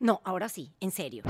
No, 0.00 0.20
ahora 0.24 0.48
sí, 0.48 0.72
en 0.80 0.90
serio. 0.92 1.24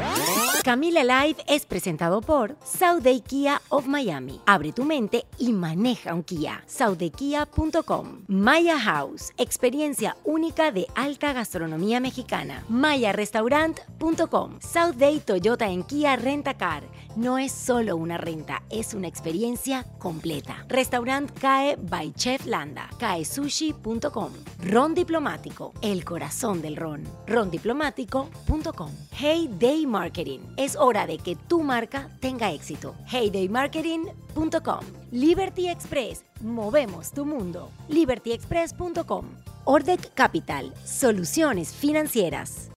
Camila 0.62 1.02
Live 1.02 1.42
es 1.46 1.64
presentado 1.64 2.20
por 2.20 2.56
Day 3.02 3.20
Kia 3.20 3.62
of 3.70 3.86
Miami. 3.86 4.40
Abre 4.44 4.72
tu 4.72 4.84
mente 4.84 5.24
y 5.38 5.52
maneja 5.52 6.14
un 6.14 6.22
Kia. 6.22 6.62
SaudeKia.com. 6.66 8.24
Maya 8.28 8.78
House, 8.78 9.32
experiencia 9.38 10.16
única 10.24 10.70
de 10.70 10.86
alta 10.94 11.32
gastronomía 11.32 12.00
mexicana. 12.00 12.64
MayaRestaurant.com. 12.68 14.58
South 14.60 14.96
Toyota 15.24 15.68
en 15.68 15.82
Kia 15.84 16.16
Rentacar. 16.16 16.82
No 17.18 17.36
es 17.36 17.50
solo 17.50 17.96
una 17.96 18.16
renta, 18.16 18.62
es 18.70 18.94
una 18.94 19.08
experiencia 19.08 19.82
completa. 19.98 20.64
Restaurant 20.68 21.28
CAE 21.40 21.74
by 21.76 22.12
Chef 22.12 22.46
Landa. 22.46 22.88
CAESushi.com. 22.96 24.30
Ron 24.60 24.94
Diplomático, 24.94 25.74
el 25.82 26.04
corazón 26.04 26.62
del 26.62 26.76
ron. 26.76 27.02
RonDiplomático.com. 27.26 28.90
Hey 29.10 29.50
Day 29.58 29.84
Marketing. 29.84 30.38
Es 30.56 30.76
hora 30.76 31.08
de 31.08 31.18
que 31.18 31.34
tu 31.34 31.64
marca 31.64 32.08
tenga 32.20 32.52
éxito. 32.52 32.94
HeyDayMarketing.com. 33.10 34.80
Liberty 35.10 35.70
Express. 35.70 36.22
Movemos 36.40 37.10
tu 37.10 37.26
mundo. 37.26 37.72
LibertyExpress.com. 37.88 39.24
Ordec 39.64 40.14
Capital. 40.14 40.72
Soluciones 40.84 41.72
financieras. 41.72 42.70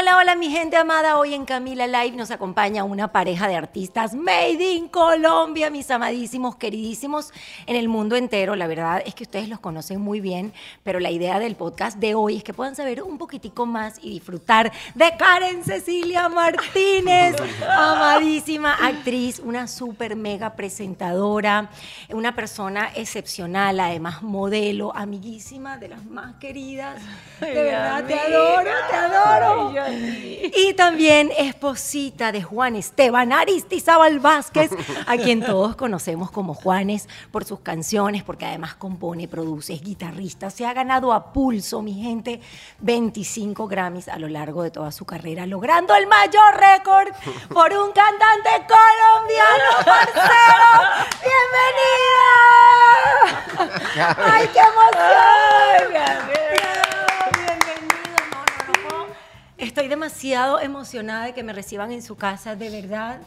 Hola, 0.00 0.16
hola 0.16 0.34
mi 0.34 0.48
gente 0.48 0.78
amada. 0.78 1.18
Hoy 1.18 1.34
en 1.34 1.44
Camila 1.44 1.86
Live 1.86 2.16
nos 2.16 2.30
acompaña 2.30 2.84
una 2.84 3.12
pareja 3.12 3.48
de 3.48 3.56
artistas 3.56 4.14
made 4.14 4.72
in 4.72 4.88
Colombia, 4.88 5.68
mis 5.68 5.90
amadísimos, 5.90 6.56
queridísimos 6.56 7.34
en 7.66 7.76
el 7.76 7.88
mundo 7.88 8.16
entero. 8.16 8.56
La 8.56 8.66
verdad 8.66 9.02
es 9.04 9.14
que 9.14 9.24
ustedes 9.24 9.50
los 9.50 9.60
conocen 9.60 10.00
muy 10.00 10.22
bien, 10.22 10.54
pero 10.84 11.00
la 11.00 11.10
idea 11.10 11.38
del 11.38 11.54
podcast 11.54 11.98
de 11.98 12.14
hoy 12.14 12.38
es 12.38 12.44
que 12.44 12.54
puedan 12.54 12.76
saber 12.76 13.02
un 13.02 13.18
poquitico 13.18 13.66
más 13.66 13.98
y 14.00 14.08
disfrutar 14.08 14.72
de 14.94 15.14
Karen 15.18 15.64
Cecilia 15.64 16.30
Martínez, 16.30 17.36
amadísima 17.68 18.72
actriz, 18.72 19.38
una 19.38 19.68
súper 19.68 20.16
mega 20.16 20.56
presentadora, 20.56 21.68
una 22.08 22.34
persona 22.34 22.90
excepcional, 22.94 23.78
además 23.78 24.22
modelo, 24.22 24.96
amiguísima 24.96 25.76
de 25.76 25.88
las 25.88 26.06
más 26.06 26.36
queridas. 26.36 27.02
De 27.38 27.52
verdad, 27.52 28.02
te 28.06 28.18
adoro, 28.18 28.70
te 28.88 28.96
adoro. 28.96 29.89
Y 29.90 30.74
también 30.74 31.30
esposita 31.36 32.32
de 32.32 32.42
Juan 32.42 32.76
Esteban 32.76 33.32
Aristizábal 33.32 34.20
Vázquez, 34.20 34.70
a 35.06 35.16
quien 35.16 35.44
todos 35.44 35.76
conocemos 35.76 36.30
como 36.30 36.54
Juanes 36.54 37.08
por 37.30 37.44
sus 37.44 37.60
canciones, 37.60 38.22
porque 38.22 38.46
además 38.46 38.74
compone, 38.74 39.28
produce, 39.28 39.74
es 39.74 39.82
guitarrista. 39.82 40.50
Se 40.50 40.66
ha 40.66 40.72
ganado 40.72 41.12
a 41.12 41.32
pulso, 41.32 41.82
mi 41.82 41.94
gente, 41.94 42.40
25 42.80 43.68
Grammys 43.68 44.08
a 44.08 44.18
lo 44.18 44.28
largo 44.28 44.62
de 44.62 44.70
toda 44.70 44.92
su 44.92 45.04
carrera, 45.04 45.46
logrando 45.46 45.94
el 45.94 46.06
mayor 46.06 46.56
récord 46.58 47.08
por 47.48 47.72
un 47.72 47.92
cantante 47.92 48.50
colombiano, 48.66 49.84
parcero. 49.84 50.70
¡Bienvenida! 51.20 52.00
¡Ay, 54.16 54.48
qué 54.52 54.60
emoción! 54.60 56.39
Estoy 59.60 59.88
demasiado 59.88 60.58
emocionada 60.58 61.26
de 61.26 61.34
que 61.34 61.42
me 61.42 61.52
reciban 61.52 61.92
en 61.92 62.00
su 62.02 62.16
casa, 62.16 62.56
de 62.56 62.70
verdad, 62.70 63.20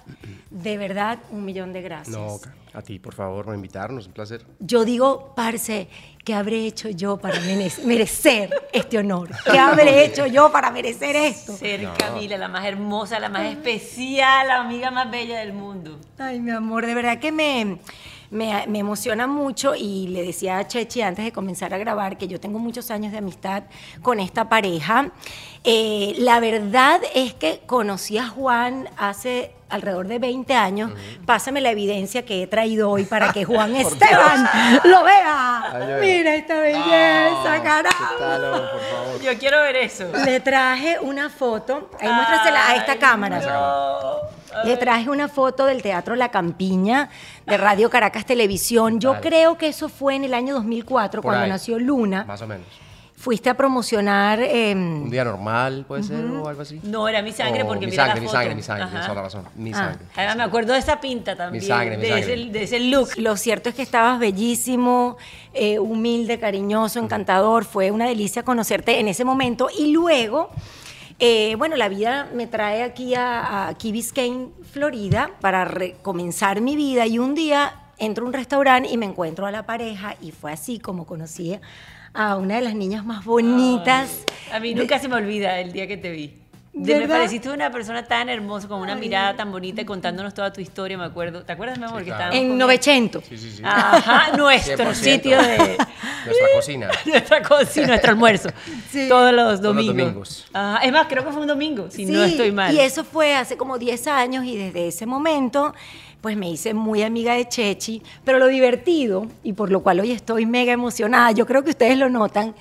de 0.50 0.78
verdad, 0.80 1.20
un 1.30 1.46
millón 1.46 1.74
de 1.74 1.84
gracias. 1.84 2.18
No, 2.18 2.40
a 2.74 2.82
ti, 2.82 2.98
por 2.98 3.14
favor, 3.14 3.46
por 3.46 3.54
invitarnos, 3.54 4.08
un 4.08 4.14
placer. 4.14 4.44
Yo 4.60 4.84
digo, 4.84 5.34
parce, 5.36 5.88
¿qué 6.26 6.34
habré 6.34 6.66
hecho 6.66 6.90
yo 6.90 7.18
para 7.18 7.40
merecer 7.86 8.50
este 8.74 8.98
honor? 8.98 9.30
¿Qué 9.52 9.60
habré 9.60 10.06
hecho 10.06 10.26
yo 10.26 10.52
para 10.52 10.72
merecer 10.72 11.16
esto? 11.16 11.56
Ser 11.56 11.88
Camila, 12.00 12.36
la 12.38 12.48
más 12.48 12.66
hermosa, 12.66 13.20
la 13.20 13.30
más 13.30 13.46
especial, 13.46 14.48
la 14.48 14.62
amiga 14.62 14.90
más 14.90 15.12
bella 15.12 15.38
del 15.38 15.54
mundo. 15.54 16.00
Ay, 16.18 16.40
mi 16.40 16.50
amor, 16.50 16.88
de 16.88 16.96
verdad 16.96 17.20
que 17.20 17.32
me 17.32 17.78
me, 18.30 18.64
emociona 18.64 19.28
mucho 19.28 19.76
y 19.76 20.08
le 20.08 20.24
decía 20.24 20.58
a 20.58 20.68
Chechi 20.68 21.02
antes 21.02 21.26
de 21.26 21.32
comenzar 21.32 21.74
a 21.74 21.78
grabar 21.78 22.18
que 22.18 22.28
yo 22.28 22.40
tengo 22.40 22.60
muchos 22.60 22.92
años 22.92 23.12
de 23.12 23.20
amistad 23.20 23.64
con 24.02 24.20
esta 24.20 24.50
pareja. 24.50 25.12
Eh, 25.64 26.16
la 26.18 26.40
verdad 26.40 27.02
es 27.16 27.34
que 27.34 27.62
conocí 27.66 28.18
a 28.18 28.28
Juan 28.28 28.90
hace 28.98 29.52
alrededor 29.74 30.08
de 30.08 30.20
20 30.20 30.54
años. 30.54 30.92
Pásame 31.26 31.60
la 31.60 31.72
evidencia 31.72 32.24
que 32.24 32.44
he 32.44 32.48
traído 32.48 32.90
hoy 32.90 33.06
para 33.06 33.34
que 33.34 33.44
Juan 33.46 33.76
Esteban 33.76 34.48
lo 34.84 35.04
vea. 35.04 36.00
Mira 36.00 36.36
esta 36.36 36.60
belleza, 36.60 37.64
carajo. 37.64 38.80
Yo 39.24 39.38
quiero 39.40 39.62
ver 39.62 39.78
eso. 39.78 40.06
Le 40.26 40.40
traje 40.40 41.00
una 41.02 41.30
foto. 41.30 41.90
Ahí 42.00 42.12
muéstrasela 42.12 42.70
a 42.70 42.76
esta 42.76 42.98
cámara. 42.98 43.42
Le 44.66 44.78
traje 44.78 45.10
una 45.10 45.28
foto 45.28 45.66
del 45.66 45.82
Teatro 45.82 46.16
La 46.16 46.30
Campiña 46.30 47.10
de 47.46 47.58
Radio 47.58 47.90
Caracas 47.90 48.26
Televisión. 48.26 49.00
Yo 49.00 49.20
creo 49.22 49.58
que 49.58 49.68
eso 49.68 49.90
fue 49.90 50.16
en 50.16 50.24
el 50.24 50.34
año 50.34 50.54
2004, 50.56 51.22
cuando 51.22 51.48
nació 51.48 51.80
Luna. 51.80 52.24
Más 52.26 52.42
o 52.42 52.48
menos. 52.48 52.68
Fuiste 53.16 53.50
a 53.50 53.54
promocionar... 53.54 54.42
Em, 54.42 55.04
un 55.04 55.10
día 55.10 55.24
normal, 55.24 55.86
puede 55.88 56.04
ser, 56.04 56.26
o 56.26 56.46
algo 56.46 56.62
así. 56.62 56.82
No, 56.84 57.08
era 57.08 57.22
mi 57.22 57.32
sangre, 57.32 57.64
porque 57.64 57.86
mi 57.86 57.92
mira 57.92 58.08
sangre, 58.08 58.20
la 58.20 58.26
mi 58.26 58.30
sangre, 58.30 58.56
mi 58.56 58.62
sangre, 58.62 58.88
la 58.92 59.22
razón. 59.22 59.46
Mi 59.56 59.72
ah. 59.72 59.78
sangre. 59.78 60.06
Además, 60.16 60.36
me 60.36 60.44
acuerdo 60.44 60.74
de 60.74 60.80
esa 60.80 61.00
pinta 61.00 61.34
también. 61.34 61.64
Mi 61.64 61.68
sangre, 61.68 61.96
mi 61.96 62.04
de, 62.04 62.10
sangre. 62.10 62.34
Ese, 62.34 62.52
de 62.52 62.64
ese 62.64 62.80
look. 62.82 63.12
Lo 63.16 63.38
cierto 63.38 63.70
es 63.70 63.76
que 63.76 63.82
estabas 63.82 64.20
bellísimo, 64.20 65.16
eh, 65.54 65.80
humilde, 65.80 66.38
cariñoso, 66.38 67.00
encantador. 67.00 67.64
Fue 67.64 67.92
una 67.92 68.08
delicia 68.08 68.44
conocerte 68.44 69.00
en 69.00 69.08
ese 69.08 69.24
momento. 69.24 69.70
Y 69.78 69.94
luego 69.94 70.50
eh, 71.20 71.56
bueno, 71.58 71.76
la 71.76 71.90
vida 71.90 72.30
me 72.34 72.48
trae 72.48 72.84
aquí 72.84 73.14
a, 73.16 73.74
Key 73.78 73.92
Biscayne, 73.92 74.50
Florida, 74.72 75.32
para 75.42 75.70
comenzar 76.02 76.62
mi 76.62 76.76
vida 76.76 77.06
y 77.06 77.20
un 77.20 77.36
día 77.36 77.92
entro 77.98 78.26
a 78.26 78.28
un 78.28 78.34
restaurante 78.34 78.90
y 78.90 78.98
me 78.98 79.06
encuentro 79.06 79.46
a 79.46 79.52
la 79.52 79.66
pareja 79.66 80.16
y 80.22 80.32
fue 80.32 80.52
así 80.52 80.80
como 80.80 81.06
conocí 81.06 81.58
a 82.14 82.36
una 82.38 82.56
de 82.56 82.62
las 82.62 82.76
niñas 82.76 83.06
más 83.06 83.26
bonitas. 83.26 84.26
a 84.52 84.60
mí 84.60 84.74
nunca 84.76 85.00
se 85.00 85.08
me 85.08 85.16
olvida 85.16 85.60
el 85.60 85.72
día 85.72 85.88
que 85.88 85.98
te 85.98 86.12
vi. 86.12 86.43
De, 86.76 87.00
me 87.00 87.08
pareciste 87.08 87.52
una 87.52 87.72
persona 87.72 88.04
tan 88.04 88.30
hermosa, 88.30 88.68
con 88.68 88.82
una 88.82 88.96
mirada 88.96 89.36
tan 89.36 89.52
bonita 89.52 89.82
y 89.82 89.86
contándonos 89.86 90.34
toda 90.34 90.52
tu 90.52 90.60
historia, 90.60 90.98
me 90.98 91.04
acuerdo. 91.04 91.44
¿Te 91.44 91.52
acuerdas, 91.52 91.78
mi 91.78 91.86
amor? 91.86 92.04
que 92.04 92.10
estábamos 92.10 92.36
en 92.36 92.58
Novecento. 92.58 93.22
Sí, 93.22 93.38
sí, 93.38 93.52
sí. 93.52 93.62
Ajá, 93.64 94.32
nuestro 94.38 94.96
sitio 94.96 95.40
de... 95.40 95.58
nuestra 96.26 96.48
cocina. 96.56 96.90
nuestra 97.06 97.44
cocina, 97.44 97.88
nuestro 97.88 98.12
almuerzo. 98.12 98.50
Sí. 98.90 99.08
Todos 99.08 99.32
los 99.32 99.62
domingos. 99.62 99.62
Todos 99.62 99.76
los 99.76 99.96
domingos. 99.96 100.84
es 100.84 100.92
más, 100.92 101.08
creo 101.08 101.24
que 101.24 101.32
fue 101.32 101.42
un 101.42 101.48
domingo, 101.48 101.92
si 101.92 102.06
no 102.06 102.24
estoy 102.24 102.52
mal. 102.52 102.74
Y 102.74 102.80
eso 102.80 103.04
fue 103.04 103.36
hace 103.36 103.56
como 103.56 103.78
10 103.78 104.08
años 104.08 104.44
y 104.44 104.58
desde 104.58 104.88
ese 104.88 105.06
momento 105.06 105.76
pues 106.22 106.38
me 106.38 106.50
hice 106.50 106.74
muy 106.74 107.04
amiga 107.04 107.34
de 107.34 107.50
Chechi, 107.50 108.02
pero 108.24 108.40
lo 108.40 108.48
divertido, 108.48 109.28
y 109.44 109.52
por 109.52 109.70
lo 109.70 109.84
cual 109.84 110.00
hoy 110.00 110.12
estoy 110.12 110.46
mega 110.46 110.72
emocionada, 110.72 111.34
yo 111.34 111.46
creo 111.46 111.66
que 111.66 111.72
ustedes 111.72 111.98
lo 111.98 112.10
notan, 112.10 112.56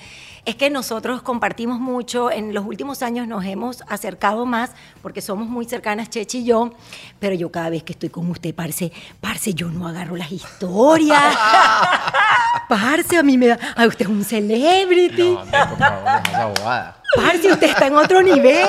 es 0.44 0.56
que 0.56 0.70
nosotros 0.70 1.22
compartimos 1.22 1.78
mucho, 1.78 2.30
en 2.30 2.52
los 2.52 2.64
últimos 2.64 3.02
años 3.02 3.28
nos 3.28 3.44
hemos 3.44 3.82
acercado 3.86 4.44
más 4.44 4.72
porque 5.00 5.20
somos 5.20 5.48
muy 5.48 5.66
cercanas 5.66 6.10
Chechi 6.10 6.38
y 6.38 6.44
yo, 6.44 6.72
pero 7.20 7.34
yo 7.34 7.52
cada 7.52 7.70
vez 7.70 7.84
que 7.84 7.92
estoy 7.92 8.08
con 8.08 8.28
usted, 8.28 8.52
parce, 8.54 8.92
parce, 9.20 9.54
yo 9.54 9.68
no 9.68 9.86
agarro 9.86 10.16
las 10.16 10.32
historias. 10.32 11.36
parce, 12.68 13.16
a 13.16 13.22
mí 13.22 13.38
me 13.38 13.48
da, 13.48 13.58
a 13.76 13.86
usted 13.86 14.06
es 14.06 14.10
un 14.10 14.24
celebrity. 14.24 15.30
No, 15.32 15.42
hombre, 15.42 15.58
por 15.68 15.78
favor, 15.78 16.22
esa 16.28 16.46
bobada. 16.46 17.02
Parce, 17.14 17.52
usted 17.52 17.68
está 17.68 17.86
en 17.86 17.96
otro 17.96 18.22
nivel. 18.22 18.66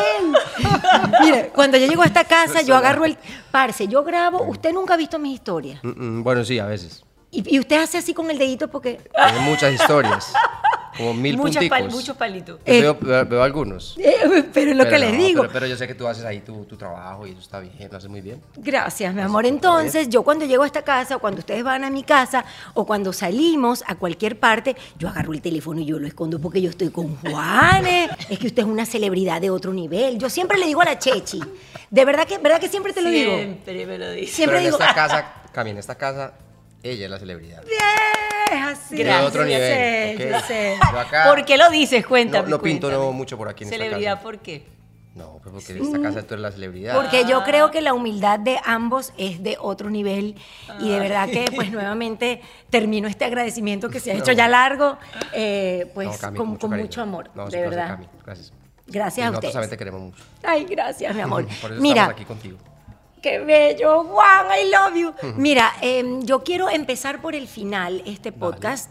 Mire, 1.21 1.49
cuando 1.55 1.77
yo 1.77 1.87
llego 1.87 2.03
a 2.03 2.05
esta 2.05 2.25
casa, 2.25 2.61
yo 2.61 2.75
agarro 2.75 3.05
el. 3.05 3.17
Parce, 3.51 3.87
yo 3.87 4.03
grabo. 4.03 4.43
Usted 4.43 4.73
nunca 4.73 4.93
ha 4.93 4.97
visto 4.97 5.17
mis 5.17 5.35
historias. 5.35 5.79
Mm, 5.83 6.19
mm, 6.19 6.23
Bueno, 6.23 6.43
sí, 6.43 6.59
a 6.59 6.65
veces. 6.65 7.03
Y, 7.31 7.55
y 7.55 7.59
usted 7.59 7.81
hace 7.81 7.97
así 7.97 8.13
con 8.13 8.29
el 8.29 8.37
dedito 8.37 8.67
porque. 8.67 8.99
Hay 9.15 9.39
muchas 9.39 9.73
historias. 9.73 10.33
Como 10.97 11.13
mil 11.13 11.37
Muchas 11.37 11.63
pal- 11.65 11.89
muchos 11.91 12.15
palitos. 12.17 12.59
Eh, 12.65 12.81
veo, 12.81 12.97
veo- 12.99 13.25
veo 13.25 13.43
algunos. 13.43 13.95
Eh, 13.97 14.15
pero 14.53 14.71
es 14.71 14.77
lo 14.77 14.83
Pero 14.83 14.95
que 14.95 14.99
les 14.99 15.17
digo. 15.17 15.41
Pero, 15.41 15.53
pero 15.53 15.67
yo 15.67 15.75
sé 15.77 15.87
que 15.87 15.95
tú 15.95 16.07
haces 16.07 16.23
ahí 16.25 16.39
tu, 16.41 16.65
tu 16.65 16.77
trabajo 16.77 17.25
y 17.27 17.31
eso 17.31 17.39
está 17.39 17.59
bien, 17.59 17.73
lo 17.91 17.97
haces 17.97 18.09
muy 18.09 18.21
bien. 18.21 18.41
Gracias, 18.57 19.13
mi 19.13 19.21
amor. 19.21 19.45
Entonces, 19.45 20.09
yo 20.09 20.23
cuando 20.23 20.45
llego 20.45 20.63
a 20.63 20.65
esta 20.65 20.81
casa, 20.83 21.15
o 21.15 21.19
cuando 21.19 21.39
ustedes 21.39 21.63
van 21.63 21.83
a 21.83 21.89
mi 21.89 22.03
casa, 22.03 22.45
o 22.73 22.85
cuando 22.85 23.11
salimos 23.13 23.83
a 23.87 23.95
cualquier 23.95 24.39
parte, 24.39 24.75
yo 24.97 25.07
agarro 25.09 25.33
el 25.33 25.41
teléfono 25.41 25.79
y 25.81 25.85
yo 25.85 25.99
lo 25.99 26.07
escondo 26.07 26.39
porque 26.39 26.61
yo 26.61 26.69
estoy 26.69 26.89
con 26.89 27.15
Juanes. 27.17 28.09
Es 28.29 28.39
que 28.39 28.47
usted 28.47 28.63
es 28.63 28.67
una 28.67 28.85
celebridad 28.85 29.41
de 29.41 29.49
otro 29.49 29.73
nivel. 29.73 30.17
Yo 30.17 30.29
siempre 30.29 30.57
le 30.57 30.65
digo 30.65 30.81
a 30.81 30.85
la 30.85 30.97
Chechi, 30.99 31.39
de 31.89 32.05
verdad 32.05 32.25
que, 32.27 32.37
¿verdad 32.37 32.59
que 32.59 32.69
siempre 32.69 32.93
te 32.93 33.01
lo 33.01 33.09
digo? 33.09 33.31
Siempre 33.35 33.85
me 33.85 33.97
lo 33.97 34.11
dice. 34.11 34.33
Siempre 34.33 34.57
pero 34.57 34.67
en 34.67 34.71
digo, 34.71 34.79
esta 34.79 34.93
casa, 34.95 35.33
Cami, 35.51 35.69
en 35.71 35.77
esta 35.77 35.95
casa, 35.95 36.33
ella 36.81 37.05
es 37.05 37.11
la 37.11 37.19
celebridad. 37.19 37.63
Es 38.53 38.63
así. 38.63 39.03
De 39.03 39.11
otro 39.15 39.41
yo 39.41 39.47
nivel. 39.47 39.61
sé, 39.61 40.15
¿ok? 40.15 40.31
yo 40.31 40.47
sé. 40.47 40.77
Yo 40.91 40.99
acá 40.99 41.23
¿Por 41.27 41.45
qué 41.45 41.57
lo 41.57 41.69
dices? 41.69 42.05
Cuéntame. 42.05 42.49
No, 42.49 42.57
no 42.57 42.61
pinto 42.61 42.87
cuéntame. 42.87 43.05
no, 43.05 43.11
mucho 43.13 43.37
por 43.37 43.49
aquí 43.49 43.63
en 43.63 43.69
Celebridad, 43.69 43.99
esta 43.99 44.11
casa. 44.15 44.23
¿por 44.23 44.39
qué? 44.39 44.73
No, 45.15 45.39
pues 45.43 45.53
porque 45.53 45.73
en 45.73 45.85
esta 45.85 46.01
casa 46.01 46.23
tú 46.23 46.33
eres 46.33 46.41
la 46.41 46.51
celebridad. 46.51 46.95
Porque 46.95 47.25
yo 47.25 47.43
creo 47.43 47.69
que 47.69 47.81
la 47.81 47.93
humildad 47.93 48.39
de 48.39 48.59
ambos 48.65 49.13
es 49.17 49.43
de 49.43 49.57
otro 49.59 49.91
nivel 49.91 50.35
y 50.79 50.89
de 50.89 50.99
verdad 50.99 51.29
que 51.29 51.51
pues 51.55 51.71
nuevamente 51.71 52.41
termino 52.71 53.07
este 53.07 53.25
agradecimiento 53.25 53.89
que 53.89 53.99
se 53.99 54.11
ha 54.11 54.15
hecho 54.15 54.31
ya 54.31 54.47
largo, 54.47 54.97
eh, 55.33 55.91
pues 55.93 56.07
No, 56.07 56.17
Cami, 56.17 56.57
con, 56.57 56.71
mucho 56.71 57.01
amor, 57.01 57.29
No, 57.35 57.47
de 57.47 57.61
verdad. 57.61 57.89
Cami, 57.89 58.07
gracias. 58.25 58.53
Gracias 58.85 59.17
Y 59.19 59.21
a 59.21 59.29
nosotros 59.29 59.53
también 59.53 59.69
te 59.69 59.77
queremos 59.77 60.01
mucho. 60.01 60.23
Ay, 60.43 60.65
gracias, 60.65 61.15
mi 61.15 61.21
amor. 61.21 61.45
Por 61.61 61.71
eso 61.71 61.81
Mira, 61.81 62.01
estamos 62.01 62.15
aquí 62.15 62.25
contigo. 62.25 62.57
Qué 63.23 63.39
bello, 63.39 64.03
Juan, 64.03 64.47
I 64.47 64.69
love 64.69 64.95
you. 64.97 65.33
Mira, 65.37 65.71
em, 65.79 66.25
yo 66.25 66.43
quiero 66.43 66.69
empezar 66.69 67.21
por 67.21 67.35
el 67.35 67.47
final, 67.47 68.03
este 68.05 68.33
podcast, 68.33 68.89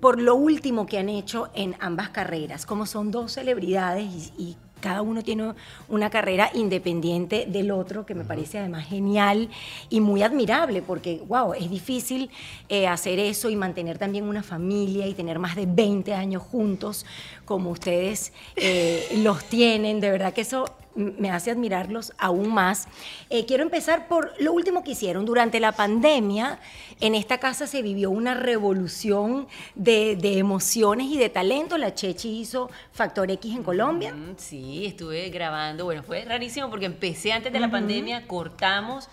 por 0.00 0.22
lo 0.22 0.36
último 0.36 0.86
que 0.86 0.96
han 0.96 1.10
hecho 1.10 1.50
en 1.52 1.76
ambas 1.80 2.08
carreras. 2.08 2.64
Como 2.64 2.86
son 2.86 3.10
dos 3.10 3.32
celebridades 3.32 4.06
y, 4.06 4.32
y 4.42 4.56
cada 4.80 5.02
uno 5.02 5.22
tiene 5.22 5.52
una 5.88 6.08
carrera 6.08 6.50
independiente 6.54 7.44
del 7.46 7.70
otro, 7.72 8.06
que 8.06 8.14
me 8.14 8.24
parece 8.24 8.58
además 8.58 8.86
genial 8.86 9.50
y 9.90 10.00
muy 10.00 10.22
admirable, 10.22 10.80
porque, 10.80 11.22
wow, 11.26 11.52
es 11.52 11.70
difícil 11.70 12.30
eh, 12.70 12.86
hacer 12.86 13.18
eso 13.18 13.50
y 13.50 13.56
mantener 13.56 13.98
también 13.98 14.24
una 14.24 14.42
familia 14.42 15.06
y 15.06 15.12
tener 15.12 15.38
más 15.38 15.56
de 15.56 15.66
20 15.66 16.14
años 16.14 16.42
juntos, 16.42 17.04
como 17.44 17.70
ustedes 17.70 18.32
eh, 18.56 19.08
los 19.22 19.44
tienen. 19.44 20.00
De 20.00 20.10
verdad 20.10 20.32
que 20.32 20.40
eso 20.40 20.64
me 20.94 21.30
hace 21.30 21.50
admirarlos 21.50 22.12
aún 22.18 22.52
más. 22.52 22.88
Eh, 23.30 23.46
quiero 23.46 23.62
empezar 23.62 24.08
por 24.08 24.32
lo 24.40 24.52
último 24.52 24.84
que 24.84 24.92
hicieron. 24.92 25.24
Durante 25.24 25.60
la 25.60 25.72
pandemia, 25.72 26.58
en 27.00 27.14
esta 27.14 27.38
casa 27.38 27.66
se 27.66 27.82
vivió 27.82 28.10
una 28.10 28.34
revolución 28.34 29.46
de, 29.74 30.16
de 30.16 30.38
emociones 30.38 31.08
y 31.08 31.18
de 31.18 31.28
talento. 31.28 31.78
La 31.78 31.94
Chechi 31.94 32.40
hizo 32.40 32.70
Factor 32.92 33.30
X 33.30 33.56
en 33.56 33.62
Colombia. 33.62 34.12
Mm, 34.12 34.34
Sí, 34.36 34.86
estuve 34.86 35.28
grabando. 35.30 35.84
Bueno, 35.84 36.02
fue 36.02 36.24
rarísimo 36.24 36.70
porque 36.70 36.86
empecé 36.86 37.32
antes 37.32 37.52
de 37.52 37.60
la 37.60 37.70
pandemia, 37.70 38.26
cortamos, 38.26 39.08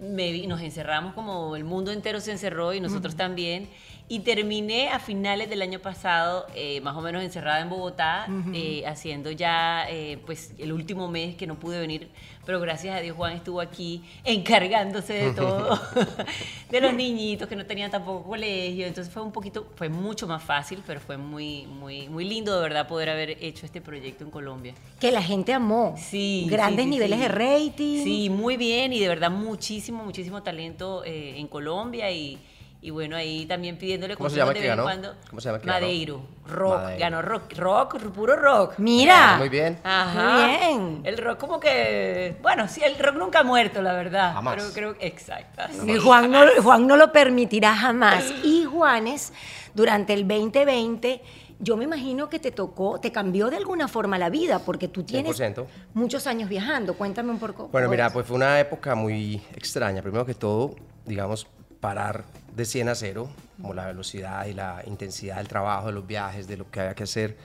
me 0.00 0.46
nos 0.46 0.60
encerramos 0.60 1.14
como 1.14 1.56
el 1.56 1.64
mundo 1.64 1.90
entero 1.90 2.20
se 2.20 2.30
encerró 2.30 2.72
y 2.72 2.80
nosotros 2.80 3.16
también. 3.16 3.68
Y 4.10 4.20
terminé 4.20 4.88
a 4.88 5.00
finales 5.00 5.50
del 5.50 5.60
año 5.60 5.80
pasado, 5.80 6.46
eh, 6.54 6.80
más 6.80 6.96
o 6.96 7.02
menos 7.02 7.22
encerrada 7.22 7.60
en 7.60 7.68
Bogotá, 7.68 8.26
eh, 8.54 8.82
haciendo 8.86 9.30
ya 9.30 9.86
eh, 9.90 10.18
pues 10.24 10.54
el 10.56 10.72
último 10.72 11.08
mes 11.08 11.36
que 11.36 11.46
no 11.46 11.58
pude 11.58 11.78
venir, 11.78 12.08
pero 12.46 12.58
gracias 12.58 12.96
a 12.96 13.00
Dios 13.00 13.14
Juan 13.14 13.34
estuvo 13.34 13.60
aquí 13.60 14.02
encargándose 14.24 15.12
de 15.12 15.32
todo, 15.32 15.78
de 16.70 16.80
los 16.80 16.94
niñitos 16.94 17.46
que 17.48 17.54
no 17.54 17.66
tenían 17.66 17.90
tampoco 17.90 18.26
colegio, 18.26 18.86
entonces 18.86 19.12
fue 19.12 19.22
un 19.22 19.30
poquito, 19.30 19.66
fue 19.74 19.90
mucho 19.90 20.26
más 20.26 20.42
fácil, 20.42 20.82
pero 20.86 21.00
fue 21.00 21.18
muy, 21.18 21.66
muy, 21.66 22.08
muy 22.08 22.24
lindo 22.24 22.56
de 22.56 22.62
verdad 22.62 22.88
poder 22.88 23.10
haber 23.10 23.44
hecho 23.44 23.66
este 23.66 23.82
proyecto 23.82 24.24
en 24.24 24.30
Colombia. 24.30 24.74
Que 24.98 25.12
la 25.12 25.22
gente 25.22 25.52
amó. 25.52 25.94
Sí. 25.98 26.46
Grandes 26.48 26.86
sí, 26.86 26.90
sí, 26.90 26.90
niveles 26.90 27.18
sí. 27.18 27.22
de 27.24 27.28
rating. 27.28 28.04
Sí, 28.04 28.30
muy 28.30 28.56
bien 28.56 28.94
y 28.94 29.00
de 29.00 29.08
verdad 29.08 29.30
muchísimo, 29.30 30.02
muchísimo 30.02 30.42
talento 30.42 31.04
eh, 31.04 31.38
en 31.38 31.46
Colombia 31.46 32.10
y, 32.10 32.38
y 32.80 32.90
bueno, 32.90 33.16
ahí 33.16 33.44
también 33.46 33.76
pidiéndole 33.76 34.16
¿Cómo 34.16 34.30
se 34.30 34.36
llama 34.36 34.52
de 34.52 34.54
que 34.54 34.60
vez 34.60 34.70
en 34.70 34.76
ganó? 34.76 34.82
cuando. 34.84 35.14
¿Cómo 35.28 35.40
se 35.40 35.48
llama 35.48 35.56
el 35.56 35.62
que 35.62 35.66
ganó? 35.66 35.80
Madeiro, 35.80 36.22
rock, 36.46 36.74
Madeiro. 36.76 37.00
ganó 37.00 37.22
rock, 37.22 37.52
rock, 37.56 37.98
puro 38.12 38.36
rock. 38.36 38.74
Mira. 38.78 39.36
Muy 39.36 39.48
bien. 39.48 39.78
Ajá. 39.82 40.46
Muy 40.46 40.56
bien. 40.56 41.00
El 41.02 41.18
rock 41.18 41.38
como 41.38 41.58
que, 41.58 42.36
bueno, 42.40 42.68
sí, 42.68 42.80
el 42.84 42.96
rock 42.96 43.16
nunca 43.16 43.40
ha 43.40 43.42
muerto, 43.42 43.82
la 43.82 43.94
verdad. 43.94 44.32
Jamás. 44.32 44.54
Pero 44.54 44.70
creo 44.72 44.98
que, 44.98 45.08
exacto. 45.08 45.62
Juan 46.04 46.30
no, 46.30 46.40
Juan 46.62 46.86
no 46.86 46.96
lo 46.96 47.10
permitirá 47.10 47.74
jamás. 47.74 48.32
Y 48.44 48.64
Juanes, 48.64 49.32
durante 49.74 50.14
el 50.14 50.28
2020, 50.28 51.20
yo 51.58 51.76
me 51.76 51.82
imagino 51.82 52.28
que 52.28 52.38
te 52.38 52.52
tocó, 52.52 53.00
te 53.00 53.10
cambió 53.10 53.50
de 53.50 53.56
alguna 53.56 53.88
forma 53.88 54.18
la 54.18 54.30
vida, 54.30 54.60
porque 54.60 54.86
tú 54.86 55.02
tienes 55.02 55.36
100%. 55.40 55.66
muchos 55.94 56.28
años 56.28 56.48
viajando. 56.48 56.94
Cuéntame 56.94 57.30
un 57.30 57.40
poco. 57.40 57.66
Bueno, 57.72 57.88
mira, 57.88 58.10
pues 58.10 58.24
fue 58.24 58.36
una 58.36 58.60
época 58.60 58.94
muy 58.94 59.42
extraña. 59.56 60.00
Primero 60.00 60.24
que 60.24 60.34
todo, 60.34 60.76
digamos, 61.04 61.48
parar 61.80 62.24
de 62.58 62.64
100 62.66 62.88
a 62.90 62.94
0, 62.94 63.28
como 63.62 63.72
la 63.72 63.86
velocidad 63.86 64.44
y 64.46 64.52
la 64.52 64.82
intensidad 64.86 65.36
del 65.36 65.48
trabajo, 65.48 65.86
de 65.86 65.92
los 65.92 66.06
viajes, 66.06 66.46
de 66.46 66.56
lo 66.58 66.70
que 66.70 66.80
había 66.80 66.94
que 66.94 67.04
hacer, 67.04 67.36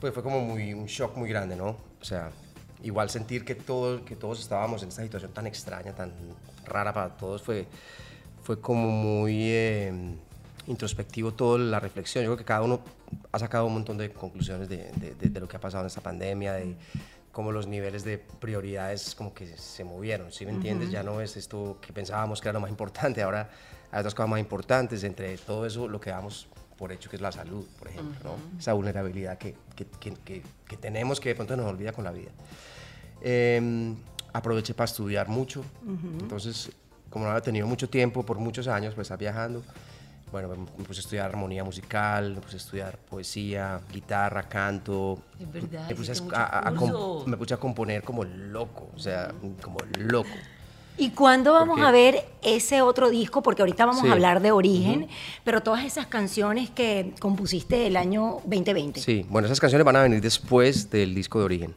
pues 0.00 0.12
fue 0.14 0.22
como 0.22 0.40
muy, 0.40 0.74
un 0.74 0.86
shock 0.86 1.16
muy 1.16 1.28
grande, 1.28 1.56
¿no? 1.56 1.70
O 2.00 2.04
sea, 2.04 2.30
igual 2.82 3.10
sentir 3.10 3.44
que, 3.44 3.54
todo, 3.54 4.04
que 4.04 4.14
todos 4.14 4.40
estábamos 4.40 4.82
en 4.82 4.88
esta 4.90 5.02
situación 5.02 5.32
tan 5.32 5.46
extraña, 5.46 5.94
tan 5.94 6.12
rara 6.64 6.92
para 6.92 7.08
todos, 7.16 7.42
fue, 7.42 7.66
fue 8.42 8.60
como 8.60 8.88
muy 8.88 9.36
eh, 9.50 9.92
introspectivo 10.66 11.32
toda 11.32 11.58
la 11.58 11.80
reflexión. 11.80 12.22
Yo 12.24 12.30
creo 12.30 12.36
que 12.38 12.44
cada 12.44 12.62
uno 12.62 12.80
ha 13.32 13.38
sacado 13.38 13.66
un 13.66 13.74
montón 13.74 13.96
de 13.98 14.12
conclusiones 14.12 14.68
de, 14.68 14.90
de- 14.96 15.14
de- 15.14 15.28
de 15.30 15.40
lo 15.40 15.48
que 15.48 15.56
ha 15.56 15.60
pasado 15.60 15.82
en 15.82 15.86
esta 15.86 16.00
pandemia, 16.00 16.52
de 16.54 16.76
cómo 17.30 17.50
los 17.52 17.66
niveles 17.66 18.04
de 18.04 18.18
prioridades 18.18 19.14
como 19.14 19.32
que 19.32 19.56
se 19.56 19.84
movieron, 19.84 20.30
¿sí 20.32 20.44
me 20.44 20.52
entiendes? 20.52 20.90
Ya 20.90 21.02
no 21.02 21.20
es 21.22 21.36
esto 21.38 21.78
que 21.80 21.92
pensábamos 21.92 22.40
que 22.42 22.48
era 22.48 22.52
lo 22.54 22.60
más 22.60 22.68
importante, 22.70 23.22
ahora 23.22 23.48
hay 23.92 24.00
otras 24.00 24.14
cosas 24.14 24.30
más 24.30 24.40
importantes, 24.40 25.04
entre 25.04 25.36
todo 25.38 25.66
eso 25.66 25.86
lo 25.86 26.00
que 26.00 26.10
damos 26.10 26.48
por 26.76 26.90
hecho 26.90 27.08
que 27.10 27.16
es 27.16 27.22
la 27.22 27.30
salud, 27.30 27.64
por 27.78 27.88
ejemplo, 27.88 28.18
¿no? 28.24 28.58
Esa 28.58 28.72
vulnerabilidad 28.72 29.38
que, 29.38 29.54
que- 29.76 29.86
que- 30.24 30.42
que- 30.66 30.76
tenemos 30.78 31.20
que 31.20 31.28
de 31.28 31.34
pronto 31.36 31.54
nos 31.56 31.66
olvida 31.66 31.92
con 31.92 32.02
la 32.02 32.10
vida. 32.10 32.30
Eh, 33.20 33.94
aproveché 34.32 34.74
para 34.74 34.86
estudiar 34.86 35.28
mucho, 35.28 35.62
entonces 36.20 36.70
como 37.10 37.26
no 37.26 37.30
había 37.30 37.42
tenido 37.42 37.66
mucho 37.66 37.88
tiempo, 37.90 38.24
por 38.24 38.38
muchos 38.38 38.66
años, 38.68 38.94
pues 38.94 39.04
estar 39.04 39.18
viajando, 39.18 39.62
bueno, 40.32 40.48
me, 40.48 40.56
me 40.56 40.84
puse 40.84 41.00
a 41.00 41.02
estudiar 41.02 41.26
armonía 41.26 41.62
musical, 41.62 42.34
me 42.34 42.40
puse 42.40 42.56
a 42.56 42.56
estudiar 42.56 42.96
poesía, 42.98 43.78
guitarra, 43.92 44.48
canto. 44.48 45.18
Es 45.38 45.52
verdad, 45.52 45.86
me 45.90 45.94
puse, 45.94 46.12
a, 46.34 46.42
a- 46.42 46.58
a- 46.68 46.70
me 47.26 47.36
puse 47.36 47.52
a 47.52 47.58
componer 47.58 48.02
como 48.02 48.24
loco, 48.24 48.88
o 48.94 48.98
sea, 48.98 49.34
como 49.60 49.78
loco. 49.98 50.30
¿Y 50.98 51.10
cuándo 51.10 51.54
vamos 51.54 51.80
a 51.80 51.90
ver 51.90 52.24
ese 52.42 52.82
otro 52.82 53.10
disco? 53.10 53.42
Porque 53.42 53.62
ahorita 53.62 53.86
vamos 53.86 54.02
Sí. 54.02 54.08
a 54.08 54.12
hablar 54.12 54.40
de 54.42 54.52
Origen, 54.52 55.08
pero 55.42 55.62
todas 55.62 55.84
esas 55.84 56.06
canciones 56.06 56.70
que 56.70 57.12
compusiste 57.18 57.86
el 57.86 57.96
año 57.96 58.40
2020. 58.44 59.00
Sí, 59.00 59.24
bueno, 59.28 59.46
esas 59.46 59.58
canciones 59.58 59.84
van 59.84 59.96
a 59.96 60.02
venir 60.02 60.20
después 60.20 60.90
del 60.90 61.14
disco 61.14 61.38
de 61.38 61.44
origen, 61.46 61.74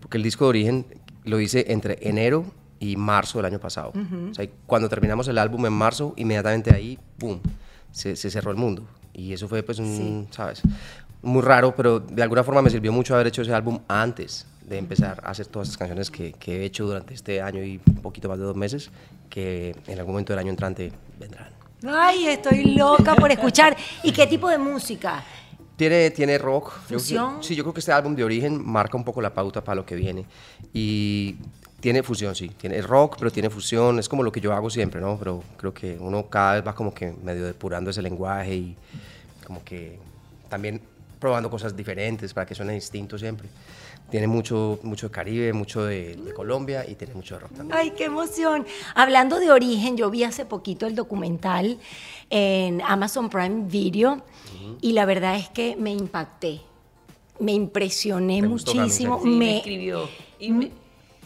porque 0.00 0.16
el 0.16 0.22
disco 0.22 0.44
de 0.46 0.48
origen 0.48 0.86
lo 1.24 1.38
hice 1.40 1.66
entre 1.68 1.98
enero 2.08 2.46
y 2.80 2.96
marzo 2.96 3.38
del 3.38 3.46
año 3.46 3.60
pasado. 3.60 3.92
O 4.30 4.34
sea, 4.34 4.46
cuando 4.66 4.88
terminamos 4.88 5.28
el 5.28 5.38
álbum 5.38 5.66
en 5.66 5.72
marzo, 5.72 6.14
inmediatamente 6.16 6.74
ahí, 6.74 6.98
¡boom!, 7.18 7.40
se, 7.92 8.16
se 8.16 8.30
cerró 8.30 8.50
el 8.50 8.56
mundo. 8.56 8.84
Y 9.12 9.32
eso 9.32 9.46
fue, 9.46 9.62
pues, 9.62 9.78
un, 9.78 10.26
¿sabes? 10.30 10.62
Muy 11.22 11.42
raro, 11.42 11.74
pero 11.76 12.00
de 12.00 12.22
alguna 12.22 12.42
forma 12.42 12.60
me 12.62 12.68
sirvió 12.70 12.92
mucho 12.92 13.14
haber 13.14 13.28
hecho 13.28 13.42
ese 13.42 13.54
álbum 13.54 13.78
antes 13.88 14.46
de 14.68 14.78
empezar 14.78 15.20
a 15.24 15.30
hacer 15.30 15.46
todas 15.46 15.68
esas 15.68 15.78
canciones 15.78 16.10
que, 16.10 16.32
que 16.32 16.62
he 16.62 16.64
hecho 16.64 16.86
durante 16.86 17.14
este 17.14 17.40
año 17.42 17.62
y 17.62 17.80
un 17.86 17.96
poquito 17.96 18.28
más 18.28 18.38
de 18.38 18.44
dos 18.44 18.56
meses, 18.56 18.90
que 19.30 19.74
en 19.86 19.98
algún 19.98 20.12
momento 20.14 20.32
del 20.32 20.40
año 20.40 20.50
entrante 20.50 20.90
vendrán. 21.18 21.48
Ay, 21.86 22.28
estoy 22.28 22.74
loca 22.76 23.14
por 23.14 23.30
escuchar. 23.30 23.76
¿Y 24.02 24.12
qué 24.12 24.26
tipo 24.26 24.48
de 24.48 24.56
música? 24.58 25.22
Tiene, 25.76 26.10
tiene 26.12 26.38
rock. 26.38 26.72
Yo- 26.88 26.98
¿Fusión? 26.98 27.42
sí, 27.42 27.54
yo 27.54 27.62
creo 27.64 27.74
que 27.74 27.80
este 27.80 27.92
álbum 27.92 28.14
de 28.14 28.24
origen 28.24 28.64
marca 28.64 28.96
un 28.96 29.04
poco 29.04 29.20
la 29.20 29.34
pauta 29.34 29.62
para 29.62 29.76
lo 29.76 29.84
que 29.84 29.96
viene. 29.96 30.24
Y 30.72 31.36
Tiene 31.80 32.02
fusión, 32.02 32.34
sí. 32.34 32.48
Tiene 32.48 32.80
rock, 32.80 33.16
pero 33.18 33.30
tiene 33.30 33.50
fusión. 33.50 33.98
Es 33.98 34.08
como 34.08 34.22
lo 34.22 34.32
que 34.32 34.40
yo 34.40 34.54
hago 34.54 34.70
siempre, 34.70 35.02
¿no? 35.02 35.18
Pero 35.18 35.42
creo 35.58 35.74
que 35.74 35.98
uno 36.00 36.26
cada 36.30 36.54
vez 36.54 36.66
va 36.66 36.74
como 36.74 36.94
que 36.94 37.12
medio 37.22 37.44
depurando 37.44 37.90
ese 37.90 38.00
lenguaje 38.00 38.54
y 38.54 38.76
como 39.46 39.62
que 39.62 39.98
también 40.48 40.80
probando 41.24 41.48
cosas 41.48 41.74
diferentes 41.74 42.34
para 42.34 42.44
que 42.44 42.54
suene 42.54 42.74
distinto 42.74 43.16
siempre. 43.16 43.48
Tiene 44.10 44.26
mucho, 44.26 44.78
mucho 44.82 45.06
de 45.06 45.10
Caribe, 45.10 45.54
mucho 45.54 45.82
de, 45.82 46.16
de 46.16 46.34
Colombia 46.34 46.84
y 46.86 46.96
tiene 46.96 47.14
mucho 47.14 47.36
de 47.36 47.40
rock 47.40 47.54
también. 47.54 47.78
Ay, 47.78 47.92
qué 47.96 48.04
emoción. 48.04 48.66
Hablando 48.94 49.40
de 49.40 49.50
origen, 49.50 49.96
yo 49.96 50.10
vi 50.10 50.22
hace 50.22 50.44
poquito 50.44 50.86
el 50.86 50.94
documental 50.94 51.78
en 52.28 52.82
Amazon 52.82 53.30
Prime 53.30 53.64
Video 53.68 54.22
y 54.82 54.92
la 54.92 55.06
verdad 55.06 55.36
es 55.36 55.48
que 55.48 55.76
me 55.76 55.92
impacté. 55.92 56.60
Me 57.40 57.52
impresioné 57.52 58.42
muchísimo. 58.42 59.18
Sí, 59.22 59.26
me 59.26 59.36
me, 59.38 59.56
escribió. 59.56 60.10
Y 60.38 60.52
me- 60.52 60.70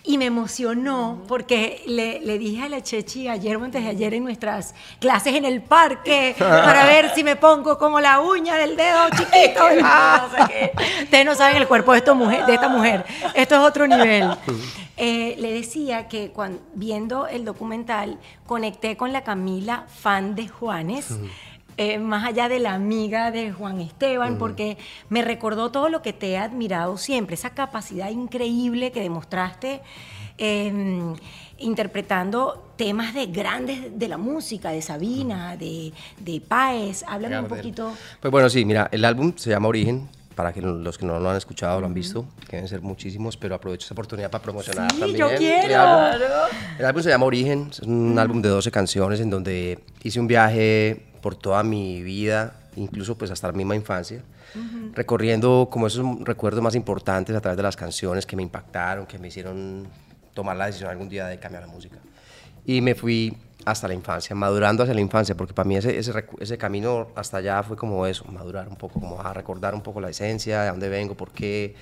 y 0.04 0.18
me 0.18 0.26
emocionó 0.26 1.22
porque 1.28 1.82
le, 1.86 2.20
le 2.20 2.38
dije 2.38 2.62
a 2.62 2.68
la 2.68 2.82
Chechi 2.82 3.28
ayer 3.28 3.56
o 3.56 3.64
antes 3.64 3.82
de 3.82 3.90
ayer 3.90 4.14
en 4.14 4.24
nuestras 4.24 4.74
clases 5.00 5.34
en 5.34 5.44
el 5.44 5.62
parque 5.62 6.34
para 6.38 6.84
ver 6.86 7.14
si 7.14 7.24
me 7.24 7.36
pongo 7.36 7.78
como 7.78 8.00
la 8.00 8.20
uña 8.20 8.56
del 8.56 8.76
dedo 8.76 9.08
chiquito. 9.10 9.64
Ustedes 11.02 11.24
no 11.24 11.34
saben 11.34 11.56
el 11.56 11.68
cuerpo 11.68 11.92
de, 11.92 11.98
esta 11.98 12.14
mujer, 12.14 12.46
de 12.46 12.54
esta 12.54 12.68
mujer. 12.68 13.04
Esto 13.34 13.54
es 13.56 13.60
otro 13.60 13.86
nivel. 13.86 14.30
Eh, 14.96 15.36
le 15.38 15.52
decía 15.52 16.08
que 16.08 16.30
cuando, 16.30 16.60
viendo 16.74 17.26
el 17.28 17.44
documental 17.44 18.18
conecté 18.46 18.96
con 18.96 19.12
la 19.12 19.22
Camila, 19.22 19.84
fan 19.88 20.34
de 20.34 20.48
Juanes. 20.48 21.18
Eh, 21.78 21.98
más 21.98 22.24
allá 22.26 22.48
de 22.50 22.58
la 22.58 22.74
amiga 22.74 23.30
de 23.30 23.52
Juan 23.52 23.80
Esteban, 23.80 24.36
porque 24.36 24.76
me 25.08 25.22
recordó 25.22 25.70
todo 25.70 25.88
lo 25.88 26.02
que 26.02 26.12
te 26.12 26.32
he 26.32 26.38
admirado 26.38 26.98
siempre, 26.98 27.34
esa 27.34 27.50
capacidad 27.50 28.10
increíble 28.10 28.92
que 28.92 29.00
demostraste 29.00 29.80
eh, 30.36 31.14
interpretando 31.58 32.72
temas 32.76 33.14
de 33.14 33.26
grandes 33.26 33.98
de 33.98 34.08
la 34.08 34.16
música, 34.16 34.70
de 34.70 34.82
Sabina, 34.82 35.56
de, 35.56 35.92
de 36.18 36.40
Páez. 36.40 37.04
Háblame 37.06 37.40
un 37.40 37.46
poquito. 37.46 37.92
Pues 38.20 38.30
bueno, 38.30 38.48
sí, 38.48 38.64
mira, 38.64 38.88
el 38.92 39.04
álbum 39.04 39.32
se 39.36 39.50
llama 39.50 39.68
Origen, 39.68 40.08
para 40.36 40.52
que 40.52 40.62
los 40.62 40.96
que 40.96 41.04
no 41.04 41.18
lo 41.18 41.30
han 41.30 41.36
escuchado, 41.36 41.80
lo 41.80 41.86
han 41.86 41.94
visto, 41.94 42.24
que 42.48 42.56
deben 42.56 42.68
ser 42.68 42.80
muchísimos, 42.80 43.36
pero 43.36 43.56
aprovecho 43.56 43.84
esta 43.86 43.94
oportunidad 43.94 44.30
para 44.30 44.42
promocionar 44.42 44.88
Sí, 44.92 44.98
también. 45.00 45.18
yo 45.18 45.30
el 45.30 45.38
quiero. 45.38 45.80
álbum. 45.80 46.26
El 46.78 46.84
álbum 46.86 47.02
se 47.02 47.08
llama 47.08 47.26
Origen, 47.26 47.68
es 47.72 47.80
un 47.80 48.16
álbum 48.16 48.40
de 48.40 48.48
12 48.48 48.70
canciones 48.70 49.18
en 49.18 49.30
donde 49.30 49.80
hice 50.04 50.20
un 50.20 50.28
viaje 50.28 51.06
por 51.20 51.36
toda 51.36 51.62
mi 51.62 52.02
vida, 52.02 52.54
incluso 52.76 53.16
pues 53.18 53.30
hasta 53.30 53.46
la 53.48 53.52
misma 53.52 53.76
infancia, 53.76 54.22
recorriendo 54.94 55.68
como 55.70 55.86
esos 55.86 56.04
recuerdos 56.20 56.62
más 56.62 56.74
importantes 56.74 57.36
a 57.36 57.40
través 57.40 57.56
de 57.56 57.62
las 57.62 57.76
canciones 57.76 58.26
que 58.26 58.36
me 58.36 58.42
impactaron, 58.42 59.06
que 59.06 59.18
me 59.18 59.28
hicieron 59.28 59.86
tomar 60.34 60.56
la 60.56 60.66
decisión 60.66 60.90
algún 60.90 61.08
día 61.08 61.26
de 61.26 61.38
cambiar 61.38 61.64
la 61.66 61.72
música. 61.72 61.98
Y 62.64 62.80
me 62.80 62.94
fui 62.94 63.36
hasta 63.64 63.88
la 63.88 63.94
infancia, 63.94 64.34
madurando 64.34 64.82
hacia 64.82 64.94
la 64.94 65.00
infancia, 65.00 65.36
porque 65.36 65.52
para 65.52 65.68
mí 65.68 65.76
ese, 65.76 65.98
ese, 65.98 66.12
ese 66.40 66.58
camino 66.58 67.08
hasta 67.14 67.38
allá 67.38 67.62
fue 67.62 67.76
como 67.76 68.06
eso, 68.06 68.24
madurar 68.26 68.68
un 68.68 68.76
poco, 68.76 69.00
como 69.00 69.20
a 69.20 69.32
recordar 69.34 69.74
un 69.74 69.82
poco 69.82 70.00
la 70.00 70.10
esencia, 70.10 70.62
de 70.62 70.70
dónde 70.70 70.88
vengo, 70.88 71.14
por 71.14 71.30
qué. 71.32 71.74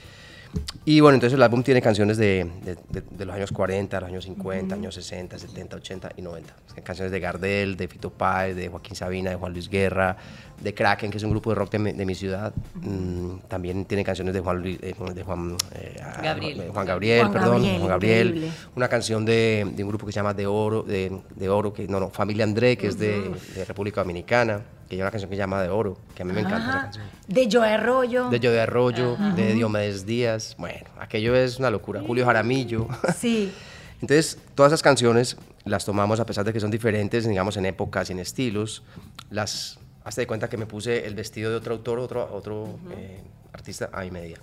Y 0.85 1.01
bueno, 1.01 1.15
entonces 1.17 1.37
el 1.37 1.43
álbum 1.43 1.63
tiene 1.63 1.83
canciones 1.83 2.17
de, 2.17 2.49
de- 2.65 2.77
de- 2.91 3.03
de 3.11 3.25
los 3.25 3.35
años 3.35 3.51
40, 3.53 4.01
los 4.01 4.09
años 4.09 4.25
50, 4.25 4.75
años 4.75 4.95
60, 4.95 5.39
70, 5.39 5.77
80 5.77 6.11
y 6.17 6.23
90. 6.23 6.55
Canciones 6.85 7.11
de 7.11 7.19
Gardel, 7.21 7.77
de 7.77 7.89
Fito 7.89 8.11
Páez, 8.11 8.55
de 8.55 8.69
Joaquín 8.69 8.95
Sabina, 8.95 9.31
de 9.31 9.37
Juan 9.37 9.53
Luis 9.53 9.69
Guerra, 9.69 10.17
de 10.63 10.75
Kraken, 10.75 11.11
que 11.11 11.17
es 11.17 11.23
un 11.25 11.31
grupo 11.31 11.51
de 11.51 11.57
rock 11.57 11.73
de 11.73 11.79
mi, 11.81 11.93
de 11.93 12.07
mi 12.07 12.15
ciudad. 12.15 12.53
Mm, 12.75 13.39
también 13.49 13.85
tiene 13.87 14.05
canciones 14.05 14.33
de 14.35 14.41
Juan, 14.41 14.63
Luis- 14.63 14.79
eh, 14.83 14.95
de 15.15 15.23
Juan, 15.25 15.57
eh, 15.75 15.97
ah, 16.03 16.21
Gabriel. 16.23 16.69
Juan 16.73 16.87
Gabriel, 16.87 17.21
Juan 17.23 17.33
perdón, 17.33 17.53
Gabriel, 17.55 17.79
Juan 17.79 17.89
Gabriel. 17.89 18.27
increíble. 18.29 18.53
Una 18.77 18.89
canción 18.89 19.25
de, 19.25 19.67
de 19.75 19.83
un 19.83 19.89
grupo 19.89 20.07
que 20.07 20.13
se 20.13 20.17
llama 20.17 20.35
De 20.35 20.47
Oro, 20.47 20.83
de, 20.83 21.19
de 21.35 21.49
Oro, 21.49 21.73
que 21.73 21.89
no, 21.89 21.99
no, 21.99 22.11
Familia 22.11 22.45
André, 22.45 22.77
que 22.77 22.87
es 22.87 22.99
de, 22.99 23.31
de 23.55 23.65
República 23.65 24.03
Dominicana, 24.03 24.63
que 24.89 24.95
hay 24.95 25.03
una 25.03 25.11
canción 25.11 25.29
que 25.29 25.37
se 25.37 25.41
llama 25.41 25.63
De 25.63 25.69
Oro, 25.69 25.99
que 26.15 26.23
a 26.23 26.25
mí 26.25 26.33
me 26.33 26.41
encanta 26.41 26.59
esa 26.59 26.69
Ajá. 26.69 26.83
canción. 26.83 27.07
De 27.27 27.49
Joe 27.51 27.69
Arroyo. 27.69 28.29
De 28.31 28.41
Yo 28.41 28.53
de 28.53 28.61
Arroyo, 28.61 29.17
de 29.35 29.55
Diomedes 29.55 30.07
Díaz, 30.07 30.55
bueno, 30.59 30.87
aquello 31.01 31.35
es 31.35 31.59
una 31.59 31.71
locura. 31.71 32.03
Julio 32.07 32.25
Jaramillo. 32.25 32.87
Sí. 33.19 33.53
Entonces, 34.01 34.39
todas 34.55 34.71
esas 34.71 34.83
canciones 34.83 35.37
las 35.65 35.85
tomamos, 35.85 36.21
a 36.21 36.27
pesar 36.27 36.45
de 36.45 36.53
que 36.53 36.61
son 36.61 36.71
diferentes, 36.71 37.27
digamos, 37.27 37.57
en 37.57 37.67
épocas 37.67 38.11
y 38.11 38.13
en 38.13 38.21
estilos, 38.21 38.83
las, 39.31 39.79
hazte 40.05 40.21
de 40.21 40.27
cuenta 40.27 40.49
que 40.49 40.57
me 40.57 40.67
puse 40.67 41.07
el 41.07 41.15
vestido 41.15 41.51
de 41.51 41.57
otro 41.57 41.75
autor, 41.75 41.99
otro, 41.99 42.29
otro 42.33 42.79
eh, 42.93 43.23
artista 43.53 43.91
a 43.93 44.03
mi 44.03 44.11
medida. 44.11 44.39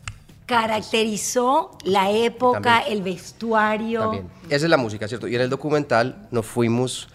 Caracterizó 0.46 1.78
la 1.86 2.12
época, 2.12 2.80
También. 2.80 2.98
el 2.98 3.04
vestuario. 3.04 4.00
También. 4.02 4.30
Esa 4.50 4.66
es 4.66 4.70
la 4.70 4.78
música, 4.78 5.08
¿cierto? 5.08 5.28
Y 5.28 5.36
en 5.36 5.42
el 5.42 5.50
documental 5.50 6.28
nos 6.32 6.46
fuimos 6.46 7.08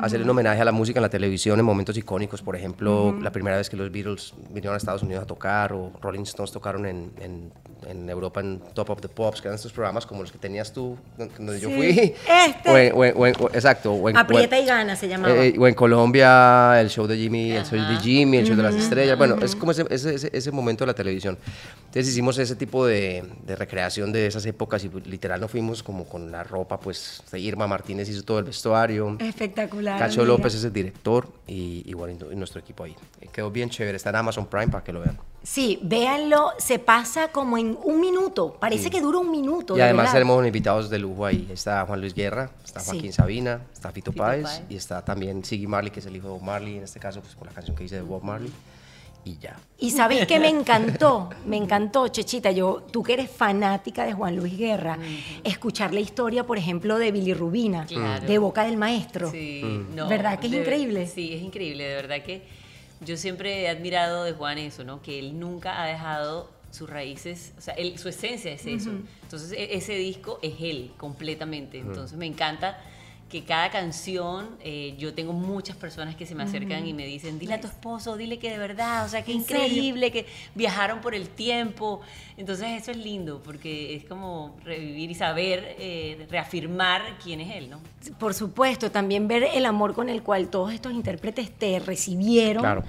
a 0.00 0.06
hacer 0.06 0.22
un 0.22 0.30
homenaje 0.30 0.60
a 0.60 0.64
la 0.64 0.72
música 0.72 0.98
en 0.98 1.02
la 1.02 1.08
televisión 1.08 1.58
en 1.58 1.64
momentos 1.64 1.96
icónicos. 1.96 2.42
Por 2.42 2.56
ejemplo, 2.56 3.14
la 3.20 3.30
primera 3.32 3.56
vez 3.56 3.68
que 3.68 3.76
los 3.76 3.90
Beatles 3.90 4.34
vinieron 4.50 4.74
a 4.74 4.76
Estados 4.78 5.02
Unidos 5.02 5.22
a 5.24 5.26
tocar, 5.26 5.72
o 5.72 5.92
Rolling 6.00 6.22
Stones 6.22 6.52
tocaron 6.52 6.86
en, 6.86 7.12
en- 7.20 7.52
en 7.86 8.08
Europa 8.08 8.40
en 8.40 8.60
Top 8.74 8.90
of 8.90 9.00
the 9.00 9.08
Pops, 9.08 9.40
que 9.40 9.48
eran 9.48 9.56
estos 9.56 9.72
programas 9.72 10.06
como 10.06 10.22
los 10.22 10.32
que 10.32 10.38
tenías 10.38 10.72
tú, 10.72 10.96
donde 11.16 11.60
yo 11.60 11.68
Sí, 11.68 11.74
fui. 11.74 11.88
este. 11.88 12.70
O 12.70 12.76
en- 12.78 12.92
o 12.94 13.04
en- 13.04 13.14
o 13.16 13.26
en- 13.26 13.34
exacto. 13.54 13.92
o 13.92 14.08
en- 14.08 14.16
Aprieta 14.16 14.58
y 14.58 14.64
gana 14.66 14.96
se 14.96 15.08
llamaba. 15.08 15.34
eh, 15.34 15.54
o 15.58 15.66
en 15.66 15.74
Colombia, 15.74 16.80
el 16.80 16.88
show 16.88 17.06
de 17.06 17.16
Jimmy, 17.16 17.52
el 17.52 17.64
show 17.64 17.78
de 17.78 17.84
Ajá. 17.84 18.00
Jimmy, 18.00 18.38
el 18.38 18.46
show 18.46 18.56
de 18.56 18.62
las 18.62 18.74
estrellas. 18.74 19.16
Bueno, 19.18 19.36
es 19.42 19.56
como 19.56 19.72
ese, 19.72 19.84
ese, 19.90 20.30
ese- 20.32 20.52
momento 20.52 20.84
de 20.84 20.88
la 20.88 20.94
televisión. 20.94 21.38
Entonces 21.78 22.08
hicimos 22.08 22.36
ese 22.38 22.56
tipo 22.56 22.86
de, 22.86 23.24
de 23.46 23.56
recreación 23.56 24.12
de 24.12 24.26
esas 24.26 24.44
épocas 24.46 24.84
y 24.84 24.88
pues, 24.88 25.06
literal 25.06 25.40
nos 25.40 25.50
fuimos 25.50 25.82
como 25.82 26.04
con 26.04 26.30
la 26.30 26.44
ropa, 26.44 26.78
pues 26.78 27.22
Irma 27.34 27.66
Martínez 27.66 28.08
hizo 28.08 28.22
todo 28.22 28.38
el 28.38 28.44
vestuario. 28.44 29.16
Espectacular. 29.18 29.98
Cacho 29.98 30.20
amiga. 30.22 30.36
López 30.36 30.54
es 30.54 30.64
el 30.64 30.72
director 30.72 31.28
y, 31.46 31.82
y 31.86 31.94
bueno, 31.94 32.16
y 32.30 32.36
nuestro 32.36 32.60
equipo 32.60 32.84
ahí. 32.84 32.94
Eh, 33.20 33.28
Quedó 33.32 33.50
bien 33.50 33.70
chévere, 33.70 33.96
está 33.96 34.10
en 34.10 34.16
Amazon 34.16 34.46
Prime 34.46 34.68
para 34.68 34.84
que 34.84 34.92
lo 34.92 35.00
vean. 35.00 35.18
Sí, 35.42 35.80
véanlo, 35.82 36.52
se 36.58 36.78
pasa 36.78 37.28
como 37.28 37.58
en 37.58 37.71
un 37.82 38.00
minuto. 38.00 38.56
Parece 38.60 38.90
que 38.90 39.00
dura 39.00 39.18
un 39.18 39.30
minuto. 39.30 39.74
Y 39.74 39.78
de 39.78 39.82
además 39.84 40.04
verdad. 40.06 40.12
tenemos 40.14 40.46
invitados 40.46 40.90
de 40.90 40.98
lujo 40.98 41.26
ahí. 41.26 41.48
Está 41.52 41.84
Juan 41.86 42.00
Luis 42.00 42.14
Guerra, 42.14 42.50
está 42.64 42.80
Sí. 42.80 42.90
Joaquín 42.92 43.12
Sabina, 43.12 43.60
está 43.72 43.90
Fito, 43.92 44.12
Fito 44.12 44.22
Páez, 44.22 44.42
Páez. 44.44 44.62
y 44.68 44.76
está 44.76 45.04
también 45.04 45.44
Siggy 45.44 45.66
Marley, 45.66 45.90
que 45.90 46.00
es 46.00 46.06
el 46.06 46.16
hijo 46.16 46.26
de 46.28 46.32
Bob 46.34 46.42
Marley, 46.42 46.76
en 46.78 46.84
este 46.84 46.98
caso, 47.00 47.20
pues 47.20 47.34
por 47.34 47.46
la 47.46 47.52
canción 47.52 47.76
que 47.76 47.84
hice 47.84 47.96
de 47.96 48.02
Bob 48.02 48.22
Marley. 48.22 48.52
Y 49.24 49.38
ya. 49.38 49.56
Y 49.78 49.92
sabes 49.92 50.26
que 50.26 50.40
me 50.40 50.48
encantó, 50.98 51.30
me 51.46 51.56
encantó, 51.56 52.08
Chechita, 52.08 52.50
yo, 52.50 52.82
tú 52.90 53.04
que 53.04 53.12
eres 53.12 53.30
fanática 53.30 54.04
de 54.04 54.14
Juan 54.14 54.34
Luis 54.34 54.58
Guerra, 54.58 54.98
escuchar 55.44 55.94
la 55.94 56.00
historia, 56.00 56.44
por 56.44 56.58
ejemplo, 56.58 56.98
de 56.98 57.12
Billy 57.12 57.32
Rubina, 57.32 57.86
Claro. 57.86 58.26
de 58.26 58.38
Boca 58.38 58.64
del 58.64 58.76
Maestro. 58.76 59.30
Sí, 59.30 59.62
Mm. 59.62 59.94
no, 59.94 60.08
¿Verdad 60.08 60.40
que 60.40 60.46
es 60.46 60.52
de- 60.52 60.58
increíble? 60.58 61.06
Sí, 61.06 61.32
es 61.34 61.40
increíble, 61.42 61.84
de 61.84 61.94
verdad 61.94 62.22
que 62.24 62.42
yo 63.00 63.16
siempre 63.16 63.62
he 63.62 63.68
admirado 63.68 64.24
de 64.24 64.32
Juan 64.32 64.58
eso, 64.58 64.82
¿no? 64.82 65.00
Que 65.02 65.20
él 65.20 65.38
nunca 65.38 65.80
ha 65.82 65.86
dejado 65.86 66.48
sus 66.72 66.90
raíces, 66.90 67.52
o 67.56 67.60
sea, 67.60 67.74
él- 67.74 67.98
su 67.98 68.08
esencia 68.08 68.50
es 68.52 68.66
eso. 68.66 68.90
Entonces, 69.22 69.52
e- 69.52 69.76
ese 69.76 69.94
disco 69.94 70.38
es 70.42 70.54
él 70.60 70.90
completamente. 70.96 71.78
Entonces, 71.78 72.16
me 72.18 72.26
encanta 72.26 72.80
que 73.28 73.44
cada 73.44 73.70
canción, 73.70 74.56
eh, 74.62 74.94
yo 74.98 75.14
tengo 75.14 75.32
muchas 75.32 75.74
personas 75.76 76.16
que 76.16 76.26
se 76.26 76.34
me 76.34 76.42
acercan 76.42 76.86
y 76.86 76.92
me 76.92 77.06
dicen, 77.06 77.38
dile 77.38 77.54
a 77.54 77.60
tu 77.62 77.66
esposo, 77.66 78.18
dile 78.18 78.38
que 78.38 78.50
de 78.50 78.58
verdad, 78.58 79.06
o 79.06 79.08
sea, 79.08 79.22
que 79.24 79.32
¿En 79.32 79.42
serio? 79.42 79.64
increíble, 79.64 80.10
que 80.10 80.26
viajaron 80.54 81.00
por 81.00 81.14
el 81.14 81.30
tiempo. 81.30 82.02
Entonces, 82.36 82.68
eso 82.82 82.90
es 82.90 82.98
lindo, 82.98 83.40
porque 83.42 83.94
es 83.94 84.04
como 84.04 84.54
revivir 84.64 85.10
y 85.10 85.14
saber, 85.14 85.76
eh, 85.78 86.26
reafirmar 86.30 87.18
quién 87.24 87.40
es 87.40 87.56
él, 87.56 87.70
¿no? 87.70 87.80
Por 88.18 88.34
supuesto, 88.34 88.90
también 88.90 89.26
ver 89.28 89.44
el 89.54 89.64
amor 89.64 89.94
con 89.94 90.10
el 90.10 90.22
cual 90.22 90.48
todos 90.50 90.70
estos 90.74 90.92
intérpretes 90.92 91.50
te 91.50 91.78
recibieron 91.78 92.62
Claro. 92.62 92.84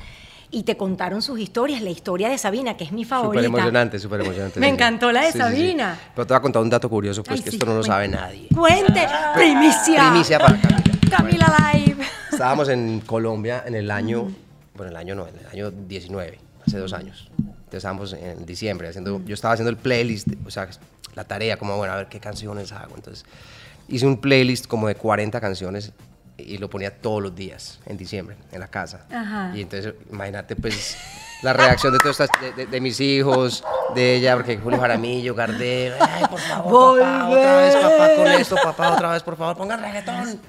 Y 0.53 0.63
te 0.63 0.77
contaron 0.77 1.21
sus 1.21 1.39
historias. 1.39 1.81
La 1.81 1.89
historia 1.89 2.29
de 2.29 2.37
Sabina, 2.37 2.77
que 2.77 2.83
es 2.83 2.91
mi 2.91 3.03
favorita. 3.03 3.43
Súper 3.43 3.45
emocionante, 3.45 3.99
súper 3.99 4.21
emocionante. 4.21 4.59
Me 4.59 4.67
sí. 4.67 4.73
encantó 4.73 5.11
la 5.11 5.21
de 5.21 5.31
Sí, 5.31 5.33
sí, 5.33 5.37
sí. 5.39 5.43
Sabina. 5.43 5.99
Pero 6.15 6.27
te 6.27 6.33
voy 6.33 6.37
a 6.37 6.41
contar 6.41 6.61
un 6.61 6.69
dato 6.69 6.89
curioso, 6.89 7.23
pues 7.23 7.39
Ay, 7.39 7.43
que 7.43 7.49
sí, 7.49 7.55
esto 7.57 7.65
no 7.65 7.75
lo 7.75 7.83
sabe 7.83 8.07
nadie. 8.07 8.47
Cuente, 8.53 9.07
primicia. 9.33 10.09
Primicia 10.11 10.39
para 10.39 10.61
Camila. 10.61 10.83
Camila 11.09 11.71
Live. 11.73 12.03
Estábamos 12.31 12.69
en 12.69 12.99
Colombia 13.01 13.63
en 13.65 13.75
el 13.75 13.89
año, 13.89 14.31
bueno, 14.75 14.91
el 14.91 14.95
año 14.97 15.15
no, 15.15 15.27
en 15.27 15.37
el 15.39 15.47
año 15.47 15.71
19, 15.71 16.39
hace 16.65 16.77
dos 16.77 16.93
años. 16.93 17.29
Entonces 17.37 17.73
estábamos 17.73 18.13
en 18.13 18.45
diciembre 18.45 18.87
haciendo, 18.87 19.21
yo 19.25 19.33
estaba 19.33 19.55
haciendo 19.55 19.71
el 19.71 19.77
playlist, 19.77 20.27
o 20.45 20.51
sea, 20.51 20.69
la 21.15 21.23
tarea, 21.23 21.57
como, 21.57 21.75
bueno, 21.77 21.93
a 21.93 21.97
ver 21.97 22.07
qué 22.09 22.19
canciones 22.19 22.71
hago. 22.71 22.95
Entonces 22.95 23.25
hice 23.87 24.05
un 24.05 24.17
playlist 24.17 24.67
como 24.67 24.87
de 24.87 24.95
40 24.95 25.41
canciones 25.41 25.91
y 26.37 26.57
lo 26.57 26.69
ponía 26.69 26.99
todos 27.01 27.21
los 27.21 27.35
días 27.35 27.79
en 27.85 27.97
diciembre 27.97 28.35
en 28.51 28.59
la 28.59 28.67
casa. 28.67 29.05
Ajá. 29.11 29.51
Y 29.55 29.61
entonces, 29.61 29.93
imagínate, 30.11 30.55
pues, 30.55 30.97
la 31.43 31.53
reacción 31.53 31.93
de 31.93 31.99
todos 31.99 32.19
estas, 32.19 32.41
de, 32.41 32.51
de- 32.53 32.65
de 32.65 32.81
mis 32.81 32.99
hijos, 32.99 33.63
de 33.93 34.15
ella, 34.15 34.35
porque 34.35 34.57
Julio 34.57 34.79
Jaramillo, 34.79 35.35
Gardel, 35.35 35.93
ay, 35.99 36.23
por 36.29 36.39
favor, 36.39 36.99
papá, 36.99 37.29
otra 37.29 37.57
vez, 37.57 37.75
papá, 37.75 38.09
con 38.15 38.27
esto, 38.27 38.55
papá, 38.63 38.93
otra 38.93 39.11
vez, 39.11 39.23
por 39.23 39.37
favor, 39.37 39.57
pongan 39.57 39.81
reggaetón. 39.81 40.39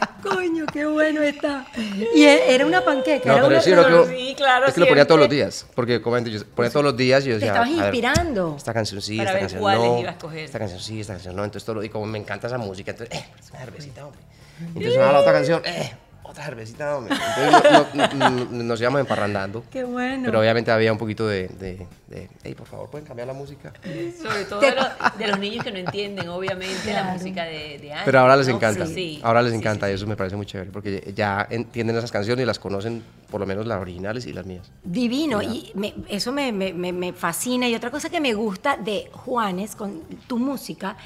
Coño, 0.22 0.66
qué 0.72 0.86
bueno 0.86 1.22
está. 1.22 1.66
Y 2.14 2.22
e- 2.24 2.54
era 2.54 2.66
una 2.66 2.84
panqueca. 2.84 3.28
No, 3.28 3.32
era 3.34 3.42
pero 3.42 3.54
una- 3.56 3.62
sí, 3.62 3.70
lo 3.74 4.06
que, 4.08 4.16
sí, 4.16 4.34
claro, 4.36 4.66
es 4.66 4.74
que 4.74 4.80
lo 4.80 4.86
ponía 4.88 5.06
todos 5.06 5.20
los 5.20 5.28
días. 5.28 5.66
Porque, 5.74 6.00
como 6.02 6.18
yo 6.18 6.44
ponía 6.54 6.70
todos 6.70 6.84
los 6.84 6.96
días 6.96 7.24
y 7.24 7.28
yo 7.30 7.38
Te 7.38 7.46
decía. 7.46 7.48
estabas 7.48 7.68
a 7.68 7.72
ver, 7.72 7.94
inspirando. 7.94 8.54
esta 8.56 8.72
canción 8.74 9.02
sí, 9.02 9.16
Para 9.16 9.30
esta 9.30 9.32
ver 9.34 9.40
canción 9.42 9.62
no. 9.92 9.98
iba 10.00 10.08
a 10.10 10.12
escoger. 10.12 10.38
Esta 10.44 10.58
canción 10.58 10.80
sí, 10.80 11.00
esta 11.00 11.12
canción 11.14 11.36
no. 11.36 11.44
Entonces, 11.44 11.64
todo 11.64 11.76
lo- 11.76 11.84
y 11.84 11.88
como 11.88 12.06
me 12.06 12.18
encanta 12.18 12.46
esa 12.46 12.58
música, 12.58 12.92
entonces, 12.92 13.16
eh, 13.18 13.24
es 13.40 13.50
una 13.50 13.58
cervecita, 13.60 14.04
hombre. 14.06 14.20
Entonces, 14.60 14.94
sonaba 14.94 15.12
la 15.12 15.18
otra 15.20 15.32
canción, 15.32 15.62
eh, 15.64 15.92
otra 16.32 16.44
cervecita, 16.44 16.96
hombre. 16.96 17.14
Entonces, 17.14 17.94
no- 17.94 18.08
no- 18.14 18.30
no- 18.46 18.62
nos 18.64 18.80
íbamos 18.80 19.00
emparrandando. 19.00 19.64
Qué 19.70 19.84
bueno. 19.84 20.24
Pero 20.24 20.40
obviamente 20.40 20.70
había 20.70 20.90
un 20.92 20.98
poquito 20.98 21.26
de, 21.28 21.48
de, 21.48 21.86
de, 22.08 22.28
hey, 22.42 22.54
por 22.54 22.66
favor, 22.66 22.90
¿pueden 22.90 23.06
cambiar 23.06 23.28
la 23.28 23.34
música? 23.34 23.72
Sobre 24.20 24.44
todo 24.46 24.60
de 24.60 24.74
los, 24.74 24.86
de 25.18 25.26
los 25.28 25.38
niños 25.38 25.64
que 25.64 25.70
no 25.72 25.78
entienden, 25.78 26.28
obviamente, 26.28 26.92
la 26.92 27.02
Claro. 27.02 27.12
música 27.18 27.44
de, 27.44 27.78
de 27.78 27.92
antes. 27.92 28.04
Pero 28.06 28.20
ahora 28.20 28.36
les 28.36 28.48
¿no? 28.48 28.56
encanta. 28.56 28.86
Sí. 28.86 29.20
Ahora 29.22 29.42
les 29.42 29.52
Sí, 29.52 29.58
encanta 29.58 29.86
sí, 29.86 29.92
y 29.92 29.94
eso 29.94 30.06
me 30.06 30.16
parece 30.16 30.36
muy 30.36 30.46
chévere 30.46 30.70
porque 30.70 31.12
ya 31.14 31.46
entienden 31.50 31.96
esas 31.96 32.10
canciones 32.10 32.42
y 32.42 32.46
las 32.46 32.58
conocen, 32.58 33.02
por 33.30 33.40
lo 33.40 33.46
menos 33.46 33.66
las 33.66 33.78
originales 33.80 34.26
y 34.26 34.32
las 34.32 34.46
mías. 34.46 34.70
Divino, 34.82 35.42
y 35.42 35.70
me- 35.74 35.94
eso 36.08 36.32
me, 36.32 36.50
me- 36.52 36.72
me- 36.72 36.92
me 36.92 37.12
fascina. 37.12 37.68
Y 37.68 37.74
otra 37.74 37.90
cosa 37.90 38.08
que 38.10 38.20
me 38.20 38.32
gusta 38.34 38.76
de 38.78 39.08
Juanes, 39.12 39.76
con 39.76 40.00
tu 40.26 40.38
música, 40.38 40.96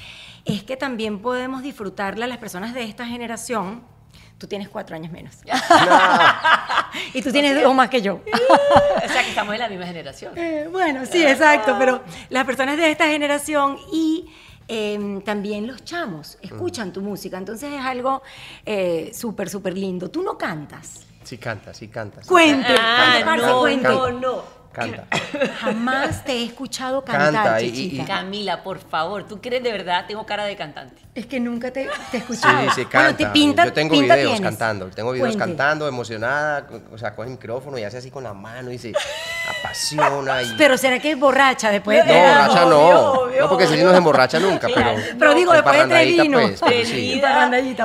es 0.45 0.63
que 0.63 0.77
también 0.77 1.19
podemos 1.19 1.61
disfrutarla 1.63 2.25
las 2.27 2.37
personas 2.37 2.73
de 2.73 2.83
esta 2.83 3.05
generación. 3.05 3.81
Tú 4.37 4.47
tienes 4.47 4.69
cuatro 4.69 4.95
años 4.95 5.11
menos. 5.11 5.35
y 7.13 7.21
tú 7.21 7.31
tienes 7.31 7.61
dos 7.61 7.73
más 7.73 7.89
que 7.89 8.01
yo. 8.01 8.21
O 9.03 9.07
sea, 9.07 9.23
que 9.23 9.29
estamos 9.29 9.53
en 9.53 9.59
la 9.59 9.69
misma 9.69 9.85
generación. 9.85 10.37
Eh, 10.37 10.67
bueno, 10.71 11.05
sí, 11.05 11.25
exacto, 11.25 11.75
pero 11.79 12.03
las 12.29 12.45
personas 12.45 12.77
de 12.77 12.91
esta 12.91 13.07
generación 13.07 13.77
y 13.91 14.27
eh, 14.67 15.21
también 15.25 15.65
los 15.65 15.83
chamos 15.85 16.37
escuchan 16.41 16.91
tu 16.91 17.01
música, 17.01 17.37
entonces 17.37 17.73
es 17.73 17.81
algo 17.81 18.21
eh, 18.65 19.11
súper, 19.13 19.49
súper 19.49 19.77
lindo. 19.77 20.09
Tú 20.11 20.21
no 20.21 20.37
cantas. 20.37 21.05
Sí 21.23 21.37
canta, 21.37 21.73
sí 21.73 21.87
canta. 21.87 22.21
sí 22.21 22.29
Cuente, 22.29 22.75
Ah, 22.79 23.19
parce, 23.25 23.45
no, 23.45 23.59
cuente. 23.59 23.87
no, 23.87 24.11
no. 24.11 24.57
Canta. 24.71 25.07
Jamás 25.61 26.23
te 26.23 26.33
he 26.33 26.45
escuchado 26.45 27.03
cantar, 27.03 27.33
Canta, 27.33 27.61
y-. 27.61 28.03
Camila, 28.05 28.63
por 28.63 28.79
favor, 28.79 29.25
¿tú 29.27 29.41
crees 29.41 29.63
de 29.63 29.71
verdad? 29.71 30.05
Tengo 30.07 30.25
cara 30.25 30.45
de 30.45 30.55
cantante. 30.55 31.01
Es 31.17 31.25
que 31.25 31.39
nunca 31.39 31.71
te, 31.71 31.89
te 32.11 32.17
he 32.17 32.21
Sí, 32.21 32.27
sí, 32.35 32.41
Bueno, 32.43 32.89
canta. 32.91 33.17
te 33.17 33.25
pinta, 33.27 33.65
Yo 33.65 33.73
tengo 33.73 33.91
pinta 33.93 34.13
videos 34.13 34.33
tienes. 34.33 34.49
cantando. 34.51 34.85
Tengo 34.91 35.11
videos 35.13 35.29
Cuente. 35.35 35.45
cantando, 35.47 35.87
emocionada. 35.87 36.67
O 36.91 36.97
sea, 36.99 37.15
coge 37.15 37.29
el 37.29 37.31
micrófono 37.31 37.75
y 37.79 37.83
hace 37.83 37.97
así 37.97 38.11
con 38.11 38.23
la 38.23 38.35
mano 38.35 38.71
y 38.71 38.77
se 38.77 38.93
apasiona. 39.59 40.43
Y... 40.43 40.53
Pero 40.59 40.77
será 40.77 40.99
que 40.99 41.09
es 41.11 41.19
borracha 41.19 41.71
después 41.71 42.05
no, 42.05 42.13
de... 42.13 42.19
borracha 42.19 42.65
no. 42.65 42.77
Obvio, 42.87 43.11
obvio, 43.23 43.41
no, 43.41 43.49
porque 43.49 43.65
si 43.65 43.73
obvio. 43.73 43.85
no 43.85 43.91
se 43.91 43.97
emborracha 43.97 44.39
nunca. 44.39 44.67
Claro. 44.67 44.95
Pero, 44.95 45.17
Pero 45.17 45.33
digo, 45.33 45.53
después 45.53 45.79
de 45.79 45.87
tres 45.87 46.07
vinos. 46.07 46.51
pues, 46.59 46.87
sí. 46.87 47.21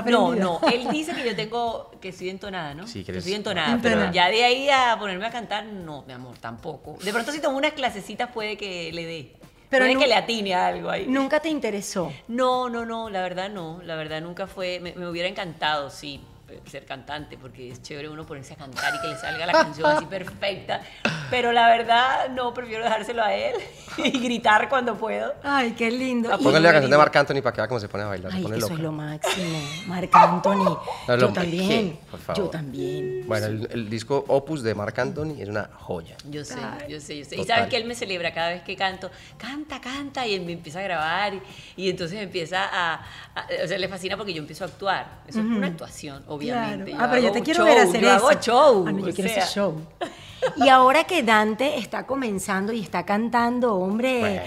No, 0.04 0.34
no. 0.34 0.60
Él 0.70 0.88
dice 0.90 1.14
que 1.14 1.24
yo 1.24 1.34
tengo 1.34 1.90
que 2.02 2.10
estoy 2.10 2.28
entonada, 2.28 2.74
¿no? 2.74 2.86
Sí, 2.86 3.02
que 3.02 3.12
que 3.12 3.34
entonada, 3.34 3.72
entonada. 3.72 4.00
pero 4.02 4.12
ya 4.12 4.28
de 4.28 4.44
ahí 4.44 4.68
a 4.68 4.96
ponerme 4.98 5.26
a 5.26 5.30
cantar, 5.30 5.64
no, 5.64 6.02
mi 6.06 6.12
amor, 6.12 6.36
tampoco. 6.38 6.98
De 7.02 7.12
pronto 7.12 7.32
si 7.32 7.40
tomo 7.40 7.56
unas 7.56 7.72
clasecitas 7.72 8.30
puede 8.30 8.58
que 8.58 8.90
le 8.92 9.06
dé. 9.06 9.41
Pero 9.72 9.86
nu- 9.94 10.00
que 10.00 10.06
le 10.06 10.14
atine 10.14 10.54
a 10.54 10.66
algo 10.68 10.90
ahí. 10.90 11.06
Nunca 11.08 11.40
te 11.40 11.48
interesó. 11.48 12.12
No, 12.28 12.68
no, 12.68 12.84
no, 12.84 13.10
la 13.10 13.22
verdad 13.22 13.50
no, 13.50 13.80
la 13.82 13.96
verdad 13.96 14.20
nunca 14.20 14.46
fue, 14.46 14.78
me, 14.80 14.92
me 14.94 15.08
hubiera 15.08 15.28
encantado, 15.28 15.90
sí, 15.90 16.20
ser 16.66 16.84
cantante, 16.84 17.36
porque 17.38 17.70
es 17.70 17.82
chévere 17.82 18.08
uno 18.08 18.24
ponerse 18.26 18.54
a 18.54 18.56
cantar 18.56 18.94
y 18.94 19.00
que 19.00 19.08
le 19.08 19.16
salga 19.16 19.46
la 19.46 19.52
canción 19.52 19.90
así 19.90 20.06
perfecta, 20.06 20.82
pero 21.30 21.52
la 21.52 21.68
verdad 21.68 22.28
no, 22.30 22.52
prefiero 22.54 22.84
dejárselo 22.84 23.22
a 23.22 23.34
él 23.34 23.54
y 23.98 24.10
gritar 24.20 24.68
cuando 24.68 24.96
puedo. 24.96 25.34
Ay, 25.42 25.72
qué 25.72 25.90
lindo. 25.90 26.30
Ah, 26.32 26.36
Y- 26.40 26.44
Póngale 26.44 26.64
la 26.66 26.72
canción 26.72 26.90
de. 26.90 26.96
Marc 26.98 27.16
Anthony 27.16 27.42
para 27.42 27.52
que 27.54 27.60
vea 27.60 27.68
cómo 27.68 27.80
se 27.80 27.88
pone 27.88 28.04
a 28.04 28.06
bailar. 28.08 28.30
se 28.30 28.36
Ay, 28.38 28.42
pone 28.42 28.56
eso 28.56 28.66
loca. 28.66 28.74
es 28.74 28.80
lo 28.80 28.92
máximo. 28.92 29.58
Marc 29.86 30.10
Anthony. 30.14 30.78
No, 31.08 31.18
Yo 31.18 31.28
también. 31.32 31.98
Por 32.10 32.20
favor. 32.20 32.44
Yo 32.44 32.50
también. 32.50 33.24
Bueno, 33.26 33.46
el, 33.46 33.68
el 33.70 33.88
disco 33.90 34.24
Opus 34.28 34.62
de 34.62 34.74
Marc 34.74 34.98
Anthony 34.98 35.34
es 35.40 35.48
una 35.48 35.68
joya. 35.78 36.16
Yo 36.28 36.44
sé, 36.44 36.56
yo 36.88 37.00
sé, 37.00 37.18
yo 37.18 37.24
sé. 37.24 37.34
Y 37.36 37.38
Total. 37.38 37.56
sabes 37.56 37.70
que 37.70 37.76
él 37.76 37.84
me 37.84 37.94
celebra 37.94 38.32
cada 38.32 38.50
vez 38.50 38.62
que 38.62 38.76
canto, 38.76 39.10
canta, 39.38 39.80
canta, 39.80 40.26
y 40.26 40.34
él 40.34 40.42
me 40.42 40.52
empieza 40.52 40.80
a 40.80 40.82
grabar, 40.82 41.34
y, 41.34 41.42
y 41.76 41.90
entonces 41.90 42.20
empieza 42.20 42.64
a, 42.64 42.94
a- 43.34 43.46
O 43.64 43.68
sea, 43.68 43.78
le 43.78 43.88
fascina 43.88 44.16
porque 44.16 44.32
yo 44.32 44.40
empiezo 44.40 44.64
a 44.64 44.68
actuar. 44.68 45.22
Eso 45.26 45.40
es 45.40 45.46
una 45.46 45.66
actuación, 45.68 46.22
obviamente. 46.26 46.41
Claro. 46.42 46.84
Ah, 46.98 47.08
pero 47.10 47.22
yo 47.22 47.32
te 47.32 47.42
quiero 47.42 47.58
show, 47.64 47.66
ver 47.66 47.78
hacer 47.78 48.00
yo 48.00 48.14
eso. 48.14 48.28
hago 48.28 48.40
show. 48.40 48.84
Ah, 48.88 48.92
no, 48.92 48.98
yo 49.00 49.10
o 49.10 49.14
quiero 49.14 49.30
sea, 49.30 49.44
ese 49.44 49.54
show. 49.54 49.74
Y 50.56 50.68
ahora 50.68 51.04
que 51.04 51.22
Dante 51.22 51.78
está 51.78 52.04
comenzando 52.04 52.72
y 52.72 52.80
está 52.80 53.04
cantando, 53.04 53.74
hombre. 53.76 54.18
Bueno. 54.20 54.42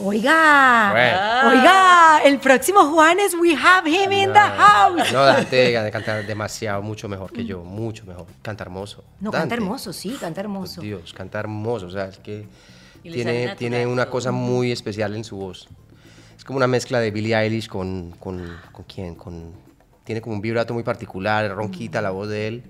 Oiga, 0.00 0.90
Bueno. 0.92 1.58
oiga, 1.58 2.20
el 2.24 2.38
próximo 2.38 2.84
Juanes, 2.92 3.34
we 3.34 3.56
have 3.56 3.88
him 3.88 4.12
in 4.12 4.32
the 4.32 4.38
house. 4.38 5.10
No, 5.12 5.24
Dante 5.24 5.72
Dante 5.74 5.90
canta 5.90 6.22
demasiado, 6.22 6.82
mucho 6.82 7.08
mejor 7.08 7.32
que 7.32 7.44
yo, 7.44 7.64
mucho 7.64 8.04
mejor. 8.04 8.26
Canta 8.42 8.62
hermoso. 8.62 9.02
No, 9.20 9.30
Dante, 9.30 9.38
canta 9.40 9.54
hermoso, 9.56 9.92
sí, 9.92 10.16
canta 10.20 10.40
hermoso. 10.40 10.80
Dios, 10.82 11.12
canta 11.12 11.40
hermoso. 11.40 11.86
O 11.86 11.90
sea, 11.90 12.04
es 12.04 12.18
que 12.18 12.46
tiene, 13.02 13.56
tiene 13.56 13.86
una 13.86 14.06
cosa 14.08 14.30
muy 14.30 14.70
especial 14.70 15.16
en 15.16 15.24
su 15.24 15.36
voz. 15.36 15.66
Es 16.36 16.44
como 16.44 16.58
una 16.58 16.68
mezcla 16.68 17.00
de 17.00 17.10
Billie 17.10 17.34
Eilish 17.36 17.68
con, 17.68 18.12
con, 18.20 18.56
¿con 18.70 18.84
quién? 18.84 19.14
Con, 19.16 19.52
tiene 20.08 20.22
como 20.22 20.36
un 20.36 20.40
vibrato 20.40 20.72
muy 20.72 20.84
particular, 20.84 21.54
ronquita 21.54 22.00
la 22.00 22.08
voz 22.08 22.30
de 22.30 22.48
él. 22.48 22.62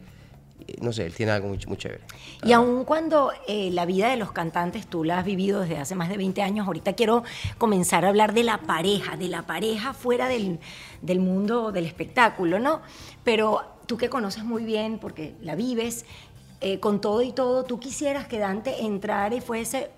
Eh, 0.67 0.75
No 0.81 0.93
sé, 0.93 1.07
él 1.07 1.15
tiene 1.15 1.31
algo 1.31 1.47
muy, 1.47 1.59
muy 1.69 1.77
chévere. 1.77 2.01
Y 2.43 2.53
aun 2.53 2.85
cuando 2.85 3.31
eh, 3.47 3.71
la 3.71 3.87
vida 3.87 4.11
de 4.11 4.17
los 4.17 4.33
cantantes 4.33 4.89
tú 4.89 5.05
la 5.05 5.21
has 5.21 5.25
vivido 5.25 5.61
desde 5.61 5.79
hace 5.79 5.95
más 5.95 6.09
de 6.09 6.17
20 6.17 6.43
años, 6.43 6.67
ahorita 6.67 6.95
quiero 6.95 7.23
comenzar 7.57 8.05
a 8.05 8.09
hablar 8.09 8.35
de 8.35 8.43
la 8.43 8.59
pareja, 8.59 9.17
de 9.17 9.29
la 9.29 9.43
pareja 9.43 9.95
fuera 9.95 10.27
del, 10.27 10.59
del 11.01 11.21
mundo 11.21 11.71
del 11.71 11.87
espectáculo, 11.87 12.59
¿no? 12.59 12.83
Pero 13.23 13.63
tú 13.87 13.97
que 13.97 14.09
conoces 14.09 14.43
muy 14.43 14.65
bien, 14.65 14.99
porque 14.99 15.35
la 15.41 15.55
vives, 15.55 16.07
eh, 16.61 16.81
con 16.81 17.01
todo 17.01 17.23
y 17.23 17.31
todo, 17.31 17.63
tú 17.63 17.79
quisieras 17.79 18.27
que 18.27 18.41
Dante 18.41 18.83
entrara 18.83 19.33
y 19.33 19.41
fuese 19.41 19.91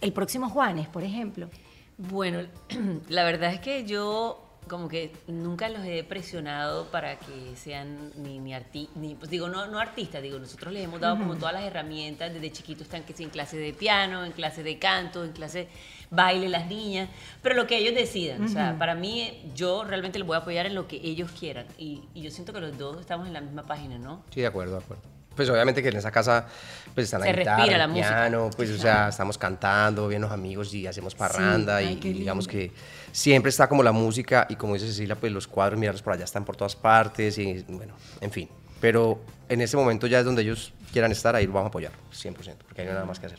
el 0.00 0.14
próximo 0.14 0.48
Juanes, 0.48 0.88
por 0.88 1.04
ejemplo. 1.04 1.50
Bueno, 1.98 2.38
la 3.10 3.22
verdad 3.24 3.52
es 3.52 3.60
que 3.60 3.84
yo 3.84 4.43
como 4.68 4.88
que 4.88 5.12
nunca 5.26 5.68
los 5.68 5.84
he 5.84 6.02
presionado 6.04 6.86
para 6.86 7.18
que 7.18 7.54
sean 7.56 8.12
ni, 8.16 8.38
ni 8.38 8.54
artistas, 8.54 8.96
ni, 8.96 9.14
pues 9.14 9.30
digo, 9.30 9.48
no, 9.48 9.66
no 9.66 9.78
artistas, 9.78 10.22
digo, 10.22 10.38
nosotros 10.38 10.72
les 10.72 10.84
hemos 10.84 11.00
dado 11.00 11.18
como 11.18 11.36
todas 11.36 11.54
las 11.54 11.64
herramientas, 11.64 12.32
desde 12.32 12.50
chiquitos 12.52 12.82
están 12.82 13.04
que 13.04 13.12
sí, 13.12 13.24
en 13.24 13.30
clase 13.30 13.56
de 13.56 13.72
piano, 13.72 14.24
en 14.24 14.32
clase 14.32 14.62
de 14.62 14.78
canto, 14.78 15.24
en 15.24 15.32
clase 15.32 15.68
baile 16.10 16.48
las 16.48 16.66
niñas, 16.66 17.08
pero 17.42 17.54
lo 17.54 17.66
que 17.66 17.78
ellos 17.78 17.94
decidan, 17.94 18.44
o 18.44 18.48
sea, 18.48 18.76
para 18.78 18.94
mí 18.94 19.42
yo 19.54 19.84
realmente 19.84 20.18
les 20.18 20.26
voy 20.26 20.36
a 20.36 20.38
apoyar 20.38 20.66
en 20.66 20.74
lo 20.74 20.86
que 20.86 20.96
ellos 20.96 21.30
quieran 21.38 21.66
y, 21.78 22.02
y 22.14 22.22
yo 22.22 22.30
siento 22.30 22.52
que 22.52 22.60
los 22.60 22.76
dos 22.78 23.00
estamos 23.00 23.26
en 23.26 23.32
la 23.32 23.40
misma 23.40 23.64
página, 23.64 23.98
¿no? 23.98 24.22
Sí, 24.30 24.40
de 24.40 24.46
acuerdo, 24.46 24.78
de 24.78 24.84
acuerdo. 24.84 25.02
Pues 25.34 25.50
obviamente 25.50 25.82
que 25.82 25.88
en 25.88 25.96
esa 25.96 26.12
casa 26.12 26.46
pues 26.94 27.06
están 27.06 27.20
la 27.20 27.26
Se 27.26 27.32
guitarra, 27.32 27.56
respira 27.56 27.78
la 27.78 27.84
el 27.84 27.90
música. 27.90 28.08
piano, 28.08 28.50
pues 28.56 28.70
o 28.70 28.78
sea, 28.78 29.08
estamos 29.08 29.36
cantando, 29.36 30.06
bien 30.06 30.22
los 30.22 30.30
amigos 30.30 30.72
y 30.74 30.86
hacemos 30.86 31.16
parranda 31.16 31.76
ay, 31.76 31.94
y, 31.94 31.96
qué 31.96 32.08
y 32.10 32.12
digamos 32.12 32.46
que 32.46 32.70
siempre 33.14 33.48
está 33.48 33.68
como 33.68 33.84
la 33.84 33.92
música 33.92 34.44
y 34.50 34.56
como 34.56 34.74
dice 34.74 34.88
Cecilia, 34.88 35.14
pues 35.14 35.32
los 35.32 35.46
cuadros, 35.46 35.78
mirarlos 35.78 36.02
por 36.02 36.12
allá 36.12 36.24
están 36.24 36.44
por 36.44 36.56
todas 36.56 36.74
partes 36.74 37.38
y 37.38 37.64
bueno, 37.68 37.94
en 38.20 38.32
fin. 38.32 38.48
Pero 38.80 39.20
en 39.48 39.60
ese 39.60 39.76
momento 39.76 40.08
ya 40.08 40.18
es 40.18 40.24
donde 40.24 40.42
ellos 40.42 40.72
quieran 40.92 41.12
estar, 41.12 41.36
ahí 41.36 41.44
los 41.44 41.54
vamos 41.54 41.66
a 41.66 41.68
apoyar, 41.68 41.92
100%, 42.12 42.34
porque 42.66 42.82
hay 42.82 42.88
nada 42.88 43.04
más 43.04 43.20
que 43.20 43.26
hacer. 43.26 43.38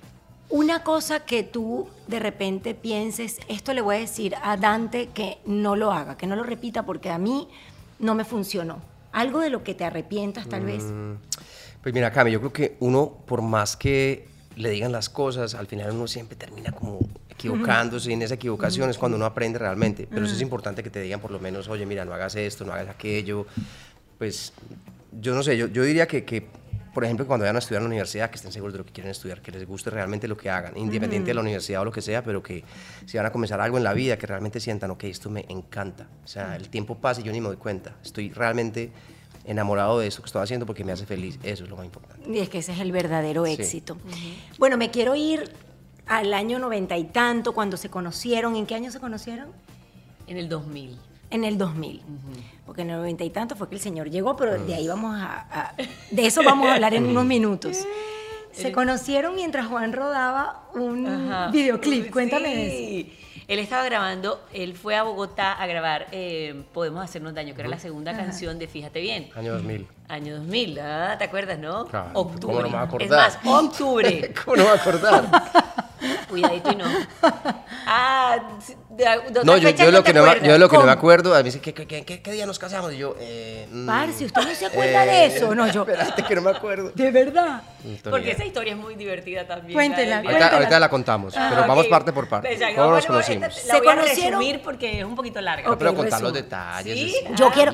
Una 0.50 0.82
cosa 0.84 1.26
que 1.26 1.44
tú 1.44 1.90
de 2.08 2.20
repente 2.22 2.74
pienses, 2.74 3.40
esto 3.50 3.74
le 3.74 3.82
voy 3.82 3.98
a 3.98 4.00
decir 4.00 4.36
a 4.42 4.56
Dante 4.56 5.08
que 5.08 5.40
no 5.46 5.76
lo 5.76 5.92
haga, 5.92 6.16
que 6.16 6.26
no 6.26 6.38
lo 6.38 6.44
repita 6.44 6.86
porque 6.86 7.10
a 7.10 7.18
mí 7.18 7.50
no 8.00 8.16
me 8.16 8.24
funcionó. 8.24 8.82
Algo 9.12 9.42
de 9.42 9.50
lo 9.50 9.62
que 9.64 9.74
te 9.74 9.84
arrepientas 9.84 10.48
tal 10.48 10.64
vez. 10.64 10.86
Pues 11.84 11.94
mira, 11.94 12.12
Cami, 12.12 12.32
yo 12.32 12.40
creo 12.40 12.54
que 12.54 12.78
uno, 12.80 13.12
por 13.26 13.42
más 13.42 13.76
que 13.76 14.30
le 14.56 14.70
digan 14.70 14.94
las 14.94 15.10
cosas, 15.10 15.54
al 15.54 15.68
final 15.68 15.92
uno 15.92 16.08
siempre 16.08 16.38
termina 16.38 16.72
como 16.72 17.00
equivocándose 17.38 18.12
en 18.12 18.22
esa 18.22 18.36
equivocación 18.36 18.90
es 18.90 18.98
cuando 18.98 19.18
uno 19.18 19.26
aprende 19.26 19.60
realmente. 19.60 20.08
Pero 20.10 20.26
sí 20.28 20.36
es 20.36 20.42
importante 20.42 20.82
que 20.84 20.90
te 20.90 21.02
digan 21.02 21.20
por 21.20 21.32
lo 21.32 21.40
menos, 21.40 21.68
oye, 21.68 21.86
mira, 21.86 22.06
no 22.06 22.14
hagas 22.14 22.36
esto, 22.36 22.66
no 22.66 22.74
hagas 22.74 22.90
aquello. 22.90 23.46
Pues 24.18 24.54
yo 25.20 25.34
no 25.36 25.44
sé, 25.44 25.58
yo, 25.58 25.68
yo 25.68 25.84
diría 25.84 26.08
que, 26.08 26.24
que, 26.24 26.48
por 26.94 27.04
ejemplo, 27.04 27.28
cuando 27.28 27.44
vayan 27.44 27.58
a 27.58 27.60
estudiar 27.60 27.80
en 27.82 27.86
la 27.86 27.90
universidad, 27.90 28.30
que 28.30 28.38
estén 28.38 28.52
seguros 28.54 28.74
de 28.74 28.80
lo 28.80 28.86
que 28.86 28.94
quieren 28.94 29.12
estudiar, 29.12 29.42
que 29.42 29.52
les 29.52 29.68
guste 29.68 29.90
realmente 29.90 30.28
lo 30.28 30.38
que 30.38 30.50
hagan, 30.50 30.78
independiente 30.78 31.28
de 31.28 31.34
la 31.34 31.42
universidad 31.42 31.82
o 31.82 31.86
lo 31.86 31.92
que 31.92 32.02
sea, 32.02 32.24
pero 32.24 32.42
que 32.42 32.64
si 33.06 33.18
van 33.18 33.26
a 33.26 33.32
comenzar 33.32 33.60
algo 33.60 33.78
en 33.78 33.84
la 33.84 33.94
vida, 33.94 34.18
que 34.18 34.26
realmente 34.28 34.60
sientan, 34.62 34.92
ok, 34.92 35.04
esto 35.06 35.30
me 35.30 35.46
encanta. 35.50 36.08
O 36.24 36.28
sea, 36.28 36.56
el 36.56 36.70
tiempo 36.70 36.96
pasa 36.98 37.20
y 37.22 37.26
yo 37.26 37.32
ni 37.34 37.42
me 37.42 37.48
doy 37.48 37.58
cuenta. 37.58 37.96
Estoy 38.04 38.32
realmente 38.32 38.92
enamorado 39.44 40.00
de 40.00 40.08
eso 40.08 40.22
que 40.22 40.28
estoy 40.28 40.42
haciendo 40.42 40.66
porque 40.66 40.84
me 40.86 40.94
hace 40.94 41.06
feliz. 41.06 41.38
Eso 41.44 41.66
es 41.66 41.70
lo 41.70 41.76
más 41.76 41.86
importante. 41.86 42.28
Y 42.32 42.40
es 42.40 42.50
que 42.50 42.60
ese 42.60 42.72
es 42.72 42.80
el 42.80 42.92
verdadero 42.94 43.46
Sí. 43.46 43.52
éxito. 43.54 43.98
Bueno, 44.58 44.78
me 44.78 44.90
quiero 44.90 45.16
ir 45.16 45.52
al 46.08 46.34
año 46.34 46.60
noventa 46.60 46.98
y 46.98 47.06
tanto, 47.06 47.54
cuando 47.54 47.78
se 47.78 47.90
conocieron. 47.90 48.56
¿En 48.56 48.66
qué 48.66 48.76
año 48.76 48.92
se 48.92 49.00
conocieron? 49.00 49.48
En 50.28 50.38
el 50.38 50.50
2000. 50.50 50.98
En 51.32 51.44
el 51.44 51.58
2000. 51.58 52.02
Porque 52.66 52.82
en 52.84 52.90
el 52.92 52.98
noventa 52.98 53.24
y 53.24 53.30
tanto 53.30 53.56
fue 53.56 53.68
que 53.70 53.76
el 53.76 53.82
señor 53.82 54.10
llegó, 54.10 54.36
pero 54.36 54.58
de 54.58 54.74
ahí 54.76 54.88
vamos 54.88 55.16
a, 55.20 55.48
a- 55.52 55.74
De 56.12 56.26
eso 56.26 56.42
vamos 56.44 56.68
a 56.70 56.76
hablar 56.76 56.94
en 56.94 57.06
unos 57.06 57.26
minutos. 57.26 57.78
Se 58.52 58.72
conocieron 58.72 59.36
mientras 59.36 59.68
Juan 59.68 59.92
rodaba 59.92 60.64
un 60.76 61.06
Ajá. 61.06 61.52
videoclip. 61.52 62.10
Cuéntame 62.10 63.02
eso. 63.02 63.12
Él 63.50 63.60
estaba 63.60 63.84
grabando, 63.84 64.42
él 64.54 64.76
fue 64.76 64.96
a 64.96 65.04
Bogotá 65.04 65.52
a 65.54 65.68
grabar 65.68 66.08
eh, 66.12 66.64
Podemos 66.74 67.04
Hacernos 67.04 67.36
Daño, 67.36 67.54
que 67.54 67.62
era 67.62 67.70
la 67.70 67.78
segunda 67.78 68.16
canción 68.16 68.58
de 68.58 68.68
Fíjate 68.68 69.02
Bien. 69.02 69.30
Año 69.36 69.54
2000. 69.54 69.88
Año 70.08 70.38
2000, 70.38 70.80
¿ah? 70.80 71.16
¿te 71.20 71.26
acuerdas, 71.26 71.60
no? 71.60 71.86
Claro, 71.86 72.10
Octubre. 72.14 72.42
¿cómo 72.56 72.62
no 72.62 72.70
me 72.70 72.70
voy 72.70 72.78
a 72.80 72.84
Es 72.84 72.88
acordar? 72.88 73.44
más, 73.44 73.64
octubre. 73.66 74.34
¿Cómo 74.46 74.56
no 74.58 74.64
me 74.64 74.70
voy 74.70 74.78
a 74.78 74.82
acordar? 74.82 75.65
Cuidadito 76.36 76.72
y 76.72 76.76
no. 76.76 76.86
Ah, 77.88 78.40
de, 78.96 79.04
de 79.04 79.18
otra 79.40 79.44
No, 79.44 79.58
yo, 79.58 79.70
yo 79.70 79.92
lo 79.92 80.04
que 80.04 80.14
no, 80.14 80.36
yo 80.38 80.58
lo 80.58 80.70
que 80.70 80.78
no 80.78 80.84
me 80.86 80.92
acuerdo, 80.92 81.34
a 81.36 81.38
mí 81.40 81.44
dice, 81.46 81.60
¿qué, 81.60 81.74
qué, 81.74 81.86
qué, 81.88 82.04
qué- 82.06 82.22
qué 82.22 82.32
día 82.32 82.46
nos 82.46 82.58
casamos? 82.60 82.94
Y 82.94 82.98
yo, 82.98 83.16
eh... 83.20 83.68
mm, 83.72 83.86
Parce, 83.86 84.26
¿usted 84.26 84.42
no 84.42 84.56
se 84.56 84.66
acuerda 84.66 85.06
de 85.06 85.26
eso? 85.26 85.54
No, 85.56 85.68
yo- 85.72 85.82
Espérate 85.88 86.24
que 86.24 86.36
no 86.36 86.42
me 86.42 86.52
acuerdo. 86.52 86.92
De 86.96 87.12
verdad. 87.12 87.62
Porque 88.10 88.32
esa 88.32 88.44
historia 88.46 88.74
es 88.74 88.80
muy 88.80 88.96
divertida 88.96 89.46
también. 89.46 89.74
Cuéntela, 89.74 90.16
la 90.16 90.22
del 90.22 90.28
Ahorita, 90.28 90.56
ahorita 90.56 90.80
la 90.80 90.90
contamos, 90.90 91.34
Ah, 91.38 91.48
pero 91.54 91.68
vamos 91.68 91.86
parte 91.88 92.12
por 92.12 92.28
parte. 92.28 92.54
Exacto. 92.54 92.82
¿Cómo 92.82 92.96
nos 92.96 93.06
conocimos? 93.06 93.48
esta 93.50 93.62
Se 93.62 93.68
La 93.68 93.78
voy 93.80 93.88
a 93.88 93.96
conocieron- 93.96 94.40
resumir 94.40 94.62
porque 94.64 95.00
es 95.00 95.06
un 95.06 95.16
poquito 95.16 95.40
larga. 95.42 95.70
No, 95.70 95.78
pero 95.78 95.94
contar 95.94 96.22
los 96.22 96.34
detalles. 96.34 96.98
Sí, 96.98 97.16
es- 97.30 97.36
Yo 97.40 97.52
quiero. 97.52 97.72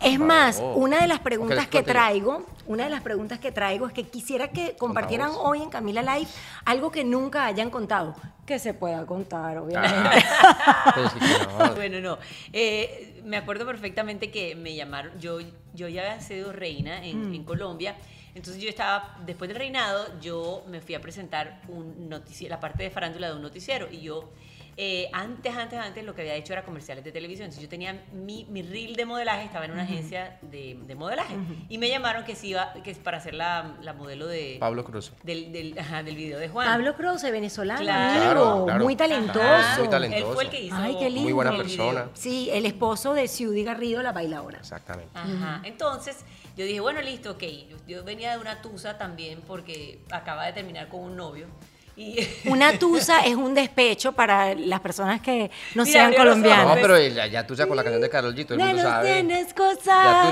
Es 0.00 0.18
más, 0.18 0.56
favor. 0.56 0.74
una 0.78 1.00
de 1.00 1.08
las 1.08 1.20
preguntas 1.20 1.66
que 1.68 1.82
traigo, 1.82 2.46
una 2.66 2.84
de 2.84 2.90
las 2.90 3.02
preguntas 3.02 3.38
que 3.38 3.52
traigo 3.52 3.86
es 3.86 3.92
que 3.92 4.04
quisiera 4.04 4.48
que 4.48 4.76
compartieran 4.76 5.28
Contamos. 5.28 5.50
hoy 5.50 5.62
en 5.62 5.68
Camila 5.70 6.02
Live 6.02 6.28
algo 6.64 6.90
que 6.90 7.04
nunca 7.04 7.44
hayan 7.46 7.68
contado. 7.70 8.14
Que 8.50 8.58
se 8.58 8.74
pueda 8.74 9.06
contar, 9.06 9.58
obviamente. 9.58 9.94
Ah, 10.42 11.66
no. 11.68 11.74
Bueno, 11.76 12.00
no. 12.00 12.18
Eh, 12.52 13.20
me 13.24 13.36
acuerdo 13.36 13.64
perfectamente 13.64 14.32
que 14.32 14.56
me 14.56 14.74
llamaron. 14.74 15.12
Yo, 15.20 15.38
yo 15.72 15.86
ya 15.86 16.00
había 16.02 16.20
sido 16.20 16.52
reina 16.52 17.04
en, 17.06 17.30
Mm. 17.30 17.34
en 17.36 17.44
Colombia. 17.44 17.94
Entonces 18.34 18.60
yo 18.60 18.68
estaba, 18.68 19.16
después 19.24 19.46
del 19.48 19.56
reinado, 19.56 20.04
yo 20.20 20.64
me 20.66 20.80
fui 20.80 20.96
a 20.96 21.00
presentar 21.00 21.60
un 21.68 22.08
noticiero, 22.08 22.52
la 22.56 22.58
parte 22.60 22.82
de 22.82 22.90
farándula 22.90 23.28
de 23.28 23.36
un 23.36 23.42
noticiero. 23.42 23.86
Y 23.88 24.00
yo, 24.00 24.28
eh, 24.76 25.08
antes, 25.12 25.54
antes, 25.56 25.78
antes, 25.78 26.04
lo 26.04 26.14
que 26.14 26.22
había 26.22 26.34
hecho 26.34 26.52
era 26.52 26.64
comerciales 26.64 27.04
de 27.04 27.12
televisión. 27.12 27.46
Entonces 27.46 27.62
yo 27.62 27.68
tenía 27.68 28.02
mi, 28.12 28.44
mi 28.46 28.62
reel 28.62 28.96
de 28.96 29.04
modelaje, 29.04 29.44
estaba 29.44 29.64
en 29.64 29.72
una 29.72 29.82
agencia 29.82 30.38
de, 30.42 30.78
de 30.82 30.94
modelaje. 30.94 31.34
Y 31.68 31.78
me 31.78 31.88
llamaron 31.88 32.24
que, 32.24 32.34
sí 32.36 32.48
iba, 32.48 32.72
que 32.84 32.90
es 32.90 32.98
para 32.98 33.18
hacer 33.18 33.34
la, 33.34 33.76
la 33.82 33.92
modelo 33.92 34.26
de... 34.26 34.56
Pablo 34.60 34.84
Cruz. 34.84 35.12
Del, 35.22 35.52
del, 35.52 35.78
ajá, 35.78 36.02
del 36.02 36.16
video 36.16 36.38
de 36.38 36.48
Juan. 36.48 36.66
Pablo 36.66 36.94
Croce, 36.96 37.30
venezolano, 37.30 37.80
Claro, 37.80 38.44
amigo, 38.46 38.64
claro. 38.66 38.84
muy 38.84 38.96
talentoso. 38.96 39.40
Ajá. 39.42 39.78
Muy 39.78 39.88
talentoso. 39.88 40.26
Él 40.28 40.34
fue 40.34 40.44
el 40.44 40.50
que 40.50 40.60
hizo 40.62 40.76
Ay, 40.76 40.96
qué 40.98 41.06
lindo. 41.10 41.22
Muy 41.22 41.32
buena 41.32 41.56
persona. 41.56 41.90
video. 42.02 42.10
Sí, 42.14 42.48
el 42.52 42.66
esposo 42.66 43.14
de 43.14 43.28
Ciudi 43.28 43.64
Garrido, 43.64 44.02
la 44.02 44.12
bailadora. 44.12 44.58
Exactamente. 44.58 45.10
Ajá. 45.14 45.60
Entonces, 45.64 46.24
yo 46.56 46.64
dije, 46.64 46.80
bueno, 46.80 47.00
listo, 47.00 47.32
ok. 47.32 47.42
Yo, 47.68 47.76
yo 47.86 48.04
venía 48.04 48.32
de 48.32 48.38
una 48.38 48.60
tusa 48.62 48.98
también 48.98 49.42
porque 49.46 50.00
acaba 50.10 50.46
de 50.46 50.52
terminar 50.52 50.88
con 50.88 51.00
un 51.00 51.16
novio. 51.16 51.46
Y 52.00 52.26
Una 52.48 52.78
tusa 52.78 53.20
es 53.26 53.34
un 53.34 53.52
despecho 53.54 54.12
para 54.12 54.54
las 54.54 54.80
personas 54.80 55.20
que 55.20 55.50
no 55.74 55.84
Mira, 55.84 55.92
sean 55.92 56.14
colombianas. 56.14 56.66
No, 56.76 56.80
pero 56.80 56.98
ya, 56.98 57.26
ya 57.26 57.42
sabes 57.46 57.66
con 57.66 57.76
la 57.76 57.82
canción 57.82 58.00
de 58.00 58.08
Carol 58.08 58.34
G, 58.34 58.44
todo 58.46 58.54
el 58.54 58.60
mundo 58.60 58.76
Ya 58.78 58.82
no 58.82 58.88
sabe. 58.88 59.12
tienes 59.12 59.48
Ya 59.48 59.54
cosas. 59.54 59.76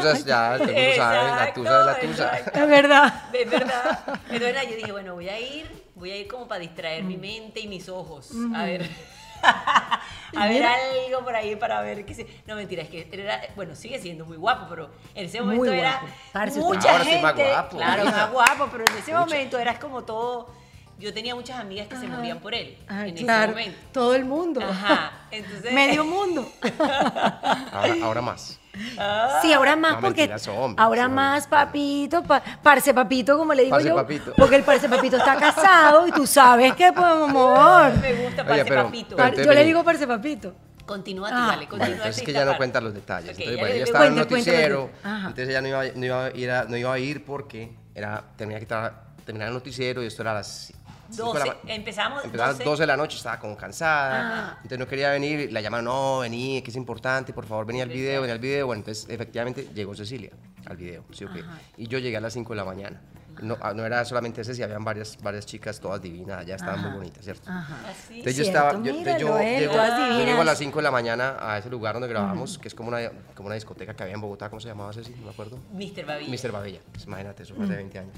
tú 0.01 0.03
sabes, 0.03 0.25
ya 0.25 0.55
todo 0.57 0.69
el 0.69 0.75
mundo 0.75 0.97
sabe. 0.97 1.29
La 1.29 1.53
tusa 1.53 1.81
es 1.81 1.87
la 1.87 2.01
tusa. 2.01 2.39
exacto. 2.39 2.59
Es 2.61 2.69
verdad. 2.69 3.23
Es 3.35 3.51
verdad. 3.51 3.99
Entonces 4.31 4.55
nada, 4.55 4.65
yo 4.65 4.77
dije, 4.77 4.93
bueno, 4.93 5.13
voy 5.15 5.29
a 5.29 5.39
ir, 5.39 5.67
voy 5.95 6.11
a 6.11 6.17
ir 6.17 6.27
como 6.27 6.49
para 6.49 6.61
distraer 6.61 7.05
mi 7.05 7.19
mente 7.19 7.61
y 7.61 7.69
mis 7.69 7.87
ojos. 7.91 8.31
A 8.57 8.65
ver. 8.65 8.89
A 10.37 10.47
ver 10.49 10.63
algo 10.65 11.25
por 11.25 11.35
ahí 11.35 11.55
para 11.57 11.81
ver 11.81 12.05
qué 12.05 12.13
se... 12.15 12.27
No, 12.47 12.55
mentira, 12.57 12.83
es 12.83 12.89
que 12.89 13.09
era, 13.13 13.41
bueno, 13.57 13.75
sigue 13.75 13.99
siendo 13.99 14.27
muy 14.27 14.37
guapo, 14.37 14.67
pero 14.69 14.91
en 15.15 15.27
ese 15.27 15.41
Muy 15.41 15.57
momento 15.57 15.73
era 15.75 16.03
guapo. 16.35 16.57
Mucha 16.57 16.91
Ahora 16.93 17.05
gente. 17.05 17.23
más 17.23 17.35
guapo. 17.37 17.77
Claro, 17.77 18.05
más 18.05 18.31
guapo, 18.33 18.69
pero 18.73 18.85
en 18.91 18.99
ese 18.99 19.13
Mucha. 19.13 19.21
momento 19.25 19.59
eras 19.59 19.79
como 19.79 20.03
todo... 20.05 20.58
Yo 20.99 21.15
tenía 21.15 21.35
muchas 21.35 21.61
amigas 21.61 21.87
que 21.87 21.97
se 21.97 22.09
morían 22.09 22.41
por 22.41 22.55
él 22.55 22.77
Ah, 22.89 23.07
en 23.07 23.15
ese 23.15 23.25
claro, 23.25 23.53
momento. 23.53 23.79
todo 23.93 24.15
el 24.17 24.25
mundo. 24.25 24.61
Ajá, 24.63 25.13
entonces... 25.31 25.73
Medio 25.73 26.05
mundo. 26.05 26.51
Ahora, 27.73 27.95
ahora 28.03 28.23
más. 28.23 28.59
Sí, 29.43 29.53
ahora 29.53 29.75
más 29.77 29.95
No, 29.95 30.01
porque 30.01 30.23
mentiras, 30.23 30.47
hombre, 30.49 30.83
ahora 30.83 31.09
más 31.09 31.47
papito, 31.49 32.23
pa- 32.23 32.43
parce 32.63 32.95
papito 32.95 33.37
como 33.37 33.53
le 33.53 33.65
digo 33.65 33.75
Parce 33.75 33.89
yo, 33.89 33.95
papito. 33.97 34.33
porque 34.37 34.55
el 34.57 34.63
parce 34.63 34.89
papito 34.89 35.17
está 35.17 35.35
casado 35.37 36.07
y 36.07 36.13
tú 36.13 36.25
sabes 36.27 36.75
que 36.75 36.93
pues 36.93 37.05
amor. 37.05 37.93
Me 38.01 38.13
gusta 38.15 38.43
Oye, 38.43 38.49
parce 38.49 38.65
pero- 38.67 38.85
papito. 38.85 39.17
pero 39.17 39.43
yo 39.45 39.53
le 39.53 39.65
digo 39.65 39.83
parce 39.85 40.07
papito. 40.07 40.55
Continúa 40.87 41.29
tú, 41.29 41.35
Ah. 41.37 41.47
dale, 41.49 41.67
continúa 41.67 41.79
Bueno, 41.79 41.95
entonces 41.97 42.17
tú 42.17 42.21
es 42.23 42.27
que 42.27 42.33
ya 42.33 42.41
no 42.41 42.47
parte. 42.47 42.57
cuentan 42.59 42.85
los 42.85 42.95
detalles. 42.95 43.31
Entonces, 43.31 43.55
ya 43.57 43.61
bueno, 43.61 43.75
ella 43.75 43.85
estaba 43.85 44.07
en 44.07 44.13
el 44.13 44.19
noticiero, 44.21 44.91
entonces 45.05 45.49
ella 45.49 45.61
no 45.61 45.69
iba, 45.69 45.85
no 45.95 46.05
iba 46.07 46.25
a 46.27 46.37
ir 46.37 46.51
a, 46.51 46.65
no 46.65 46.77
iba 46.77 46.93
a 46.93 46.99
ir 47.01 47.25
porque 47.25 47.73
era, 47.95 48.25
tenía 48.37 48.61
que 48.61 48.69
tra- 48.69 48.93
terminar 49.27 49.49
el 49.49 49.55
noticiero 49.55 50.03
y 50.03 50.07
esto 50.07 50.23
era 50.23 50.31
a 50.31 50.35
las 50.35 50.73
5 51.11 51.33
de 51.33 51.39
la 51.39 51.45
12, 51.47 51.59
ma- 51.65 51.73
empezamos 51.75 52.25
Empezaba 52.25 52.45
a 52.45 52.49
las 52.53 52.59
12. 52.59 52.71
12 52.71 52.83
de 52.83 52.87
la 52.87 52.97
noche, 52.97 53.17
estaba 53.17 53.39
como 53.39 53.57
cansada, 53.57 54.49
Ah. 54.51 54.53
entonces 54.57 54.79
no 54.79 54.87
quería 54.87 55.11
venir, 55.11 55.53
la 55.53 55.61
llamaron, 55.61 55.85
no, 55.87 56.19
vení, 56.21 56.63
que 56.63 56.71
es 56.71 56.77
importante, 56.77 57.33
por 57.33 57.47
favor, 57.47 57.67
vení 57.67 57.81
al 57.81 57.89
video, 57.89 58.21
vení 58.23 58.33
al 58.33 58.39
video. 58.39 58.67
Bueno, 58.67 58.81
entonces 58.81 59.07
efectivamente 59.09 59.69
llegó 59.75 59.95
Cecilia 59.95 60.31
al 60.67 60.77
video, 60.77 61.05
¿sí 61.13 61.25
o 61.25 61.33
qué? 61.33 61.43
Y 61.77 61.87
yo 61.87 61.99
llegué 61.99 62.17
a 62.17 62.21
las 62.21 62.33
5 62.33 62.53
de 62.53 62.57
la 62.57 62.65
mañana. 62.65 63.01
No, 63.41 63.57
ah, 63.61 63.73
no 63.73 63.87
era 63.87 64.05
solamente 64.05 64.43
Cecilia, 64.43 64.65
habían 64.65 64.83
varias, 64.85 65.17
varias 65.23 65.47
chicas, 65.47 65.79
todas 65.79 66.03
divinas, 66.03 66.45
ya 66.45 66.57
estaban 66.57 66.83
muy 66.83 66.91
bonitas, 66.91 67.23
¿cierto? 67.25 67.49
Así. 67.49 68.15
Entonces 68.19 68.37
yo 68.37 68.43
estaba, 68.43 68.73
yo, 68.73 68.79
míralo, 68.81 68.99
entonces 68.99 69.21
yo, 69.21 69.39
él, 69.39 69.59
llego, 69.61 69.73
todas 69.75 69.99
yo 70.19 70.25
llego 70.25 70.41
a 70.41 70.45
las 70.45 70.59
5 70.59 70.79
de 70.81 70.83
la 70.83 70.91
mañana 70.91 71.37
a 71.41 71.57
ese 71.59 71.71
lugar 71.71 71.95
donde 71.95 72.09
grabamos, 72.09 72.59
que 72.59 72.67
es 72.67 72.75
como 72.75 72.89
una, 72.89 72.99
como 73.37 73.47
una 73.47 73.55
discoteca 73.55 73.95
que 73.95 74.03
había 74.03 74.17
en 74.17 74.21
Bogotá, 74.21 74.51
¿cómo 74.51 74.59
se 74.59 74.67
llamaba 74.67 74.93
Ceci? 74.93 75.13
No 75.13 75.27
me 75.27 75.31
acuerdo. 75.31 75.57
Mr. 75.73 76.05
Babilla. 76.05 76.29
Mr. 76.31 76.51
Babella, 76.51 76.81
pues 76.91 77.05
imagínate, 77.07 77.45
eso 77.45 77.55
fue 77.55 77.65
hace 77.65 77.77
20 77.77 77.99
años. 78.01 78.13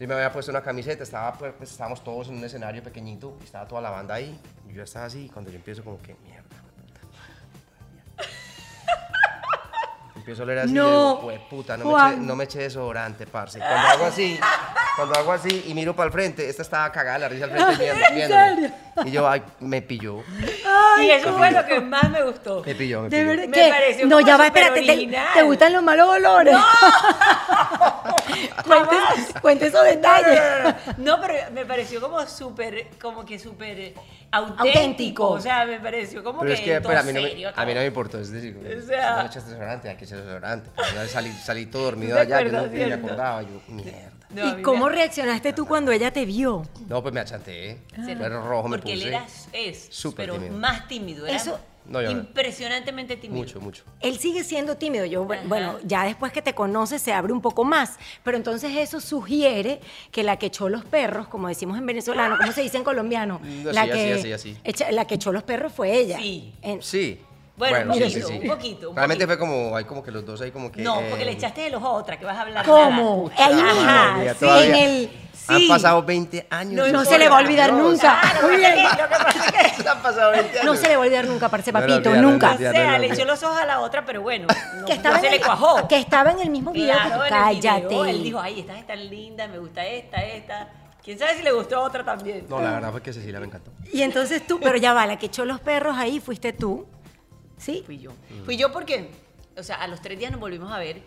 Entonces 0.00 0.16
me 0.16 0.22
había 0.22 0.32
puesto 0.32 0.50
una 0.50 0.62
camiseta, 0.62 1.02
estaba, 1.02 1.34
pues, 1.34 1.52
pues, 1.58 1.72
estábamos 1.72 2.02
todos 2.02 2.28
en 2.28 2.38
un 2.38 2.44
escenario 2.44 2.82
pequeñito, 2.82 3.36
estaba 3.44 3.68
toda 3.68 3.82
la 3.82 3.90
banda 3.90 4.14
ahí, 4.14 4.40
y 4.66 4.72
yo 4.72 4.82
estaba 4.82 5.04
así, 5.04 5.26
y 5.26 5.28
cuando 5.28 5.50
yo 5.50 5.56
empiezo 5.56 5.84
como 5.84 6.00
que, 6.00 6.16
mierda, 6.24 6.39
Empiezo 10.30 10.42
a 10.42 10.44
oler 10.44 10.58
así, 10.60 10.72
No, 10.72 11.22
de, 11.28 11.40
puta, 11.50 11.76
no 11.76 11.84
me, 11.90 12.08
eché, 12.08 12.16
no 12.20 12.36
me 12.36 12.44
eché 12.44 12.58
desodorante, 12.60 13.26
parce. 13.26 13.58
Cuando 13.58 13.88
hago 13.88 14.04
así, 14.04 14.38
cuando 14.94 15.18
hago 15.18 15.32
así 15.32 15.64
y 15.66 15.74
miro 15.74 15.96
para 15.96 16.06
el 16.06 16.12
frente, 16.12 16.48
esta 16.48 16.62
estaba 16.62 16.92
cagada 16.92 17.18
la 17.18 17.28
risa 17.28 17.46
al 17.46 17.50
frente 17.50 17.76
viendo, 17.82 18.04
¿En 18.08 18.14
viéndome. 18.14 18.54
serio? 18.54 18.70
Y 19.06 19.10
yo, 19.10 19.28
ay, 19.28 19.42
me 19.58 19.82
pilló, 19.82 20.22
y 21.02 21.10
eso 21.10 21.36
fue 21.36 21.50
lo 21.50 21.66
que 21.66 21.80
más 21.80 22.08
me 22.10 22.22
gustó. 22.22 22.62
me 22.64 22.74
pilló, 22.76 23.02
me 23.02 23.08
De 23.08 23.16
pilló. 23.16 23.28
verdad 23.28 23.44
Me 23.48 23.50
que 23.50 23.68
pareció 23.70 24.06
no 24.06 24.16
como 24.18 24.28
ya 24.28 24.36
va, 24.36 24.46
espérate, 24.46 24.82
te, 24.82 25.18
te 25.34 25.42
gustan 25.42 25.72
los 25.72 25.82
malos 25.82 26.08
olores. 26.08 26.56
cuente, 28.64 28.96
cuente 29.42 29.66
esos 29.66 29.84
detalles. 29.84 30.40
No, 30.98 31.20
pero 31.20 31.34
me 31.52 31.64
pareció 31.66 32.00
como 32.00 32.24
súper, 32.26 32.86
como 33.02 33.24
que 33.24 33.38
súper 33.38 33.94
auténtico. 34.32 34.62
Auténtico. 34.68 35.28
O 35.30 35.40
sea, 35.40 35.66
me 35.66 35.80
pareció 35.80 36.22
como 36.22 36.40
Pero 36.40 36.48
que 36.54 36.54
es 36.54 36.60
que 36.60 36.80
pero 36.80 36.98
a, 36.98 37.02
mí 37.02 37.12
no 37.12 37.20
serio 37.20 37.36
me, 37.38 37.46
acá. 37.48 37.62
a 37.62 37.66
mí 37.66 37.74
no 37.74 37.80
me 37.80 37.86
importó, 37.86 38.18
es 38.20 38.30
decir, 38.30 38.56
O 38.56 38.86
sea- 38.86 39.16
no 39.16 39.22
le 39.22 39.26
echaste 39.28 39.50
desodorante, 39.50 39.88
hay 39.88 39.96
que 39.96 40.04
echar 40.04 40.18
desodorante. 40.18 40.70
Pero 40.76 40.88
una 40.92 41.02
vez 41.02 41.10
salí, 41.10 41.32
salí 41.32 41.66
todo 41.66 41.84
dormido 41.84 42.14
¿Te 42.16 42.22
allá, 42.22 42.42
yo 42.42 42.52
no 42.52 42.68
me 42.68 42.92
acordaba, 42.94 43.42
yo, 43.42 43.60
mierda. 43.68 44.10
No, 44.30 44.46
¿Y 44.48 44.56
me- 44.56 44.62
cómo 44.62 44.88
reaccionaste 44.88 45.52
tú 45.52 45.66
cuando 45.66 45.90
ella 45.90 46.12
te 46.12 46.24
vio? 46.24 46.62
No, 46.88 47.02
pues 47.02 47.12
me 47.12 47.18
achanté, 47.20 47.78
Sí. 48.06 48.14
pero 48.16 48.46
rojo 48.46 48.68
me 48.68 48.78
Porque 48.78 48.92
puse. 48.92 49.02
él 49.08 49.14
era, 49.14 49.26
es, 49.52 49.88
Súper 49.90 50.26
pero 50.26 50.34
tímido. 50.38 50.56
más 50.56 50.86
tímido. 50.86 51.26
Era 51.26 51.36
Eso- 51.36 51.58
No, 51.90 52.00
yo- 52.00 52.12
impresionantemente 52.12 53.16
tímido. 53.16 53.40
Mucho, 53.42 53.60
mucho. 53.60 53.82
Él 54.00 54.16
sigue 54.18 54.44
siendo 54.44 54.76
tímido. 54.76 55.04
Yo, 55.04 55.26
Ajá. 55.30 55.42
bueno, 55.46 55.78
ya 55.84 56.04
después 56.04 56.32
que 56.32 56.40
te 56.40 56.54
conoce 56.54 56.98
se 57.00 57.12
abre 57.12 57.32
un 57.32 57.40
poco 57.42 57.64
más. 57.64 57.98
Pero 58.22 58.36
entonces 58.36 58.76
eso 58.76 59.00
sugiere 59.00 59.80
que 60.12 60.22
la 60.22 60.36
que 60.38 60.46
echó 60.46 60.68
los 60.68 60.84
perros, 60.84 61.26
como 61.28 61.48
decimos 61.48 61.76
en 61.78 61.84
venezolano, 61.86 62.38
¿cómo 62.38 62.52
se 62.52 62.62
dice 62.62 62.76
en 62.76 62.84
colombiano? 62.84 63.40
No, 63.64 63.72
la 63.72 63.84
sí, 63.84 63.90
que 63.90 64.12
así, 64.14 64.32
así, 64.32 64.32
así. 64.32 64.56
echa- 64.64 64.90
la 64.92 65.04
que 65.06 65.16
echó 65.16 65.32
los 65.32 65.42
perros 65.42 65.72
fue 65.72 65.92
ella. 65.92 66.18
Sí. 66.18 66.54
En- 66.62 66.80
Sí. 66.80 67.20
Bueno, 67.56 67.92
un 67.92 67.98
sí, 67.98 68.00
poquito, 68.04 68.26
sí, 68.28 68.32
sí. 68.34 68.38
un 68.40 68.48
poquito, 68.48 68.90
un 68.90 68.96
Realmente 68.96 69.26
poquito. 69.26 69.44
fue 69.44 69.54
como, 69.54 69.76
hay 69.76 69.84
como 69.84 70.02
que 70.02 70.10
los 70.10 70.24
dos 70.24 70.40
ahí 70.40 70.50
como 70.50 70.72
que... 70.72 70.80
No, 70.80 70.98
eh, 71.00 71.06
porque 71.10 71.26
le 71.26 71.32
echaste 71.32 71.66
el 71.66 71.74
ojo 71.74 71.88
a 71.88 71.92
otra, 71.92 72.18
que 72.18 72.24
vas 72.24 72.38
a 72.38 72.40
hablar 72.42 72.64
¿Cómo? 72.64 73.30
Ahí 73.36 73.54
mismo. 73.54 74.56
En 74.62 74.74
el- 74.76 75.10
Han 75.56 75.68
pasado 75.68 76.02
20 76.02 76.46
años. 76.50 76.72
No, 76.74 76.92
No 76.92 77.04
se 77.04 77.18
le 77.18 77.28
va 77.28 77.38
a 77.38 77.42
olvidar 77.42 77.74
Dios. 77.74 77.82
nunca. 77.92 78.20
Ah, 78.22 78.34
lo 78.40 78.48
Muy 78.48 78.56
que 78.56 78.62
pasa 78.62 78.74
bien. 78.74 78.86
es 78.86 78.90
que- 78.96 79.02
lo 79.02 79.08
que 79.08 79.14
pasa 79.24 79.38
es 79.66 79.72
que- 79.82 79.88
Han 79.88 80.02
pasado 80.02 80.30
20 80.32 80.50
años. 80.60 80.64
No 80.64 80.76
se 80.76 80.88
le 80.88 80.96
va 80.96 81.02
a 81.02 81.06
olvidar 81.06 81.24
nunca, 81.26 81.48
parce 81.48 81.72
No 81.72 81.80
papito, 81.80 82.10
no 82.14 82.22
nunca. 82.22 82.50
O 82.50 82.54
olvida. 82.54 82.70
sea, 82.72 82.90
no, 82.92 82.98
le 82.98 83.08
no. 83.08 83.14
echó 83.14 83.24
los 83.24 83.42
ojos 83.42 83.56
a 83.58 83.66
la 83.66 83.80
otra, 83.80 84.04
pero 84.04 84.22
bueno, 84.22 84.46
no, 84.76 84.84
que 84.86 84.92
estaba 84.92 85.16
no 85.16 85.20
se 85.20 85.26
en 85.26 85.32
le 85.32 85.38
el- 85.38 85.44
cuajó. 85.44 85.88
Que 85.88 85.98
estaba 85.98 86.30
en 86.32 86.40
el 86.40 86.50
mismo 86.50 86.72
video. 86.72 86.94
que- 86.96 87.00
Claro, 87.08 87.16
en 87.16 87.22
el 87.24 87.28
cállate. 87.30 87.86
video, 87.88 88.04
Él 88.04 88.22
dijo, 88.22 88.40
ay, 88.40 88.60
estas 88.60 88.78
están 88.78 89.10
lindas, 89.10 89.50
me 89.50 89.58
gusta 89.58 89.84
esta, 89.86 90.18
esta. 90.22 90.68
¿Quién 91.02 91.18
sabe 91.18 91.36
si 91.36 91.42
le 91.42 91.52
gustó 91.52 91.76
a 91.76 91.80
otra 91.80 92.04
también? 92.04 92.44
No, 92.48 92.60
la 92.60 92.72
verdad 92.72 92.90
fue 92.92 93.02
que 93.02 93.12
Cecilia 93.12 93.40
me 93.40 93.46
encantó. 93.46 93.70
Y 93.92 94.02
entonces 94.02 94.46
tú, 94.46 94.60
pero 94.60 94.76
ya 94.76 94.92
va, 94.92 95.06
la 95.06 95.18
que 95.18 95.26
echó 95.26 95.44
los 95.46 95.58
perros 95.60 95.96
ahí 95.96 96.20
fuiste 96.20 96.52
tú. 96.52 96.86
¿Sí? 97.56 97.82
Fui 97.86 97.98
yo. 97.98 98.10
Fui 98.44 98.56
yo 98.56 98.70
porque, 98.72 99.10
o 99.56 99.62
sea, 99.62 99.76
a 99.76 99.86
los 99.88 100.00
tres 100.00 100.18
días 100.18 100.30
nos 100.30 100.40
volvimos 100.40 100.70
a 100.72 100.78
ver 100.78 101.00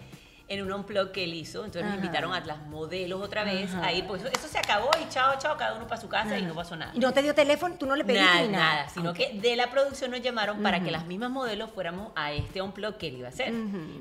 en 0.49 0.61
un 0.61 0.71
unplug 0.73 1.11
que 1.11 1.23
él 1.23 1.33
hizo. 1.33 1.59
Entonces 1.65 1.83
nos 1.83 1.91
Ajá. 1.93 2.01
invitaron 2.01 2.33
a 2.33 2.39
las 2.41 2.59
modelos 2.67 3.21
otra 3.21 3.43
vez 3.43 3.71
Ajá. 3.73 3.85
a 3.87 3.93
ir. 3.93 4.05
Pues 4.05 4.21
eso, 4.23 4.31
eso 4.33 4.47
se 4.47 4.57
acabó 4.59 4.89
y 5.03 5.09
chao, 5.09 5.33
chao, 5.39 5.55
cada 5.57 5.75
uno 5.75 5.87
para 5.87 5.99
su 6.01 6.09
casa 6.09 6.37
y 6.37 6.43
no 6.43 6.53
pasó 6.53 6.75
nada. 6.75 6.91
Y 6.95 6.99
no 6.99 7.13
te 7.13 7.21
dio 7.21 7.33
teléfono, 7.33 7.75
tú 7.77 7.85
no 7.85 7.95
le 7.95 8.03
pediste 8.03 8.25
Nada, 8.25 8.41
ni 8.41 8.47
nada. 8.49 8.73
nada, 8.75 8.89
sino 8.89 9.13
que 9.13 9.39
de 9.39 9.55
la 9.55 9.69
producción 9.71 10.11
nos 10.11 10.21
llamaron 10.21 10.61
para 10.61 10.81
que 10.83 10.91
las 10.91 11.05
mismas 11.05 11.29
modelos 11.31 11.69
fuéramos 11.71 12.11
a 12.15 12.31
este 12.33 12.61
unplug 12.61 12.97
que 12.97 13.07
él 13.07 13.17
iba 13.17 13.27
a 13.27 13.31
hacer. 13.31 13.53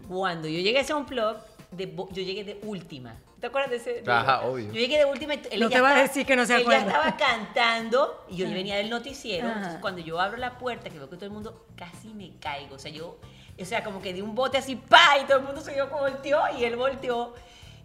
Cuando 0.08 0.48
yo 0.48 0.58
llegué 0.60 0.78
a 0.78 0.82
ese 0.82 0.94
unplug, 0.94 1.36
de 1.70 1.86
yo 1.96 2.22
llegué 2.22 2.44
de 2.44 2.60
última. 2.64 3.14
¿Te 3.40 3.46
acuerdas 3.46 3.70
de 3.70 3.76
ese? 3.76 4.02
de- 4.02 4.12
Ajá, 4.12 4.42
obvio. 4.42 4.66
Yo 4.66 4.72
llegué 4.74 4.98
de 4.98 5.04
última. 5.06 5.34
y 5.34 5.40
Él 5.50 5.60
No 5.60 5.68
ya 5.70 5.76
te 5.76 5.80
va 5.80 5.88
a 5.88 5.90
estaba- 5.92 6.08
decir 6.08 6.26
que 6.26 6.36
no 6.36 6.44
se 6.44 6.54
él 6.56 6.60
acuerda. 6.62 6.82
ya 6.82 6.86
estaba 6.88 7.16
cantando 7.16 8.24
y 8.28 8.36
yo 8.36 8.48
venía 8.50 8.76
del 8.76 8.90
noticiero. 8.90 9.48
Entonces, 9.48 9.78
cuando 9.80 10.00
yo 10.02 10.20
abro 10.20 10.36
la 10.36 10.58
puerta, 10.58 10.90
que 10.90 10.98
veo 10.98 11.08
que 11.08 11.16
todo 11.16 11.24
el 11.26 11.32
mundo 11.32 11.66
casi 11.74 12.08
me 12.14 12.36
caigo. 12.38 12.74
O 12.74 12.78
sea, 12.78 12.92
yo, 12.92 13.18
o 13.62 13.66
sea, 13.66 13.82
como 13.84 14.00
que 14.02 14.12
di 14.12 14.20
un 14.20 14.34
bote 14.34 14.58
así, 14.58 14.76
¡pa! 14.76 15.18
Y 15.20 15.24
todo 15.24 15.38
el 15.38 15.44
mundo 15.44 15.60
se 15.60 15.72
dio 15.72 15.88
como 15.88 16.02
volteó 16.02 16.40
y 16.58 16.64
él 16.64 16.76
volteó. 16.76 17.34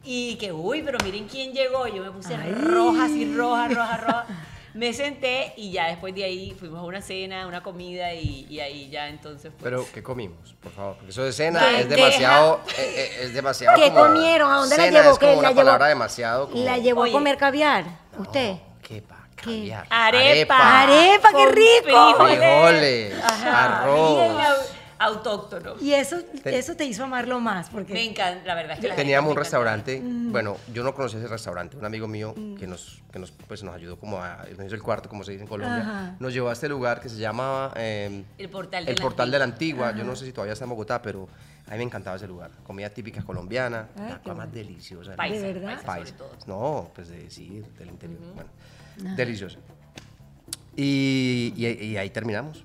Y 0.03 0.35
que, 0.37 0.51
uy, 0.53 0.83
pero 0.83 0.97
miren 1.03 1.27
quién 1.27 1.51
llegó. 1.53 1.87
Y 1.87 1.95
yo 1.95 2.03
me 2.03 2.11
puse 2.11 2.35
Ay. 2.35 2.51
roja, 2.53 3.05
así, 3.05 3.35
roja, 3.35 3.67
roja, 3.67 3.97
roja. 3.97 4.25
Me 4.73 4.93
senté 4.93 5.53
y 5.57 5.71
ya 5.71 5.87
después 5.87 6.13
de 6.13 6.23
ahí 6.23 6.55
fuimos 6.59 6.79
a 6.79 6.83
una 6.83 7.01
cena, 7.01 7.47
una 7.47 7.63
comida 7.63 8.13
y, 8.13 8.45
y 8.47 8.59
ahí 8.59 8.89
ya 8.89 9.07
entonces 9.07 9.51
pues, 9.51 9.63
Pero, 9.63 9.85
¿qué 9.91 10.03
comimos? 10.03 10.53
Por 10.61 10.71
favor, 10.71 10.95
porque 10.97 11.09
eso 11.09 11.23
de 11.23 11.33
cena 11.33 11.59
Bandeja. 11.61 11.81
es 11.81 11.89
demasiado, 11.89 12.61
eh, 12.77 12.93
eh, 12.95 13.17
es 13.23 13.33
demasiado 13.33 13.75
¿Qué 13.81 13.89
como- 13.89 14.01
comieron? 14.03 14.51
¿A 14.51 14.55
dónde 14.57 14.77
la 14.77 14.83
cena 14.83 15.01
llevó? 15.01 15.13
Es 15.13 15.19
como 15.19 15.31
¿Qué 15.31 15.37
una 15.39 15.47
la 15.47 15.49
llevó? 15.49 15.61
palabra 15.61 15.87
demasiado 15.87 16.49
como... 16.51 16.63
¿La 16.63 16.77
llevó 16.77 17.01
Oye. 17.01 17.09
a 17.11 17.13
comer 17.13 17.37
caviar? 17.37 17.85
No, 18.13 18.21
¿Usted? 18.21 18.57
¿Qué 18.83 19.01
pa? 19.01 19.27
¿Qué? 19.35 19.43
Caviar. 19.43 19.87
Arepa. 19.89 20.81
Arepa, 20.83 21.29
qué 21.29 21.33
Con 21.33 21.53
rico. 21.55 22.15
Frijoles, 22.25 23.23
Ajá, 23.23 23.81
arroz. 23.83 24.71
Autóctono. 24.99 25.75
Y 25.79 25.93
eso, 25.93 26.17
Te- 26.43 26.57
eso 26.57 26.75
te 26.75 26.85
hizo 26.85 27.03
amarlo 27.03 27.39
más, 27.39 27.69
porque... 27.69 27.93
Me 27.93 28.03
encanta, 28.03 28.45
la 28.45 28.55
verdad 28.55 28.73
es 28.73 28.79
que 28.79 28.87
la 28.87 28.95
Teníamos 28.95 29.31
un 29.31 29.37
restaurante, 29.37 30.01
bueno, 30.03 30.57
yo 30.73 30.83
no 30.83 30.93
conocía 30.93 31.19
ese 31.19 31.27
restaurante, 31.27 31.77
un 31.77 31.85
amigo 31.85 32.07
mío 32.07 32.33
que 32.57 32.67
nos, 32.67 33.01
que 33.11 33.19
nos, 33.19 33.31
pues, 33.31 33.63
nos 33.63 33.75
ayudó 33.75 33.97
como 33.99 34.21
a, 34.21 34.45
nos 34.57 34.65
hizo 34.65 34.75
el 34.75 34.83
cuarto, 34.83 35.09
como 35.09 35.23
se 35.23 35.31
dice 35.31 35.43
en 35.43 35.49
Colombia, 35.49 35.81
Ajá. 35.81 36.15
nos 36.19 36.33
llevó 36.33 36.49
a 36.49 36.53
este 36.53 36.67
lugar 36.69 36.99
que 37.01 37.09
se 37.09 37.17
llama 37.17 37.71
eh, 37.75 38.23
El 38.37 38.49
Portal 38.49 38.85
de 38.85 38.91
el 38.91 38.97
la 38.97 39.03
Portal 39.03 39.31
de 39.31 39.37
la 39.39 39.43
Antigua. 39.45 39.93
Yo 39.95 40.03
no 40.03 40.15
sé 40.15 40.25
si 40.25 40.31
todavía 40.31 40.53
está 40.53 40.65
en 40.65 40.69
Bogotá, 40.69 41.01
pero 41.01 41.27
a 41.67 41.71
mí 41.71 41.77
me 41.77 41.83
encantaba 41.83 42.15
ese 42.15 42.27
lugar, 42.27 42.51
comida 42.65 42.89
típica 42.89 43.21
colombiana, 43.23 43.87
Ay, 43.97 44.09
la 44.09 44.17
cosa 44.19 44.33
más 44.33 44.35
bueno. 44.35 44.51
deliciosa. 44.53 45.09
del 45.11 45.17
Paisa, 45.17 45.33
mundo. 45.35 45.47
¿De 45.47 45.53
verdad? 45.65 45.83
paisa 45.85 46.17
sobre 46.17 46.35
todo. 46.35 46.37
No, 46.47 46.91
pues 46.95 47.09
de 47.09 47.29
sí, 47.29 47.61
del 47.77 47.89
interior, 47.89 48.19
bueno, 48.35 48.49
delicioso. 49.15 49.57
Y, 50.75 51.53
y- 51.55 51.85
y 51.85 51.97
ahí 51.97 52.09
terminamos. 52.09 52.63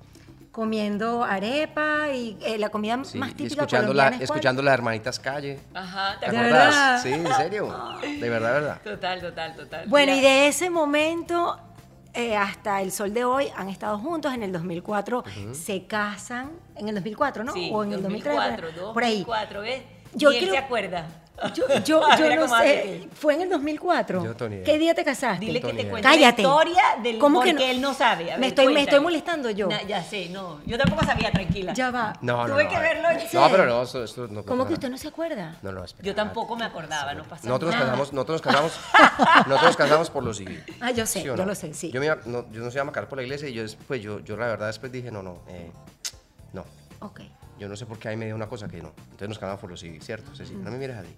Comiendo 0.53 1.25
arepa 1.25 2.11
y 2.13 2.37
eh, 2.43 2.59
la 2.59 2.69
comida 2.69 3.03
Sí, 3.05 3.17
más 3.17 3.31
y 3.31 3.35
típica 3.35 3.63
escuchando 3.63 3.95
la, 3.95 4.09
escuchando 4.09 4.61
las 4.61 4.75
hermanitas 4.75 5.19
calle. 5.19 5.59
Ajá, 5.73 6.19
¿te 6.21 6.27
¿Te 6.27 6.33
¿De 6.33 6.39
acuerdas? 6.39 7.03
Sí, 7.03 7.09
en 7.09 7.35
serio. 7.35 7.75
De 8.03 8.29
verdad, 8.29 8.49
de 8.55 8.61
verdad. 8.61 8.81
Total, 8.85 9.21
total, 9.23 9.57
total. 9.57 9.89
Bueno, 9.89 10.13
y 10.13 10.17
Mira, 10.17 10.29
de 10.29 10.49
ese 10.49 10.69
momento 10.69 11.59
eh, 12.13 12.37
hasta 12.37 12.83
el 12.83 12.93
sol 12.93 13.15
de 13.15 13.25
hoy 13.25 13.47
han 13.57 13.71
estado 13.71 13.97
juntos. 13.99 14.35
En 14.35 14.43
el 14.43 14.53
2004 14.53 15.25
se 15.53 15.87
casan. 15.87 16.51
En 16.77 16.87
el 16.89 16.97
2004, 16.97 17.45
¿no? 17.45 17.55
Sí, 17.55 17.71
o 17.73 17.83
en 17.85 17.95
el 17.95 18.03
2003. 18.03 18.35
2004, 18.37 18.93
por 18.93 19.05
ahí. 19.05 19.19
2004, 19.25 19.61
¿ves? 19.63 19.83
Yo 20.13 20.29
Ni 20.29 20.37
él 20.37 20.43
creo- 20.43 20.53
se 20.55 20.59
acuerda. 20.59 21.07
Yo, 21.55 21.67
yo, 21.85 22.03
yo 22.19 22.37
no 22.37 22.49
sé. 22.59 23.09
¿Fue 23.15 23.35
en 23.35 23.43
el 23.43 23.51
2004? 23.51 24.25
Yo, 24.25 24.37
Tony, 24.37 24.63
¿Qué 24.65 24.79
día 24.79 24.95
te 24.95 25.05
casaste? 25.05 25.45
Dile 25.47 25.61
que 25.61 25.73
te 25.73 25.89
cuente 25.89 26.03
Cállate. 26.09 26.43
la 26.43 26.49
historia 26.49 26.83
del 27.03 27.19
¿Cómo 27.19 27.41
que 27.43 27.53
no? 27.53 27.61
él 27.61 27.81
no 27.81 27.95
sabe. 27.95 28.33
A 28.33 28.39
Me 28.39 28.49
estoy- 28.49 28.73
me 28.73 28.83
estoy 28.83 29.01
molestando 29.01 29.51
yo. 29.51 29.69
Na- 29.69 29.83
ya 29.83 30.03
sé, 30.03 30.29
no. 30.29 30.61
Yo 30.67 30.79
tampoco 30.79 31.05
sabía, 31.05 31.31
tranquila. 31.33 31.73
Ya 31.75 31.91
va. 31.91 32.13
No, 32.21 32.47
no, 32.47 32.55
Tuve 32.55 32.65
no, 32.65 32.71
que 32.71 32.77
a 32.77 32.81
ver. 32.81 32.97
verlo 33.03 33.11
en 33.11 33.27
No, 33.33 33.49
pero 33.51 33.67
no, 33.67 33.83
esto, 33.83 34.05
esto 34.05 34.29
no 34.29 34.45
¿Cómo 34.45 34.67
que 34.67 34.75
usted 34.75 34.89
no 34.89 34.97
se 34.99 35.09
acuerda? 35.09 35.57
No, 35.63 35.73
no, 35.73 35.85
espera. 35.85 36.07
Yo 36.07 36.15
tampoco 36.15 36.57
me 36.57 36.65
acordaba, 36.65 37.15
no 37.15 37.25
pasa 37.25 37.47
Nosotros 37.49 37.71
nos 37.71 37.81
nada. 37.81 37.87
casamos, 37.87 38.13
nosotros 38.13 38.35
nos 38.35 38.43
casamos, 38.55 38.81
nosotros 39.49 39.63
nos 39.63 39.77
casamos 39.77 40.11
por 40.11 40.23
lo 40.25 40.35
civil. 40.35 40.63
Ah, 40.81 40.91
yo 40.93 41.07
sé, 41.07 41.23
¿Sí 41.23 41.29
o 41.29 41.37
yo 41.37 41.43
no? 41.43 41.47
lo 41.49 41.55
sé, 41.55 41.75
sí. 41.75 41.91
Yo, 41.91 42.01
me 42.01 42.07
iba- 42.07 42.19
no, 42.27 42.51
yo 42.51 42.63
no 42.63 42.71
se 42.71 42.79
iba 42.79 42.89
a 42.89 42.93
casar 42.93 43.09
por 43.09 43.19
la 43.19 43.25
iglesia 43.25 43.49
y 43.49 43.53
yo 43.55 43.63
después, 43.63 44.01
yo, 44.03 44.21
yo 44.21 44.37
la 44.37 44.47
verdad 44.47 44.67
después 44.69 44.91
dije, 44.93 45.11
no, 45.11 45.23
no, 45.23 45.39
eh, 45.49 45.71
no. 46.53 46.65
Ok. 47.01 47.21
Yo 47.59 47.69
no 47.69 47.77
sé 47.77 47.87
por 47.87 47.99
qué 47.99 48.09
ahí 48.09 48.17
me 48.17 48.25
dio 48.27 48.35
una 48.35 48.49
cosa 48.49 48.67
que 48.67 48.83
no. 48.83 48.93
Entonces 49.05 49.29
nos 49.29 49.39
casamos 49.39 49.61
por 49.61 49.71
lo 49.71 49.77
civil, 49.77 50.03
¿cierto? 50.03 50.35
Ceci? 50.35 50.55
No 50.55 50.71
me 50.71 50.79
mires 50.79 50.97
así. 50.97 51.15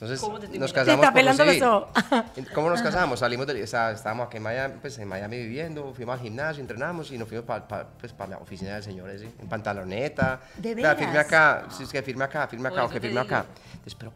Entonces 0.00 0.20
¿Cómo 0.20 0.38
te 0.38 0.46
estoy 0.46 0.60
nos 0.60 0.70
mirando? 0.70 1.02
Te 1.02 1.02
casamos 1.02 1.32
está 1.32 1.44
por 1.44 1.68
ojos. 1.68 2.48
¿Cómo 2.54 2.70
nos 2.70 2.82
casamos? 2.82 3.18
Salimos 3.18 3.48
de, 3.48 3.60
o 3.60 3.66
sea, 3.66 3.90
estábamos 3.90 4.28
aquí 4.28 4.36
en 4.36 4.44
Miami, 4.44 4.74
pues, 4.80 4.96
en 4.98 5.08
Miami 5.08 5.38
viviendo, 5.38 5.92
fuimos 5.92 6.12
al 6.14 6.20
gimnasio, 6.20 6.60
entrenamos 6.60 7.10
y 7.10 7.18
nos 7.18 7.26
fuimos 7.26 7.44
para 7.44 7.66
pues, 7.66 8.12
pa 8.12 8.28
la 8.28 8.38
oficina 8.38 8.74
del 8.74 8.84
señor 8.84 9.10
ese, 9.10 9.24
en 9.24 9.48
pantaloneta. 9.48 10.40
¿De 10.56 10.76
firme 10.94 11.18
acá, 11.18 11.66
sí, 11.76 11.82
es 11.82 11.90
que 11.90 12.00
firme 12.02 12.24
acá, 12.24 12.46
firme 12.46 12.68
acá, 12.68 12.84
ok, 12.84 12.92
te 12.92 13.00
firme 13.00 13.20
digo. 13.20 13.34
acá. 13.34 13.46
Entonces, 13.72 13.96
pero 13.96 14.12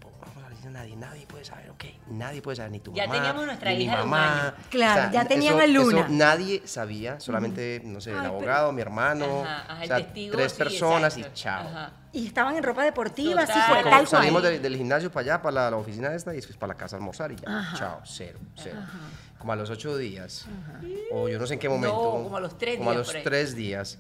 nadie, 0.73 0.97
nadie 0.97 1.27
puede 1.27 1.45
saber, 1.45 1.71
ok, 1.71 1.85
nadie 2.09 2.43
puede 2.43 2.57
saber, 2.57 2.73
ni 2.73 2.81
tu 2.81 2.93
Ya 2.93 3.07
mamá, 3.07 3.15
teníamos 3.19 3.47
nuestra 3.47 3.71
ni 3.71 3.77
mi 3.77 3.85
hija 3.85 4.03
un 4.03 4.11
mamá. 4.11 4.55
Claro, 4.71 5.13
ya 5.13 5.25
tenían 5.27 5.55
eso- 5.55 5.63
a 5.63 5.67
Luna. 5.67 6.01
eso 6.01 6.09
nadie 6.11 6.63
sabía, 6.67 7.21
solamente, 7.21 7.81
no 7.85 8.01
sé, 8.01 8.11
el 8.11 8.17
Ay, 8.17 8.23
pero- 8.23 8.35
abogado, 8.37 8.73
mi 8.73 8.81
hermano, 8.83 9.43
Ajá, 9.43 9.61
ajá, 9.69 9.75
o 9.79 9.83
el 9.83 9.87
sea, 9.89 9.97
testigo, 9.99 10.33
tres 10.37 10.53
sí, 10.53 10.59
personas 10.59 11.17
exacto. 11.17 11.39
y 11.39 11.43
chao. 11.43 11.69
Ajá. 11.69 11.93
Y 12.15 12.27
estaban 12.27 12.57
en 12.57 12.63
ropa 12.63 12.83
deportiva, 12.85 13.43
así 13.43 13.53
Total. 13.53 13.69
fue, 13.69 13.77
Como 13.79 13.91
tal 13.91 14.07
cual. 14.07 14.21
Salimos 14.21 14.43
del, 14.43 14.61
del 14.61 14.77
gimnasio 14.77 15.11
para 15.13 15.21
allá, 15.35 15.43
para 15.43 15.55
la, 15.55 15.71
la 15.71 15.77
oficina 15.77 16.15
esta, 16.15 16.33
y 16.33 16.37
después 16.37 16.57
para 16.59 16.73
la 16.75 16.79
casa 16.79 16.97
a 16.97 16.99
almorzar 16.99 17.33
y 17.33 17.37
ya. 17.37 17.59
Ajá. 17.59 17.77
Chao, 17.79 18.01
cero, 18.05 18.39
cero. 18.55 18.81
Como 19.39 19.53
a 19.53 19.57
los 19.57 19.71
ocho 19.71 19.97
días, 19.97 20.47
o 21.11 21.29
yo 21.29 21.39
no 21.39 21.47
sé 21.47 21.55
en 21.55 21.61
qué 21.61 21.69
momento. 21.69 21.95
como 21.97 22.37
a 22.37 22.41
los 22.41 22.57
tres 22.59 22.77
Como 22.79 22.91
a 22.91 22.95
días 22.95 23.07
los 23.15 23.23
tres 23.25 23.55
días, 23.57 23.99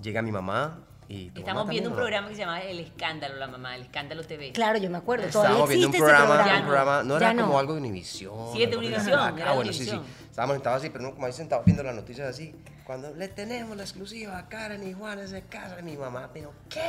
llega 0.00 0.22
mi 0.22 0.30
mamá 0.32 0.80
y. 1.10 1.32
Estamos 1.34 1.68
viendo 1.68 1.90
un 1.90 1.96
programa 1.96 2.28
que 2.28 2.34
se 2.34 2.40
llama 2.42 2.60
El 2.62 2.78
Escándalo, 2.80 3.36
la 3.36 3.48
mamá, 3.48 3.74
El 3.76 3.82
Escándalo 3.82 4.22
TV. 4.22 4.52
Claro, 4.52 4.78
yo 4.78 4.88
me 4.90 4.98
acuerdo. 4.98 5.28
Todavía 5.28 5.50
Estábamos 5.50 5.68
viendo 5.68 5.86
un 5.88 5.92
programa, 5.94 6.26
programa. 6.26 6.58
un 6.58 6.64
programa, 6.66 7.02
no 7.02 7.16
era 7.16 7.34
como 7.34 7.58
algo 7.58 7.72
de 7.74 7.80
Univisión. 7.80 8.34
Sí, 8.52 8.62
es 8.62 8.70
de. 8.70 8.76
Univisión, 8.76 9.18
Ah, 9.18 9.52
bueno, 9.54 9.72
sí, 9.72 9.84
sí. 9.84 10.00
Estábamos 10.30 10.54
sentados 10.56 10.78
así, 10.82 10.90
pero 10.90 11.04
no, 11.04 11.14
como 11.14 11.26
ahí 11.26 11.32
sentados 11.32 11.64
viendo 11.64 11.82
las 11.82 11.94
noticias 11.94 12.28
así. 12.28 12.54
Cuando 12.90 13.14
le 13.14 13.28
tenemos 13.28 13.76
la 13.76 13.84
exclusiva 13.84 14.36
a 14.36 14.48
Karen 14.48 14.82
y 14.84 14.92
Juan 14.92 15.28
se 15.28 15.42
casa, 15.42 15.76
y 15.78 15.82
mi 15.84 15.96
mamá, 15.96 16.28
pero 16.34 16.52
¿qué? 16.68 16.80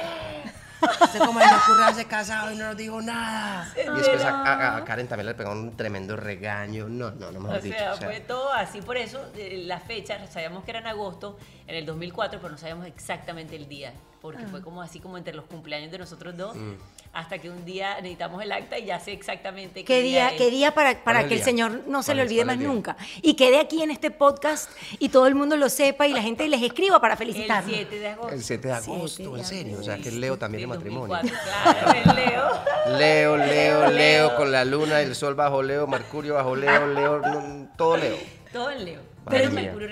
Usted 1.04 1.20
como 1.20 1.38
le 1.40 1.46
ocurre 1.46 1.84
haberse 1.84 2.06
casado 2.06 2.52
y 2.52 2.56
no 2.56 2.66
nos 2.70 2.76
dijo 2.76 3.00
nada. 3.04 3.72
Y 3.76 3.98
después 4.00 4.24
a, 4.24 4.30
a- 4.42 4.78
a 4.78 4.84
Karen 4.84 5.08
también 5.08 5.28
le 5.28 5.36
pegó 5.36 5.52
un 5.52 5.78
tremendo 5.78 6.16
regaño. 6.18 6.90
No, 6.90 7.12
no, 7.12 7.32
no 7.32 7.40
me 7.40 7.50
O 7.56 7.62
dicho. 7.62 7.78
sea, 7.78 7.94
o 7.94 7.98
sea, 7.98 8.08
fue 8.08 8.20
todo 8.22 8.52
así, 8.52 8.82
por 8.82 8.98
eso 8.98 9.24
eh, 9.38 9.62
la 9.68 9.80
fecha, 9.80 10.26
sabíamos 10.26 10.64
que 10.64 10.72
era 10.72 10.80
en 10.80 10.88
agosto, 10.88 11.38
en 11.68 11.76
el 11.76 11.86
2004, 11.86 12.40
pero 12.42 12.52
no 12.52 12.58
sabíamos 12.58 12.88
exactamente 12.88 13.56
el 13.56 13.68
día, 13.70 13.94
porque 14.24 14.48
fue 14.48 14.64
como 14.64 14.82
así 14.82 15.00
como 15.00 15.20
entre 15.20 15.36
los 15.36 15.46
cumpleaños 15.46 15.92
de 15.92 16.00
nosotros 16.00 16.36
dos, 16.36 16.56
Mm. 16.56 16.74
hasta 17.14 17.38
que 17.38 17.50
un 17.52 17.64
día 17.64 17.96
necesitamos 18.02 18.42
el 18.42 18.52
acta 18.52 18.80
y 18.80 18.86
ya 18.86 19.00
sé 19.00 19.12
exactamente 19.12 19.84
¿Qué 19.86 20.02
día, 20.02 20.30
es. 20.30 20.38
qué 20.40 20.50
día 20.50 20.74
para, 20.74 21.04
para 21.04 21.22
el 21.22 21.28
que 21.28 21.34
el 21.36 21.40
día? 21.42 21.46
Señor 21.46 21.82
no 21.88 22.02
se 22.02 22.08
¿Cuál 22.08 22.18
le 22.18 22.24
olvide 22.24 22.38
¿Cuál 22.40 22.48
más 22.48 22.54
el 22.56 22.60
día? 22.60 22.68
nunca? 22.70 22.98
Y 23.22 23.36
quede 23.36 23.60
aquí 23.60 23.84
en 23.84 23.92
este 23.92 24.10
podcast 24.12 24.72
y 24.98 25.10
todo 25.10 25.28
el 25.28 25.36
mundo 25.36 25.58
lo 25.58 25.70
sepa 25.70 25.91
y 26.00 26.14
la 26.14 26.22
gente 26.22 26.48
les 26.48 26.62
escriba 26.62 27.00
para 27.00 27.14
El 27.14 27.18
felicitarnos. 27.18 27.72
7 27.74 28.00
de 28.00 28.08
agosto. 28.10 28.34
el 28.34 28.44
7 28.44 28.68
de 28.68 28.74
7 28.76 28.92
agosto, 28.98 29.34
de 29.34 29.40
en 29.40 29.46
serio. 29.46 29.78
O 29.80 29.84
sea, 29.84 29.98
que 29.98 30.10
es 30.10 30.16
Leo 30.16 30.38
también 30.38 30.62
de 30.62 30.68
matrimonio. 30.76 31.16
2004, 31.16 31.40
claro, 31.84 32.00
el 32.00 32.16
Leo. 32.16 32.98
Leo, 32.98 33.38
Leo, 33.38 33.48
Leo, 33.48 33.92
Leo. 33.92 34.36
con 34.36 34.52
la 34.52 34.66
luna, 34.66 35.02
el 35.02 35.16
sol 35.16 35.36
bajo 35.36 35.62
Leo, 35.62 35.88
Mercurio 35.88 36.36
bajo 36.36 36.56
Leo, 36.56 36.88
Leo, 36.88 37.20
no, 37.20 37.68
todo 37.78 37.98
Leo. 37.98 38.18
Todo 38.52 38.70
el 38.70 38.86
Leo. 38.86 39.02
Madre 39.26 39.40
Pero. 39.40 39.52
Mercurio 39.52 39.90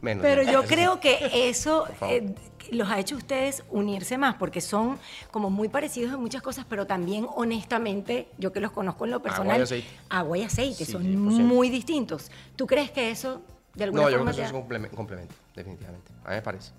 menos, 0.00 0.22
Pero 0.22 0.42
yo 0.42 0.62
creo 0.66 1.00
que 1.00 1.48
eso 1.48 1.86
eh, 2.02 2.34
los 2.72 2.90
ha 2.90 2.98
hecho 2.98 3.14
a 3.14 3.18
ustedes 3.18 3.62
unirse 3.70 4.18
más, 4.18 4.34
porque 4.34 4.60
son 4.60 4.98
como 5.30 5.50
muy 5.50 5.68
parecidos 5.68 6.12
en 6.12 6.20
muchas 6.20 6.42
cosas, 6.42 6.66
pero 6.68 6.86
también 6.86 7.26
honestamente, 7.36 8.28
yo 8.38 8.52
que 8.52 8.60
los 8.60 8.72
conozco 8.72 9.04
en 9.04 9.12
lo 9.12 9.22
personal, 9.22 9.60
y 9.60 9.62
aceite. 9.62 9.88
agua 10.08 10.38
y 10.38 10.42
aceite, 10.42 10.84
Sí, 10.84 10.92
son 10.92 11.04
100%. 11.04 11.16
muy 11.16 11.70
distintos. 11.70 12.30
¿Tú 12.56 12.66
crees 12.66 12.90
que 12.90 13.10
eso 13.10 13.40
de 13.76 13.84
alguna 13.84 14.02
No, 14.02 14.08
yo 14.08 14.14
creo 14.16 14.18
forma 14.20 14.30
que 14.32 14.36
te 14.36 14.42
eso 14.42 14.48
es 14.48 14.54
un 14.54 14.60
complemen- 14.68 14.90
complemento, 14.90 15.34
definitivamente. 15.54 16.10
A 16.24 16.30
mí 16.30 16.34
me 16.36 16.42
parece. 16.42 16.72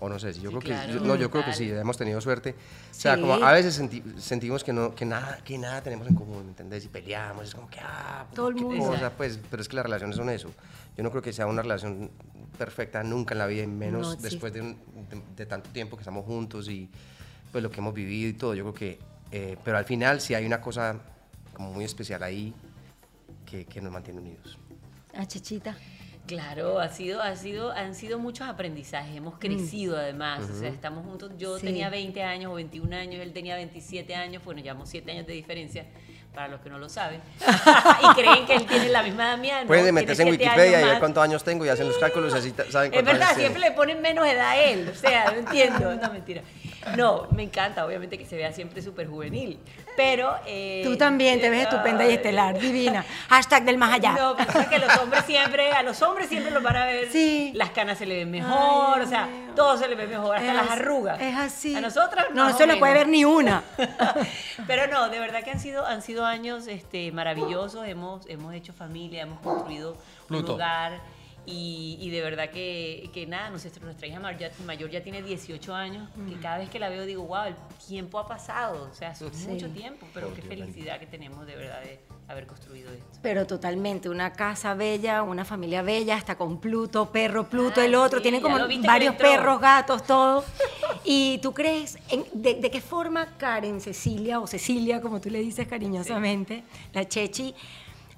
O 0.00 0.08
no 0.08 0.18
sé, 0.18 0.34
si 0.34 0.40
yo 0.40 0.50
Sí, 0.50 0.56
creo 0.56 0.60
que 0.60 0.66
claro, 0.68 0.92
yo- 0.94 1.00
no, 1.00 1.14
yo 1.14 1.30
creo 1.30 1.44
que 1.44 1.52
sí, 1.52 1.70
hemos 1.70 1.96
tenido 1.96 2.20
suerte. 2.20 2.56
O 2.90 2.94
sea, 2.94 3.14
Sí. 3.14 3.20
como 3.20 3.34
a 3.34 3.52
veces 3.52 3.74
senti- 3.78 4.02
sentimos 4.18 4.64
que 4.64 4.72
no 4.72 4.94
que 4.96 5.04
nada 5.06 5.38
que 5.44 5.56
nada 5.58 5.80
tenemos 5.80 6.08
en 6.08 6.16
común, 6.16 6.42
¿me 6.44 6.48
entendés? 6.50 6.84
Y 6.84 6.88
peleamos, 6.88 7.44
es 7.46 7.54
como 7.54 7.70
que 7.70 7.78
ah, 7.80 8.26
Todo 8.34 8.48
el 8.48 8.56
mundo. 8.56 8.84
cosa, 8.84 9.10
pues, 9.10 9.38
pero 9.48 9.62
es 9.62 9.68
que 9.68 9.76
las 9.76 9.84
relaciones 9.84 10.16
son 10.16 10.28
eso. 10.28 10.50
Yo 10.96 11.04
no 11.04 11.10
creo 11.10 11.22
que 11.22 11.32
sea 11.32 11.46
una 11.46 11.62
relación 11.62 12.10
perfecta 12.58 13.02
nunca 13.04 13.34
en 13.34 13.38
la 13.38 13.46
vida, 13.46 13.62
y 13.62 13.66
menos 13.68 14.02
No 14.08 14.12
existe. 14.14 14.28
después 14.30 14.52
de, 14.52 14.60
un- 14.62 14.76
de- 15.08 15.22
de 15.36 15.46
tanto 15.46 15.70
tiempo 15.70 15.96
que 15.96 16.00
estamos 16.02 16.26
juntos 16.26 16.68
y 16.68 16.90
pues 17.52 17.62
lo 17.62 17.70
que 17.70 17.78
hemos 17.78 17.94
vivido 17.94 18.28
y 18.28 18.32
todo. 18.32 18.54
Yo 18.54 18.64
creo 18.64 18.74
que, 18.74 18.98
eh, 19.30 19.56
pero 19.64 19.78
al 19.78 19.84
final 19.84 20.20
sí 20.20 20.34
hay 20.34 20.44
una 20.46 20.60
cosa 20.60 20.96
como 21.54 21.72
muy 21.72 21.84
especial 21.84 22.24
ahí 22.24 22.52
que, 23.46 23.66
que 23.66 23.80
nos 23.80 23.92
mantiene 23.92 24.18
unidos. 24.20 24.58
Ah, 25.14 25.26
chichita. 25.26 25.76
Claro, 26.26 26.78
ha 26.78 26.88
sido, 26.88 27.20
ha 27.20 27.34
sido, 27.34 27.72
han 27.72 27.94
sido 27.94 28.18
muchos 28.18 28.48
aprendizajes, 28.48 29.16
hemos 29.16 29.38
crecido 29.38 29.96
además, 29.98 30.48
o 30.48 30.58
sea, 30.58 30.68
estamos 30.68 31.04
juntos, 31.04 31.32
yo 31.36 31.58
Sí. 31.58 31.66
tenía 31.66 31.90
20 31.90 32.22
años 32.22 32.52
o 32.52 32.54
21 32.54 32.92
años, 32.96 33.20
él 33.20 33.32
tenía 33.32 33.56
27 33.56 34.14
años, 34.14 34.42
bueno, 34.44 34.60
llevamos 34.62 34.88
7 34.88 35.10
años 35.10 35.26
de 35.26 35.32
diferencia, 35.32 35.84
para 36.32 36.46
los 36.48 36.60
que 36.60 36.70
no 36.70 36.78
lo 36.78 36.88
saben, 36.88 37.20
y 38.02 38.14
creen 38.14 38.46
que 38.46 38.54
él 38.54 38.66
tiene 38.66 38.88
la 38.88 39.02
misma 39.02 39.24
edad 39.30 39.38
mía, 39.38 39.60
no, 39.62 39.66
Pueden 39.66 39.92
meterse 39.94 40.22
en 40.22 40.28
Wikipedia 40.28 40.80
y 40.80 40.84
ver 40.84 40.98
cuántos 41.00 41.22
años 41.24 41.42
tengo 41.42 41.66
y 41.66 41.68
hacen 41.68 41.88
los 41.88 41.98
cálculos 41.98 42.32
y 42.34 42.38
así 42.38 42.50
saben 42.70 42.92
Es 42.94 43.02
cuántos 43.02 43.04
verdad, 43.04 43.22
años 43.22 43.34
tiene. 43.36 43.50
siempre 43.50 43.60
le 43.70 43.72
ponen 43.76 44.00
menos 44.00 44.24
edad 44.26 44.50
a 44.50 44.56
él, 44.56 44.88
o 44.90 44.94
sea, 44.94 45.24
no 45.32 45.38
entiendo, 45.40 45.94
no 45.96 46.12
mentira. 46.12 46.42
No, 46.96 47.26
me 47.30 47.44
encanta, 47.44 47.84
obviamente 47.86 48.18
que 48.18 48.26
se 48.26 48.36
vea 48.36 48.52
siempre 48.52 48.82
súper 48.82 49.06
juvenil. 49.08 49.58
Pero. 49.96 50.34
eh, 50.46 50.82
Tú 50.84 50.96
también 50.96 51.40
te 51.40 51.50
ves 51.50 51.62
estupenda 51.62 52.06
y 52.06 52.12
estelar, 52.12 52.58
divina. 52.58 53.04
Hashtag 53.28 53.64
del 53.64 53.78
más 53.78 53.94
allá. 53.94 54.12
No, 54.12 54.36
pasa 54.36 54.68
que 54.68 54.78
los 54.78 54.96
hombres 54.98 55.24
siempre, 55.24 55.72
a 55.72 55.82
los 55.82 56.00
hombres 56.02 56.28
siempre 56.28 56.50
los 56.50 56.62
van 56.62 56.76
a 56.76 56.86
ver. 56.86 57.10
Sí. 57.10 57.52
Las 57.54 57.70
canas 57.70 57.98
se 57.98 58.06
le 58.06 58.16
ven 58.16 58.30
mejor, 58.30 58.98
Ay, 58.98 59.02
o 59.04 59.06
sea, 59.08 59.26
Dios 59.26 59.54
todo 59.54 59.76
se 59.76 59.86
le 59.88 59.94
ve 59.94 60.06
mejor, 60.06 60.36
hasta 60.36 60.48
Es 60.48 60.54
las 60.56 60.70
arrugas. 60.70 61.20
Es 61.20 61.36
así. 61.36 61.76
A 61.76 61.80
nosotras 61.80 62.26
no, 62.34 62.48
no 62.48 62.56
se 62.56 62.66
le 62.66 62.76
puede 62.76 62.94
ver 62.94 63.08
ni 63.08 63.24
una. 63.24 63.62
Pero 64.66 64.86
no, 64.86 65.08
de 65.08 65.18
verdad 65.18 65.42
que 65.42 65.50
han 65.50 65.60
sido, 65.60 65.86
han 65.86 66.02
sido 66.02 66.24
años 66.24 66.66
este, 66.66 67.12
maravillosos. 67.12 67.86
Hemos, 67.86 68.26
hemos 68.28 68.54
hecho 68.54 68.72
familia, 68.72 69.22
hemos 69.22 69.40
construido 69.40 69.96
Pluto. 70.26 70.52
un 70.54 70.60
hogar. 70.60 71.00
Y, 71.44 71.98
y 72.00 72.10
de 72.10 72.20
verdad 72.22 72.50
que, 72.50 73.10
que 73.12 73.26
nada, 73.26 73.50
nuestra, 73.50 73.70
nuestra 73.82 74.06
hija 74.06 74.20
mayor 74.20 74.38
ya, 74.38 74.52
mayor 74.64 74.90
ya 74.90 75.02
tiene 75.02 75.22
18 75.22 75.74
años, 75.74 76.08
que 76.28 76.36
cada 76.38 76.58
vez 76.58 76.70
que 76.70 76.78
la 76.78 76.88
veo 76.88 77.04
digo, 77.04 77.24
wow, 77.24 77.46
el 77.46 77.54
tiempo 77.84 78.20
ha 78.20 78.28
pasado. 78.28 78.88
O 78.90 78.94
sea, 78.94 79.10
es 79.10 79.20
mucho 79.48 79.68
tiempo, 79.70 80.06
pero 80.14 80.28
Oh, 80.28 80.34
qué 80.34 80.42
Dios 80.42 80.54
felicidad 80.54 81.00
que 81.00 81.06
tenemos 81.06 81.44
de 81.44 81.56
verdad 81.56 81.80
de 81.82 81.98
haber 82.28 82.46
construido 82.46 82.92
esto. 82.92 83.18
Pero 83.22 83.44
totalmente, 83.44 84.08
una 84.08 84.32
casa 84.32 84.74
bella, 84.74 85.24
una 85.24 85.44
familia 85.44 85.82
bella, 85.82 86.14
hasta 86.14 86.36
con 86.36 86.60
Pluto, 86.60 87.10
perro 87.10 87.48
Pluto, 87.48 87.80
Ah, 87.80 87.86
el 87.86 87.96
otro, 87.96 88.20
sí, 88.20 88.30
ya 88.30 88.40
como 88.40 88.58
varios 88.86 89.16
perros, 89.16 89.60
gatos, 89.60 90.06
todo. 90.06 90.44
¿Y 91.04 91.38
tú 91.38 91.52
crees, 91.52 91.98
en- 92.08 92.24
de, 92.34 92.54
de 92.54 92.70
qué 92.70 92.80
forma 92.80 93.26
Karen, 93.36 93.80
Cecilia, 93.80 94.38
o 94.38 94.46
Cecilia, 94.46 95.00
como 95.00 95.20
tú 95.20 95.28
le 95.28 95.40
dices 95.40 95.66
cariñosamente, 95.66 96.62
la 96.92 97.08
Chechi, 97.08 97.52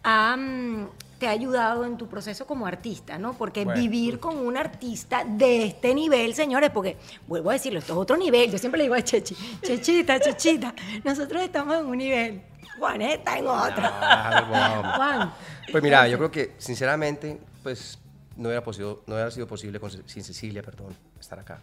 ha, 0.02 0.36
mm, 0.36 0.88
te 1.18 1.26
ha 1.26 1.30
ayudado 1.30 1.84
en 1.84 1.96
tu 1.96 2.06
proceso 2.08 2.46
como 2.46 2.66
artista, 2.66 3.18
¿no? 3.18 3.34
Porque 3.34 3.64
Bueno. 3.64 3.80
vivir 3.80 4.18
con 4.20 4.36
un 4.38 4.56
artista 4.56 5.24
de 5.24 5.64
este 5.66 5.94
nivel, 5.94 6.34
señores, 6.34 6.70
porque 6.70 6.96
vuelvo 7.26 7.50
a 7.50 7.54
decirlo, 7.54 7.78
esto 7.78 7.92
es 7.92 7.98
otro 7.98 8.16
nivel, 8.16 8.50
yo 8.50 8.58
siempre 8.58 8.78
le 8.78 8.84
digo 8.84 8.94
a 8.94 9.02
Chechi, 9.02 9.36
Chechita, 9.62 10.20
Chechita, 10.20 10.74
nosotros 11.04 11.42
estamos 11.42 11.78
en 11.78 11.86
un 11.86 11.98
nivel, 11.98 12.42
Juan 12.78 13.02
está 13.02 13.38
en 13.38 13.46
otro. 13.46 13.82
Vamos. 13.82 14.92
Juan. 14.96 15.32
Pues 15.70 15.82
mira, 15.82 16.06
yo 16.08 16.16
creo 16.18 16.30
que 16.30 16.54
sinceramente, 16.58 17.38
pues 17.62 17.98
no 18.36 18.48
hubiera, 18.48 18.62
posible, 18.64 18.96
no 19.06 19.14
hubiera 19.14 19.30
sido 19.30 19.46
posible 19.46 19.78
con 19.78 19.90
sin 19.90 20.24
Cecilia, 20.24 20.62
perdón, 20.62 20.94
estar 21.20 21.38
acá. 21.38 21.60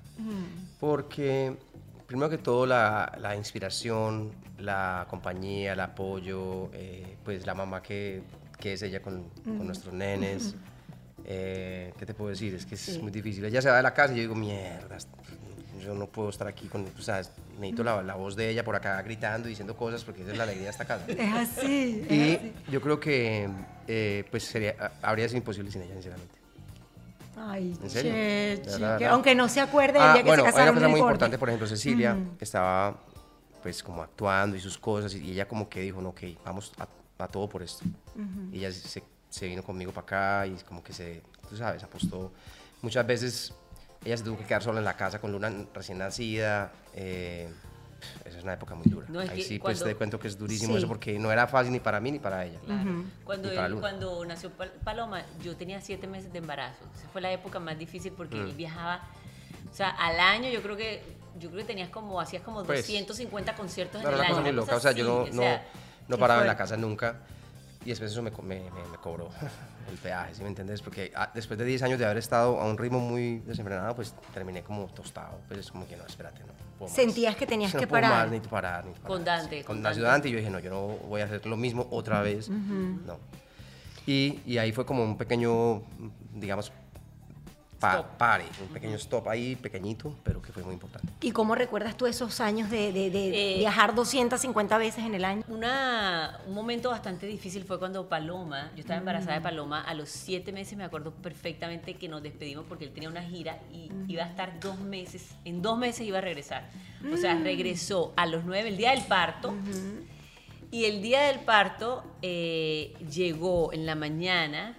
Porque, 0.79 1.55
primero 2.07 2.29
que 2.29 2.37
todo, 2.37 2.65
la, 2.65 3.11
la 3.19 3.35
inspiración, 3.35 4.31
la 4.57 5.05
compañía, 5.09 5.73
el 5.73 5.79
apoyo, 5.79 6.69
eh, 6.73 7.17
pues 7.23 7.45
la 7.45 7.53
mamá 7.53 7.81
que, 7.81 8.21
que 8.62 8.74
es 8.74 8.82
ella 8.84 9.02
con, 9.02 9.26
con 9.43 9.65
nuestros 9.65 9.93
nenes. 9.93 10.56
eh, 11.26 11.93
¿Qué 12.00 12.06
te 12.06 12.13
puedo 12.13 12.30
decir? 12.30 12.56
Es 12.56 12.65
que 12.65 12.76
es 12.76 12.82
Sí. 12.82 13.00
muy 13.00 13.12
difícil. 13.12 13.43
Ella 13.43 13.62
se 13.62 13.69
va 13.69 13.76
de 13.78 13.84
la 13.84 13.93
casa 13.93 14.13
y 14.13 14.17
yo 14.17 14.21
digo, 14.21 14.36
mierda, 14.36 14.97
yo 15.84 15.93
no 15.95 16.08
puedo 16.08 16.30
estar 16.30 16.47
aquí 16.47 16.67
con, 16.67 16.86
o 16.97 17.02
sea, 17.02 17.21
necesito 17.60 17.84
la, 17.84 18.02
la 18.02 18.13
voz 18.15 18.36
de 18.36 18.50
ella 18.50 18.63
por 18.63 18.76
acá 18.76 19.02
gritando 19.02 19.47
y 19.47 19.52
diciendo 19.52 19.76
cosas 19.76 20.04
porque 20.04 20.21
esa 20.21 20.32
es 20.32 20.38
la 20.38 20.43
alegría 20.43 20.65
de 20.65 20.71
esta 20.71 20.86
casa. 20.86 21.06
Es 21.10 21.34
así. 21.34 22.04
es 22.08 22.12
Y 22.12 22.36
así. 22.38 22.54
yo 22.71 22.82
creo 22.82 23.00
que 23.00 23.50
eh, 23.88 24.24
pues 24.32 24.43
sería, 24.43 24.76
habría 25.02 25.28
sido 25.28 25.38
imposible 25.39 25.69
sin 25.71 25.82
ella, 25.82 25.93
sinceramente. 25.93 26.36
Ay, 27.38 27.76
¿En 27.82 27.89
serio? 27.89 28.12
Chechi, 28.13 28.62
De 28.63 28.71
verdad, 28.78 28.97
que 29.00 29.06
aunque 29.08 29.34
no 29.36 29.50
se 29.50 29.62
acuerde 29.62 29.97
el 29.97 30.04
Ah, 30.04 30.13
día 30.13 30.21
que 30.24 30.28
bueno, 30.30 30.43
se 30.43 30.47
hay 30.50 30.54
una 30.54 30.58
casaron, 30.60 30.76
cosa 30.76 30.88
muy 30.88 31.00
importa. 31.00 31.12
importante, 31.13 31.38
por 31.39 31.50
ejemplo, 31.50 31.67
Cecilia, 31.67 32.17
que 32.38 32.43
estaba 32.45 32.95
pues 33.63 33.82
como 33.84 34.02
actuando 34.04 34.56
y 34.56 34.60
sus 34.60 34.78
cosas, 34.78 35.13
y 35.15 35.32
ella 35.32 35.47
como 35.47 35.69
que 35.69 35.82
dijo, 35.82 36.02
no, 36.02 36.10
ok, 36.10 36.21
vamos 36.45 36.71
a, 36.80 36.88
a 37.23 37.27
todo 37.27 37.47
por 37.49 37.63
esto. 37.63 37.84
Y 38.51 38.57
ella 38.60 38.71
se, 38.71 39.03
se 39.29 39.47
vino 39.47 39.63
conmigo 39.63 39.91
para 39.91 40.03
acá 40.05 40.47
y 40.47 40.55
como 40.63 40.84
que 40.84 40.93
se, 40.93 41.21
tú 41.49 41.55
sabes, 41.57 41.84
apostó. 41.84 42.31
Muchas 42.81 43.05
veces 43.05 43.53
ella 44.03 44.17
se 44.17 44.23
tuvo 44.23 44.38
que 44.38 44.43
quedar 44.45 44.63
sola 44.63 44.79
en 44.79 44.86
la 44.86 44.95
casa 44.97 45.19
con 45.19 45.31
Luna 45.31 45.51
recién 45.73 45.97
nacida. 45.97 46.71
eh, 46.95 47.49
esa 48.25 48.38
es 48.39 48.43
una 48.43 48.53
época 48.53 48.73
muy 48.73 48.88
dura. 48.88 49.05
No, 49.10 49.19
Ahí 49.19 49.43
sí, 49.43 49.60
pues 49.60 49.77
cuando- 49.77 49.86
te 49.86 49.95
cuento 49.95 50.19
que 50.19 50.27
es 50.27 50.36
durísimo 50.36 50.73
Sí. 50.73 50.79
eso 50.79 50.88
porque 50.88 51.19
no 51.19 51.31
era 51.31 51.45
fácil 51.45 51.71
ni 51.71 51.79
para 51.79 51.99
mí 51.99 52.12
ni 52.12 52.17
para 52.17 52.43
ella. 52.45 52.57
Cuando, 53.23 53.53
Y 53.53 53.55
para 53.55 53.67
él- 53.67 53.75
cuando 53.79 54.25
nació 54.25 54.49
Pal- 54.57 54.71
Paloma, 54.84 55.23
yo 55.43 55.55
tenía 55.55 55.79
siete 55.81 56.07
meses 56.07 56.34
de 56.34 56.39
embarazo. 56.39 56.84
Esa 56.97 57.07
fue 57.10 57.21
la 57.21 57.31
época 57.31 57.60
más 57.60 57.77
difícil 57.77 58.12
porque 58.13 58.38
Mm. 58.38 58.47
él 58.47 58.53
viajaba, 58.53 59.03
o 59.71 59.75
sea, 59.75 59.89
al 59.91 60.19
año 60.19 60.49
yo 60.49 60.62
creo 60.63 60.75
que 60.75 61.03
yo 61.39 61.49
creo 61.49 61.62
que 61.62 61.67
tenías 61.67 61.89
como 61.89 62.19
hacías 62.19 62.41
como 62.43 62.63
Pues, 62.63 62.79
250 62.81 63.55
conciertos 63.55 64.01
No, 64.03 64.10
en 64.10 64.15
era 64.15 64.15
el 64.15 64.19
una 64.19 64.25
año. 64.25 64.36
cosa 64.36 64.41
muy 64.41 64.49
una 64.51 64.62
loca. 64.62 64.75
O 64.75 64.79
sea, 64.79 64.91
yo 64.91 65.05
no, 65.05 65.17
o 65.19 65.25
sea, 65.27 65.34
no 65.57 65.90
qué 66.17 66.21
paraba 66.21 66.41
en 66.41 66.47
la 66.47 66.58
casa 66.58 66.78
nunca. 66.78 67.15
Y 67.84 67.89
después 67.89 68.12
eso 68.12 68.21
me, 68.21 68.32
co- 68.32 68.43
me, 68.43 68.60
me- 68.60 68.88
me 68.91 68.97
cobró 69.02 69.30
el 69.91 69.97
peaje, 69.97 70.36
¿sí 70.36 70.43
me 70.43 70.50
entiendes? 70.50 70.82
Porque 70.84 71.12
ah, 71.15 71.32
después 71.34 71.58
de 71.58 71.65
10 71.65 71.82
años 71.84 71.97
de 72.00 72.06
haber 72.06 72.17
estado 72.17 72.60
a 72.62 72.65
un 72.65 72.78
ritmo 72.78 73.00
muy 73.00 73.39
desenfrenado, 73.39 73.95
pues 73.95 74.13
terminé 74.34 74.62
como 74.62 74.86
tostado. 74.88 75.39
Pues 75.47 75.60
es 75.62 75.71
como 75.71 75.88
que 75.88 75.97
no, 75.97 76.06
espérate, 76.06 76.41
no. 76.41 76.54
puedo 76.78 76.89
más. 76.91 76.95
Sentías 76.95 77.36
que 77.36 77.47
tenías 77.47 77.74
No 77.74 77.80
que 77.80 77.88
puedo 77.88 78.02
parar. 78.04 78.17
Más, 78.19 78.30
necesito 78.32 78.50
parar, 78.52 78.86
necesito 78.86 79.08
Con 79.08 79.24
parar. 79.24 79.39
Dante, 79.39 79.58
Sí, 79.58 79.63
con 79.63 79.76
Con 79.78 79.84
Dante. 79.84 80.02
Dante 80.02 80.30
y 80.30 80.32
yo 80.32 80.38
dije, 80.38 80.50
no, 80.52 80.60
yo 80.60 80.69
no 80.69 80.88
voy 81.08 81.21
a 81.21 81.26
hacer 81.26 81.43
lo 81.47 81.58
mismo 81.58 81.88
otra 81.89 82.21
vez. 82.21 82.50
No. 82.50 83.17
Y, 84.06 84.39
y 84.45 84.58
ahí 84.60 84.71
fue 84.71 84.86
como 84.86 85.04
un 85.04 85.17
pequeño, 85.17 85.82
digamos, 86.36 86.71
pa- 87.81 87.93
Stop. 87.93 88.17
pare, 88.17 88.45
un 88.61 88.67
pequeño 88.67 88.95
stop 88.95 89.27
ahí, 89.27 89.55
pequeñito, 89.55 90.15
pero 90.23 90.39
que 90.41 90.53
fue 90.53 90.63
muy 90.63 90.73
importante. 90.75 91.11
¿Y 91.19 91.31
cómo 91.31 91.55
recuerdas 91.55 91.97
tú 91.97 92.05
esos 92.05 92.39
años 92.39 92.69
de, 92.69 92.93
de- 92.93 93.09
de 93.09 93.55
Eh, 93.55 93.57
viajar 93.57 93.95
250 93.95 94.77
veces 94.77 95.03
en 95.03 95.15
el 95.15 95.25
año? 95.25 95.43
Una, 95.47 96.39
un 96.47 96.53
momento 96.53 96.91
bastante 96.91 97.25
difícil 97.25 97.63
fue 97.65 97.79
cuando 97.79 98.07
Paloma, 98.07 98.69
yo 98.75 98.81
estaba 98.81 98.99
embarazada 98.99 99.33
Mm. 99.33 99.39
de 99.39 99.41
Paloma, 99.43 99.81
a 99.81 99.93
los 99.95 100.09
siete 100.09 100.51
meses 100.51 100.77
me 100.77 100.83
acuerdo 100.83 101.11
perfectamente 101.11 101.95
que 101.95 102.07
nos 102.07 102.21
despedimos 102.21 102.65
porque 102.69 102.85
él 102.85 102.91
tenía 102.91 103.09
una 103.09 103.23
gira 103.23 103.57
y 103.73 103.89
Mm. 103.89 104.09
iba 104.09 104.23
a 104.23 104.27
estar 104.27 104.59
dos 104.59 104.79
meses, 104.79 105.25
en 105.43 105.61
dos 105.63 105.77
meses 105.77 106.05
iba 106.05 106.19
a 106.19 106.21
regresar. 106.21 106.69
O 107.11 107.17
sea, 107.17 107.33
Mm. 107.33 107.43
regresó 107.43 108.13
a 108.15 108.27
los 108.27 108.45
nueve, 108.45 108.69
el 108.69 108.77
día 108.77 108.91
del 108.91 109.01
parto, 109.05 109.53
y 110.69 110.85
el 110.85 111.01
día 111.01 111.21
del 111.21 111.39
parto 111.39 112.03
eh, 112.21 112.93
llegó 113.11 113.73
en 113.73 113.87
la 113.87 113.95
mañana, 113.95 114.75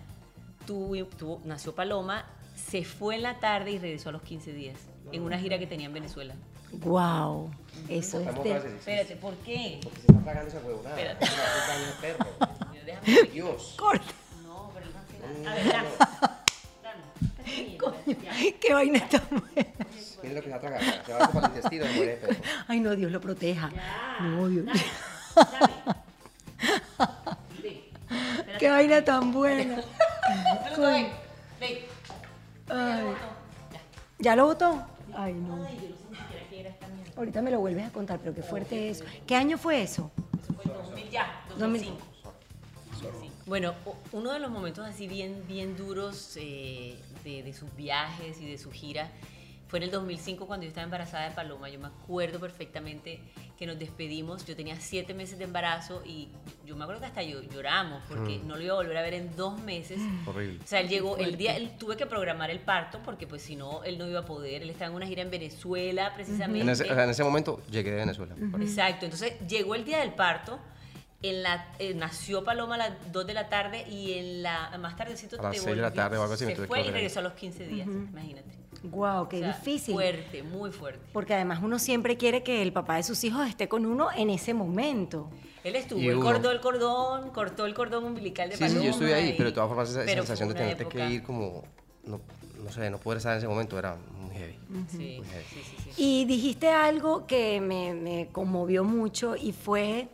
tuvo, 0.66 0.94
tuvo- 1.18 1.40
nació 1.44 1.74
Paloma, 1.74 2.24
se 2.72 2.85
fue 2.85 3.14
en 3.16 3.22
la 3.22 3.38
tarde 3.38 3.72
y 3.72 3.78
regresó 3.78 4.08
a 4.08 4.12
los 4.12 4.22
15 4.22 4.54
días, 4.54 4.78
en 5.12 5.24
una 5.24 5.38
gira 5.38 5.58
que 5.58 5.66
tenía 5.66 5.88
en 5.88 5.92
Venezuela. 5.92 6.35
Wow, 6.72 7.50
eso 7.87 8.20
es 8.20 8.42
de... 8.42 8.56
Espérate, 8.56 9.14
¿por 9.16 9.35
qué? 9.44 9.78
Porque 9.82 10.00
se 10.00 10.06
está 10.06 10.22
tragando 10.22 10.48
esa 10.48 10.61
huevonada. 10.66 10.96
Espérate. 10.96 11.26
Es 11.26 11.32
una 11.35 11.42
puta 11.52 11.78
de 11.78 11.92
perro. 12.00 12.24
Déjame 12.87 13.24
Dios. 13.30 13.74
Corta. 13.78 14.06
No, 14.42 14.70
pero 14.72 14.87
no 14.87 14.98
hace 15.00 15.18
nada. 15.42 15.52
A 15.52 15.54
ver, 15.54 15.66
dame. 15.70 15.90
Dame. 16.82 17.02
Coño, 17.76 18.16
qué 18.58 18.72
vaina 18.72 19.06
tan 19.06 19.28
buena. 19.28 19.70
Mira 20.22 20.35
lo 20.35 20.40
que 20.40 20.46
se 20.46 20.48
va 20.48 20.56
a 20.56 20.61
tragar. 20.61 20.80
Se 21.04 21.12
va 21.12 21.26
a 21.26 21.30
para 21.30 21.48
el 21.48 21.54
intestino 21.54 21.85
y 21.85 21.88
muere 21.94 22.14
perro. 22.14 22.37
Ay, 22.68 22.80
no, 22.80 22.96
Dios 22.96 23.12
lo 23.12 23.20
proteja. 23.20 23.70
No, 24.22 24.48
Dios. 24.48 24.64
Qué 28.58 28.70
vaina 28.70 29.04
tan 29.04 29.30
buena. 29.30 29.85
Ven, 30.78 31.08
ven. 31.61 31.91
Ay. 32.72 33.04
¿Ya 34.18 34.37
lo 34.37 34.46
votó? 34.46 34.82
Ay, 35.14 35.35
no. 35.35 35.66
Ahorita 37.16 37.42
me 37.42 37.50
lo 37.50 37.61
vuelves 37.61 37.87
a 37.87 37.90
contar, 37.92 38.18
pero 38.20 38.35
qué 38.35 38.42
fuerte 38.42 38.88
es. 38.90 39.04
¿Qué 39.26 39.35
año 39.37 39.58
fue 39.58 39.82
eso? 39.82 40.11
Fue 40.62 40.72
2000 40.72 41.11
ya, 41.11 41.44
2005. 41.58 41.98
Bueno, 43.46 43.74
u- 43.85 44.16
uno 44.18 44.32
de 44.32 44.38
los 44.38 44.50
momentos 44.50 44.87
así 44.87 45.06
bien, 45.08 45.44
bien 45.48 45.76
duros 45.76 46.37
eh, 46.40 46.96
de, 47.24 47.42
de 47.42 47.52
sus 47.52 47.74
viajes 47.76 48.40
y 48.40 48.46
de 48.50 48.56
su 48.56 48.70
gira 48.70 49.11
fue 49.72 49.78
en 49.78 49.85
el 49.85 49.90
2005 49.90 50.46
cuando 50.46 50.64
yo 50.64 50.68
estaba 50.68 50.85
embarazada 50.85 51.30
de 51.30 51.35
Paloma. 51.35 51.70
Yo 51.70 51.80
me 51.80 51.87
acuerdo 51.87 52.38
perfectamente 52.38 53.20
que 53.58 53.66
nos 53.66 53.78
despedimos. 53.78 54.44
Yo 54.44 54.54
tenía 54.54 54.76
siete 54.78 55.14
meses 55.14 55.38
de 55.38 55.44
embarazo 55.44 56.02
y 56.04 56.28
yo 56.66 56.76
me 56.76 56.85
acuerdo 56.85 57.00
que 57.00 57.06
hasta 57.06 57.22
yo 57.22 57.40
lloramos 57.40 58.02
porque 58.06 58.38
no 58.44 58.56
lo 58.56 58.62
iba 58.62 58.74
a 58.74 58.76
volver 58.76 58.98
a 58.98 59.00
ver 59.00 59.14
en 59.14 59.35
dos 59.35 59.58
meses. 59.62 59.98
Horrible. 60.26 60.58
O 60.62 60.66
sea, 60.66 60.80
él 60.80 60.90
llegó 60.90 61.16
el 61.16 61.38
día, 61.38 61.56
él 61.56 61.72
tuve 61.78 61.96
que 61.96 62.04
programar 62.04 62.50
el 62.50 62.61
parto 62.61 63.00
porque 63.02 63.26
pues 63.26 63.40
si 63.40 63.56
no, 63.56 63.82
él 63.82 63.96
no 63.96 64.06
iba 64.06 64.20
a 64.20 64.26
poder. 64.26 64.61
Él 64.61 64.68
estaba 64.68 64.90
en 64.90 64.96
una 64.96 65.06
gira 65.06 65.22
en 65.22 65.30
Venezuela 65.30 66.12
precisamente. 66.14 66.61
En 66.61 66.68
ese, 66.68 66.82
o 66.82 66.94
sea, 66.94 67.04
en 67.04 67.08
ese 67.08 67.24
momento 67.24 67.62
llegué 67.70 67.92
de 67.92 67.96
Venezuela. 67.96 68.35
Exacto, 68.61 69.06
entonces 69.06 69.38
llegó 69.48 69.74
el 69.74 69.87
día 69.87 70.00
del 70.00 70.12
parto, 70.12 70.58
en 71.22 71.42
la, 71.42 71.72
eh, 71.78 71.94
nació 71.94 72.42
Paloma 72.44 72.74
a 72.74 72.78
las 72.78 73.12
2 73.12 73.26
de 73.26 73.35
la 73.35 73.48
tarde 73.48 73.87
y 73.88 74.14
en 74.14 74.42
la 74.42 74.76
más 74.78 74.96
tardecito 74.96 75.38
A 75.38 75.42
las 75.44 75.52
te 75.52 75.58
seis 75.61 75.76
de 75.76 75.82
la 75.82 75.92
tarde 75.92 76.18
o 76.18 76.22
algo 76.22 76.35
así 76.35 76.44
Se 76.46 76.56
fue 76.66 76.80
y 76.80 76.90
regresó 76.90 77.20
a 77.20 77.22
los 77.22 77.35
15 77.35 77.66
días, 77.66 77.87
imagínate. 77.87 78.50
Wow, 78.85 79.28
qué 79.28 79.37
O 79.37 79.40
sea, 79.40 79.52
difícil. 79.56 79.94
Fuerte, 79.94 80.42
muy 80.42 80.72
fuerte. 80.72 80.98
Porque 81.12 81.35
además 81.35 81.61
uno 81.62 81.78
siempre 81.78 82.16
quiere 82.16 82.42
que 82.42 82.62
el 82.62 82.72
papá 82.72 82.96
de 82.96 83.04
sus 83.04 83.22
hijos 83.22 83.46
esté 83.48 83.68
con 83.68 83.87
uno 83.87 84.08
en 84.16 84.30
ese 84.30 84.54
momento. 84.54 85.30
Él 85.62 85.76
estuvo, 85.76 86.00
él 86.00 86.18
cortó 86.18 86.50
el 86.50 86.61
cordón, 86.61 87.30
cortó 87.30 87.66
el 87.66 87.74
cordón 87.74 88.02
umbilical 88.04 88.48
de 88.50 88.56
Sí, 88.56 88.64
sí, 88.64 88.68
Paloma. 88.70 88.85
yo 88.85 88.90
estuve 88.90 89.14
ahí, 89.14 89.28
y- 89.28 89.32
pero 89.35 89.50
de 89.50 89.54
todas 89.54 89.68
formas 89.68 89.90
esa 89.90 90.04
sensación 90.04 90.48
de 90.48 90.54
tenerte 90.56 90.82
época- 90.82 91.06
que 91.06 91.14
ir 91.14 91.22
como, 91.22 91.62
no, 92.04 92.20
no 92.64 92.72
sé, 92.72 92.90
no 92.90 92.98
poder 92.98 93.18
estar 93.18 93.32
en 93.35 93.38
ese 93.38 93.46
momento 93.46 93.78
era 93.78 93.96
muy 94.20 94.35
heavy. 94.35 94.58
Sí, 94.90 95.20
sí, 95.22 95.61
sí, 95.62 95.76
sí. 95.85 95.90
Y 95.96 96.24
dijiste 96.24 96.68
algo 96.68 97.28
que 97.28 97.61
me, 97.61 97.94
me 97.94 98.28
conmovió 98.32 98.82
mucho 98.82 99.37
y 99.37 99.52
fue 99.52 100.08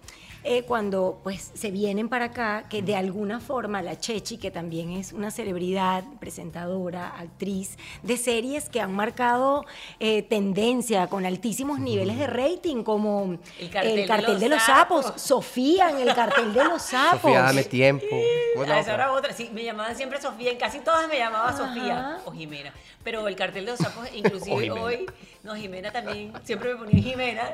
eh, 0.44 0.62
cuando 0.62 1.20
pues 1.22 1.50
se 1.54 1.70
vienen 1.70 2.08
para 2.08 2.26
acá, 2.26 2.64
que 2.68 2.82
de 2.82 2.96
alguna 2.96 3.40
forma 3.40 3.82
la 3.82 3.98
Chechi, 3.98 4.38
que 4.38 4.50
también 4.50 4.90
es 4.92 5.12
una 5.12 5.30
celebridad, 5.30 6.04
presentadora, 6.20 7.08
actriz 7.18 7.76
de 8.02 8.16
series 8.16 8.68
que 8.68 8.80
han 8.80 8.92
marcado 8.94 9.64
eh, 10.00 10.22
tendencia 10.22 11.06
con 11.08 11.26
altísimos 11.26 11.80
niveles 11.80 12.18
de 12.18 12.26
rating, 12.26 12.82
como 12.82 13.38
El 13.58 14.06
cartel 14.06 14.38
de 14.40 14.48
los 14.48 14.62
sapos. 14.62 15.04
sapos. 15.06 15.20
Sofía 15.22 15.90
en 15.90 15.98
el 16.08 16.14
cartel 16.14 16.52
de 16.54 16.64
los 16.64 16.82
sapos. 16.82 17.20
Sofía, 17.22 17.42
dame 17.42 17.64
tiempo. 17.64 18.06
¿Cómo 18.54 18.62
es 18.64 18.68
la 18.68 18.76
Ah, 18.76 18.80
esa 18.80 18.92
otra? 18.94 19.12
otra. 19.12 19.32
Sí, 19.32 19.50
me 19.52 19.64
llamaban 19.64 19.96
siempre 19.96 20.20
Sofía. 20.20 20.50
En 20.52 20.58
casi 20.58 20.78
todas 20.80 21.08
me 21.08 21.18
llamaba 21.18 21.48
Ajá. 21.48 21.56
Sofía 21.58 22.18
o 22.24 22.30
Jimena. 22.32 22.72
Pero 23.04 23.26
el 23.28 23.36
cartel 23.36 23.64
de 23.64 23.70
los 23.70 23.80
sapos, 23.80 24.06
inclusive 24.14 24.70
hoy, 24.72 25.06
no, 25.42 25.54
Jimena 25.54 25.90
también, 25.92 26.32
siempre 26.44 26.74
me 26.74 26.80
ponía 26.84 27.02
Jimena. 27.02 27.52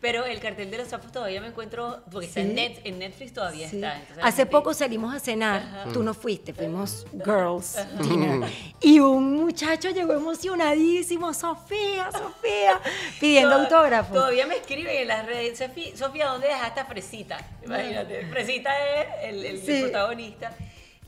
Pero 0.00 0.24
el 0.24 0.40
cartel 0.40 0.70
de 0.70 0.78
los 0.78 0.88
sapos 0.88 1.12
todavía 1.12 1.40
me 1.42 1.48
encuentro, 1.48 2.02
porque 2.10 2.26
está 2.26 2.40
en, 2.40 2.48
Sí. 2.50 2.54
Net- 2.54 2.80
en 2.84 2.98
Netflix 2.98 3.34
todavía 3.34 3.68
Sí. 3.68 3.76
está. 3.76 3.96
Entonces 3.98 4.24
Hace 4.24 4.36
gente- 4.38 4.50
poco 4.52 4.72
salimos 4.74 5.14
a 5.14 5.20
cenar, 5.20 5.86
tú 5.92 6.02
no 6.02 6.14
fuiste, 6.14 6.54
fuimos 6.54 7.06
girls 7.12 7.76
dinner, 8.00 8.40
y 8.80 8.98
un 8.98 9.34
muchacho 9.36 9.90
llegó 9.90 10.14
emocionadísimo, 10.14 11.32
Sofía, 11.34 12.10
Sofía, 12.10 12.80
pidiendo 13.20 13.50
Toda- 13.50 13.62
autógrafos. 13.64 14.14
Todavía 14.14 14.46
me 14.46 14.56
escriben 14.56 14.96
en 14.96 15.08
las 15.08 15.26
redes, 15.26 15.58
"Sofía- 15.96 16.26
¿dónde 16.28 16.48
dejaste 16.48 16.80
a 16.80 16.84
Fresita? 16.86 17.38
Imagínate, 17.64 18.26
Fresita 18.26 18.70
es 18.78 19.06
el, 19.24 19.44
el 19.44 19.60
Sí. 19.62 19.82
protagonista. 19.82 20.52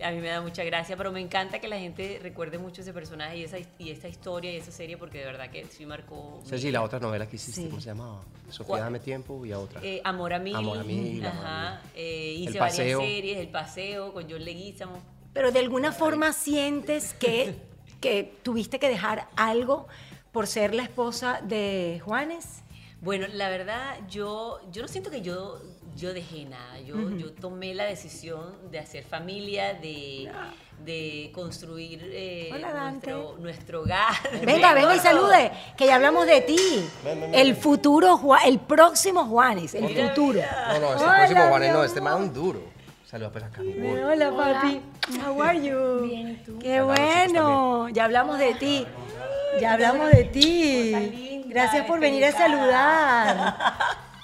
A 0.04 0.10
mí 0.10 0.18
me 0.20 0.28
da 0.28 0.40
mucha 0.40 0.64
gracia, 0.64 0.96
pero 0.96 1.12
me 1.12 1.20
encanta 1.20 1.60
que 1.60 1.68
la 1.68 1.78
gente 1.78 2.18
recuerde 2.22 2.58
mucho 2.58 2.80
ese 2.82 2.92
personaje 2.92 3.38
y 3.38 3.44
esa, 3.44 3.56
y 3.78 3.90
esta 3.90 4.08
historia 4.08 4.52
y 4.52 4.56
esa 4.56 4.72
serie 4.72 4.96
porque 4.96 5.18
de 5.18 5.24
verdad 5.26 5.50
que 5.50 5.64
sí 5.66 5.86
marcó. 5.86 6.40
mi 6.42 6.48
Ceci, 6.48 6.66
vida. 6.66 6.78
la 6.80 6.84
otra 6.84 6.98
novela 7.00 7.28
que 7.28 7.36
hiciste, 7.36 7.62
Sí. 7.62 7.68
¿cómo 7.68 7.80
se 7.80 7.86
llamaba? 7.88 8.22
Sofía, 8.50 8.78
dame 8.78 8.98
tiempo 9.00 9.44
y 9.46 9.52
a 9.52 9.58
otra. 9.58 9.80
Eh, 9.82 10.00
Amor 10.04 10.32
a 10.34 10.38
mil. 10.38 10.54
Amor 10.56 10.78
a 10.78 10.84
mil, 10.84 11.24
Ajá. 11.24 11.80
eh, 11.94 12.34
hice 12.38 12.58
varias 12.58 12.98
series, 12.98 13.38
El 13.38 13.48
Paseo 13.48 14.12
con 14.12 14.28
John 14.30 14.44
Leguizamo. 14.44 14.98
Pero 15.32 15.50
de 15.52 15.58
alguna 15.60 15.92
forma 15.92 16.32
sientes 16.32 17.14
que, 17.14 17.54
que 18.00 18.34
tuviste 18.42 18.78
que 18.78 18.88
dejar 18.88 19.28
algo 19.36 19.86
por 20.32 20.46
ser 20.46 20.74
la 20.74 20.82
esposa 20.82 21.40
de 21.42 22.00
Juanes. 22.04 22.62
Bueno, 23.00 23.26
la 23.32 23.48
verdad, 23.48 23.98
yo, 24.08 24.60
yo 24.70 24.82
no 24.82 24.88
siento 24.88 25.10
que 25.10 25.22
yo, 25.22 25.60
yo 25.96 26.12
dejé 26.14 26.44
nada. 26.46 26.78
Yo, 26.80 27.10
yo 27.16 27.32
tomé 27.32 27.74
la 27.74 27.84
decisión 27.84 28.70
de 28.70 28.78
hacer 28.78 29.04
familia, 29.04 29.74
de, 29.74 30.30
de 30.84 31.30
construir 31.34 32.00
eh, 32.12 32.50
Hola, 32.52 32.90
nuestro, 32.90 33.36
nuestro 33.38 33.80
hogar. 33.82 34.12
Venga, 34.44 34.74
venga 34.74 34.96
y 34.96 34.98
salude, 34.98 35.52
que 35.76 35.86
ya 35.86 35.96
hablamos 35.96 36.26
de 36.26 36.40
ti. 36.40 36.88
Ven, 37.04 37.20
ven, 37.20 37.30
ven, 37.32 37.34
El 37.40 37.52
ven. 37.52 37.62
futuro, 37.62 38.16
Juan- 38.16 38.42
el 38.46 38.58
próximo 38.58 39.26
Juanes, 39.26 39.74
el 39.74 39.84
Mira, 39.84 40.08
futuro. 40.08 40.34
mira. 40.34 40.68
No, 40.74 40.80
no, 40.80 40.92
este 40.94 41.04
Hola, 41.04 41.16
próximo 41.18 41.46
Juan 41.48 41.62
mi 41.62 41.68
no, 41.68 41.84
este 41.84 41.98
amor. 42.00 42.12
man 42.18 42.32
duro. 42.34 42.62
Saluda 43.06 43.30
pues 43.30 43.44
acá, 43.44 43.60
mi 43.60 43.72
amor. 43.74 43.98
Hola, 43.98 44.30
papi. 44.34 44.80
How 45.26 45.42
are 45.42 45.60
you? 45.62 46.06
Bien, 46.08 46.28
¿y 46.30 46.36
tú? 46.44 46.58
Qué 46.58 46.80
bueno. 46.80 47.88
Ya 47.90 48.04
hablamos 48.04 48.38
de 48.38 48.54
ti. 48.54 48.86
Ya 49.60 49.74
hablamos 49.74 50.10
de 50.10 50.24
ti. 50.24 51.44
Gracias 51.46 51.84
por 51.84 52.00
venir 52.00 52.24
a 52.24 52.32
saludar. 52.32 53.54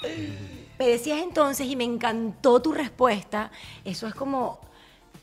Me 0.78 0.86
decías 0.86 1.20
entonces, 1.22 1.66
y 1.66 1.76
me 1.76 1.84
encantó 1.84 2.60
tu 2.62 2.72
respuesta, 2.72 3.50
eso 3.84 4.06
es 4.06 4.14
como 4.14 4.60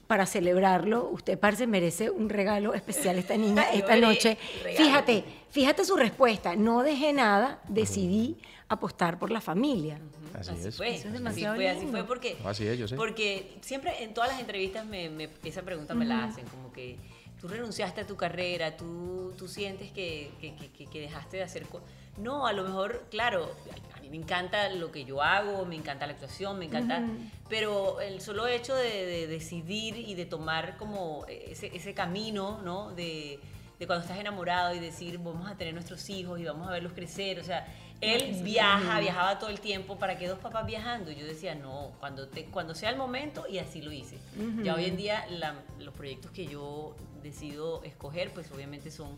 para 0.08 0.26
celebrarlo, 0.26 1.10
usted, 1.12 1.40
parce, 1.40 1.66
merece 1.66 2.10
un 2.12 2.30
regalo 2.30 2.74
especial 2.74 3.18
esta 3.18 3.38
niña 3.38 3.64
esta 3.74 3.96
noche. 3.96 4.38
Fíjate, 4.76 5.24
fíjate 5.50 5.84
su 5.86 5.96
respuesta, 5.96 6.56
no 6.56 6.84
dejé 6.84 7.14
nada, 7.14 7.60
decidí 7.70 8.38
apostar 8.68 9.18
por 9.18 9.32
la 9.32 9.42
familia. 9.42 10.00
Así, 10.38 10.52
Así 10.52 10.68
es. 10.68 10.76
fue, 10.78 10.90
Eso 10.90 10.98
es 10.98 11.06
así 11.06 11.14
demasiado 11.14 11.56
fue, 11.56 11.70
así 11.70 11.88
fue 11.88 12.04
porque, 12.04 12.38
Así 12.44 12.68
es, 12.68 12.78
yo 12.78 12.88
sé. 12.88 12.96
porque 12.98 13.58
siempre 13.62 14.04
en 14.04 14.14
todas 14.14 14.32
las 14.32 14.40
entrevistas 14.42 14.86
me, 14.86 15.10
me- 15.10 15.30
esa 15.44 15.62
pregunta 15.62 15.94
me 15.96 16.06
la 16.06 16.26
hacen, 16.26 16.46
como 16.48 16.72
que 16.74 16.98
tú 17.40 17.48
renunciaste 17.48 18.02
a 18.02 18.08
tu 18.08 18.16
carrera, 18.16 18.76
tú, 18.78 19.34
tú 19.38 19.48
sientes 19.48 19.92
que, 19.92 20.32
que- 20.40 20.56
que- 20.56 20.86
que- 20.88 21.00
dejaste 21.02 21.38
de 21.38 21.44
hacer... 21.44 21.64
co-". 21.68 21.82
No, 22.18 22.48
a 22.48 22.54
lo 22.54 22.64
mejor, 22.64 23.06
claro, 23.12 23.52
a 23.96 24.00
mí 24.00 24.10
me 24.10 24.16
encanta 24.18 24.70
lo 24.70 24.92
que 24.92 25.04
yo 25.04 25.22
hago, 25.22 25.66
me 25.66 25.76
encanta 25.76 26.08
la 26.08 26.14
actuación, 26.14 26.58
me 26.58 26.66
encanta, 26.66 27.02
pero 27.50 28.00
el 28.00 28.22
solo 28.22 28.48
hecho 28.48 28.74
de, 28.74 29.06
de 29.06 29.28
decidir 29.28 29.98
y 29.98 30.16
de 30.16 30.26
tomar 30.26 30.78
como 30.78 31.26
ese, 31.28 31.76
ese 31.76 31.94
camino, 31.94 32.62
¿no? 32.64 32.92
De, 32.92 33.40
de 33.80 33.86
cuando 33.88 34.04
estás 34.06 34.18
enamorado 34.18 34.74
y 34.74 34.80
decir, 34.80 35.18
vamos 35.18 35.52
a 35.52 35.56
tener 35.58 35.74
nuestros 35.74 36.10
hijos 36.10 36.40
y 36.40 36.46
vamos 36.46 36.70
a 36.70 36.72
verlos 36.72 36.94
crecer, 36.94 37.38
o 37.40 37.44
sea, 37.44 37.68
él 38.00 38.22
viaja, 38.44 39.00
viajaba 39.02 39.38
todo 39.40 39.50
el 39.50 39.60
tiempo, 39.60 39.98
¿para 39.98 40.18
qué 40.18 40.28
dos 40.30 40.40
papás 40.40 40.66
viajando? 40.66 41.12
Y 41.12 41.16
yo 41.16 41.26
decía, 41.26 41.54
no, 41.56 41.92
cuando, 42.00 42.28
te, 42.30 42.46
cuando 42.46 42.74
sea 42.76 42.90
el 42.92 42.96
momento, 42.98 43.46
y 43.50 43.58
así 43.58 43.82
lo 43.82 43.92
hice. 43.92 44.18
Ya 44.64 44.76
hoy 44.76 44.86
en 44.86 44.96
día 44.96 45.26
la- 45.30 45.56
los 45.80 45.94
proyectos 45.94 46.32
que 46.32 46.46
yo 46.46 46.96
decido 47.26 47.84
escoger, 47.84 48.32
pues 48.32 48.50
obviamente 48.52 48.90
son 48.92 49.18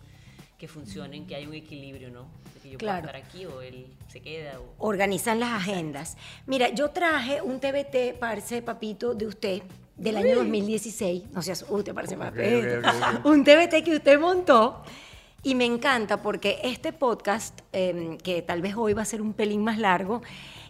que 0.58 0.68
funcionen, 0.68 1.28
que 1.28 1.36
hay 1.36 1.46
un 1.46 1.54
equilibrio, 1.54 2.10
¿no? 2.10 2.26
De 2.56 2.60
que 2.62 2.70
yo 2.72 2.78
Claro. 2.80 3.04
pueda 3.04 3.18
estar 3.20 3.30
aquí 3.30 3.46
o 3.46 3.62
él 3.62 3.86
se 4.08 4.22
queda. 4.22 4.60
O... 4.60 4.88
organizan 4.88 5.40
las 5.40 5.52
agendas. 5.52 6.18
Mira, 6.48 6.70
yo 6.70 6.90
traje 6.90 7.42
un 7.44 7.60
TBT, 7.60 8.18
parce, 8.20 8.64
papito, 8.64 9.14
de 9.14 9.28
usted, 9.28 9.62
del 9.96 10.18
año 10.18 10.36
2016. 10.38 11.30
No 11.32 11.44
seas 11.44 11.64
usted, 11.70 11.94
parce, 11.94 12.18
papito. 12.18 13.30
Un 13.30 13.44
TBT 13.44 13.84
que 13.84 13.96
usted 13.98 14.20
montó. 14.20 14.82
Y 15.44 15.54
me 15.54 15.66
encanta 15.66 16.24
porque 16.24 16.60
este 16.64 16.92
podcast, 16.92 17.62
eh, 17.72 18.18
que 18.24 18.42
tal 18.42 18.62
vez 18.64 18.76
hoy 18.76 18.94
va 18.94 19.04
a 19.04 19.06
ser 19.06 19.22
un 19.22 19.34
pelín 19.34 19.64
más 19.64 19.78
largo, 19.78 20.24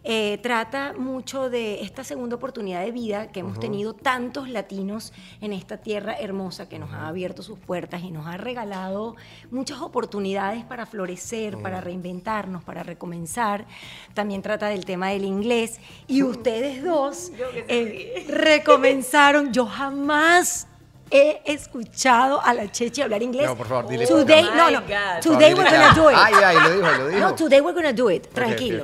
eh, 0.10 0.40
trata 0.42 0.94
mucho 0.98 1.50
de 1.50 1.82
esta 1.82 2.06
segunda 2.06 2.38
oportunidad 2.38 2.82
de 2.82 2.94
vida 2.94 3.28
que 3.28 3.42
hemos 3.42 3.60
tenido 3.60 3.94
tantos 3.94 4.48
latinos 4.48 5.12
en 5.42 5.52
esta 5.52 5.80
tierra 5.80 6.18
hermosa 6.18 6.70
que 6.70 6.80
nos 6.80 6.94
ha 6.94 7.10
abierto 7.10 7.44
sus 7.44 7.60
puertas 7.60 8.02
y 8.04 8.10
nos 8.10 8.26
ha 8.26 8.38
regalado 8.38 9.18
muchas 9.52 9.82
oportunidades 9.82 10.64
para 10.64 10.86
florecer, 10.86 11.62
para 11.62 11.82
reinventarnos, 11.82 12.64
para 12.64 12.84
recomenzar. 12.84 13.66
También 14.14 14.42
trata 14.42 14.70
del 14.70 14.86
tema 14.86 15.10
del 15.10 15.26
inglés. 15.26 15.82
Y 16.08 16.24
ustedes 16.24 16.82
dos 16.86 17.34
eh, 17.68 18.28
recomenzaron. 18.30 19.52
Yo 19.52 19.66
jamás 19.66 20.68
he 21.12 21.42
escuchado 21.46 22.42
a 22.42 22.54
la 22.54 22.72
Chechi 22.72 23.02
hablar 23.02 23.22
inglés. 23.24 23.48
No, 23.48 23.56
por 23.56 23.68
favor, 23.68 23.88
dile 23.88 24.06
Today, 24.06 24.46
por 24.46 24.56
no, 24.56 24.72
no. 24.72 24.78
Oh 24.80 24.82
God. 24.82 25.22
Today 25.22 25.54
we're 25.54 25.70
gonna 25.70 25.94
do 25.94 26.10
it. 26.10 26.18
Ay, 26.18 26.34
ay, 26.44 26.56
lo 26.62 26.70
dijo, 26.70 26.98
lo 26.98 27.08
dijo. 27.08 27.20
No, 27.20 27.36
today 27.36 27.62
we're 27.62 27.76
gonna 27.76 27.94
do 27.94 28.10
it. 28.12 28.28
Tranquilo. 28.34 28.84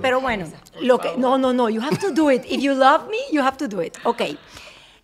Pero 0.00 0.20
bueno, 0.20 0.46
lo 0.80 0.98
que 0.98 1.16
no, 1.16 1.38
no, 1.38 1.52
no, 1.52 1.68
you 1.68 1.80
have 1.80 1.98
to 1.98 2.10
do 2.10 2.30
it. 2.30 2.44
If 2.46 2.60
you 2.60 2.74
love 2.74 3.08
me, 3.08 3.18
you 3.32 3.42
have 3.42 3.56
to 3.56 3.68
do 3.68 3.82
it. 3.82 3.96
Ok. 4.04 4.22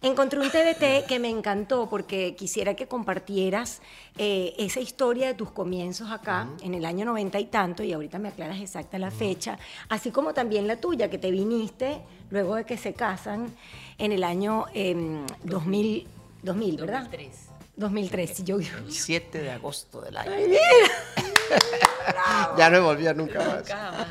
Encontré 0.05 0.41
un 0.41 0.51
TBT 0.51 1.07
que 1.07 1.21
me 1.21 1.29
encantó 1.29 1.89
porque 1.89 2.35
quisiera 2.35 2.75
que 2.75 2.89
compartieras 2.89 3.81
eh, 4.19 4.53
esa 4.59 4.81
historia 4.81 5.29
de 5.29 5.35
tus 5.35 5.53
comienzos 5.53 6.11
acá 6.11 6.49
en 6.61 6.75
el 6.75 6.85
año 6.85 7.05
noventa 7.05 7.39
y 7.39 7.45
tanto, 7.45 7.85
y 7.85 7.93
ahorita 7.93 8.19
me 8.19 8.31
aclaras 8.31 8.61
exacta 8.61 8.99
la 8.99 9.13
fecha, 9.13 9.61
así 9.89 10.11
como 10.11 10.35
también 10.35 10.67
la 10.67 10.75
tuya, 10.75 11.09
que 11.09 11.19
te 11.19 11.31
viniste 11.31 12.03
luego 12.31 12.57
de 12.57 12.65
que 12.65 12.77
se 12.77 12.95
casan 12.95 13.55
en 13.97 14.11
el 14.11 14.25
año 14.25 14.65
em, 14.75 15.25
2000, 15.45 16.09
2000, 16.43 16.77
¿verdad? 16.77 17.03
2003. 17.03 17.49
2003, 17.77 18.31
sí, 18.35 18.45
yo, 18.45 18.59
7 18.89 19.39
de 19.39 19.51
agosto 19.51 20.01
del 20.03 20.17
año. 20.17 20.31
ya 22.59 22.71
no 22.71 22.79
me 22.79 22.85
volvía 22.85 23.15
nunca 23.15 23.39
más. 23.39 23.65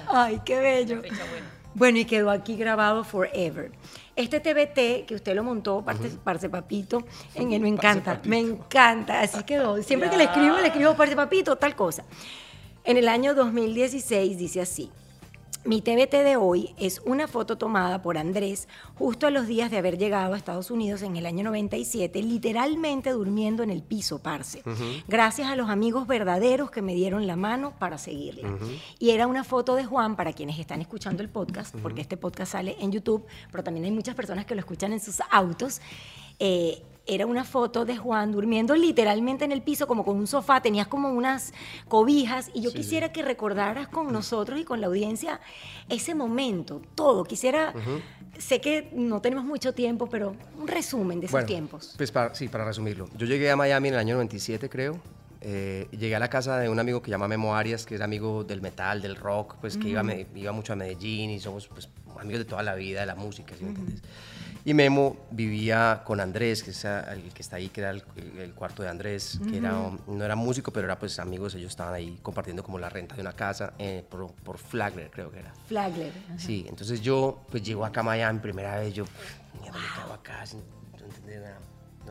Ay, 0.07 0.41
qué 0.43 0.59
bello. 0.59 0.99
Una 0.99 1.03
fecha 1.03 1.25
buena. 1.29 1.61
Bueno, 1.73 1.99
y 1.99 2.05
quedó 2.05 2.31
aquí 2.31 2.57
grabado 2.57 3.03
forever. 3.03 3.71
Este 4.15 4.39
TBT 4.39 5.07
que 5.07 5.15
usted 5.15 5.35
lo 5.35 5.43
montó, 5.43 5.83
Parce, 5.85 6.09
Parce 6.23 6.49
Papito, 6.49 7.03
en 7.33 7.53
él 7.53 7.61
me 7.61 7.69
encanta, 7.69 8.19
me 8.25 8.39
encanta, 8.39 9.21
así 9.21 9.43
quedó. 9.43 9.81
Siempre 9.81 10.09
que 10.09 10.17
le 10.17 10.25
escribo, 10.25 10.57
le 10.57 10.67
escribo 10.67 10.95
Parce 10.95 11.15
Papito, 11.15 11.55
tal 11.55 11.75
cosa. 11.75 12.03
En 12.83 12.97
el 12.97 13.07
año 13.07 13.33
2016 13.35 14.37
dice 14.37 14.61
así. 14.61 14.91
Mi 15.63 15.79
TBT 15.81 16.23
de 16.23 16.37
hoy 16.37 16.73
es 16.79 17.03
una 17.05 17.27
foto 17.27 17.55
tomada 17.55 18.01
por 18.01 18.17
Andrés 18.17 18.67
justo 18.95 19.27
a 19.27 19.29
los 19.29 19.45
días 19.45 19.69
de 19.69 19.77
haber 19.77 19.99
llegado 19.99 20.33
a 20.33 20.37
Estados 20.37 20.71
Unidos 20.71 21.03
en 21.03 21.15
el 21.17 21.27
año 21.27 21.43
97, 21.43 22.23
literalmente 22.23 23.11
durmiendo 23.11 23.61
en 23.61 23.69
el 23.69 23.83
piso, 23.83 24.17
parce. 24.17 24.63
Gracias 25.07 25.49
a 25.49 25.55
los 25.55 25.69
amigos 25.69 26.07
verdaderos 26.07 26.71
que 26.71 26.81
me 26.81 26.95
dieron 26.95 27.27
la 27.27 27.35
mano 27.35 27.73
para 27.77 27.99
seguirla. 27.99 28.57
Y 28.97 29.11
era 29.11 29.27
una 29.27 29.43
foto 29.43 29.75
de 29.75 29.85
Juan, 29.85 30.15
para 30.15 30.33
quienes 30.33 30.57
están 30.57 30.81
escuchando 30.81 31.21
el 31.21 31.29
podcast, 31.29 31.75
porque 31.75 32.01
este 32.01 32.17
podcast 32.17 32.53
sale 32.53 32.75
en 32.79 32.91
YouTube, 32.91 33.23
pero 33.51 33.63
también 33.63 33.85
hay 33.85 33.91
muchas 33.91 34.15
personas 34.15 34.47
que 34.47 34.55
lo 34.55 34.61
escuchan 34.61 34.93
en 34.93 34.99
sus 34.99 35.21
autos. 35.29 35.79
Eh, 36.39 36.81
era 37.07 37.25
una 37.25 37.43
foto 37.43 37.85
de 37.85 37.97
Juan 37.97 38.31
durmiendo 38.31 38.75
literalmente 38.75 39.45
en 39.45 39.51
el 39.51 39.61
piso, 39.61 39.87
como 39.87 40.05
con 40.05 40.17
un 40.17 40.27
sofá, 40.27 40.61
tenías 40.61 40.87
como 40.87 41.09
unas 41.09 41.53
cobijas, 41.87 42.51
y 42.53 42.61
yo 42.61 42.71
quisiera 42.71 43.11
que 43.11 43.21
recordaras 43.21 43.87
con 43.87 44.11
nosotros 44.13 44.59
y 44.59 44.63
con 44.63 44.81
la 44.81 44.87
audiencia 44.87 45.39
ese 45.89 46.15
momento, 46.15 46.81
todo. 46.95 47.23
Quisiera, 47.23 47.73
sé 48.37 48.61
que 48.61 48.91
no 48.93 49.21
tenemos 49.21 49.45
mucho 49.45 49.73
tiempo, 49.73 50.07
pero 50.07 50.35
un 50.57 50.67
resumen 50.67 51.19
de 51.19 51.25
esos 51.25 51.33
Bueno, 51.33 51.47
tiempos. 51.47 51.93
Pues 51.97 52.11
para, 52.11 52.35
sí, 52.35 52.47
para 52.47 52.65
resumirlo. 52.65 53.09
Yo 53.17 53.25
llegué 53.25 53.49
a 53.49 53.55
Miami 53.55 53.89
en 53.89 53.93
el 53.95 53.99
año 53.99 54.15
97, 54.15 54.69
creo. 54.69 54.99
Eh, 55.43 55.87
llegué 55.91 56.15
a 56.15 56.19
la 56.19 56.29
casa 56.29 56.59
de 56.59 56.69
un 56.69 56.79
amigo 56.79 57.01
que 57.01 57.09
llama 57.09 57.27
Memo 57.27 57.55
Arias, 57.55 57.87
que 57.87 57.95
es 57.95 58.01
amigo 58.01 58.43
del 58.43 58.61
metal, 58.61 59.01
del 59.01 59.15
rock, 59.15 59.55
pues 59.59 59.75
que 59.75 59.89
iba, 59.89 60.03
mucho 60.53 60.73
a 60.73 60.75
Medellín 60.75 61.31
y 61.31 61.39
somos 61.39 61.67
pues, 61.67 61.89
amigos 62.19 62.39
de 62.39 62.45
toda 62.45 62.61
la 62.61 62.75
vida, 62.75 62.99
de 62.99 63.07
la 63.07 63.15
música, 63.15 63.55
¿sí 63.57 63.63
me 63.63 63.71
entiendes? 63.71 64.03
Y 64.63 64.73
Memo 64.75 65.17
vivía 65.31 66.01
con 66.05 66.19
Andrés, 66.19 66.61
que 66.61 66.69
es 66.69 66.85
el 66.85 67.33
que 67.33 67.41
está 67.41 67.55
ahí, 67.55 67.69
que 67.69 67.81
era 67.81 67.89
el, 67.89 68.03
el 68.37 68.53
cuarto 68.53 68.83
de 68.83 68.89
Andrés, 68.89 69.39
que 69.49 69.57
era, 69.57 69.71
no 70.07 70.23
era 70.23 70.35
músico, 70.35 70.71
pero 70.71 70.85
era 70.85 70.99
pues 70.99 71.17
amigos, 71.17 71.55
ellos 71.55 71.71
estaban 71.71 71.93
ahí 71.95 72.19
compartiendo 72.21 72.63
como 72.63 72.77
la 72.77 72.87
renta 72.89 73.15
de 73.15 73.21
una 73.21 73.33
casa 73.33 73.73
eh, 73.79 74.03
por, 74.07 74.31
por 74.33 74.59
Flagler, 74.59 75.09
creo 75.09 75.31
que 75.31 75.39
era. 75.39 75.51
Flagler. 75.67 76.11
Sí, 76.37 76.65
entonces 76.69 77.01
yo 77.01 77.41
pues 77.49 77.63
llego 77.63 77.83
acá 77.85 78.01
a 78.01 78.03
Miami, 78.03 78.39
primera 78.39 78.77
vez, 78.77 78.93
yo, 78.93 79.05
mierda, 79.59 79.79
me 79.79 79.87
cago 79.95 80.13
acá, 80.13 80.45
sin, 80.45 80.59
no 80.59 81.05
entender 81.05 81.41
nada. 81.41 81.57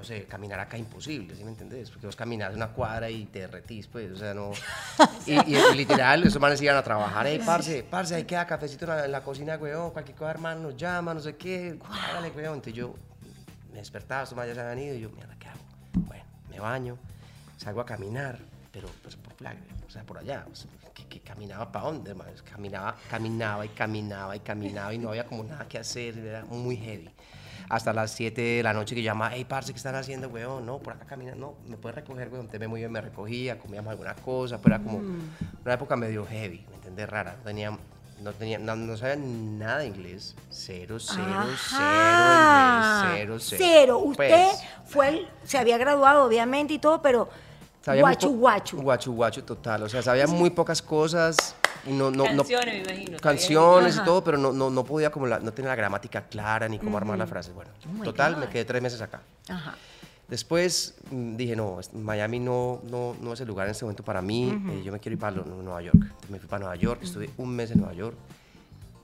No 0.01 0.05
sé, 0.07 0.25
caminar 0.25 0.59
acá 0.59 0.79
imposible, 0.79 1.37
¿sí 1.37 1.45
me 1.45 1.51
entendés? 1.51 1.91
Porque 1.91 2.07
vos 2.07 2.17
caminas 2.17 2.55
una 2.55 2.69
cuadra 2.69 3.11
y 3.11 3.27
te 3.27 3.41
derretís, 3.41 3.87
pues, 3.87 4.11
o 4.13 4.17
sea, 4.17 4.33
no... 4.33 4.51
Y, 5.27 5.33
y- 5.35 5.57
y 5.57 5.77
literal, 5.77 6.25
esos 6.25 6.41
manes 6.41 6.63
iban 6.63 6.75
a 6.79 6.83
trabajar, 6.83 7.27
hey, 7.27 7.43
parce, 7.45 7.83
parce, 7.83 8.15
ahí 8.15 8.25
queda 8.25 8.47
cafecito 8.47 8.87
en 8.87 8.91
la, 8.91 9.05
en 9.05 9.13
la 9.13 9.23
cocina, 9.23 9.57
weón, 9.57 9.91
cualquier 9.91 10.17
cosa, 10.17 10.31
hermano, 10.31 10.63
nos 10.63 10.77
llama, 10.79 11.13
no 11.13 11.21
sé 11.21 11.37
qué, 11.37 11.79
hágale, 12.09 12.31
weón. 12.31 12.55
Entonces 12.55 12.73
yo 12.73 12.95
me 13.73 13.79
despertaba, 13.81 14.23
estos 14.23 14.37
manes 14.39 14.57
ya 14.57 14.63
se 14.63 14.67
habían 14.71 14.87
ido, 14.87 14.95
y 14.97 15.01
yo, 15.01 15.11
mierda, 15.11 15.37
¿qué 15.39 15.49
hago? 15.49 15.61
Bueno, 15.93 16.25
me 16.49 16.59
baño, 16.59 16.97
salgo 17.59 17.83
a 17.83 17.85
caminar, 17.85 18.39
pero 18.73 18.89
pues 19.03 19.17
por 19.17 19.35
Flagler, 19.35 19.69
o 19.87 19.91
sea, 19.91 20.03
por 20.05 20.17
allá, 20.17 20.47
que, 20.95 21.05
que 21.09 21.21
caminaba 21.21 21.71
para 21.71 21.85
dónde, 21.85 22.13
hermano? 22.13 22.31
Caminaba, 22.51 22.97
caminaba 23.11 23.67
y 23.67 23.69
caminaba 23.69 24.35
y 24.35 24.41
caminaba 24.41 24.95
y 24.95 24.99
no 24.99 25.11
había 25.11 25.27
como 25.27 25.45
nada 25.45 25.69
que 25.69 25.77
hacer, 25.77 26.17
era 26.17 26.43
muy 26.47 26.79
heavy. 26.79 27.11
Hasta 27.71 27.93
las 27.93 28.11
7 28.11 28.43
de 28.43 28.63
la 28.65 28.73
noche 28.73 28.97
que 28.97 29.03
llamaba, 29.03 29.31
hey, 29.33 29.47
parce, 29.49 29.73
¿qué 29.73 29.77
están 29.77 29.95
haciendo, 29.95 30.29
weón? 30.29 30.67
No, 30.67 30.79
por 30.79 30.93
acá 30.95 31.05
caminando, 31.07 31.57
no, 31.65 31.71
me 31.71 31.77
puedes 31.77 31.95
recoger, 31.95 32.29
weón. 32.29 32.49
Te 32.49 32.59
ve 32.59 32.67
muy 32.67 32.81
bien, 32.81 32.91
me 32.91 33.01
recogía, 33.01 33.61
comíamos 33.61 33.93
alguna 33.93 34.13
cosa, 34.17 34.59
pero 34.61 34.75
era 34.75 34.83
como 34.85 34.99
una 35.65 35.75
época 35.75 35.95
medio 35.95 36.27
heavy, 36.27 36.65
¿me 36.69 36.75
entiendes? 36.75 37.09
Rara. 37.09 37.37
No 37.39 37.45
tenía, 37.45 37.79
no, 38.21 38.33
tenía, 38.33 38.59
no, 38.59 38.75
no 38.75 38.97
sabía 38.97 39.15
nada 39.17 39.79
de 39.79 39.87
inglés. 39.87 40.35
Cero, 40.51 40.97
cero, 40.99 41.23
Ajá. 41.55 41.57
cero 41.77 42.35
inglés, 42.43 42.87
cero, 43.03 43.37
cero. 43.39 43.59
Cero. 43.63 43.99
Usted 44.01 44.17
Pues, 44.17 44.63
fue 44.87 45.09
el- 45.09 45.29
se 45.45 45.57
había 45.57 45.79
graduado, 45.79 46.25
obviamente, 46.25 46.75
y 46.75 46.81
todo, 46.81 47.01
pero 47.01 47.29
sabía 47.83 48.03
guachu, 48.03 48.37
guachu. 48.37 48.83
Guachu, 48.83 49.13
guachu, 49.15 49.43
total. 49.43 49.85
O 49.85 49.89
sea, 49.89 50.03
sabía 50.03 50.27
muy 50.27 50.51
pocas 50.51 50.83
cosas. 50.83 51.55
Y 51.87 51.91
No, 51.93 52.11
no, 52.11 52.25
no- 52.25 52.37
Canciones, 52.45 52.87
me 52.87 52.93
imagino. 52.95 53.19
canciones 53.19 53.97
y 53.97 54.05
todo, 54.05 54.23
pero 54.25 54.39
no, 54.39 54.53
no, 54.53 54.71
no 54.71 54.85
podía 54.85 55.11
como 55.11 55.27
la, 55.27 55.39
no 55.41 55.53
tenía 55.53 55.71
la 55.71 55.77
gramática 55.77 56.23
clara 56.29 56.69
ni 56.69 56.79
cómo 56.79 56.97
armar 56.97 57.19
las 57.19 57.29
frases. 57.29 57.55
Bueno, 57.55 57.71
Oh 58.01 58.05
total, 58.05 58.35
God. 58.35 58.41
me 58.43 58.49
quedé 58.49 58.65
tres 58.65 58.83
meses 58.83 59.01
acá. 59.01 59.21
Ajá. 59.49 59.75
Después 60.29 60.95
mm, 61.11 61.37
dije, 61.37 61.57
no, 61.57 61.81
es- 61.81 61.93
Miami 61.93 62.39
no, 62.39 62.81
no, 62.91 63.17
no 63.21 63.33
es 63.33 63.41
el 63.41 63.49
lugar 63.49 63.67
en 63.67 63.73
este 63.73 63.85
momento 63.85 64.05
para 64.05 64.23
mí, 64.23 64.51
eh, 64.71 64.83
yo 64.85 64.93
me 64.93 65.01
quiero 65.01 65.15
ir 65.15 65.19
para 65.21 65.37
Nueva 65.43 65.83
York. 65.83 65.97
Entonces 66.01 66.31
me 66.31 66.39
fui 66.39 66.49
para 66.49 66.61
Nueva 66.61 66.77
York, 66.77 67.01
estuve 67.03 67.31
un 67.37 67.51
mes 67.55 67.71
en 67.73 67.79
Nueva 67.81 67.95
York. 67.95 68.17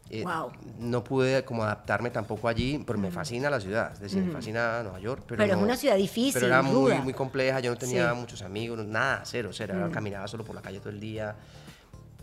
Eh, 0.09 0.23
Wow. 0.23 0.53
No 0.79 1.03
pude 1.03 1.45
como 1.45 1.65
adaptarme 1.65 2.11
tampoco 2.11 2.47
allí, 2.47 2.81
pero 2.87 2.97
me 2.97 3.11
fascina 3.11 3.51
la 3.51 3.59
ciudad, 3.59 3.93
es 3.93 3.99
decir, 3.99 4.23
me 4.23 4.31
fascina 4.31 4.81
Nueva 4.85 5.01
York. 5.01 5.25
Pero, 5.27 5.39
Pero 5.39 5.53
es 5.55 5.59
no- 5.59 5.65
una 5.65 5.77
ciudad 5.77 5.97
difícil, 5.97 6.35
Pero 6.35 6.47
era 6.47 6.63
muy, 6.63 6.93
muy 7.01 7.13
compleja, 7.13 7.59
yo 7.59 7.73
no 7.73 7.77
tenía 7.77 8.11
Sí. 8.13 8.17
muchos 8.17 8.43
amigos, 8.43 8.79
no- 8.79 8.85
nada, 8.85 9.23
cero, 9.25 9.51
cero. 9.53 9.75
Caminaba 9.93 10.29
solo 10.29 10.45
por 10.45 10.55
la 10.55 10.63
calle 10.63 10.79
todo 10.79 10.91
el 10.91 11.01
día. 11.01 11.35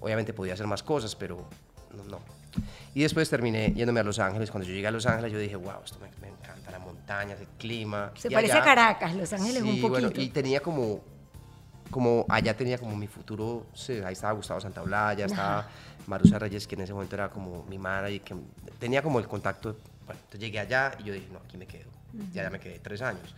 Obviamente 0.04 0.34
podía 0.34 0.54
hacer 0.54 0.68
más 0.68 0.84
cosas, 0.84 1.16
pero 1.16 1.47
no, 1.95 2.04
no. 2.04 2.20
Y 2.93 3.01
después 3.04 3.30
terminé 3.30 3.74
yéndome 3.74 4.01
a 4.01 4.04
Los 4.04 4.20
Ángeles. 4.20 4.51
Cuando 4.51 4.68
yo 4.68 4.76
llegué 4.76 4.86
a 4.88 4.91
Los 4.91 5.06
Ángeles, 5.06 5.32
yo 5.32 5.39
dije, 5.39 5.56
wow, 5.56 5.82
esto 5.84 5.97
me, 6.01 6.10
me 6.22 6.28
encanta, 6.28 6.72
las 6.72 6.82
montañas, 6.82 7.39
el 7.39 7.47
clima. 7.58 8.12
Se 8.16 8.28
Y 8.28 8.32
parece 8.32 8.51
allá- 8.54 8.62
a 8.62 8.66
Caracas, 8.66 9.16
Los 9.16 9.32
Ángeles 9.32 9.64
Sí, 9.64 9.70
un 9.70 9.82
poquito. 9.82 9.89
bueno, 9.89 10.12
y 10.14 10.30
tenía 10.30 10.60
como, 10.60 10.99
como, 11.89 12.26
allá 12.28 12.56
tenía 12.56 12.78
como 12.78 12.97
mi 12.97 13.08
futuro, 13.08 13.66
sí, 13.74 13.93
ahí 14.06 14.12
estaba 14.14 14.34
Gustavo 14.34 14.60
Santaolalla, 14.60 15.26
estaba 15.26 15.68
Marusa 16.06 16.38
Reyes, 16.38 16.68
que 16.68 16.76
en 16.76 16.82
ese 16.82 16.93
momento 16.93 17.16
era 17.16 17.30
como 17.30 17.64
mi 17.64 17.78
manager, 17.78 18.20
que 18.22 18.36
tenía 18.80 19.01
como 19.01 19.20
el 19.20 19.28
contacto, 19.30 19.78
bueno, 20.06 20.20
entonces 20.20 20.41
llegué 20.41 20.60
allá 20.60 20.91
y 20.99 21.04
yo 21.04 21.14
dije, 21.14 21.28
no, 21.32 21.39
aquí 21.39 21.56
me 21.56 21.66
quedo, 21.66 21.89
y 22.34 22.38
allá 22.39 22.49
me 22.49 22.60
quedé 22.60 22.78
tres 22.80 23.01
años. 23.01 23.34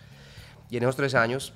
Y 0.72 0.78
en 0.78 0.84
esos 0.84 0.96
tres 0.96 1.14
años, 1.14 1.54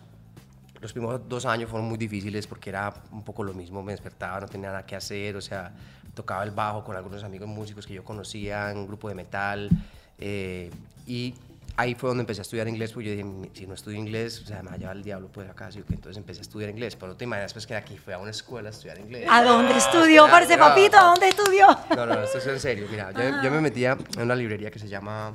los 0.82 0.94
primeros 0.94 1.28
dos 1.28 1.46
años 1.46 1.70
fueron 1.70 1.88
muy 1.88 1.98
difíciles 1.98 2.48
porque 2.48 2.70
era 2.70 2.94
un 3.12 3.24
poco 3.24 3.44
lo 3.44 3.54
mismo, 3.54 3.84
me 3.84 3.92
despertaba, 3.92 4.42
no 4.42 4.48
tenía 4.48 4.70
nada 4.70 4.86
que 4.86 4.96
hacer, 4.96 5.36
o 5.36 5.42
sea, 5.42 5.72
tocaba 6.14 6.44
el 6.44 6.52
bajo 6.52 6.84
con 6.84 6.96
algunos 6.96 7.24
amigos 7.24 7.48
músicos 7.48 7.86
que 7.86 7.94
yo 7.94 8.04
conocía, 8.04 8.72
un 8.74 8.88
grupo 8.88 9.10
de 9.10 9.16
metal, 9.16 9.70
eh, 10.18 10.70
y 11.06 11.34
ahí 11.76 11.96
fue 11.96 12.10
donde 12.10 12.22
empecé 12.22 12.42
a 12.42 12.44
estudiar 12.44 12.68
inglés, 12.68 12.92
porque 12.92 13.10
yo 13.10 13.16
dije, 13.16 13.50
si 13.54 13.68
no 13.68 13.74
estudio 13.74 13.98
inglés, 13.98 14.42
o 14.42 14.46
sea, 14.46 14.62
me 14.62 14.70
va 14.70 14.76
a 14.76 14.78
llevar 14.78 14.98
el 14.98 15.04
diablo 15.04 15.30
pues 15.32 15.50
acá, 15.50 15.68
así 15.68 15.82
que 15.82 15.94
entonces 15.94 16.18
empecé 16.18 16.40
a 16.40 16.42
estudiar 16.42 16.70
inglés, 16.70 16.96
pero 16.96 17.14
no 17.14 17.18
te 17.18 17.24
imaginas 17.24 17.54
pues 17.54 17.66
que 17.66 17.76
aquí 17.76 17.98
fui 17.98 18.14
a 18.14 18.18
una 18.18 18.32
escuela 18.32 18.70
a 18.70 18.72
estudiar 18.72 19.00
inglés. 19.00 19.28
¿A 19.30 19.44
dónde 19.44 19.78
estudió, 19.78 20.26
ya, 20.26 20.32
parce 20.32 20.58
papito? 20.58 20.98
¿A 20.98 21.04
dónde 21.04 21.30
estudió? 21.30 21.68
No, 21.96 22.06
no, 22.06 22.22
esto 22.22 22.38
es 22.38 22.48
en 22.48 22.60
serio. 22.60 22.88
Mira, 22.90 23.12
yo, 23.12 23.44
yo 23.44 23.52
me 23.52 23.62
metía 23.62 23.98
en 24.18 24.24
una 24.24 24.36
librería 24.36 24.72
que 24.72 24.80
se 24.80 24.88
llama 24.88 25.34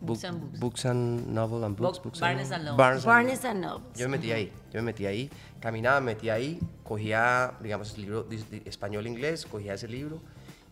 Books 0.00 0.24
and 0.24 0.40
Books. 0.40 0.58
Books 0.60 0.84
and 0.86 1.26
Novel 1.34 1.64
and 1.64 1.76
Books. 1.76 1.98
Bo- 1.98 2.04
Books 2.04 2.20
Barnes 2.20 2.50
and 2.50 2.64
Noble. 2.64 2.76
Barnes 2.78 3.04
and 3.04 3.06
Barnes 3.06 3.44
and 3.44 3.60
Nobles. 3.60 3.98
yo 3.98 4.08
me 4.08 4.16
metí 4.18 4.32
ahí, 4.32 4.52
yo 4.72 4.80
me 4.82 4.92
metí 4.92 5.06
ahí, 5.06 5.30
caminaba, 5.60 6.00
me 6.00 6.14
metía 6.14 6.34
ahí, 6.34 6.58
cogía, 6.84 7.52
digamos, 7.60 7.94
el 7.94 8.02
libro 8.02 8.22
de- 8.24 8.38
de 8.44 8.62
español-inglés, 8.66 9.44
cogía 9.46 9.74
ese 9.74 9.88
libro 9.88 10.20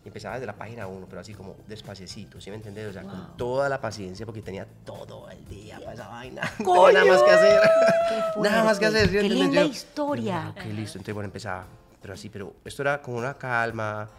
y 0.03 0.07
empezaba 0.07 0.35
desde 0.35 0.47
la 0.47 0.55
página 0.55 0.87
1, 0.87 1.05
pero 1.09 1.21
así 1.21 1.33
como 1.33 1.55
despaciecito, 1.67 2.39
¿sí 2.41 2.49
me 2.49 2.55
entendés? 2.55 2.87
O 2.89 2.93
sea, 2.93 3.03
con 3.03 3.37
toda 3.37 3.67
la 3.69 3.79
paciencia 3.81 4.25
porque 4.25 4.41
tenía 4.41 4.65
todo 4.85 5.29
el 5.29 5.45
día 5.45 5.77
para 5.79 5.93
esa 5.93 6.07
vaina. 6.07 6.41
Tenía 6.57 6.91
nada 6.93 7.05
más 7.05 7.21
que 7.23 7.31
hacer. 7.31 7.61
nada 8.41 8.63
más 8.63 8.79
que 8.79 8.85
hacer, 8.85 9.09
¿sí 9.09 9.15
me 9.15 9.21
Qué 9.21 9.29
linda 9.29 9.61
Yo- 9.63 9.67
historia. 9.69 10.53
Ok, 10.57 10.65
listo, 10.73 10.97
entonces 10.97 11.13
bueno, 11.13 11.25
empezaba, 11.25 11.65
pero 12.01 12.13
así, 12.13 12.29
pero 12.29 12.55
esto 12.65 12.81
era 12.81 13.01
con 13.01 13.15
una 13.15 13.33
calma, 13.35 14.09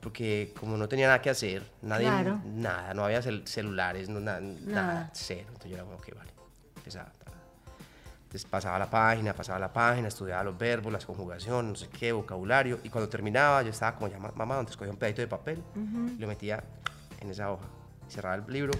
porque 0.00 0.52
como 0.58 0.76
no 0.76 0.88
tenía 0.88 1.06
nada 1.06 1.20
que 1.22 1.30
hacer, 1.30 1.62
nadie, 1.82 2.06
Claro. 2.06 2.40
nada, 2.44 2.94
no 2.94 3.04
había 3.04 3.20
cel- 3.22 3.46
celulares, 3.46 4.08
no, 4.08 4.20
nada, 4.20 4.40
Nada. 4.40 4.60
nada, 4.66 5.10
cero. 5.12 5.44
Entonces 5.48 5.70
yo 5.70 5.76
era 5.76 5.84
como, 5.84 5.96
ok, 5.96 6.08
vale, 6.16 6.30
empezaba. 6.76 7.10
Entonces 8.22 8.48
pasaba 8.48 8.78
la 8.78 8.88
página, 8.88 9.34
pasaba 9.34 9.58
la 9.58 9.72
página, 9.72 10.06
estudiaba 10.08 10.44
los 10.44 10.56
verbos, 10.56 10.92
las 10.92 11.04
conjugaciones, 11.04 11.68
no 11.70 11.74
sé 11.76 11.88
qué, 11.88 12.12
vocabulario, 12.12 12.78
y 12.84 12.88
cuando 12.88 13.08
terminaba 13.08 13.62
yo 13.62 13.70
estaba 13.70 13.96
como 13.96 14.06
ya, 14.08 14.18
"Ma- 14.20 14.32
mamá, 14.36 14.54
entonces 14.54 14.76
cogía 14.76 14.92
un 14.92 14.98
pedacito 14.98 15.22
de 15.22 15.26
papel, 15.28 15.62
y 16.16 16.20
lo 16.20 16.28
metía 16.28 16.62
en 17.20 17.30
esa 17.30 17.50
hoja, 17.50 17.64
cerraba 18.08 18.36
el 18.36 18.44
libro, 18.52 18.72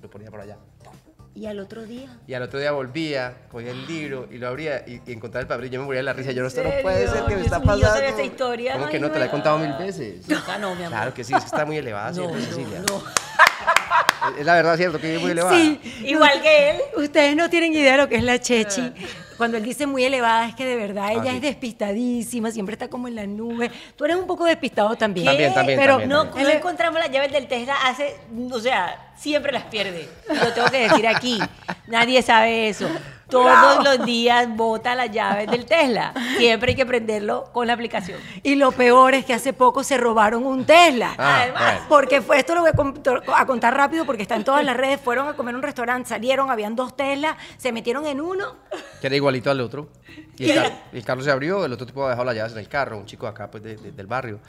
lo 0.00 0.08
ponía 0.08 0.30
por 0.30 0.40
allá. 0.40 0.56
¿Y 1.34 1.46
al 1.46 1.58
otro 1.60 1.82
día? 1.84 2.08
Y 2.26 2.34
al 2.34 2.42
otro 2.42 2.58
día 2.60 2.72
volvía, 2.72 3.34
cogía 3.50 3.70
el 3.70 3.86
libro 3.86 4.28
y 4.30 4.36
lo 4.36 4.48
abría 4.48 4.84
y, 4.86 5.00
y 5.06 5.12
encontraba 5.12 5.40
el 5.40 5.48
papel 5.48 5.66
y 5.66 5.70
yo 5.70 5.80
me 5.80 5.86
moría 5.86 6.00
de 6.00 6.04
la 6.04 6.12
risa. 6.12 6.30
Yo 6.32 6.42
no, 6.42 6.48
esto 6.48 6.62
no 6.62 6.70
puede 6.82 7.08
ser 7.08 7.24
que 7.24 7.36
me 7.36 7.40
está 7.42 7.58
yo 7.58 7.64
pasando. 7.64 7.86
sabía 7.88 8.08
esta 8.10 8.22
historia. 8.22 8.72
¿Cómo 8.74 8.88
que 8.90 9.00
no? 9.00 9.10
Te 9.10 9.18
la 9.18 9.24
he 9.24 9.28
no. 9.28 9.32
contado 9.32 9.58
mil 9.58 9.72
veces. 9.78 10.26
Ah, 10.46 10.58
no, 10.58 10.74
mi 10.74 10.82
amor. 10.82 10.90
Claro 10.98 11.14
que 11.14 11.24
sí, 11.24 11.32
es 11.32 11.40
que 11.40 11.46
está 11.46 11.64
muy 11.64 11.78
elevada, 11.78 12.08
No, 12.08 12.14
¿cierto, 12.14 12.34
no, 12.36 12.40
Cecilia? 12.44 12.80
no. 12.86 13.02
Es- 14.38 14.46
la 14.46 14.54
verdad, 14.54 14.76
¿cierto? 14.76 15.00
Que 15.00 15.16
es 15.16 15.20
muy 15.20 15.30
elevada. 15.32 15.56
Sí. 15.56 15.80
Igual 16.04 16.40
que 16.42 16.70
él. 16.70 16.76
Ustedes 16.96 17.36
no 17.36 17.48
tienen 17.50 17.72
idea 17.74 17.92
de 17.92 17.98
lo 17.98 18.08
que 18.08 18.16
es 18.16 18.22
la 18.22 18.40
Chechi. 18.40 18.92
Cuando 19.36 19.56
él 19.56 19.64
dice 19.64 19.86
muy 19.86 20.04
elevada, 20.04 20.46
es 20.48 20.54
que 20.54 20.64
de 20.64 20.76
verdad 20.76 21.10
ella 21.10 21.20
Ah, 21.22 21.30
sí. 21.30 21.36
es 21.36 21.42
despistadísima, 21.42 22.50
siempre 22.52 22.74
está 22.74 22.88
como 22.88 23.08
en 23.08 23.16
la 23.16 23.26
nube. 23.26 23.70
Tú 23.96 24.04
eres 24.04 24.16
un 24.16 24.26
poco 24.26 24.44
despistado 24.44 24.94
también. 24.94 25.26
También, 25.26 25.52
también, 25.52 25.78
Pero 25.80 25.92
también, 25.94 26.08
No, 26.10 26.24
también. 26.26 26.48
no 26.48 26.54
encontramos 26.54 27.00
las 27.00 27.10
llaves 27.10 27.32
del 27.32 27.48
Tesla 27.48 27.74
hace, 27.86 28.14
o 28.52 28.60
sea, 28.60 29.10
siempre 29.16 29.50
las 29.50 29.64
pierde. 29.64 30.08
Lo 30.28 30.52
tengo 30.52 30.68
que 30.70 30.88
decir 30.88 31.06
aquí. 31.08 31.40
Nadie 31.88 32.22
sabe 32.22 32.68
eso. 32.68 32.88
Todos 33.32 33.46
Bravo. 33.46 33.82
los 33.82 34.06
días 34.06 34.46
bota 34.54 34.94
las 34.94 35.10
llaves 35.10 35.50
del 35.50 35.64
Tesla. 35.66 36.12
Siempre 36.38 36.70
hay 36.70 36.76
que 36.76 36.86
prenderlo 36.86 37.44
con 37.52 37.66
la 37.66 37.72
aplicación. 37.72 38.20
Y 38.42 38.54
lo 38.54 38.70
peor 38.72 39.14
es 39.14 39.24
que 39.24 39.34
hace 39.34 39.52
poco 39.52 39.82
se 39.82 39.96
robaron 39.96 40.44
un 40.46 40.64
Tesla. 40.64 41.14
Ah, 41.18 41.40
Además, 41.42 41.62
bueno. 41.72 41.86
Porque 41.88 42.20
fue, 42.22 42.38
esto 42.38 42.54
lo 42.54 42.60
voy 42.60 42.70
a, 42.70 42.72
con- 42.74 43.02
a 43.34 43.46
contar 43.46 43.76
rápido 43.76 44.04
porque 44.04 44.22
está 44.22 44.36
en 44.36 44.44
todas 44.44 44.64
las 44.64 44.76
redes. 44.76 45.00
Fueron 45.00 45.26
a 45.28 45.32
comer 45.34 45.54
a 45.54 45.58
un 45.58 45.62
restaurante, 45.62 46.08
salieron, 46.08 46.50
habían 46.50 46.76
dos 46.76 46.96
Tesla, 46.96 47.36
se 47.56 47.72
metieron 47.72 48.06
en 48.06 48.20
uno. 48.20 48.56
Que 49.00 49.06
era 49.08 49.16
igualito 49.16 49.50
al 49.50 49.60
otro. 49.60 49.88
Y 50.38 50.44
Y 50.44 50.50
el, 50.50 50.58
era- 50.58 50.62
car- 50.68 50.82
el 50.92 51.04
carro 51.04 51.22
se 51.22 51.30
abrió, 51.30 51.64
el 51.64 51.72
otro 51.72 51.86
tipo 51.86 52.06
dejado 52.08 52.24
las 52.24 52.34
llaves 52.34 52.52
en 52.52 52.58
el 52.58 52.68
carro, 52.68 52.98
un 52.98 53.06
chico 53.06 53.26
de 53.26 53.30
acá 53.30 53.50
pues, 53.50 53.62
de- 53.62 53.76
de- 53.76 53.92
del 53.92 54.06
barrio. 54.06 54.40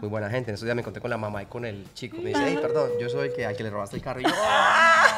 Muy 0.00 0.08
buena 0.08 0.30
gente. 0.30 0.50
En 0.50 0.54
esos 0.54 0.64
días 0.64 0.74
me 0.76 0.82
encontré 0.82 1.00
con 1.00 1.10
la 1.10 1.16
mamá 1.16 1.42
y 1.42 1.46
con 1.46 1.64
el 1.64 1.92
chico. 1.94 2.18
Me 2.18 2.28
dice, 2.30 2.42
hey, 2.44 2.58
perdón, 2.62 2.90
yo 3.00 3.08
soy 3.08 3.28
el 3.28 3.34
que, 3.34 3.44
al 3.46 3.56
que 3.56 3.62
le 3.64 3.70
robaste 3.70 3.96
el 3.96 4.02
carro. 4.02 4.20
Y 4.20 4.24
yo, 4.24 4.30
"Ah, 4.34 5.17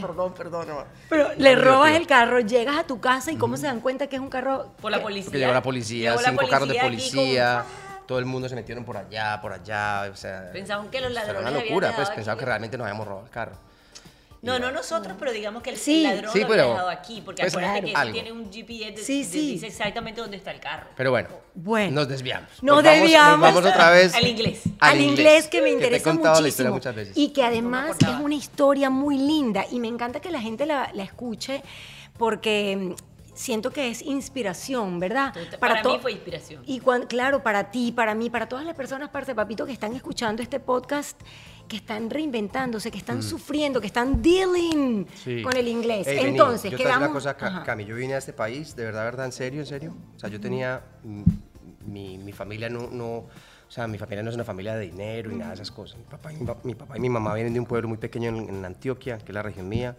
perdón, 0.00 0.34
perdón. 0.34 0.68
no". 0.68 0.84
Pero 1.08 1.28
le 1.36 1.56
robas 1.56 1.94
el 1.94 2.06
carro, 2.06 2.40
llegas 2.40 2.76
a 2.76 2.84
tu 2.84 3.00
casa 3.00 3.30
y 3.32 3.36
cómo 3.36 3.56
se 3.56 3.66
dan 3.66 3.80
cuenta 3.80 4.06
que 4.06 4.16
es 4.16 4.22
un 4.22 4.30
carro. 4.30 4.72
Por 4.80 4.90
la 4.90 5.02
policía. 5.02 5.24
Porque 5.24 5.38
llegó 5.38 5.52
la 5.52 5.62
policía, 5.62 6.10
Llegó 6.10 6.22
la 6.22 6.30
cinco 6.30 6.48
carros 6.48 6.68
de 6.68 6.80
policía, 6.80 7.64
todo 8.06 8.18
el 8.18 8.26
mundo 8.26 8.48
se 8.48 8.54
metieron 8.54 8.84
por 8.84 8.96
allá, 8.96 9.40
por 9.40 9.52
allá, 9.52 10.08
o 10.10 10.16
sea... 10.16 10.50
Pensaban 10.52 10.88
que 10.88 11.00
los 11.00 11.10
Era 11.12 11.20
ladrones 11.20 11.42
una 11.42 11.50
habían 11.50 11.68
locura, 11.68 11.92
pues 11.94 12.10
pensaban 12.10 12.38
que 12.38 12.44
realmente 12.44 12.76
nos 12.76 12.86
habíamos 12.86 13.06
robado 13.06 13.26
el 13.26 13.30
carro. 13.30 13.69
No, 14.42 14.58
no 14.58 14.70
nosotros, 14.72 15.16
pero 15.18 15.32
digamos 15.32 15.62
que 15.62 15.70
el 15.70 15.76
Sí. 15.76 16.02
ladrón 16.02 16.32
Sí, 16.32 16.38
lo 16.40 16.46
había 16.46 16.56
pero- 16.56 16.68
dejado 16.70 16.88
aquí. 16.88 17.20
Porque 17.22 17.42
pues, 17.42 17.52
acuérdate 17.54 17.80
que 17.82 17.90
eso 17.90 17.98
algo. 17.98 18.12
tiene 18.14 18.32
un 18.32 18.50
GPS 18.50 18.92
de, 18.96 19.02
Sí, 19.04 19.22
de- 19.24 19.38
dice 19.38 19.66
exactamente 19.66 20.20
dónde 20.20 20.36
está 20.38 20.50
el 20.50 20.60
carro. 20.60 20.86
Pero 20.96 21.10
bueno, 21.10 21.28
Bueno. 21.54 21.92
nos 21.96 22.08
desviamos. 22.08 22.48
Nos 22.62 22.82
vamos- 22.82 23.00
desviamos. 23.00 23.38
Nos 23.40 23.54
vamos 23.54 23.70
otra 23.70 23.90
vez 23.90 24.14
Al 24.14 24.26
inglés. 24.26 24.62
Al, 24.78 25.00
inglés, 25.00 25.46
que 25.48 25.58
me 25.58 25.64
te 25.66 25.70
he 25.70 25.74
interesa 25.74 26.10
contado 26.10 26.40
la 26.40 26.48
historia 26.48 26.70
muchísimo. 26.70 26.92
muchas 26.92 26.94
veces. 26.94 27.16
Y 27.18 27.32
que 27.34 27.42
además 27.44 27.90
es 27.90 27.96
acordaba. 27.96 28.20
una 28.24 28.34
historia 28.34 28.88
muy 28.88 29.18
linda. 29.18 29.66
Y 29.70 29.78
me 29.78 29.88
encanta 29.88 30.20
que 30.20 30.30
la 30.30 30.40
gente 30.40 30.64
la, 30.64 30.90
la 30.94 31.02
escuche 31.02 31.62
porque 32.16 32.76
mm, 32.96 33.34
siento 33.34 33.70
que 33.70 33.90
es 33.90 34.02
inspiración, 34.02 34.98
¿verdad? 35.00 35.34
Para 35.58 35.82
to- 35.82 35.92
mí 35.92 35.98
fue 36.00 36.12
inspiración. 36.12 36.62
Y 36.66 36.80
cuan- 36.80 37.06
claro, 37.06 37.42
para 37.42 37.70
ti, 37.70 37.92
para 37.92 38.14
mí, 38.14 38.30
para 38.30 38.48
todas 38.48 38.64
las 38.64 38.74
personas, 38.74 39.10
parce 39.10 39.34
papito, 39.34 39.66
que 39.66 39.72
están 39.72 39.94
escuchando 39.94 40.42
este 40.42 40.60
podcast, 40.60 41.18
que 41.70 41.76
están 41.76 42.10
reinventándose, 42.10 42.90
que 42.90 42.98
están 42.98 43.22
sufriendo, 43.22 43.80
que 43.80 43.86
están 43.86 44.20
dealing 44.20 45.06
Sí. 45.22 45.40
con 45.40 45.56
el 45.56 45.68
inglés. 45.68 46.04
Ey, 46.08 46.16
vení, 46.16 46.30
Entonces, 46.30 46.64
yo 46.64 46.68
a 46.68 46.70
decir 46.72 46.86
quedamos... 46.86 47.04
una 47.08 47.12
cosa, 47.14 47.36
Ajá. 47.38 47.62
Cami, 47.62 47.84
yo 47.84 47.94
vine 47.94 48.14
a 48.14 48.18
este 48.18 48.32
país, 48.32 48.74
de 48.74 48.84
verdad, 48.84 49.04
verdad, 49.04 49.26
en 49.26 49.32
serio, 49.32 49.60
en 49.60 49.66
serio. 49.66 49.94
O 50.16 50.18
sea, 50.18 50.28
yo 50.28 50.40
tenía, 50.40 50.82
mm, 51.04 51.22
mi, 51.86 52.18
mi 52.18 52.32
familia 52.32 52.68
no, 52.68 52.90
no, 52.90 53.06
o 53.18 53.28
sea, 53.68 53.86
mi 53.86 53.98
familia 53.98 54.24
no 54.24 54.30
es 54.30 54.34
una 54.34 54.42
familia 54.44 54.74
de 54.74 54.80
dinero 54.86 55.30
y 55.30 55.36
nada 55.36 55.50
de 55.50 55.54
esas 55.54 55.70
cosas. 55.70 55.96
Mi 55.96 56.04
papá, 56.06 56.32
y 56.32 56.36
mi, 56.38 56.46
mi 56.64 56.74
papá 56.74 56.96
y 56.96 57.00
mi 57.00 57.08
mamá 57.08 57.34
vienen 57.34 57.54
de 57.54 57.60
un 57.60 57.66
pueblo 57.66 57.88
muy 57.88 57.98
pequeño 57.98 58.30
en, 58.30 58.48
en 58.48 58.64
Antioquia, 58.64 59.18
que 59.18 59.26
es 59.30 59.34
la 59.34 59.42
región 59.42 59.68
mía, 59.68 59.96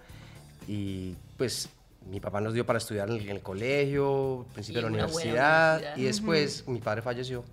y 0.67 1.15
pues 1.37 1.69
mi 2.09 2.19
papá 2.19 2.41
nos 2.41 2.53
dio 2.53 2.65
para 2.65 2.79
estudiar 2.79 3.07
en 3.09 3.15
el, 3.15 3.21
en 3.21 3.29
el 3.37 3.41
colegio, 3.41 4.45
principio 4.53 4.79
de 4.81 4.89
la 4.89 4.93
universidad, 4.93 5.75
universidad. 5.77 5.97
y 5.97 6.03
después 6.03 6.67
mi 6.67 6.79
padre 6.79 7.01
falleció 7.01 7.45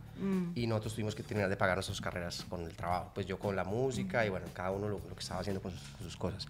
y 0.54 0.66
nosotros 0.66 0.94
tuvimos 0.94 1.14
que 1.14 1.22
terminar 1.22 1.48
de 1.48 1.56
pagar 1.56 1.76
nuestras 1.76 2.00
carreras 2.00 2.44
con 2.48 2.62
el 2.62 2.74
trabajo, 2.74 3.10
pues 3.14 3.26
yo 3.26 3.38
con 3.38 3.54
la 3.54 3.64
música 3.64 4.26
y 4.26 4.28
bueno, 4.28 4.46
cada 4.52 4.70
uno 4.72 4.88
lo, 4.88 4.98
lo 5.08 5.14
que 5.14 5.20
estaba 5.20 5.40
haciendo 5.40 5.62
con 5.62 5.70
sus, 5.72 5.80
con 5.90 6.02
sus 6.04 6.16
cosas. 6.16 6.48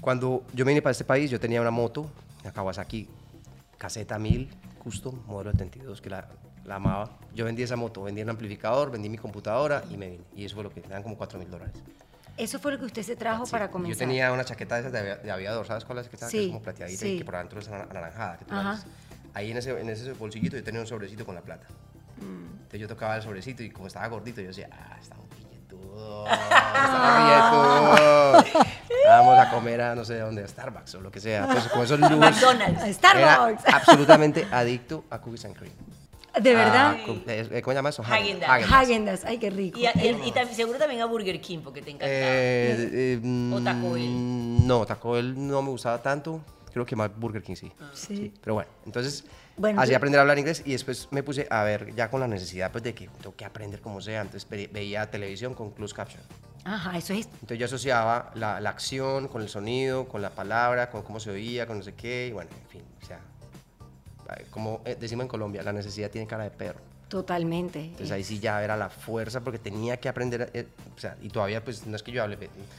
Cuando 0.00 0.44
yo 0.54 0.64
vine 0.64 0.80
para 0.82 0.92
este 0.92 1.04
país, 1.04 1.30
yo 1.30 1.40
tenía 1.40 1.60
una 1.60 1.70
moto, 1.70 2.10
una 2.42 2.52
Kawasaki 2.52 3.08
Caseta 3.78 4.18
1000 4.18 4.48
Custom, 4.82 5.20
modelo 5.26 5.52
72, 5.52 6.00
que 6.00 6.08
la, 6.10 6.26
la 6.64 6.76
amaba. 6.76 7.10
Yo 7.34 7.44
vendí 7.44 7.62
esa 7.62 7.76
moto, 7.76 8.02
vendí 8.02 8.22
un 8.22 8.30
amplificador, 8.30 8.90
vendí 8.90 9.08
mi 9.10 9.18
computadora 9.18 9.82
y 9.90 9.96
me 9.96 10.08
vine. 10.10 10.24
Y 10.34 10.44
eso 10.44 10.54
fue 10.54 10.64
lo 10.64 10.70
que 10.70 10.80
me 10.80 10.88
dan 10.88 11.02
como 11.02 11.16
4 11.18 11.38
mil 11.38 11.50
dólares. 11.50 11.74
Eso 12.38 12.58
fue 12.58 12.72
lo 12.72 12.78
que 12.78 12.86
usted 12.86 13.02
se 13.02 13.16
trajo 13.16 13.44
Sí, 13.44 13.52
para 13.52 13.70
comenzar. 13.70 13.94
Yo 13.94 13.98
tenía 14.08 14.32
una 14.32 14.44
chaqueta 14.44 14.76
de 14.76 14.80
esas 14.88 14.92
de, 14.92 15.16
de 15.16 15.30
aviador, 15.30 15.66
¿sabes 15.66 15.84
cuál 15.84 15.98
es 15.98 16.04
la 16.06 16.10
chaqueta? 16.10 16.26
Que 16.26 16.30
Sí, 16.30 16.44
es 16.44 16.46
como 16.48 16.62
plateadita 16.62 17.00
sí. 17.00 17.08
y 17.14 17.18
que 17.18 17.24
por 17.26 17.36
adentro 17.36 17.60
es 17.60 17.68
ana- 17.68 17.86
anaranjada. 17.90 18.38
Que 18.38 18.44
tú. 18.46 18.54
Ahí 19.34 19.50
en 19.50 19.58
ese, 19.58 19.78
en 19.78 19.88
ese 19.90 20.12
bolsillito 20.14 20.56
yo 20.56 20.64
tenía 20.64 20.80
un 20.80 20.86
sobrecito 20.86 21.26
con 21.26 21.34
la 21.34 21.42
plata. 21.42 21.66
Mm. 22.18 22.59
Entonces 22.70 22.80
yo 22.82 22.88
tocaba 22.88 23.16
el 23.16 23.22
sobrecito 23.22 23.64
y 23.64 23.70
como 23.70 23.88
estaba 23.88 24.06
gordito, 24.06 24.40
yo 24.40 24.46
decía, 24.46 24.68
ah, 24.70 24.96
está 25.00 25.16
un 25.16 25.28
billetudo, 25.30 26.24
está 26.28 28.42
billetudo. 28.44 28.64
Vamos 29.08 29.38
a 29.38 29.50
comer 29.50 29.80
a 29.80 29.94
no 29.96 30.04
sé 30.04 30.20
dónde, 30.20 30.44
a 30.44 30.48
Starbucks 30.48 30.94
o 30.94 31.00
lo 31.00 31.10
que 31.10 31.18
sea. 31.18 31.48
Pues 31.48 31.64
con 31.66 31.82
esos 31.82 31.98
lujos. 31.98 32.16
McDonald's. 32.16 32.94
Starbucks. 32.96 33.64
Era 33.66 33.76
absolutamente 33.76 34.46
adicto 34.52 35.02
a 35.10 35.20
cookies 35.20 35.46
and 35.46 35.56
cream. 35.56 35.72
¿De 36.40 36.54
verdad? 36.54 36.94
Ah, 36.96 37.02
¿Cómo 37.04 37.20
se 37.26 37.74
llama 37.74 37.88
eso? 37.88 38.04
Häagen-Dazs, 38.04 39.24
ay, 39.24 39.38
qué 39.38 39.50
rico. 39.50 39.76
Y, 39.80 39.86
a- 39.86 39.92
y- 39.96 40.22
y 40.26 40.30
tam- 40.32 40.48
seguro 40.52 40.78
también 40.78 41.00
a 41.02 41.06
Burger 41.06 41.40
King, 41.40 41.58
porque 41.64 41.82
te 41.82 41.90
encantaba. 41.90 42.12
Eh, 42.14 43.18
eh, 43.20 43.52
¿O 43.52 43.60
Taco 43.60 43.92
Bell? 43.94 44.08
mm, 44.08 44.64
No, 44.66 44.86
Taco 44.86 45.10
Bell 45.12 45.34
no 45.48 45.60
me 45.60 45.70
gustaba 45.70 46.00
tanto. 46.00 46.40
Creo 46.72 46.86
que 46.86 46.94
más 46.94 47.10
Burger 47.16 47.42
King 47.42 47.56
sí. 47.56 47.72
Sí. 47.94 48.32
Pero 48.40 48.54
bueno, 48.54 48.70
entonces 48.86 49.24
Bueno, 49.60 49.80
así 49.80 49.90
yo- 49.90 49.96
aprender 49.98 50.18
a 50.18 50.22
hablar 50.22 50.38
inglés 50.38 50.62
y 50.64 50.72
después 50.72 51.08
me 51.10 51.22
puse 51.22 51.46
a 51.50 51.62
ver 51.64 51.94
ya 51.94 52.10
con 52.10 52.20
la 52.20 52.26
necesidad 52.26 52.72
pues 52.72 52.82
de 52.82 52.94
que 52.94 53.08
tengo 53.08 53.36
que 53.36 53.44
aprender 53.44 53.80
como 53.82 54.00
sea. 54.00 54.26
Ve- 54.48 54.70
veía 54.72 55.10
televisión 55.10 55.52
con 55.54 55.70
closed 55.70 55.94
caption. 55.94 56.22
Ajá, 56.64 56.96
eso 56.96 57.12
es 57.12 57.26
Entonces 57.26 57.58
yo 57.58 57.66
asociaba 57.66 58.30
la, 58.34 58.58
la 58.60 58.70
acción 58.70 59.28
con 59.28 59.42
el 59.42 59.48
sonido, 59.50 60.08
con 60.08 60.22
la 60.22 60.30
palabra, 60.30 60.90
con 60.90 61.02
cómo 61.02 61.20
se 61.20 61.30
oía, 61.30 61.66
con 61.66 61.76
no 61.78 61.84
sé 61.84 61.94
qué. 61.94 62.28
Y 62.28 62.32
bueno, 62.32 62.50
en 62.62 62.68
fin, 62.68 62.82
o 63.02 63.06
sea, 63.06 63.20
como 64.50 64.80
eh, 64.84 64.96
decimos 64.98 65.24
en 65.24 65.28
Colombia, 65.28 65.62
la 65.62 65.72
necesidad 65.72 66.10
tiene 66.10 66.26
cara 66.26 66.44
de 66.44 66.50
perro. 66.50 66.80
Totalmente. 67.10 67.80
Entonces 67.80 68.10
ahí 68.12 68.24
sí 68.24 68.38
ya 68.38 68.62
era 68.62 68.76
la 68.76 68.88
fuerza 68.88 69.40
porque 69.40 69.58
tenía 69.58 69.98
que 69.98 70.08
aprender, 70.08 70.48
eh, 70.54 70.66
o 70.96 70.98
sea, 70.98 71.16
y 71.20 71.28
todavía 71.28 71.62
pues 71.62 71.84
no 71.86 71.96
es 71.96 72.02
que 72.02 72.12
yo 72.12 72.22
hable, 72.22 72.38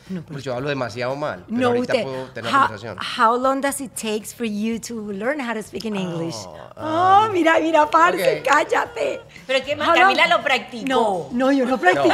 No, 0.09 0.23
pues 0.23 0.43
yo 0.43 0.55
hablo 0.55 0.69
demasiado 0.69 1.15
mal, 1.15 1.43
pero 1.47 1.59
no, 1.59 1.67
ahorita 1.67 1.93
usted. 1.93 2.03
puedo 2.03 2.25
tener 2.29 2.49
how, 2.51 2.59
conversación. 2.61 2.97
how 3.19 3.37
long 3.37 3.61
does 3.61 3.81
it 3.81 3.91
takes 3.93 4.33
for 4.33 4.45
you 4.47 4.79
to 4.79 5.11
learn 5.11 5.39
how 5.39 5.53
to 5.53 5.61
speak 5.61 5.85
in 5.85 5.95
English? 5.95 6.35
Ah, 6.77 7.27
Oh, 7.27 7.31
mira, 7.31 7.59
mira, 7.59 7.85
parce, 7.91 8.39
ok. 8.39 8.47
cállate. 8.47 9.21
Pero 9.45 9.59
es 9.59 9.65
que 9.65 9.75
How 9.75 9.93
Camila 9.93 10.25
lo 10.27 10.41
practicó. 10.41 10.87
No, 10.87 11.29
no, 11.33 11.51
yo 11.51 11.65
no 11.65 11.77
practico. 11.77 12.07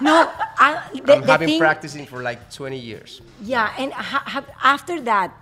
No, 0.00 0.28
ah, 0.58 0.88
the, 0.94 1.12
I'm 1.14 1.22
the 1.26 1.32
having 1.32 1.48
thing- 1.48 1.58
practicing 1.58 2.06
for 2.06 2.22
like 2.22 2.40
20 2.50 2.78
years. 2.78 3.20
Yeah, 3.42 3.72
and 3.76 3.92
ha, 3.92 4.22
ha, 4.24 4.44
after 4.62 5.02
that, 5.04 5.32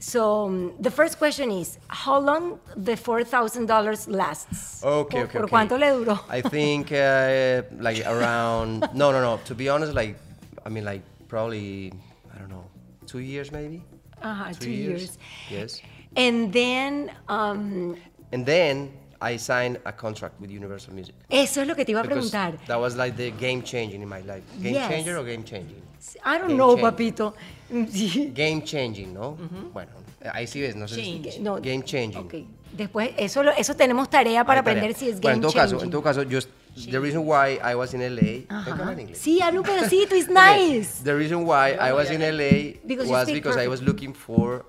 so 0.00 0.46
um, 0.46 0.72
the 0.80 0.90
first 0.90 1.18
question 1.18 1.50
is, 1.50 1.78
how 1.88 2.18
long 2.18 2.58
the 2.76 2.96
four 2.96 3.22
thousand 3.22 3.66
dollars 3.66 4.08
lasts? 4.08 4.82
Okay, 4.82 5.18
¿Por, 5.18 5.24
okay, 5.26 5.32
¿Por 5.38 5.44
okay. 5.44 5.52
cuánto 5.52 5.78
le 5.78 5.86
duró? 5.92 6.18
I 6.28 6.40
think 6.40 6.90
uh, 6.90 7.62
like 7.78 8.04
around, 8.06 8.80
no, 8.94 9.12
no, 9.12 9.20
no, 9.20 9.38
to 9.44 9.54
be 9.54 9.68
honest, 9.68 9.92
like, 9.94 10.16
I 10.64 10.68
mean 10.70 10.84
like 10.84 11.02
probably, 11.28 11.92
I 12.34 12.38
don't 12.38 12.48
know, 12.50 12.64
two 13.06 13.20
years 13.20 13.52
maybe? 13.52 13.82
Ajá, 14.22 14.58
two 14.58 14.70
years. 14.70 15.18
Yes. 15.50 15.80
And 16.16 16.52
then, 16.52 17.12
um, 17.28 17.96
And 18.32 18.44
then 18.46 18.90
I 19.20 19.36
signed 19.36 19.78
a 19.84 19.92
contract 19.92 20.40
with 20.40 20.50
Universal 20.50 20.94
Music. 20.94 21.14
eso 21.30 21.60
es 21.62 21.68
lo 21.68 21.74
que 21.74 21.84
te 21.84 21.92
iba 21.92 22.00
a 22.00 22.02
Because 22.02 22.30
preguntar. 22.30 22.58
that 22.66 22.80
was 22.80 22.96
like 22.96 23.16
the 23.16 23.30
game 23.32 23.62
changing 23.62 24.02
in 24.02 24.08
my 24.08 24.20
life. 24.22 24.42
Game 24.62 24.74
Yes. 24.74 24.88
changer 24.90 25.16
or 25.18 25.24
game 25.24 25.44
changing? 25.44 25.82
I 26.24 26.38
don't 26.38 26.48
Game 26.48 26.56
know, 26.56 26.74
changer. 26.76 26.90
papito. 26.90 27.34
Sí. 27.90 28.32
Game 28.34 28.62
changing, 28.64 29.12
¿no? 29.14 29.36
Bueno, 29.72 29.92
ahí 30.32 30.46
sí 30.46 30.60
ves, 30.60 30.76
no 30.76 30.86
sé. 30.88 30.96
si- 30.96 31.22
Change. 31.22 31.40
No, 31.40 31.54
Game 31.60 31.82
changing. 31.84 32.16
Ok, 32.24 32.34
después, 32.72 33.10
eso, 33.16 33.42
lo- 33.42 33.52
eso 33.52 33.74
tenemos 33.74 34.08
tarea 34.10 34.44
para 34.44 34.62
tarea. 34.62 34.78
aprender 34.80 34.96
si 34.98 35.08
es 35.10 35.20
Bueno, 35.20 35.22
game 35.22 35.34
en 35.36 35.40
todo 35.42 35.52
changing. 35.52 35.76
caso, 35.78 35.84
en 35.84 35.90
todo 35.90 36.02
caso, 36.02 36.22
just 36.30 36.48
the 36.90 36.98
reason 36.98 37.22
why 37.26 37.58
I 37.62 37.74
was 37.74 37.94
in 37.94 38.00
LA. 38.02 38.44
Ajá. 38.48 38.64
¿Tengo 38.64 38.76
que 38.76 38.82
hablar 38.82 38.92
en 38.94 39.00
inglés? 39.00 39.18
Sí, 39.18 39.40
hablo 39.40 39.60
un 39.60 39.66
pedacito, 39.66 40.14
it's 40.14 40.28
Okay, 40.30 40.70
nice. 40.78 41.02
The 41.04 41.14
reason 41.14 41.44
why 41.46 41.72
I 41.80 41.92
was 41.92 42.10
in 42.10 42.20
LA 42.22 42.78
Because 42.86 43.08
was 43.10 43.26
because 43.26 43.56
I 43.56 43.66
perfect. 43.66 43.70
was 43.70 43.82
looking 43.82 44.14
for 44.14 44.64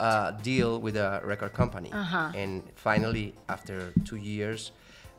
a 0.00 0.32
deal 0.42 0.80
with 0.80 0.96
a 0.96 1.20
record 1.24 1.52
company. 1.52 1.90
Uh-huh. 1.92 2.32
And 2.36 2.62
finally, 2.74 3.32
after 3.48 3.92
two 4.04 4.16
years, 4.16 4.72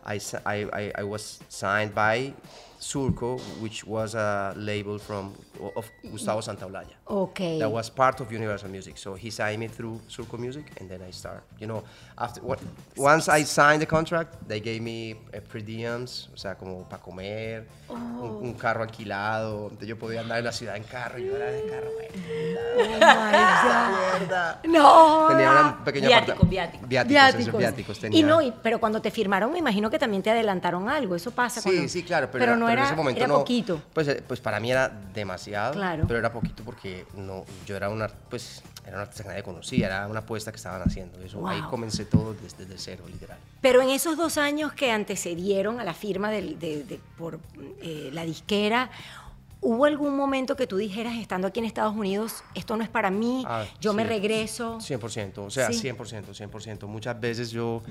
I, 0.05 0.19
I, 0.45 0.67
I, 0.73 0.91
I 0.99 1.03
was 1.03 1.39
signed 1.49 1.95
by 1.95 2.33
Surco, 2.79 3.39
which 3.61 3.85
was 3.87 4.13
a 4.15 4.53
label 4.57 4.99
from 4.99 5.33
of 5.75 5.89
Gustavo 6.11 6.41
Santaolalla. 6.41 6.93
Ok. 7.07 7.39
That 7.59 7.69
was 7.69 7.91
part 7.91 8.19
of 8.19 8.31
Universal 8.31 8.69
Music. 8.69 8.97
So 8.97 9.15
he 9.15 9.29
signed 9.29 9.59
me 9.59 9.67
through 9.69 10.01
Surco 10.09 10.39
Music, 10.39 10.65
and 10.81 10.89
then 10.89 11.03
I 11.07 11.11
start. 11.13 11.43
You 11.59 11.67
know, 11.67 11.83
after 12.17 12.41
what, 12.41 12.59
once 12.97 13.29
I 13.29 13.43
signed 13.45 13.79
the 13.79 13.85
contract, 13.85 14.33
they 14.47 14.59
gave 14.59 14.81
me 14.81 15.11
uh, 15.13 15.39
per 15.41 15.61
diems, 15.63 16.29
o 16.33 16.37
sea, 16.37 16.55
como 16.55 16.83
para 16.89 17.03
comer, 17.03 17.67
un, 17.89 18.39
un 18.41 18.53
carro 18.55 18.81
alquilado. 18.81 19.65
Entonces 19.65 19.87
yo 19.87 19.99
podía 19.99 20.21
andar 20.21 20.39
en 20.39 20.45
la 20.45 20.51
ciudad 20.51 20.75
en 20.77 20.83
carro. 20.83 21.19
y 21.19 21.25
Yo 21.27 21.35
era 21.35 21.51
de 21.51 21.63
carro, 21.67 21.91
güey. 21.93 22.07
Oh 22.75 22.83
my 22.83 22.97
Mierda. 24.19 24.59
God. 24.63 24.69
No. 24.75 25.27
Tenía 25.29 25.51
una 25.51 25.83
pequeña 25.85 26.07
Viático, 26.07 26.45
viático. 26.47 26.87
Viáticos, 26.87 27.09
Viáticos. 27.13 27.47
esos 27.47 27.59
viáticos 27.59 27.99
tenía. 27.99 28.19
Y 28.19 28.23
no, 28.23 28.41
y- 28.41 28.51
pero 28.63 28.79
cuando 28.79 28.99
te 29.01 29.11
firmaron, 29.11 29.51
me 29.51 29.59
imagino 29.59 29.89
que 29.91 29.99
también 29.99 30.23
te 30.23 30.31
adelantaron 30.31 30.89
algo. 30.89 31.15
Eso 31.15 31.29
pasa. 31.31 31.61
Sí, 31.61 31.69
cuando- 31.69 31.87
sí, 31.89 32.03
claro, 32.03 32.29
pero, 32.31 32.43
era- 32.45 32.55
no 32.55 32.65
pero 32.65 32.71
era, 32.73 32.81
en 32.81 32.87
ese 32.87 32.95
momento 32.95 33.19
era 33.19 33.27
no. 33.27 33.35
poquito. 33.39 33.79
Pues, 33.93 34.07
eh, 34.07 34.23
pues 34.27 34.39
para 34.41 34.59
mí 34.59 34.71
era 34.71 34.89
demasiado, 35.13 35.73
Claro. 35.73 36.05
pero 36.07 36.19
era 36.19 36.31
poquito 36.31 36.63
porque 36.63 36.94
no, 37.15 37.45
yo 37.65 37.75
era 37.75 37.89
una, 37.89 38.07
pues, 38.07 38.61
era 38.85 38.93
una 38.93 39.01
artista 39.03 39.23
que 39.23 39.29
nadie 39.29 39.43
conocía, 39.43 39.87
era 39.87 40.07
una 40.07 40.19
apuesta 40.19 40.51
que 40.51 40.57
estaban 40.57 40.81
haciendo. 40.81 41.19
Eso, 41.21 41.47
Ahí 41.47 41.61
comencé 41.69 42.05
todo 42.05 42.33
desde, 42.33 42.65
desde 42.65 42.77
cero, 42.77 43.03
literal. 43.07 43.37
Pero 43.61 43.81
en 43.81 43.89
esos 43.89 44.15
dos 44.17 44.37
años 44.37 44.73
que 44.73 44.91
antecedieron 44.91 45.79
a 45.79 45.83
la 45.83 45.93
firma 45.93 46.29
de- 46.31 46.99
por 47.17 47.39
eh, 47.81 48.09
la 48.13 48.23
disquera, 48.25 48.89
¿hubo 49.65 49.85
algún 49.85 50.15
momento 50.15 50.55
que 50.55 50.67
tú 50.67 50.77
dijeras, 50.77 51.15
estando 51.15 51.47
aquí 51.47 51.59
en 51.59 51.65
Estados 51.65 51.95
Unidos, 51.95 52.43
esto 52.53 52.77
no 52.77 52.83
es 52.83 52.89
para 52.89 53.09
mí, 53.09 53.43
Ah, 53.47 53.65
yo 53.81 53.93
me 53.93 54.03
sí. 54.03 54.09
regreso? 54.09 54.77
100%, 54.79 55.43
o 55.43 55.49
sea, 55.49 55.71
Sí. 55.71 55.79
100%, 55.79 56.33
100%. 56.35 56.87
Muchas 56.87 57.19
veces 57.19 57.49
yo 57.49 57.81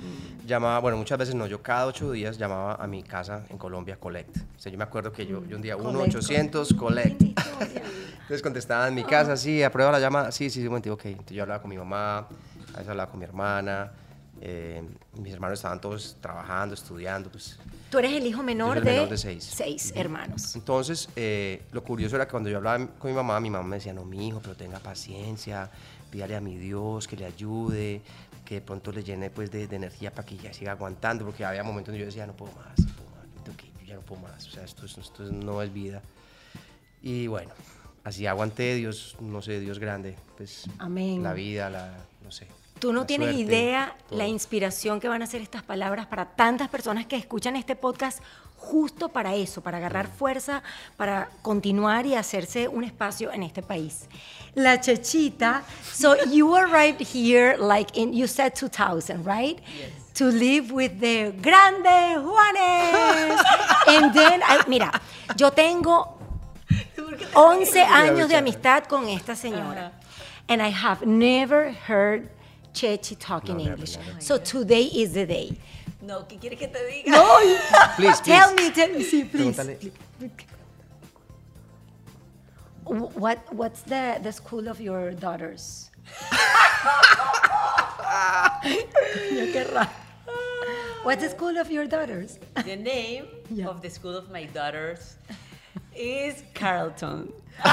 llamaba, 0.47 0.79
bueno, 0.79 0.97
muchas 0.97 1.19
veces 1.19 1.35
no, 1.35 1.49
yo 1.49 1.61
cada 1.63 1.87
ocho 1.87 2.13
días 2.13 2.39
llamaba 2.39 2.77
a 2.77 2.87
mi 2.87 3.03
casa 3.03 3.45
en 3.51 3.59
Colombia 3.59 3.97
Collect. 3.97 4.37
O 4.57 4.61
sea, 4.61 4.71
yo 4.71 4.79
me 4.79 4.85
acuerdo 4.85 5.13
que 5.13 5.27
yo, 5.27 5.45
yo 5.47 5.57
un 5.57 5.63
día, 5.63 5.77
Collect, 5.77 6.15
1-800 6.15 6.75
Collect. 6.75 7.23
Entonces 7.23 8.41
contestaba 8.41 8.87
en 8.87 8.95
mi 8.95 9.03
casa, 9.03 9.37
sí, 9.37 9.63
aprueba 9.65 9.91
la 9.91 9.99
llamada, 9.99 10.31
sí, 10.31 10.49
sí, 10.51 10.61
sí, 10.61 10.67
un 10.67 10.69
momento, 10.69 10.93
ok. 10.93 11.05
Entonces 11.07 11.37
yo 11.37 11.43
hablaba 11.43 11.61
con 11.61 11.71
mi 11.71 11.77
mamá, 11.77 12.19
a 12.19 12.77
veces 12.77 12.89
hablaba 12.89 13.11
con 13.11 13.19
mi 13.19 13.25
hermana, 13.27 13.91
eh, 14.41 14.83
mis 15.19 15.33
hermanos 15.33 15.59
estaban 15.59 15.81
todos 15.81 16.17
trabajando, 16.21 16.75
estudiando, 16.75 17.31
pues. 17.31 17.59
Tú 17.91 17.99
eres 17.99 18.13
el 18.15 18.27
hijo 18.27 18.43
menor, 18.43 18.79
el 18.79 18.85
de, 18.85 18.91
menor 18.93 19.09
de 19.09 19.17
seis. 19.19 19.45
seis 19.55 19.93
hermanos. 19.97 20.55
Entonces, 20.57 21.09
eh, 21.17 21.63
lo 21.73 21.83
curioso 21.85 22.17
era 22.17 22.27
que 22.27 22.33
cuando 22.33 22.51
yo 22.51 22.57
hablaba 22.57 22.87
con 22.99 23.11
mi 23.11 23.17
mamá, 23.17 23.39
mi 23.41 23.51
mamá 23.51 23.67
me 23.69 23.77
decía, 23.77 23.93
no, 23.93 24.05
mi 24.05 24.29
hijo, 24.29 24.41
pero 24.43 24.57
tenga 24.57 24.79
paciencia, 24.81 25.71
pídale 26.11 26.35
a 26.37 26.41
mi 26.41 26.57
Dios 26.57 27.07
que 27.07 27.17
le 27.17 27.25
ayude, 27.27 28.03
que 28.45 28.57
de 28.57 28.61
pronto 28.61 28.91
le 28.93 29.03
llene 29.05 29.31
pues, 29.31 29.51
de, 29.51 29.67
de 29.69 29.77
energía 29.77 30.11
para 30.13 30.27
que 30.27 30.37
ya 30.37 30.53
siga 30.53 30.73
aguantando, 30.73 31.25
porque 31.25 31.45
había 31.45 31.63
momentos 31.63 31.93
donde 31.93 32.01
yo 32.01 32.07
decía, 32.07 32.27
no 32.27 32.35
puedo 32.35 32.53
más, 32.53 32.79
no 32.81 32.93
puedo 32.95 33.11
más, 33.11 33.57
yo 33.81 33.87
ya 33.87 33.95
no 33.95 34.01
puedo 34.03 34.21
más, 34.23 34.47
o 34.49 34.51
sea, 34.51 34.65
esto, 34.65 34.85
es- 34.87 34.99
esto 34.99 35.25
es- 35.25 35.31
no 35.31 35.63
es 35.63 35.73
vida. 35.73 36.03
Y 37.01 37.27
bueno, 37.29 37.51
así 38.03 38.27
aguanté, 38.27 38.75
Dios, 38.75 39.17
no 39.21 39.41
sé, 39.43 39.61
Dios 39.61 39.79
grande, 39.79 40.17
pues 40.37 40.65
Amén. 40.79 41.23
la 41.23 41.33
vida, 41.33 41.71
la, 41.71 41.95
no 42.23 42.31
sé. 42.33 42.49
Tú 42.85 42.93
no 42.93 43.01
la 43.01 43.07
tienes 43.07 43.29
suerte, 43.35 43.41
idea 43.55 43.97
todo. 44.09 44.19
la 44.19 44.27
inspiración 44.27 45.01
que 45.01 45.09
van 45.09 45.23
a 45.23 45.27
ser 45.27 45.41
estas 45.41 45.63
palabras 45.63 46.07
para 46.07 46.27
tantas 46.27 46.69
personas 46.69 47.07
que 47.07 47.17
escuchan 47.17 47.57
este 47.57 47.77
podcast 47.77 48.23
justo 48.59 49.09
para 49.09 49.35
eso, 49.35 49.63
para 49.63 49.79
agarrar 49.79 50.07
fuerza, 50.07 50.63
para 50.99 51.31
continuar 51.41 52.05
y 52.05 52.15
hacerse 52.15 52.69
un 52.69 52.85
espacio 52.85 53.33
en 53.33 53.43
este 53.43 53.63
país. 53.63 54.07
La 54.55 54.79
Chechita, 54.79 55.63
so 55.95 56.15
you 56.31 56.55
arrived 56.55 57.01
here 57.01 57.57
like 57.59 57.99
in, 57.99 58.13
you 58.13 58.27
said 58.27 58.53
2000, 58.55 59.25
right? 59.25 59.61
Yes. 59.61 60.13
To 60.17 60.27
live 60.27 60.71
with 60.71 61.01
the 61.01 61.33
grande 61.41 62.19
Juanes. 62.21 63.41
And 63.89 64.13
then, 64.13 64.43
I- 64.43 64.63
mira, 64.69 64.93
yo 65.37 65.51
tengo 65.53 66.19
11 67.35 67.83
años 67.83 68.29
de 68.29 68.37
amistad 68.37 68.85
con 68.85 69.09
esta 69.09 69.35
señora. 69.35 69.93
And 70.51 70.61
I 70.61 70.69
have 70.69 71.07
never 71.07 71.73
heard 71.73 72.29
Chechi 72.75 73.17
talk 73.19 73.49
in 73.49 73.57
No, 73.59 73.65
English. 73.65 73.97
never. 73.97 74.21
So 74.21 74.37
today 74.39 74.83
is 74.85 75.13
the 75.15 75.25
day. 75.27 75.57
No, 76.03 76.25
¿qué 76.29 76.39
quieres 76.39 76.59
que 76.59 76.67
te 76.69 76.81
diga? 76.91 77.07
No, 77.13 77.39
Please, 77.97 78.21
tell 78.25 78.53
please. 78.53 78.69
me, 78.69 78.75
tell 78.75 78.89
me, 78.93 79.05
sí, 79.05 79.31
please. 79.31 79.57
Pregúntale. 79.57 79.91
Wh- 82.85 83.17
What, 83.17 83.39
what's 83.55 83.83
the, 83.83 84.19
the 84.23 84.33
school 84.33 84.69
of 84.69 84.81
your 84.81 85.13
daughters? 85.13 85.91
Ya, 88.65 89.47
qué 89.53 89.65
raro. 89.73 89.89
What's 91.03 91.23
the 91.23 91.29
school 91.31 91.59
of 91.59 91.71
your 91.71 91.87
daughters? 91.87 92.39
The 92.65 92.77
name 92.77 93.27
Yeah. 93.51 93.67
of 93.69 93.83
the 93.83 93.91
school 93.91 94.17
of 94.17 94.31
my 94.31 94.45
daughters 94.47 95.17
is 95.95 96.43
Carlton. 96.55 97.33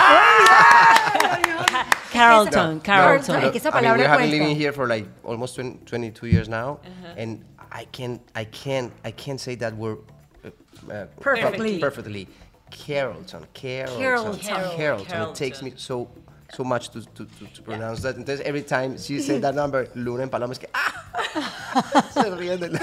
Carlton, 2.11 2.75
No, 2.75 2.81
Carlton. 2.83 3.35
Ay, 3.35 3.51
que 3.51 3.61
I 3.71 3.81
mean, 3.81 3.97
we 3.97 4.03
have 4.03 4.19
been 4.19 4.31
living 4.31 4.55
here 4.55 4.73
for 4.73 4.87
like 4.87 5.07
almost 5.23 5.55
20, 5.55 5.79
22 5.85 6.27
years 6.27 6.49
now, 6.49 6.79
and 7.17 7.43
I 7.71 7.85
can't, 7.85 8.21
I 8.35 8.45
can't, 8.45 8.91
I 9.03 9.11
can't 9.11 9.39
say 9.39 9.55
that 9.55 9.75
word 9.75 9.99
uh, 10.43 10.91
uh, 10.91 11.05
Perfectly. 11.19 11.79
Perfectly. 11.79 12.27
Carrollton, 12.69 13.45
Carrollton, 13.53 14.39
Carrollton. 14.39 14.77
Carrollton. 14.77 15.29
It 15.29 15.35
takes 15.35 15.61
me 15.61 15.73
so 15.75 16.09
so 16.55 16.63
much 16.63 16.89
to, 16.89 17.01
to, 17.01 17.25
to, 17.25 17.45
to 17.53 17.61
pronounce 17.61 18.01
that. 18.01 18.15
Entonces, 18.17 18.41
every 18.41 18.61
time 18.63 18.97
she 18.97 19.19
said 19.19 19.41
that 19.41 19.55
number, 19.55 19.87
Luna 19.95 20.23
en 20.23 20.29
Paloma 20.29 20.51
es 20.53 20.59
que 20.59 20.67
¡ah! 20.73 20.93
Se 22.13 22.29
ríen 22.29 22.59
del 22.59 22.77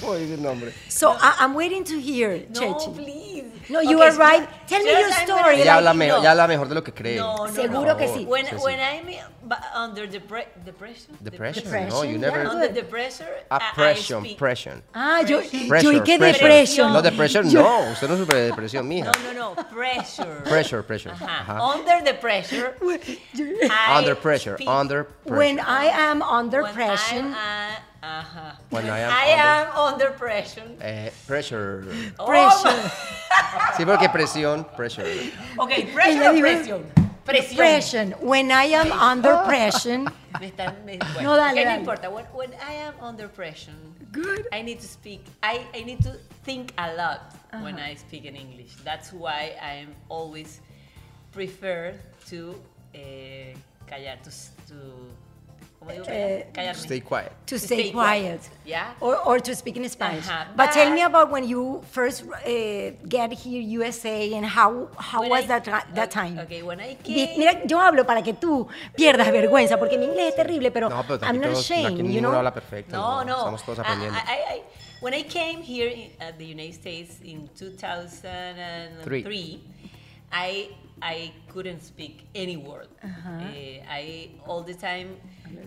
¿Cómo 0.00 0.14
dice 0.16 0.34
el 0.34 0.42
nombre? 0.42 0.72
So 0.88 1.12
I, 1.12 1.34
I'm 1.40 1.54
waiting 1.54 1.84
to 1.84 1.98
hear, 1.98 2.46
No, 2.50 2.60
Chechi. 2.60 2.94
please. 2.94 3.44
No, 3.68 3.80
you 3.80 3.96
Okay, 3.98 4.08
are 4.08 4.16
right. 4.18 4.48
Tell 4.66 4.82
me 4.82 4.90
your 4.90 5.10
story. 5.12 5.60
Ella 5.62 5.76
habla, 5.76 5.90
like, 5.90 5.96
me- 5.98 6.08
no. 6.08 6.16
habla 6.22 6.48
mejor 6.48 6.68
de 6.68 6.74
lo 6.74 6.82
que 6.82 6.92
cree. 6.92 7.16
No, 7.16 7.46
no, 7.46 7.52
Seguro 7.52 7.84
no. 7.92 7.96
que 7.96 8.08
sí. 8.08 8.26
When, 8.26 8.44
Sí, 8.46 8.56
sí. 8.56 8.62
when 8.64 8.80
I'm 8.80 9.06
under 9.76 10.06
depre 10.08 10.46
depression, 10.64 11.16
Depression? 11.22 11.64
Depression, 11.64 11.88
No, 11.88 12.02
you 12.04 12.18
yeah. 12.18 12.30
never. 12.30 12.46
under 12.46 12.68
the 12.68 12.82
pressure, 12.82 13.28
I- 13.50 13.56
I 13.58 13.70
Oppression, 13.70 14.34
pressure. 14.36 14.82
Ah, 14.94 15.22
yo, 15.22 15.40
Pressure, 15.68 15.82
yo 15.82 15.92
y 15.92 16.00
qué 16.02 16.18
pressure. 16.18 16.48
depresión. 16.48 16.92
No, 16.92 17.00
depression, 17.02 17.52
no. 17.52 17.90
Usted 17.92 18.08
no 18.08 18.16
sufre 18.16 18.38
de 18.40 18.46
depresión, 18.46 18.88
mija. 18.88 19.10
No, 19.12 19.32
no, 19.32 19.54
no, 19.54 19.68
pressure. 19.70 20.42
Pressure, 20.44 20.82
pressure. 20.82 21.12
Ajá. 21.12 21.40
Ajá. 21.40 21.66
Under 21.74 22.02
the 22.04 22.14
pressure. 22.14 22.74
I 23.70 23.98
Under 23.98 24.14
pressure, 24.14 24.56
speak 24.56 24.68
under 24.68 25.04
pressure. 25.04 25.36
When 25.36 25.60
I 25.60 25.84
am 25.86 26.22
under 26.22 26.62
when 26.62 26.74
pressure. 26.74 27.16
I'm, 27.16 27.32
uh, 27.34 28.02
ajá. 28.02 28.56
When 28.70 28.84
I 28.88 28.98
am 29.00 29.10
I 29.12 29.32
under- 29.32 29.70
am 29.70 29.76
under 29.94 30.10
pressure. 30.12 30.64
Eh, 30.80 31.10
pressure. 31.26 31.84
Pressure. 32.24 32.90
Sí, 33.76 33.84
porque 33.86 34.08
presión, 34.10 34.64
pressure. 34.76 35.04
Oh, 35.58 35.64
ok, 35.64 35.92
pressure 35.94 36.20
Ella 36.20 36.30
o 36.30 36.40
presión. 36.40 36.84
Presión. 37.24 37.56
Pressure. 37.56 38.04
When 38.20 38.50
I 38.50 38.64
am 38.74 38.92
under 38.92 39.36
pressure. 39.46 39.98
Me 40.40 40.48
están, 40.50 40.84
me- 40.84 40.98
bueno, 41.14 41.22
No, 41.22 41.36
dale, 41.36 41.50
ok, 41.52 41.64
dale. 41.64 41.72
no 41.74 41.78
importa. 41.80 42.10
When, 42.10 42.24
when 42.34 42.50
I 42.60 42.72
am 42.74 42.94
under 43.00 43.28
pressure, 43.28 43.72
Good. 44.12 44.46
I 44.52 44.62
need 44.62 44.80
to 44.80 44.86
speak. 44.88 45.24
I, 45.42 45.64
I 45.74 45.82
need 45.84 46.02
to 46.02 46.12
think 46.44 46.72
a 46.78 46.92
lot 46.94 47.34
when 47.62 47.78
I 47.78 47.94
speak 47.94 48.24
in 48.24 48.34
English. 48.36 48.74
That's 48.84 49.12
why 49.12 49.54
I 49.62 49.74
am 49.86 49.94
always 50.08 50.60
prefer 51.32 51.94
to 52.28 52.54
eh, 52.94 53.54
callar, 53.86 54.18
to, 54.22 54.30
to 54.68 54.74
¿cómo 55.78 55.92
digo? 55.92 56.04
Eh, 56.08 56.48
callarme. 56.52 56.82
Stay 56.82 57.00
quiet. 57.00 57.30
To 57.46 57.46
To 57.46 57.56
stay 57.58 57.66
stay 57.80 57.92
quiet. 57.92 58.40
quiet, 58.40 58.50
yeah. 58.66 58.94
Or, 59.00 59.16
or 59.26 59.40
to 59.40 59.54
speak 59.54 59.76
in 59.76 59.88
Spanish. 59.88 60.26
Ajá, 60.28 60.48
But 60.56 60.72
tell 60.72 60.88
but- 60.88 60.94
me 60.94 61.02
about 61.02 61.30
when 61.30 61.44
you 61.48 61.82
first 61.90 62.24
uh, 62.24 62.90
get 63.08 63.32
here 63.32 63.60
USA 63.62 64.32
and 64.34 64.44
how, 64.46 64.88
how 64.98 65.20
When 65.22 65.30
was 65.30 65.44
I- 65.44 65.60
that, 65.60 65.64
that 65.94 66.08
ok, 66.08 66.10
time? 66.10 66.38
okay, 66.40 66.62
when 66.62 66.80
I 66.80 66.96
Di- 67.02 67.26
came- 67.26 67.38
Mira, 67.38 67.62
yo 67.66 67.78
hablo 67.80 68.04
para 68.06 68.22
que 68.22 68.34
tú 68.34 68.66
pierdas 68.96 69.30
vergüenza, 69.32 69.78
porque 69.78 69.96
mi 69.98 70.04
inglés 70.06 70.28
es 70.30 70.36
terrible, 70.36 70.70
pero, 70.70 70.88
No, 70.90 71.02
pero 71.06 71.18
I'm 71.24 71.38
not 71.40 71.50
todos, 71.52 71.70
ashamed, 71.70 72.10
you 72.12 72.20
know? 72.20 72.32
habla 72.32 72.52
perfecto. 72.52 72.96
No, 72.96 73.24
no. 73.24 73.36
Estamos 73.38 73.62
todos 73.64 73.78
I- 73.78 73.82
aprendiendo. 73.82 74.18
I, 74.18 74.20
I, 74.20 74.56
I- 74.58 74.62
when 75.00 75.14
I 75.14 75.22
came 75.22 75.62
here 75.62 75.88
in, 75.88 76.10
at 76.20 76.36
the 76.36 76.44
United 76.44 76.74
States 76.74 77.20
in 77.24 77.48
2003, 77.56 79.60
I 80.32 80.68
I 81.02 81.32
couldn't 81.48 81.82
speak 81.82 82.26
any 82.34 82.56
word. 82.56 82.88
Eh, 83.02 83.80
I 83.88 84.30
all 84.46 84.62
the 84.62 84.74
time 84.74 85.16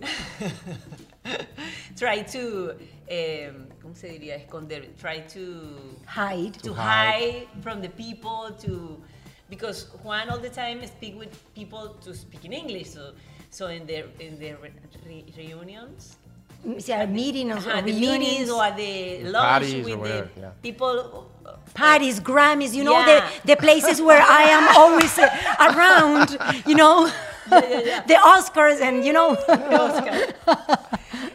try 1.97 2.21
to 2.21 2.71
um, 3.11 3.67
¿cómo 3.81 3.95
se 3.95 4.09
diría? 4.09 4.35
Esconder. 4.35 4.87
Try 4.97 5.21
to 5.29 5.77
Hide. 6.05 6.53
to 6.53 6.59
To 6.69 6.73
hide 6.73 7.47
from 7.61 7.81
the 7.81 7.89
people 7.89 8.51
to 8.61 9.01
because 9.49 9.87
Juan 10.03 10.29
all 10.29 10.39
the 10.39 10.49
time 10.49 10.85
speak 10.87 11.17
with 11.17 11.31
people 11.53 11.95
to 12.03 12.13
speak 12.13 12.45
in 12.45 12.53
English. 12.53 12.91
So 12.91 13.13
so 13.49 13.67
in 13.67 13.85
their 13.85 14.05
in 14.19 14.39
their 14.39 14.57
re- 14.57 14.71
re- 15.05 15.25
reunions. 15.37 16.17
O 16.65 16.79
sea, 16.79 17.05
meeting 17.05 17.51
or 17.51 17.57
At 17.57 17.85
the 17.85 17.91
meetings 17.91 18.49
or 18.49 18.63
at 18.63 18.77
the 18.77 19.23
lunch 19.25 19.43
parties 19.43 19.85
or 19.87 19.97
with 19.97 20.09
the 20.09 20.29
yeah. 20.39 20.51
people. 20.61 21.29
Parties, 21.73 22.19
Grammys, 22.21 22.73
you 22.73 22.83
know, 22.83 22.93
Yeah. 23.05 23.21
the, 23.43 23.55
the 23.55 23.57
places 23.57 24.01
where 24.01 24.21
I 24.21 24.43
am 24.51 24.67
always 24.77 25.17
uh, 25.17 25.27
around, 25.59 26.37
you 26.65 26.75
know, 26.75 27.07
the 27.49 28.15
Oscars 28.23 28.79
and, 28.81 29.03
you 29.03 29.11
know. 29.13 29.35
Oscar. 29.47 30.35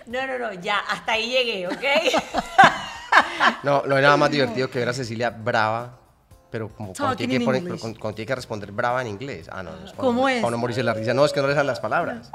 No, 0.07 0.27
no, 0.27 0.39
no, 0.39 0.53
ya, 0.55 0.79
hasta 0.89 1.13
ahí 1.13 1.29
llegué, 1.31 1.67
¿ok? 1.69 1.85
No, 3.63 3.83
no 3.85 3.97
hay 3.97 4.03
nada 4.03 4.17
más 4.17 4.31
divertido 4.31 4.71
que 4.71 4.79
ver 4.79 4.89
a 4.89 4.93
Cecilia 4.93 5.31
brava, 5.31 5.99
pero 6.51 6.69
como 6.69 6.93
cuando 6.95 7.17
tiene, 7.17 7.35
in 7.35 7.41
que 7.41 7.47
poner- 7.47 7.63
English. 7.63 7.81
cuando- 7.81 7.99
cuando 8.01 8.15
tiene 8.17 8.27
que 8.27 8.35
responder 8.37 8.71
brava 8.71 9.01
en 9.03 9.09
inglés. 9.09 9.49
Ah, 9.51 9.63
no, 9.63 9.71
no 9.73 9.85
es 9.87 9.91
para- 9.93 10.03
¿Cómo 10.07 10.29
es? 10.29 10.41
Morirse 10.43 10.83
la 10.83 10.95
risa. 10.95 11.15
No, 11.15 11.25
es 11.25 11.33
que 11.33 11.41
no 11.41 11.49
le 11.49 11.55
salen 11.55 11.67
las 11.67 11.81
palabras. 11.81 12.31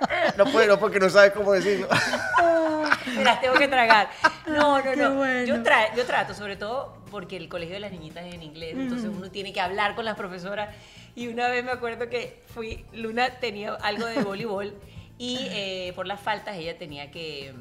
Ah, 0.00 0.32
No 0.36 0.44
puede, 0.46 0.66
no, 0.66 0.78
porque 0.78 0.98
no 1.00 1.08
sabe 1.10 1.32
cómo 1.32 1.52
decirlo. 1.52 1.88
Me 3.16 3.24
las 3.24 3.40
tengo 3.40 3.54
que 3.54 3.68
tragar. 3.68 4.08
No, 4.46 4.78
no, 4.78 4.82
Qué 4.82 4.96
no. 4.96 5.14
bueno. 5.14 5.44
Yo, 5.46 5.56
tra- 5.62 5.94
yo 5.96 6.04
trato, 6.04 6.34
sobre 6.34 6.56
todo 6.56 6.96
porque 7.10 7.36
el 7.36 7.48
colegio 7.48 7.74
de 7.74 7.80
las 7.80 7.90
niñitas 7.92 8.24
es 8.26 8.34
en 8.34 8.42
inglés, 8.42 8.74
entonces 8.76 9.10
Mm. 9.10 9.16
uno 9.16 9.30
tiene 9.30 9.52
que 9.52 9.60
hablar 9.60 9.94
con 9.94 10.04
las 10.04 10.16
profesoras. 10.16 10.74
Y 11.16 11.26
una 11.28 11.48
vez 11.48 11.64
me 11.64 11.72
acuerdo 11.72 12.08
que 12.08 12.42
fui, 12.54 12.84
Luna 12.92 13.30
tenía 13.40 13.74
algo 13.74 14.06
de 14.06 14.22
voleibol 14.22 14.74
y 15.18 15.38
eh, 15.50 15.92
por 15.96 16.06
las 16.06 16.20
faltas 16.20 16.56
ella 16.56 16.78
tenía 16.78 17.10
que 17.10 17.52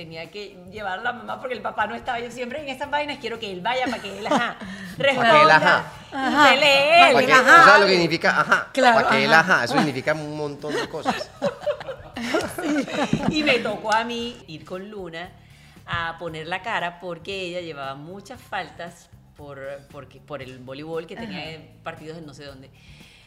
tenía 0.00 0.30
que 0.30 0.56
llevar 0.72 0.98
a 1.00 1.02
la 1.02 1.12
mamá 1.12 1.38
porque 1.40 1.54
el 1.54 1.60
papá 1.62 1.86
no 1.86 1.94
estaba. 1.94 2.18
Yo 2.20 2.30
siempre 2.30 2.60
en 2.62 2.68
estas 2.68 2.90
vainas 2.90 3.18
quiero 3.18 3.38
que 3.38 3.50
él 3.52 3.60
vaya 3.60 3.84
para 3.86 4.00
que 4.02 4.18
él, 4.18 4.26
ajá, 4.26 4.56
responda. 4.96 5.42
él, 5.42 5.50
ajá. 5.50 5.84
Ajá. 6.12 6.48
Se 6.48 6.56
lee 6.56 6.62
Para 6.62 7.08
él. 7.08 7.14
Para 7.14 7.26
que, 7.26 7.32
ajá. 7.32 7.42
¿tú 7.44 7.64
¿Sabes 7.68 7.80
lo 7.80 7.86
que 7.86 7.92
significa? 7.92 8.40
Ajá. 8.40 8.68
Claro, 8.72 8.96
Para 8.96 9.08
que 9.10 9.24
él, 9.24 9.32
ajá. 9.32 9.54
ajá. 9.54 9.64
Eso 9.64 9.74
significa 9.76 10.14
un 10.14 10.36
montón 10.36 10.72
de 10.74 10.88
cosas. 10.88 11.30
Y 13.30 13.42
me 13.42 13.58
tocó 13.58 13.92
a 13.92 14.04
mí 14.04 14.42
ir 14.46 14.64
con 14.64 14.90
Luna 14.90 15.30
a 15.86 16.16
poner 16.18 16.46
la 16.46 16.62
cara 16.62 17.00
porque 17.00 17.42
ella 17.42 17.60
llevaba 17.60 17.94
muchas 17.94 18.40
faltas 18.40 19.08
por, 19.36 19.58
porque, 19.90 20.20
por 20.20 20.42
el 20.42 20.58
voleibol 20.58 21.06
que 21.06 21.16
tenía 21.16 21.58
partidos 21.82 22.18
en 22.18 22.26
no 22.26 22.34
sé 22.34 22.44
dónde. 22.44 22.70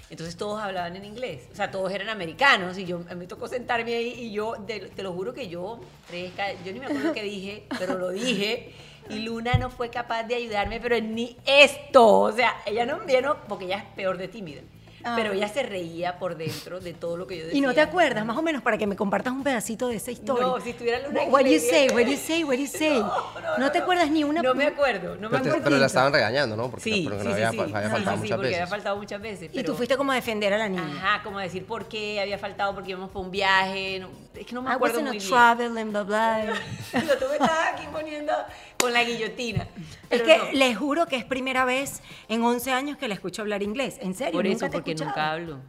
Entonces 0.10 0.36
todos 0.38 0.62
hablaban 0.62 0.96
en 0.96 1.06
inglés, 1.06 1.48
o 1.52 1.56
sea, 1.56 1.72
todos 1.72 1.92
eran 1.92 2.10
americanos 2.10 2.78
y 2.78 2.86
yo 2.86 3.00
me 3.00 3.26
tocó 3.26 3.48
sentarme 3.48 3.96
ahí 3.96 4.14
y 4.20 4.32
yo, 4.32 4.54
te, 4.68 4.92
lo 5.02 5.14
juro 5.14 5.34
que 5.34 5.48
yo, 5.48 5.80
yo 6.12 6.72
ni 6.72 6.80
me 6.80 6.86
acuerdo 6.86 7.14
qué 7.14 7.24
dije, 7.24 7.66
pero 7.80 7.98
lo 7.98 8.10
dije 8.10 8.74
y 9.10 9.20
Luna 9.20 9.56
no 9.56 9.70
fue 9.70 9.90
capaz 9.90 10.24
de 10.24 10.36
ayudarme, 10.36 10.80
pero 10.80 11.00
ni 11.00 11.38
esto, 11.46 12.20
o 12.20 12.32
sea, 12.32 12.62
ella 12.66 12.86
no 12.86 13.00
vino 13.00 13.38
porque 13.48 13.66
ella 13.66 13.78
es 13.78 13.86
peor 13.96 14.18
de 14.18 14.28
tímida, 14.28 14.62
Ah. 15.06 15.14
pero 15.18 15.34
ella 15.34 15.48
se 15.50 15.64
reía 15.64 16.18
por 16.18 16.38
dentro 16.38 16.80
de 16.80 16.94
todo 16.94 17.18
lo 17.18 17.28
que 17.28 17.38
yo 17.38 17.44
decía. 17.46 17.58
Y 17.58 17.62
no 17.62 17.74
te 17.74 17.82
acuerdas, 17.82 18.26
más 18.26 18.38
o 18.38 18.42
menos, 18.42 18.62
para 18.62 18.78
que 18.78 18.88
me 18.88 18.96
compartas 18.96 19.34
un 19.34 19.44
pedacito 19.44 19.88
de 19.90 19.98
esa 19.98 20.12
historia. 20.12 20.46
No, 20.48 20.60
si 20.62 20.70
estuviera 20.70 21.00
Luna 21.08 21.24
What 21.24 21.42
do 21.44 21.48
you 21.52 21.60
say? 21.60 21.90
What 21.90 22.04
do 22.06 22.12
you 22.12 22.18
say? 22.18 22.44
What 22.44 22.56
do 22.56 22.62
you 22.62 22.68
say? 22.68 23.04
No, 23.58 23.72
te 23.72 23.80
acuerdas 23.80 24.10
ni 24.10 24.24
una. 24.24 24.42
No 24.42 24.56
me 24.56 24.66
acuerdo, 24.66 25.16
no 25.18 25.30
me 25.30 25.38
acuerdo. 25.38 25.60
pero 25.64 25.78
la 25.78 25.86
estaban 25.86 26.12
regañando, 26.12 26.56
¿no? 26.56 26.70
Porque, 26.72 26.84
Sí, 26.84 27.02
porque 27.08 27.24
sí, 27.24 27.28
había, 27.32 27.52
sí. 27.52 27.60
había 27.60 27.84
Sí, 27.84 27.90
faltado 27.92 28.16
sí, 28.18 28.22
muchas 28.24 28.38
porque 28.38 28.56
había 28.56 28.68
faltado 28.68 28.98
muchas 28.98 29.22
veces. 29.22 29.50
Y 29.54 29.64
tú 29.64 29.76
fuiste 29.76 29.96
como 29.98 30.12
a 30.12 30.16
defender 30.16 30.54
a 30.54 30.58
la 30.58 30.70
niña. 30.70 30.84
Ajá, 30.98 31.24
como 31.24 31.38
a 31.40 31.44
decir 31.44 31.66
por 31.66 31.86
qué 31.88 32.20
había 32.20 32.38
faltado, 32.40 32.74
porque 32.74 32.92
íbamos 32.92 33.10
por 33.12 33.24
un 33.24 33.32
viaje. 33.32 34.00
no- 34.00 34.10
es 34.34 34.48
que 34.48 34.56
no 34.56 34.64
me 34.64 34.72
I 34.72 34.74
acuerdo 34.74 34.96
was 34.98 35.02
in 35.04 35.08
muy 35.10 35.18
a 35.18 35.20
bien. 35.20 35.30
travel 35.30 35.78
and 35.78 35.92
blah 35.92 36.04
blah. 36.04 36.54
Pero 36.92 37.18
tú 37.20 37.26
me 37.28 37.34
estabas 37.34 37.74
aquí 37.74 37.84
poniendo 37.92 38.34
con 38.84 38.94
la 38.94 39.04
guillotina. 39.04 39.68
Es 40.10 40.22
que 40.22 40.38
no. 40.38 40.52
les 40.52 40.78
juro 40.78 41.06
que 41.06 41.16
es 41.16 41.24
primera 41.26 41.66
vez 41.66 42.02
en 42.28 42.44
11 42.44 42.72
años 42.72 42.98
que 42.98 43.08
la 43.08 43.14
escucho 43.14 43.42
hablar 43.42 43.64
inglés. 43.64 43.98
En 44.02 44.14
serio, 44.14 44.34
Por 44.34 44.46
nunca 44.46 44.58
eso, 44.58 44.66
te 44.66 44.72
porque 44.72 44.96
nunca 44.96 45.32
hablo. 45.32 45.60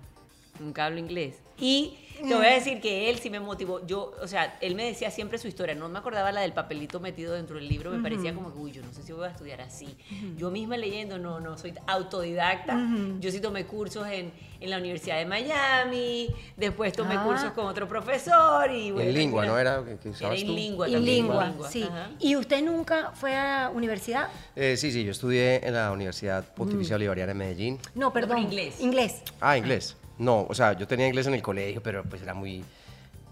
Nunca 0.58 0.86
hablo 0.86 0.98
inglés. 0.98 1.36
Y 1.58 1.96
Te 2.28 2.34
voy 2.34 2.46
a 2.46 2.54
decir 2.54 2.80
que 2.80 3.10
él 3.10 3.18
sí 3.18 3.30
me 3.30 3.40
motivó. 3.40 3.84
Yo, 3.86 4.12
o 4.20 4.26
sea, 4.28 4.56
él 4.60 4.74
me 4.74 4.84
decía 4.84 5.10
siempre 5.10 5.38
su 5.38 5.48
historia. 5.48 5.74
No 5.74 5.88
me 5.88 5.98
acordaba 5.98 6.32
la 6.32 6.40
del 6.42 6.52
papelito 6.52 7.00
metido 7.00 7.34
dentro 7.34 7.56
del 7.56 7.68
libro. 7.68 7.90
Me 7.90 8.02
parecía 8.02 8.34
como 8.34 8.52
que, 8.52 8.58
uy, 8.58 8.72
yo 8.72 8.82
no 8.82 8.92
sé 8.92 9.02
si 9.02 9.12
voy 9.12 9.26
a 9.26 9.30
estudiar 9.30 9.60
así. 9.60 9.96
Yo 10.36 10.50
misma 10.50 10.76
leyendo, 10.76 11.18
no, 11.18 11.40
no, 11.40 11.56
soy 11.58 11.74
autodidacta. 11.86 12.78
Yo 13.20 13.30
sí 13.30 13.40
tomé 13.40 13.66
cursos 13.66 14.06
en, 14.08 14.32
en 14.60 14.70
la 14.70 14.78
Universidad 14.78 15.16
de 15.18 15.26
Miami. 15.26 16.28
Después 16.56 16.92
tomé 16.92 17.14
Ah. 17.16 17.24
cursos 17.24 17.52
con 17.52 17.66
otro 17.66 17.86
profesor. 17.88 18.70
Y, 18.70 18.90
bueno, 18.90 19.08
En 19.08 19.14
lengua, 19.14 19.46
¿no? 19.46 19.58
Era 19.58 19.82
que, 19.84 19.96
que 19.98 20.08
Era 20.24 20.34
en 20.34 20.46
tú. 20.46 20.54
lengua 20.54 20.88
Y 20.88 20.92
también. 20.92 21.16
lengua, 21.26 21.46
lengua, 21.46 21.70
sí. 21.70 21.82
ajá. 21.82 22.10
¿Y 22.18 22.36
usted 22.36 22.62
nunca 22.62 23.12
fue 23.14 23.34
a 23.36 23.70
universidad? 23.74 24.28
Eh, 24.56 24.76
sí, 24.76 24.90
sí, 24.92 25.04
yo 25.04 25.10
estudié 25.12 25.66
en 25.66 25.74
la 25.74 25.92
Universidad 25.92 26.44
Pontificia 26.54 26.96
Bolivariana 26.96 27.32
en 27.32 27.38
Medellín. 27.38 27.78
No, 27.94 28.12
perdón. 28.12 28.38
inglés. 28.38 28.80
Inglés. 28.80 29.22
Ah, 29.40 29.56
inglés. 29.58 29.96
No, 30.18 30.46
o 30.48 30.54
sea, 30.54 30.72
yo 30.74 30.86
tenía 30.86 31.06
inglés 31.08 31.26
en 31.26 31.34
el 31.34 31.42
colegio, 31.42 31.82
pero 31.82 32.04
pues 32.04 32.22
era 32.22 32.34
muy, 32.34 32.64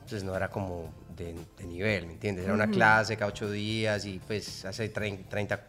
pues 0.08 0.22
no 0.24 0.34
era 0.36 0.48
como 0.48 0.90
de, 1.16 1.34
de 1.58 1.64
nivel, 1.66 2.06
¿me 2.06 2.12
entiendes? 2.14 2.44
Era 2.44 2.54
una 2.54 2.68
clase 2.70 3.16
cada 3.16 3.30
ocho 3.30 3.50
días 3.50 4.04
y 4.04 4.18
pues 4.26 4.64
hace 4.64 4.88
30, 4.88 5.28
30, 5.28 5.60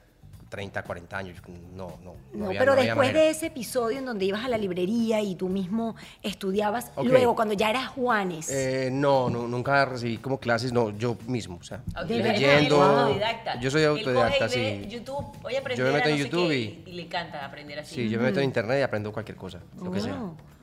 30 0.50 0.84
40 0.84 1.18
años, 1.18 1.38
no, 1.76 1.98
no. 2.04 2.16
No, 2.34 2.46
había- 2.48 2.60
pero 2.60 2.76
no 2.76 2.82
después 2.82 3.08
manera. 3.08 3.22
de 3.26 3.30
ese 3.32 3.48
episodio 3.48 3.98
en 4.00 4.06
donde 4.06 4.26
ibas 4.26 4.46
a 4.46 4.48
la 4.48 4.58
librería 4.58 5.20
y 5.22 5.34
tú 5.36 5.50
mismo 5.50 5.96
estudiabas, 6.22 6.92
Ok. 6.96 7.06
luego 7.08 7.36
cuando 7.36 7.54
ya 7.56 7.70
eras 7.72 7.88
Juanes. 7.90 8.50
Eh, 8.52 8.90
no, 8.92 9.30
no, 9.32 9.48
nunca 9.48 9.84
recibí 9.86 10.18
como 10.18 10.40
clases, 10.40 10.72
no, 10.72 10.92
yo 10.98 11.18
mismo, 11.28 11.58
o 11.60 11.64
sea, 11.64 11.82
De 12.08 12.18
verdad. 12.22 12.34
leyendo. 12.34 12.82
Autodidacta. 12.84 13.60
Yo 13.60 13.72
soy 13.72 13.84
autodidacta, 13.84 14.48
sí. 14.50 14.86
YouTube, 14.90 15.26
voy 15.42 15.56
a 15.56 15.60
aprender 15.60 15.78
Yo 15.86 15.92
me 15.92 15.98
meto 15.98 16.08
a 16.08 16.12
en 16.12 16.18
no 16.18 16.24
sé 16.24 16.30
YouTube 16.30 16.50
qué, 16.50 16.56
y- 16.58 16.84
y 16.88 16.92
le 16.94 17.02
encanta 17.04 17.46
aprender 17.46 17.80
así. 17.80 17.96
Sí, 17.96 18.10
yo 18.10 18.20
me 18.20 18.26
meto 18.26 18.40
en 18.40 18.46
internet 18.46 18.80
y 18.80 18.82
aprendo 18.84 19.12
cualquier 19.12 19.38
cosa, 19.38 19.60
lo 19.84 19.92
que 19.92 20.02
sea. 20.02 20.18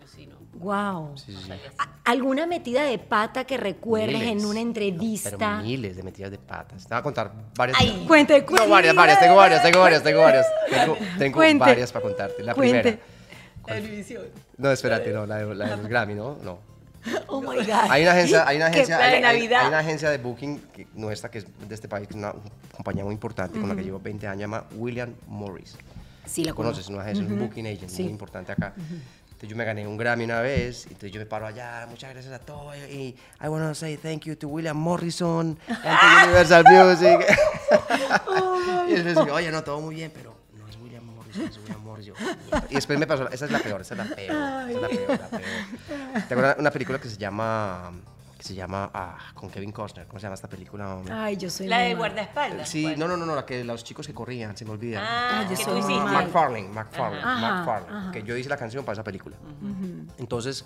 Sí, 0.06 0.26
no. 0.26 0.39
Wow. 0.54 1.16
Sí, 1.16 1.32
sí. 1.32 1.50
¿Alguna 2.04 2.46
metida 2.46 2.82
de 2.82 2.98
pata 2.98 3.44
que 3.44 3.56
recuerdes 3.56 4.16
en 4.20 4.28
Miles. 4.36 4.44
una 4.44 4.54
No, 4.54 4.60
entrevista? 4.60 5.30
pero 5.38 5.56
miles 5.62 5.96
de 5.96 6.02
metidas 6.02 6.30
de 6.30 6.38
patas. 6.38 6.82
Te 6.82 6.88
voy 6.94 6.98
a 6.98 7.02
contar 7.02 7.32
varias. 7.56 7.78
Ay, 7.80 8.04
cuente, 8.06 8.40
No, 8.40 8.46
cuente. 8.46 8.68
varias, 8.68 8.94
varias, 8.94 9.20
tengo 9.20 9.36
varias, 9.36 9.62
tengo 9.62 9.80
varias, 9.80 10.02
tengo 10.02 10.20
varias. 10.22 10.46
Tengo, 10.68 10.96
tengo 11.18 11.36
Cuente. 11.36 11.58
varias 11.64 11.92
para 11.92 12.02
contarte. 12.02 12.42
La 12.42 12.54
Cuente. 12.54 12.80
primera. 12.82 13.04
La 13.66 13.74
televisión. 13.74 14.22
No, 14.58 14.70
espérate, 14.72 15.10
no, 15.12 15.26
la, 15.26 15.36
de- 15.38 15.54
la 15.54 15.76
del 15.76 15.88
Grammy, 15.88 16.14
¿no? 16.14 16.36
No. 16.42 16.58
Oh 17.28 17.40
my 17.40 17.56
God. 17.64 17.70
Hay 17.88 18.02
una 18.02 18.12
agencia, 18.12 18.46
hay 18.46 18.56
una 18.56 18.66
agencia, 18.66 18.98
hay, 18.98 19.22
hay- 19.22 19.46
hay 19.46 19.68
una 19.68 19.78
agencia 19.78 20.10
de 20.10 20.18
booking 20.18 20.58
que, 20.72 20.86
nuestra 20.94 21.30
que 21.30 21.38
es 21.38 21.46
de 21.68 21.74
este 21.74 21.88
país, 21.88 22.06
que 22.08 22.12
es 22.14 22.18
una 22.18 22.34
compañía 22.74 23.04
muy 23.04 23.14
importante 23.14 23.58
con 23.58 23.68
la 23.68 23.76
que 23.76 23.82
llevo 23.84 24.00
20 24.00 24.26
años, 24.26 24.36
se 24.38 24.42
llama 24.42 24.64
William 24.74 25.14
Morris. 25.28 25.76
Sí, 26.26 26.44
la 26.44 26.52
conoces, 26.52 26.84
conozco. 26.86 26.92
una 26.94 27.02
agencia, 27.04 27.24
es 27.24 27.30
un 27.30 27.38
booking 27.38 27.66
agent 27.66 27.88
Sí. 27.88 28.02
muy 28.02 28.12
importante 28.12 28.52
acá. 28.52 28.74
Entonces 29.40 29.52
yo 29.52 29.56
me 29.56 29.64
gané 29.64 29.86
un 29.86 29.96
Grammy 29.96 30.24
una 30.24 30.42
vez, 30.42 30.84
entonces 30.84 31.12
yo 31.12 31.18
me 31.18 31.24
paro 31.24 31.46
allá, 31.46 31.86
muchas 31.88 32.10
gracias 32.10 32.34
a 32.34 32.40
todos, 32.40 32.76
y 32.76 33.16
I 33.40 33.48
want 33.48 33.66
to 33.66 33.74
say 33.74 33.96
thank 33.96 34.24
you 34.24 34.36
to 34.36 34.46
William 34.46 34.76
Morrison 34.76 35.58
and 35.66 35.80
to 35.82 36.24
Universal 36.24 36.64
Music. 36.64 37.20
y 38.86 38.92
después 38.92 39.16
digo, 39.16 39.34
oye, 39.34 39.50
no, 39.50 39.64
todo 39.64 39.80
muy 39.80 39.94
bien, 39.94 40.12
pero 40.14 40.36
no 40.58 40.68
es 40.68 40.76
William 40.76 41.02
Morrison, 41.06 41.46
es 41.46 41.56
William 41.56 41.82
Morrison. 41.82 42.14
Y 42.68 42.74
después 42.74 42.98
me 42.98 43.06
pasó, 43.06 43.30
esa 43.30 43.46
es 43.46 43.50
la 43.50 43.60
peor, 43.60 43.80
esa 43.80 43.94
es 43.94 43.98
la 43.98 44.14
peor, 44.14 44.70
esa 44.70 44.70
es 44.70 44.76
la 44.82 44.88
peor, 44.88 45.18
la 45.18 45.28
peor. 45.28 46.28
Tengo 46.28 46.42
una, 46.42 46.56
una 46.58 46.70
película 46.70 47.00
que 47.00 47.08
se 47.08 47.16
llama, 47.16 47.92
que 48.40 48.46
se 48.46 48.54
llama, 48.54 48.90
ah, 48.94 49.18
con 49.34 49.50
Kevin 49.50 49.70
Costner, 49.70 50.06
¿cómo 50.06 50.18
se 50.18 50.22
llama 50.24 50.34
esta 50.34 50.48
película? 50.48 50.94
hombre? 50.94 51.12
Ay, 51.12 51.36
yo 51.36 51.50
soy 51.50 51.66
La 51.66 51.80
de 51.80 51.88
mala. 51.88 51.98
guardaespaldas. 51.98 52.68
Sí, 52.70 52.84
¿cuál? 52.84 52.98
no, 52.98 53.06
no, 53.08 53.16
no, 53.18 53.26
no, 53.26 53.34
la 53.36 53.44
que 53.44 53.62
los 53.64 53.84
chicos 53.84 54.06
que 54.06 54.14
corrían, 54.14 54.56
se 54.56 54.64
me 54.64 54.70
olvida. 54.70 55.00
Ah, 55.04 55.42
yo 55.42 55.50
que 55.50 55.56
soy 55.56 55.74
tú 55.74 55.78
hiciste. 55.86 56.02
mal. 56.04 56.24
McFarlane, 56.24 56.68
McFarlane, 56.70 57.22
Ajá. 57.22 57.56
McFarlane, 57.58 57.98
Ajá. 57.98 58.12
que 58.12 58.22
yo 58.22 58.34
hice 58.38 58.48
la 58.48 58.56
canción 58.56 58.82
para 58.82 58.94
esa 58.94 59.04
película. 59.04 59.36
Entonces, 60.16 60.64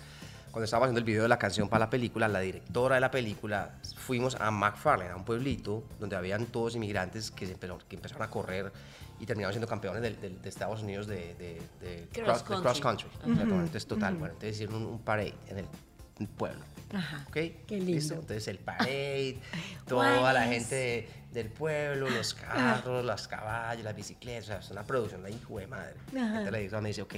cuando 0.51 0.63
estaba 0.63 0.85
haciendo 0.85 0.99
el 0.99 1.03
video 1.03 1.23
de 1.23 1.27
la 1.27 1.37
canción 1.37 1.67
para 1.67 1.83
la 1.85 1.89
película, 1.89 2.29
la 2.29 2.39
directora 2.39 2.95
de 2.95 3.01
la 3.01 3.11
película, 3.11 3.71
fuimos 3.97 4.35
a 4.35 4.49
McFarlane, 4.51 5.11
a 5.11 5.15
un 5.17 5.25
pueblito 5.25 5.83
donde 5.99 6.15
habían 6.15 6.45
todos 6.45 6.75
inmigrantes 6.77 7.29
que, 7.29 7.45
se 7.45 7.51
empezó- 7.55 7.79
que 7.89 7.97
empezaron 7.97 8.23
a 8.23 8.29
correr 8.29 8.71
y 9.19 9.25
terminaron 9.25 9.51
siendo 9.51 9.67
campeones 9.67 10.01
del- 10.01 10.19
del- 10.21 10.41
de, 10.41 10.47
Estados 10.47 10.81
Unidos 10.81 11.07
de, 11.07 11.35
de- 11.35 11.61
de 11.81 12.07
Cross 12.13 12.43
cross, 12.43 12.43
de 12.43 12.45
country. 12.45 12.61
cross 12.61 12.79
country. 12.79 13.07
Exactamente. 13.09 13.53
Entonces, 13.53 13.85
total, 13.85 14.13
bueno, 14.15 14.33
entonces 14.33 14.51
hicieron 14.55 14.75
un, 14.75 14.85
un 14.85 14.99
parade 14.99 15.33
en 15.49 15.57
el 15.57 16.27
pueblo. 16.37 16.61
Ajá. 16.93 17.23
¿Ok? 17.27 17.33
Qué 17.33 17.77
lindo. 17.77 17.91
¿Listo? 17.91 18.13
Entonces 18.15 18.47
el 18.47 18.59
parade, 18.59 19.37
toda 19.87 20.31
la 20.33 20.43
gente 20.43 20.75
de- 20.75 21.09
del 21.33 21.49
pueblo, 21.49 22.09
los 22.09 22.33
carros, 22.33 23.03
los 23.03 23.27
caballos, 23.27 23.83
las 23.83 23.95
bicicletas, 23.95 24.43
o 24.43 24.47
sea, 24.47 24.57
es 24.59 24.71
una 24.71 24.83
producción, 24.85 25.21
la 25.23 25.29
hijo 25.29 25.59
de 25.59 25.67
madre. 25.67 25.95
Entonces 26.13 26.51
la 26.51 26.57
directora 26.57 26.81
me 26.81 26.89
dice, 26.89 27.01
ok, 27.01 27.15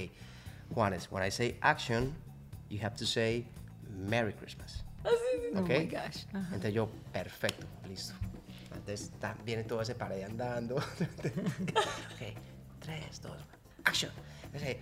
Juanes, 0.74 1.08
when 1.10 1.24
I 1.26 1.30
say 1.30 1.56
action, 1.60 2.12
you 2.68 2.78
have 2.82 2.96
to 2.96 3.06
say 3.06 3.46
Merry 3.96 4.32
Christmas. 4.32 4.84
Oh 5.04 5.60
¿Ok? 5.60 5.68
my 5.68 5.84
gosh. 5.86 6.24
Ajá. 6.32 6.40
Entonces 6.46 6.74
yo, 6.74 6.88
perfecto, 7.12 7.66
listo. 7.88 8.14
Entonces 8.74 9.10
viene 9.44 9.62
todo 9.64 9.80
ese 9.82 9.94
parade 9.94 10.24
andando. 10.24 10.76
ok, 10.76 12.36
tres, 12.80 13.20
dos, 13.22 13.36
action. 13.84 14.10
Dice, 14.52 14.78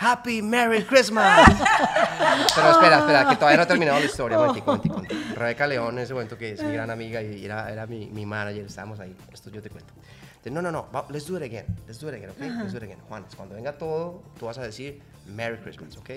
Happy 0.00 0.40
Merry 0.40 0.82
Christmas. 0.84 1.46
Pero 2.54 2.70
espera, 2.70 3.00
espera, 3.00 3.28
que 3.28 3.36
todavía 3.36 3.58
no 3.58 3.62
he 3.64 3.66
terminado 3.66 3.98
la 4.00 4.06
historia. 4.06 4.38
Un 4.38 4.46
momentico, 4.46 4.70
un 4.72 4.76
momentico, 4.78 4.94
un 4.96 5.02
momentico. 5.02 5.38
Rebeca 5.38 5.66
León, 5.66 5.98
en 5.98 6.04
ese 6.04 6.14
momento 6.14 6.38
que 6.38 6.52
es 6.52 6.62
mi 6.62 6.72
gran 6.72 6.90
amiga 6.90 7.20
y 7.20 7.44
era, 7.44 7.70
era 7.70 7.86
mi, 7.86 8.06
mi 8.06 8.24
manager, 8.24 8.64
estábamos 8.64 8.98
ahí. 8.98 9.14
Esto 9.30 9.50
yo 9.50 9.60
te 9.60 9.68
cuento. 9.68 9.92
Entonces, 10.42 10.52
no, 10.52 10.62
no, 10.62 10.70
no, 10.72 11.06
let's 11.10 11.26
do 11.26 11.36
it 11.36 11.42
again. 11.42 11.66
Let's 11.86 12.00
do 12.00 12.08
it 12.08 12.14
again, 12.14 12.30
¿ok? 12.30 12.38
Let's 12.40 12.72
do 12.72 12.78
it 12.78 12.84
again. 12.84 12.98
Juan, 13.10 13.26
cuando 13.36 13.54
venga 13.54 13.76
todo, 13.76 14.22
tú 14.38 14.46
vas 14.46 14.56
a 14.56 14.62
decir 14.62 15.02
Merry 15.26 15.58
Christmas, 15.58 15.94
¿ok? 15.98 16.10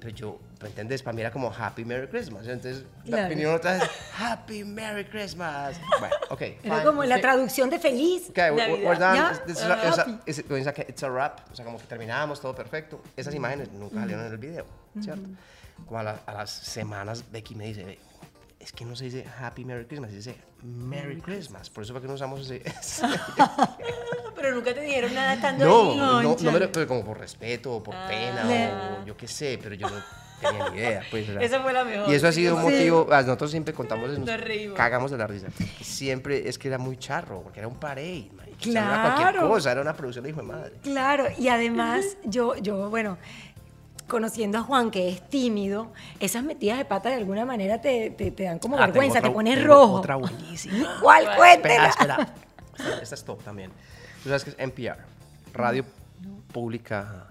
Pero 0.00 0.14
yo, 0.14 0.40
¿me 0.62 0.68
entiendes? 0.68 1.02
Para 1.02 1.12
mí 1.14 1.20
era 1.22 1.32
como 1.32 1.52
Happy 1.52 1.84
Merry 1.84 2.06
Christmas. 2.06 2.46
Entonces, 2.46 2.84
la 3.04 3.10
Claro. 3.16 3.26
opinión 3.26 3.54
otra 3.54 3.72
vez, 3.78 3.82
Happy 4.16 4.62
Merry 4.62 5.04
Christmas. 5.06 5.76
Bueno, 5.98 6.14
ok. 6.30 6.40
Era 6.42 6.60
fine. 6.62 6.84
como 6.84 7.02
la 7.04 7.20
traducción 7.20 7.68
de 7.68 7.80
feliz. 7.80 8.30
Okay, 8.30 8.50
we're, 8.52 8.74
we're 8.86 8.98
done. 8.98 9.16
¿Ya? 9.16 9.30
This 9.44 9.56
it's 9.56 9.62
a- 9.64 10.20
it's 10.26 10.68
a- 10.68 10.82
it's 10.88 11.02
wrap. 11.02 11.40
O 11.52 11.56
sea, 11.56 11.64
como 11.64 11.78
que 11.78 11.84
terminamos, 11.86 12.40
todo 12.40 12.54
perfecto. 12.54 13.02
Esas 13.16 13.34
imágenes 13.34 13.72
nunca 13.72 13.96
salieron 14.00 14.24
en 14.26 14.32
el 14.32 14.38
video, 14.38 14.66
¿cierto? 15.00 15.28
Como 15.86 15.98
a, 15.98 16.02
la- 16.04 16.20
a 16.26 16.32
las 16.32 16.50
semanas, 16.50 17.24
Becky 17.32 17.56
me 17.56 17.66
dice, 17.66 17.84
"Ve, 17.84 17.98
es 18.60 18.72
que 18.72 18.84
no 18.84 18.96
se 18.96 19.04
dice 19.04 19.24
Happy 19.40 19.64
Merry 19.64 19.86
Christmas, 19.86 20.10
se 20.10 20.16
dice 20.16 20.36
Merry 20.62 21.20
Christmas. 21.20 21.70
Por 21.70 21.84
eso 21.84 21.92
fue 21.92 22.02
que 22.02 22.08
no 22.08 22.14
usamos 22.14 22.40
ese... 22.40 22.62
Pero 24.34 24.54
nunca 24.54 24.72
te 24.72 24.80
dijeron 24.82 25.12
nada 25.14 25.34
estando 25.34 25.64
no, 25.64 25.94
no, 25.96 26.22
no, 26.22 26.52
me 26.52 26.60
lo- 26.60 26.70
pero 26.72 26.86
como 26.86 27.04
por 27.04 27.18
respeto 27.18 27.74
o 27.74 27.82
por 27.82 27.94
Ah. 27.94 28.06
pena 28.08 28.98
o 29.02 29.06
yo 29.06 29.16
qué 29.16 29.26
sé, 29.26 29.58
pero 29.60 29.74
yo 29.74 29.88
no 29.90 29.96
tenía 30.40 30.70
ni 30.70 30.76
idea. 30.78 31.02
Pues. 31.10 31.28
Esa 31.28 31.60
fue 31.60 31.72
la 31.72 31.82
mejor. 31.84 32.08
Y 32.08 32.14
eso 32.14 32.28
ha 32.28 32.32
sido 32.32 32.54
un 32.54 32.62
motivo, 32.62 33.08
a 33.12 33.22
nosotros 33.22 33.50
siempre 33.50 33.74
contamos, 33.74 34.10
nos 34.10 34.20
Nos 34.20 34.40
reímos. 34.40 34.76
cagamos 34.76 35.10
de 35.10 35.18
la 35.18 35.26
risa. 35.26 35.48
Siempre 35.80 36.48
es 36.48 36.56
que 36.56 36.68
era 36.68 36.78
muy 36.78 36.96
charro, 36.96 37.42
porque 37.42 37.58
era 37.58 37.66
un 37.68 37.74
parade, 37.80 38.30
marica. 38.36 38.58
O 38.60 38.72
sea, 38.72 38.84
no 38.84 38.90
era 38.92 39.02
cualquier 39.02 39.32
Claro. 39.32 39.48
cosa, 39.48 39.72
era 39.72 39.80
una 39.80 39.94
producción 39.96 40.22
de 40.22 40.30
hijo 40.30 40.40
de 40.40 40.46
madre. 40.46 40.72
Claro, 40.84 41.26
y 41.36 41.48
además 41.48 42.04
yo, 42.24 42.54
yo, 42.56 42.88
bueno, 42.90 43.18
conociendo 44.08 44.58
a 44.58 44.62
Juan, 44.62 44.90
que 44.90 45.08
es 45.10 45.28
tímido, 45.28 45.92
esas 46.18 46.42
metidas 46.42 46.78
de 46.78 46.84
pata 46.84 47.08
de 47.10 47.16
alguna 47.16 47.44
manera 47.44 47.80
te, 47.80 48.10
te, 48.10 48.30
te 48.32 48.42
dan 48.44 48.58
como 48.58 48.76
Ah, 48.76 48.86
vergüenza, 48.86 49.18
otra- 49.18 49.28
te 49.30 49.34
pones 49.34 49.62
rojo. 49.64 49.94
Otra 49.94 50.16
buenísima. 50.16 50.96
¿Cuál? 51.02 51.22
Espera, 51.22 51.36
Cuéntela. 51.36 51.88
espera. 51.88 52.34
Esta, 52.78 53.02
esta 53.02 53.14
es 53.14 53.24
top 53.24 53.42
también. 53.42 53.70
Tú 54.22 54.28
sabes 54.28 54.44
que 54.44 54.50
es 54.50 54.56
NPR, 54.58 54.98
Radio 55.52 55.84
Pública, 56.52 57.26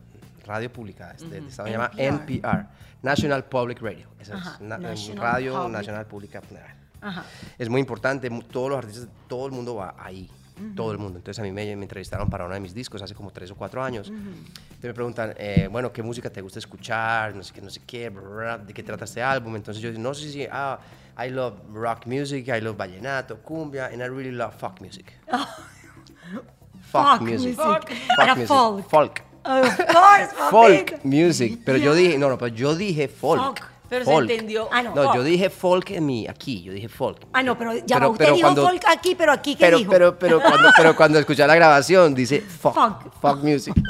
Radio 0.46 0.72
Pública, 0.72 1.12
este, 1.12 1.38
Estados 1.40 1.70
Unidos, 1.72 1.92
se 1.96 2.02
llama 2.04 2.18
NPR. 2.26 2.48
NPR, 2.48 2.68
National 3.02 3.44
Public 3.46 3.82
Radio. 3.82 4.08
Esa 4.20 4.36
Ajá, 4.36 4.54
es 4.56 4.62
na- 4.62 4.78
National 4.78 5.18
Radio 5.24 5.54
Public. 5.56 5.72
Nacional 5.72 6.06
Pública. 6.06 6.42
General. 6.48 6.76
Ajá. 7.02 7.24
Es 7.58 7.70
muy 7.70 7.80
importante, 7.82 8.30
todos 8.52 8.70
los 8.70 8.78
artistas, 8.80 9.08
todo 9.28 9.46
el 9.48 9.52
mundo 9.52 9.76
va 9.76 9.96
ahí, 10.00 10.30
todo 10.76 10.92
el 10.92 10.98
mundo. 10.98 11.20
Entonces 11.20 11.40
a 11.40 11.44
mí 11.44 11.52
me, 11.52 11.64
me 11.76 11.84
entrevistaron 11.84 12.30
para 12.30 12.46
uno 12.46 12.54
de 12.54 12.60
mis 12.60 12.74
discos 12.74 13.02
hace 13.02 13.14
como 13.14 13.32
tres 13.32 13.52
o 13.52 13.56
cuatro 13.56 13.84
años. 13.84 14.08
Entonces 14.10 14.84
me 14.84 14.94
preguntan, 14.94 15.34
eh, 15.38 15.68
bueno, 15.72 15.92
¿qué 15.92 16.04
música 16.04 16.30
te 16.30 16.42
gusta 16.42 16.60
escuchar? 16.60 17.36
No 17.36 17.44
sé 17.44 17.54
qué, 17.54 17.62
no 17.62 17.70
sé 17.70 17.82
qué, 17.86 18.10
bla, 18.10 18.22
bla, 18.22 18.36
bla, 18.36 18.58
¿de 18.60 18.74
qué 18.74 18.84
trata 18.84 19.06
este 19.06 19.22
álbum? 19.22 19.56
Entonces 19.56 19.82
yo 19.82 19.90
digo, 19.90 20.02
no 20.02 20.14
sé 20.14 20.32
si, 20.32 20.48
ah, 20.52 20.80
I 21.20 21.30
love 21.30 21.56
rock 21.74 22.06
music, 22.06 22.48
I 22.48 22.62
love 22.62 22.78
vallenato, 22.78 23.38
cumbia, 23.42 23.88
and 23.88 24.02
I 24.02 24.08
really 24.08 24.32
love 24.32 24.54
folk 24.56 24.82
music. 24.82 25.14
Folk 26.92 27.22
music. 27.22 27.58
Era 28.18 28.36
folk. 28.48 28.90
Folk. 28.90 29.22
Of 29.44 29.78
course, 29.78 30.34
Folk 30.50 31.04
music. 31.04 31.60
Pero 31.66 31.78
yo 31.78 31.94
dije, 31.94 32.18
no, 32.18 32.30
no, 32.30 32.38
pero 32.38 32.54
yo 32.54 32.76
dije 32.76 33.08
folk. 33.08 33.42
Folk. 33.42 33.77
Pero 33.90 34.06
se 34.06 34.12
folk. 34.12 34.30
entendió. 34.30 34.68
Ah, 34.72 34.84
no, 34.84 34.94
No, 34.96 35.04
folk. 35.04 35.16
yo 35.16 35.24
dije 35.24 35.50
folk 35.50 35.92
en 35.92 36.06
mi, 36.06 36.28
aquí, 36.28 36.62
yo 36.62 36.74
dije 36.74 36.90
folk. 36.90 37.26
Ah, 37.34 37.42
no, 37.44 37.58
pero 37.58 37.74
ya 37.78 37.98
Pero- 37.98 38.12
usted 38.12 38.26
pero 38.26 38.36
dijo 38.36 38.48
cuando- 38.48 38.64
folk 38.68 38.84
aquí, 38.88 39.16
pero 39.16 39.32
aquí, 39.32 39.56
¿qué 39.56 39.66
pero, 39.66 39.78
dijo? 39.78 39.92
pero, 39.92 40.20
pero, 40.20 40.42
cuando, 40.42 40.70
pero 40.76 40.96
cuando 40.96 41.20
escuché 41.20 41.46
la 41.48 41.56
grabación 41.56 42.14
dice 42.14 42.42
fuck, 42.42 42.74
Fuck. 42.74 43.14
fuck 43.22 43.44
music. 43.44 43.76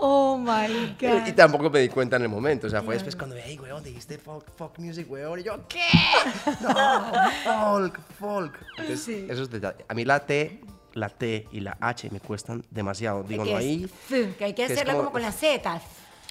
Oh, 0.00 0.36
my 0.38 0.94
God. 1.00 1.26
y 1.26 1.32
tampoco 1.32 1.70
me 1.70 1.80
di 1.80 1.88
cuenta 1.88 2.16
en 2.16 2.22
el 2.22 2.28
momento. 2.28 2.66
O 2.66 2.70
sea, 2.70 2.82
fue 2.82 2.94
después 2.94 3.16
cuando 3.16 3.34
me 3.34 3.42
dije, 3.42 3.60
weón, 3.60 3.82
dijiste 3.82 4.18
fuck, 4.18 4.44
fuck 4.56 4.78
music, 4.78 5.10
weón. 5.10 5.40
Y 5.40 5.44
yo, 5.44 5.66
¿qué? 5.68 5.80
No, 6.60 6.74
folk, 7.44 7.98
folk. 8.20 8.54
Entonces, 8.76 9.02
Sí. 9.04 9.26
esos 9.28 9.50
detalles. 9.50 9.84
A 9.88 9.94
mí 9.94 10.04
la 10.04 10.20
T, 10.20 10.60
la 10.92 11.08
T 11.08 11.48
y 11.50 11.60
la 11.60 11.76
H 11.80 12.08
me 12.10 12.20
cuestan 12.20 12.62
demasiado. 12.70 13.22
Digo, 13.24 13.44
no 13.44 13.56
ahí. 13.56 13.88
que 14.38 14.44
hay 14.44 14.52
que 14.52 14.64
hacerla 14.64 14.92
como- 14.92 14.98
como, 15.06 15.12
con 15.12 15.22
la 15.22 15.32
Z. 15.32 15.80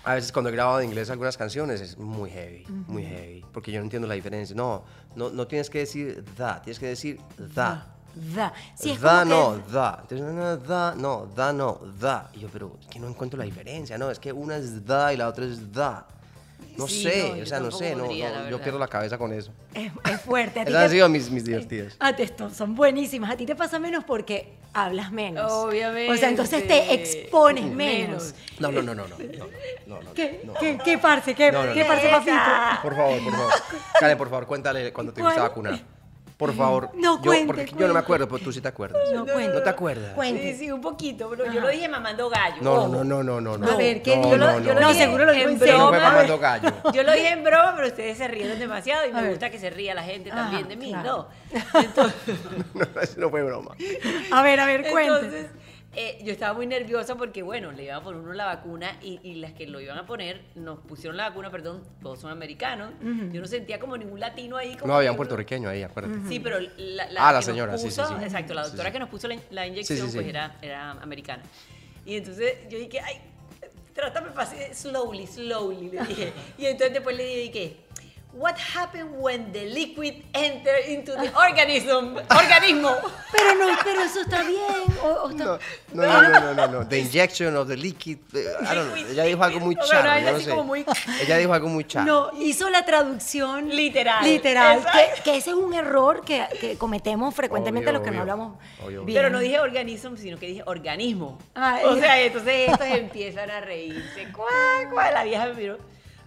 A 0.08 0.14
veces 0.16 0.32
cuando 0.32 0.50
he 0.50 0.54
grabado 0.54 0.80
en 0.80 0.86
inglés 0.88 1.10
algunas 1.10 1.36
canciones 1.36 1.82
es 1.82 1.98
muy 1.98 2.30
heavy, 2.30 2.64
muy 2.88 3.04
heavy, 3.04 3.46
porque 3.52 3.74
yo 3.74 3.80
no 3.80 3.84
entiendo 3.84 4.08
la 4.08 4.14
diferencia. 4.14 4.56
No, 4.56 4.84
no, 5.16 5.30
no 5.30 5.46
tienes 5.48 5.70
que 5.70 5.80
decir 5.80 6.24
da, 6.38 6.62
tienes 6.62 6.80
que 6.80 6.86
decir 6.88 7.20
da. 7.38 7.94
Da. 8.16 8.54
Sí, 8.76 8.92
es 8.92 9.02
da 9.02 9.24
como 9.24 9.36
no, 9.58 9.66
que- 9.66 9.72
da. 9.74 9.98
Entonces, 10.02 10.22
no, 10.28 10.34
no, 10.34 10.58
da 10.58 10.96
no, 10.96 11.26
da 11.36 11.52
no, 11.52 11.82
da. 12.00 12.30
Y 12.34 12.40
yo, 12.40 12.48
pero 12.52 12.78
es 12.80 12.88
que 12.88 13.00
no 13.00 13.08
encuentro 13.10 13.38
la 13.38 13.44
diferencia, 13.44 13.98
no, 13.98 14.10
es 14.10 14.18
que 14.18 14.32
una 14.32 14.56
es 14.56 14.86
da 14.86 15.12
y 15.14 15.18
la 15.18 15.28
otra 15.28 15.44
es 15.46 15.72
da. 15.74 16.08
No 16.78 16.88
Sí, 16.88 17.04
sé, 17.04 17.34
no, 17.36 17.44
o 17.44 17.46
sea, 17.46 17.60
no 17.60 17.72
sé, 17.72 17.96
no, 17.96 18.06
podría, 18.06 18.30
no, 18.32 18.44
la 18.44 18.50
yo 18.52 18.62
pierdo 18.62 18.78
la 18.80 18.88
cabeza 18.88 19.18
con 19.18 19.34
eso. 19.34 19.52
Es, 19.74 19.92
es 20.12 20.22
fuerte. 20.22 20.62
Esas 20.62 20.76
han 20.76 20.90
sido 20.90 21.10
mis, 21.10 21.30
mis 21.32 21.44
divertidas. 21.44 21.96
A 22.00 22.16
ti 22.16 22.24
esto- 22.24 22.50
son 22.52 22.76
buenísimas. 22.76 23.32
A 23.32 23.38
ti 23.38 23.46
te 23.46 23.56
pasa 23.56 23.80
menos 23.80 24.04
porque 24.04 24.54
hablas 24.74 25.12
menos. 25.12 25.52
Obviamente. 25.52 26.12
O 26.12 26.18
sea, 26.18 26.30
entonces 26.30 26.68
te 26.68 26.94
expones 26.94 27.66
menos. 27.66 28.34
No, 28.60 28.72
no, 28.72 28.82
no, 28.82 28.94
no, 28.96 29.08
no, 29.08 29.18
no, 29.18 29.26
no, 29.88 30.02
no, 30.04 30.14
¿Qué, 30.14 30.42
no. 30.44 30.54
qué, 30.56 30.78
qué 30.84 30.98
parce? 30.98 31.34
¿Qué, 31.36 31.52
No, 31.52 31.66
no, 31.66 31.74
qué 31.74 31.82
no. 31.82 31.88
parce, 31.88 32.10
papito? 32.10 32.32
Por 32.84 32.96
favor, 32.96 33.24
por 33.24 33.34
favor. 33.34 33.54
Karen, 34.00 34.18
por 34.18 34.30
favor, 34.30 34.48
cuéntale 34.48 34.94
cuando 34.94 35.14
te 35.14 35.22
fuiste 35.22 35.40
a 35.40 35.44
vacunar. 35.44 35.80
Por 36.38 36.54
favor. 36.56 36.92
No, 36.94 37.18
yo, 37.18 37.24
cuente, 37.32 37.48
Porque 37.48 37.66
yo 37.76 37.88
no 37.88 37.94
me 37.96 38.00
acuerdo, 38.00 38.28
pero 38.28 38.44
tú 38.44 38.52
sí 38.54 38.62
te 38.62 38.68
acuerdas. 38.68 39.02
No, 39.12 39.26
cuente. 39.26 39.56
¿No 39.56 39.64
te 39.64 39.70
acuerdas? 39.72 40.14
Cuente. 40.14 40.54
Sí, 40.54 40.66
sí, 40.66 40.72
un 40.72 40.82
poquito, 40.82 41.28
pero 41.32 41.52
yo 41.52 41.60
lo 41.62 41.68
dije 41.68 41.90
mamando 41.90 42.30
gallo. 42.30 42.58
No, 42.62 42.88
no, 42.88 43.04
no, 43.04 43.24
no, 43.24 43.42
no, 43.42 43.58
no. 43.58 43.72
A 43.72 43.76
ver, 43.76 44.04
¿qué 44.04 44.16
no, 44.18 44.24
dijo? 44.26 44.38
no, 44.38 44.60
Yo 44.60 44.74
no, 44.74 44.74
lo 44.76 44.82
No, 44.82 44.88
dije 44.90 45.00
seguro 45.04 45.26
lo 45.26 45.32
dijo 45.32 45.50
en 45.50 45.58
no 45.60 45.66
broma. 45.66 45.92
mamando 46.00 46.38
gallo. 46.38 46.70
Yo 46.94 47.02
lo 47.02 47.12
dije 47.14 47.30
en 47.32 47.44
broma, 47.44 47.74
pero 47.76 47.88
ustedes 47.88 48.18
se 48.20 48.28
rieron 48.28 48.60
demasiado 48.60 49.08
y 49.08 49.14
me 49.14 49.22
ver. 49.24 49.30
gusta 49.32 49.50
que 49.50 49.58
se 49.58 49.72
ría 49.72 49.96
la 49.96 50.04
gente 50.04 50.30
Ajá, 50.32 50.42
también 50.44 50.68
de 50.68 50.76
mí, 50.76 50.92
claro. 50.92 51.28
¿no? 51.74 51.80
Entonces, 51.82 52.38
No, 52.76 53.02
eso 53.02 53.14
no 53.20 53.30
fue 53.32 53.42
broma. 53.42 53.72
A 54.32 54.44
ver, 54.44 54.60
a 54.60 54.66
ver, 54.68 54.88
cuente. 54.92 55.16
entonces 55.16 55.48
eh, 56.00 56.20
yo 56.24 56.32
estaba 56.32 56.54
muy 56.54 56.68
nerviosa 56.68 57.16
porque, 57.16 57.42
bueno, 57.42 57.72
le 57.72 57.86
iban 57.86 57.96
a 57.98 58.04
poner 58.04 58.22
uno 58.22 58.34
la 58.34 58.46
vacuna 58.46 58.98
y, 59.02 59.20
y 59.24 59.36
las 59.36 59.54
que 59.54 59.66
lo 59.66 59.82
iban 59.82 59.98
a 59.98 60.06
poner, 60.06 60.42
nos 60.56 60.78
pusieron 60.80 61.18
la 61.18 61.28
vacuna, 61.30 61.50
perdón, 61.50 61.84
todos 62.02 62.20
son 62.22 62.30
americanos. 62.32 62.92
Yo 63.34 63.42
no 63.42 63.48
sentía 63.48 63.80
como 63.80 63.98
ningún 63.98 64.20
latino 64.20 64.58
ahí. 64.58 64.76
Como 64.78 64.94
No, 64.94 64.98
había 65.00 65.10
un 65.12 65.16
que- 65.16 65.18
puertorriqueño 65.18 65.68
ahí, 65.68 65.82
acuérdate. 65.84 66.20
Sí, 66.30 66.40
pero 66.40 66.60
la, 66.78 67.04
Ah, 67.04 67.08
la 67.10 67.28
que 67.30 67.34
nos 67.34 67.46
señora, 67.46 67.78
sí, 67.78 67.88
puso- 67.88 68.08
sí, 68.08 68.14
sí. 68.18 68.24
Exacto, 68.24 68.54
la 68.54 68.64
doctora 68.64 68.90
sí. 68.90 68.94
que 68.94 69.00
nos 69.00 69.10
puso 69.10 69.28
la, 69.28 69.38
la 69.50 69.66
inyección, 69.68 69.98
Sí, 69.98 70.04
sí, 70.06 70.10
sí. 70.12 70.18
pues 70.18 70.28
era, 70.28 70.56
era 70.62 70.92
americana. 70.92 71.42
Y 72.06 72.16
entonces 72.18 72.54
yo 72.70 72.78
dije, 72.78 73.00
ay, 73.00 73.16
trátame 73.94 74.30
fácil, 74.30 74.60
slowly, 74.74 75.26
slowly, 75.26 75.90
le 75.90 76.04
dije. 76.04 76.34
Y 76.60 76.66
entonces 76.68 76.94
después 76.94 77.18
le 77.18 77.24
dije, 77.26 77.78
what 78.34 78.56
happened 78.58 79.10
when 79.20 79.52
the 79.52 79.66
liquid 79.66 80.24
enter 80.34 80.76
into 80.88 81.12
the 81.14 81.32
organism, 81.36 82.16
organismo? 82.30 82.92
Pero 83.32 83.56
no, 83.56 83.76
pero 83.84 84.02
eso 84.02 84.22
está 84.22 84.44
bien. 84.44 84.98
O, 85.04 85.08
o 85.26 85.30
está- 85.30 85.60
No, 85.94 86.04
no, 86.06 86.22
no, 86.22 86.30
no, 86.30 86.40
no, 86.40 86.54
no, 86.54 86.68
no. 86.68 86.88
The 86.88 87.00
injection 87.06 87.56
of 87.56 87.68
the 87.68 87.76
liquid. 87.76 88.20
eh, 88.36 88.46
I 88.62 88.76
don't 88.76 88.94
know. 88.94 88.96
Ella 88.96 89.24
dijo 89.24 89.44
algo 89.44 89.60
muy 89.60 89.76
Bueno, 89.76 89.90
charro, 89.90 90.10
algo 90.12 90.28
yo 90.28 90.34
no 90.34 90.40
sé. 90.40 90.50
como 90.52 90.64
muy- 90.66 90.86
Ella 91.22 91.38
dijo 91.38 91.54
algo 91.54 91.68
muy 91.70 91.84
charro. 91.86 92.06
No, 92.06 92.32
hizo 92.40 92.70
la 92.70 92.86
traducción 92.86 93.70
Literal. 93.70 94.24
Literal. 94.24 94.86
Que, 94.86 95.22
que 95.24 95.38
ese 95.38 95.50
es 95.52 95.56
un 95.56 95.74
error 95.74 96.24
que, 96.24 96.46
que 96.62 96.78
cometemos 96.78 97.34
frecuentemente 97.34 97.90
Obvio, 97.90 98.00
los 98.00 98.08
que 98.08 98.14
no 98.16 98.22
hablamos. 98.22 98.58
Obvio, 98.86 99.04
bien. 99.04 99.18
Pero 99.18 99.30
no 99.32 99.40
dije 99.40 99.60
organism, 99.60 100.16
sino 100.16 100.38
que 100.38 100.46
dije 100.48 100.64
organismo. 100.68 101.40
Ah, 101.56 101.80
o 101.86 101.96
sea, 101.96 102.22
entonces 102.22 102.70
estos 102.70 102.88
empiezan 102.92 103.50
a 103.50 103.62
reírse. 103.62 104.28
¿Cuál, 104.32 104.90
cuál? 104.94 105.14
La 105.16 105.24
vieja 105.24 105.46
me 105.48 105.54
miró 105.54 105.78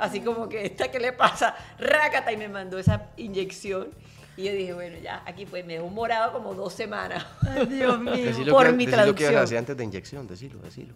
así 0.01 0.21
como 0.21 0.49
que, 0.49 0.65
¿esta 0.67 0.91
qué 0.91 0.99
le 0.99 1.13
pasa? 1.13 1.55
Rácata 1.79 2.33
y 2.33 2.37
me 2.37 2.49
mandó 2.49 2.79
esa 2.79 3.09
inyección. 3.17 3.89
Y 4.37 4.45
yo 4.45 4.53
dije, 4.53 4.73
bueno, 4.73 4.97
ya, 5.03 5.23
aquí 5.27 5.45
pues 5.45 5.65
me 5.67 5.75
dejó 5.75 5.89
morado 5.89 6.33
como 6.33 6.55
dos 6.55 6.73
semanas. 6.73 7.27
Ay, 7.43 7.67
Dios 7.67 7.99
mío. 8.01 8.15
Decilo 8.15 8.53
por 8.53 8.67
que, 8.67 8.73
mi 8.73 8.87
que 8.87 8.93
traducción. 8.93 9.37
hacer 9.37 9.59
antes 9.59 9.77
de 9.77 9.85
inyección, 9.85 10.27
decilo, 10.27 10.59
decilo. 10.61 10.95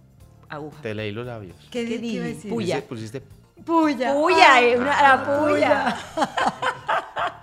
Aguja. 0.48 0.80
Te 0.82 0.94
leí 0.94 1.10
los 1.12 1.26
labios. 1.26 1.56
¿Qué, 1.70 1.84
¿Qué 1.84 1.86
di- 1.86 1.98
dije? 1.98 2.14
iba 2.16 2.24
a 2.24 2.28
decir? 2.28 2.50
Puya. 2.50 2.82
Pusiste, 2.86 3.20
pusiste 3.20 3.43
Puya. 3.64 4.12
Puya, 4.14 4.54
Ah, 4.54 4.60
es 4.60 4.76
una, 4.78 4.86
la 5.02 5.12
ah, 5.12 5.24
puya. 5.24 5.96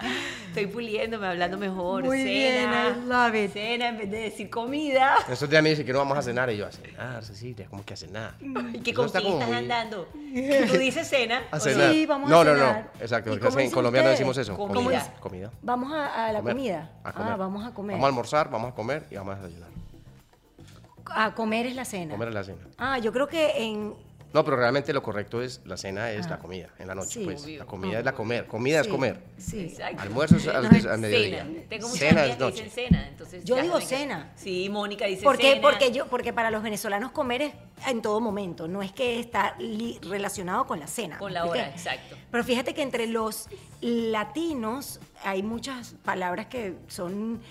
Estoy 0.48 0.68
puliéndome, 0.68 1.26
hablando 1.28 1.58
mejor. 1.58 2.04
Muy 2.04 2.24
bien, 2.24 2.66
cena, 2.66 2.90
I 2.90 3.08
love 3.08 3.36
it. 3.36 3.54
Cena 3.54 3.88
en 3.88 3.98
vez 3.98 4.12
de 4.12 4.18
decir 4.18 4.50
comida. 4.50 5.16
Estos 5.30 5.50
días 5.50 5.64
me 5.64 5.70
dice 5.70 5.86
que 5.86 5.94
no 5.94 6.00
vamos 6.00 6.18
a 6.18 6.22
cenar 6.22 6.50
y 6.50 6.58
yo 6.58 6.68
a 6.68 6.72
cenar, 6.72 7.24
Cecilia, 7.24 7.68
¿cómo 7.70 7.86
que 7.86 7.94
a 7.94 7.98
cenar? 7.98 8.34
¿Y 8.74 8.80
qué 8.82 8.94
con 8.94 9.06
estás 9.06 9.24
muy- 9.24 9.42
andando? 9.42 10.08
Tú 10.14 10.78
dices 10.78 11.08
cena. 11.08 11.44
A 11.52 11.56
¿o 11.56 11.60
no? 11.60 11.60
cenar. 11.62 11.92
Sí, 11.92 12.06
vamos 12.06 12.30
a 12.30 12.34
no, 12.34 12.44
no, 12.44 12.54
cenar. 12.56 12.76
no, 12.94 13.02
exacto, 13.02 13.34
¿Y 13.34 13.38
porque 13.40 13.62
en 13.62 13.68
hizo 13.68 13.76
Colombia 13.76 14.02
no 14.02 14.08
usted? 14.10 14.18
decimos 14.18 14.38
eso. 14.38 14.58
Comida. 14.58 14.74
Comida. 14.76 15.14
Comida. 15.22 15.52
Vamos 15.62 15.94
a, 15.94 16.26
a 16.28 16.32
la 16.34 16.40
Comer. 16.40 16.56
comida. 16.56 16.92
A 17.04 17.14
comer. 17.14 17.32
Ah, 17.32 17.36
vamos 17.38 17.66
a 17.66 17.74
comer. 17.74 17.94
Vamos 17.96 18.06
a 18.06 18.10
almorzar, 18.10 18.50
vamos 18.52 18.72
a 18.72 18.76
comer 18.76 19.08
y 19.10 19.16
vamos 19.16 19.36
a 19.38 19.42
desayunar. 19.42 19.70
A 21.06 21.34
comer 21.34 21.66
es 21.68 21.76
la 21.76 21.86
cena. 21.86 22.12
Comer 22.14 22.28
es 22.28 22.34
la 22.34 22.44
cena. 22.44 22.58
Ah, 22.78 22.98
yo 23.00 23.14
creo 23.14 23.28
que 23.28 23.64
en. 23.64 23.94
No, 24.34 24.46
pero 24.46 24.56
realmente 24.58 24.94
lo 24.94 25.04
correcto 25.04 25.42
es 25.42 25.62
la 25.66 25.76
cena 25.78 26.10
es 26.12 26.30
la 26.30 26.40
comida, 26.40 26.70
en 26.80 26.88
la 26.88 26.96
noche, 26.96 27.20
Sí. 27.20 27.26
pues. 27.26 27.44
Obvio. 27.44 27.60
La 27.60 27.66
comida 27.66 28.00
es 28.00 28.06
la 28.06 28.14
comer, 28.14 28.48
comida 28.48 28.80
es 28.82 28.88
comer. 28.88 29.22
Sí. 29.38 29.60
Exacto. 29.62 30.02
Almuerzo 30.02 30.38
es 30.38 30.48
al, 30.48 30.64
No, 30.64 30.92
al 30.92 31.00
mediodía. 31.00 31.44
Cena. 31.46 31.60
Tengo 31.70 31.88
muchas 31.90 32.00
Cena 32.00 32.26
es 32.26 32.36
que 32.36 32.40
noche. 32.44 32.64
dicen 32.64 32.86
cena. 32.88 33.08
Entonces 33.10 33.44
Yo 33.44 33.62
digo 33.62 33.80
que- 33.80 33.86
cena. 33.86 34.32
Sí, 34.36 34.70
Mónica 34.70 35.06
dice 35.06 35.24
¿Por 35.24 35.38
qué? 35.38 35.50
cena. 35.52 35.62
Porque, 35.62 35.92
yo, 35.92 36.08
porque 36.08 36.32
para 36.34 36.50
los 36.50 36.64
venezolanos 36.64 37.12
comer 37.12 37.42
es 37.42 37.54
en 37.88 38.02
todo 38.02 38.20
momento, 38.22 38.68
no 38.68 38.82
es 38.82 38.92
que 38.94 39.20
está 39.20 39.56
li- 39.60 40.00
relacionado 40.04 40.66
con 40.66 40.80
la 40.80 40.88
cena. 40.88 41.18
Con 41.18 41.30
¿me 41.34 41.40
la 41.40 41.46
hora, 41.46 41.70
exacto. 41.70 42.16
Pero 42.32 42.44
fíjate 42.44 42.74
que 42.74 42.84
entre 42.84 43.08
los 43.08 43.50
latinos 43.82 45.00
hay 45.24 45.44
muchas 45.44 45.96
palabras 46.04 46.48
que 46.48 46.76
son 46.88 47.42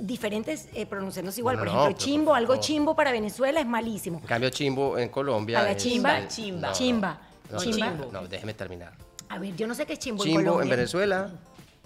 diferentes 0.00 0.68
eh, 0.74 0.86
pronunciándose 0.86 1.40
igual. 1.40 1.56
No, 1.56 1.60
por 1.60 1.66
no, 1.66 1.72
ejemplo, 1.72 1.88
pero 1.88 1.96
por 1.98 2.04
chimbo, 2.04 2.34
algo 2.34 2.56
chimbo 2.56 2.96
para 2.96 3.12
Venezuela 3.12 3.60
es 3.60 3.66
malísimo. 3.66 4.18
En 4.18 4.26
cambio, 4.26 4.50
chimbo 4.50 4.98
en 4.98 5.08
Colombia 5.08 5.60
A 5.60 5.62
la 5.64 5.70
es- 5.72 5.82
chimba, 5.82 6.18
es- 6.18 6.34
chimba. 6.34 6.68
no, 6.68 6.74
Chimba. 6.74 7.20
No, 7.50 7.56
no, 7.56 7.62
Chimba. 7.64 7.90
no, 7.90 8.12
no, 8.12 8.26
déjeme 8.28 8.54
terminar. 8.54 8.92
A 9.28 9.38
ver, 9.38 9.54
yo 9.56 9.66
no 9.66 9.74
sé 9.74 9.86
qué 9.86 9.94
es 9.94 9.98
chimbo, 9.98 10.22
en 10.24 10.28
Chimbo 10.28 10.40
en 10.40 10.46
Colombia. 10.46 10.76
Venezuela 10.76 11.30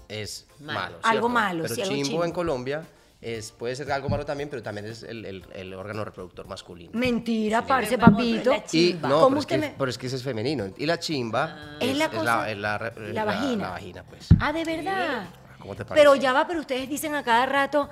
es 0.08 0.46
Malo. 0.60 0.78
malo. 0.80 0.96
Algo 1.02 1.28
malo, 1.28 1.62
Pero 1.62 1.74
sí, 1.74 1.82
algo 1.82 1.94
chimbo, 1.94 2.08
chimbo. 2.08 2.24
en 2.24 2.32
Colombia 2.32 2.82
es, 3.22 3.50
puede 3.52 3.74
ser 3.74 3.90
algo 3.90 4.10
malo 4.10 4.26
también, 4.26 4.50
pero 4.50 4.62
también 4.62 4.86
es 4.86 5.02
el, 5.02 5.24
el- 5.24 5.44
el 5.54 5.72
órgano 5.72 6.04
reproductor 6.04 6.46
masculino. 6.46 6.90
Mentira, 6.92 7.66
parce, 7.66 7.96
vamos, 7.96 8.18
papito. 8.20 8.50
la 8.50 8.62
Y 8.72 8.92
no, 9.00 9.08
¿Cómo 9.08 9.28
pero 9.28 9.40
es, 9.40 9.46
que, 9.46 9.58
me- 9.58 9.74
pero 9.78 9.90
es 9.90 9.96
que 9.98 10.06
ese 10.08 10.16
es 10.16 10.22
femenino. 10.22 10.66
Y 10.76 10.84
la 10.84 10.98
chimba 10.98 11.76
Es 11.80 11.96
la 11.96 12.10
cosa- 12.10 12.50
es 12.50 12.58
la, 12.58 12.92
es 12.94 13.14
la 13.14 13.24
vagina. 13.24 13.62
La, 13.64 13.70
vagina, 13.70 14.02
pues. 14.04 14.28
Ah, 14.38 14.52
de 14.52 14.64
verdad. 14.64 15.24
¿Cómo 15.64 15.74
te 15.74 15.84
Pero 15.86 16.14
ya 16.14 16.32
va, 16.32 16.46
pero 16.46 16.60
ustedes 16.60 16.88
dicen 16.88 17.14
a 17.14 17.22
cada 17.24 17.46
rato 17.46 17.88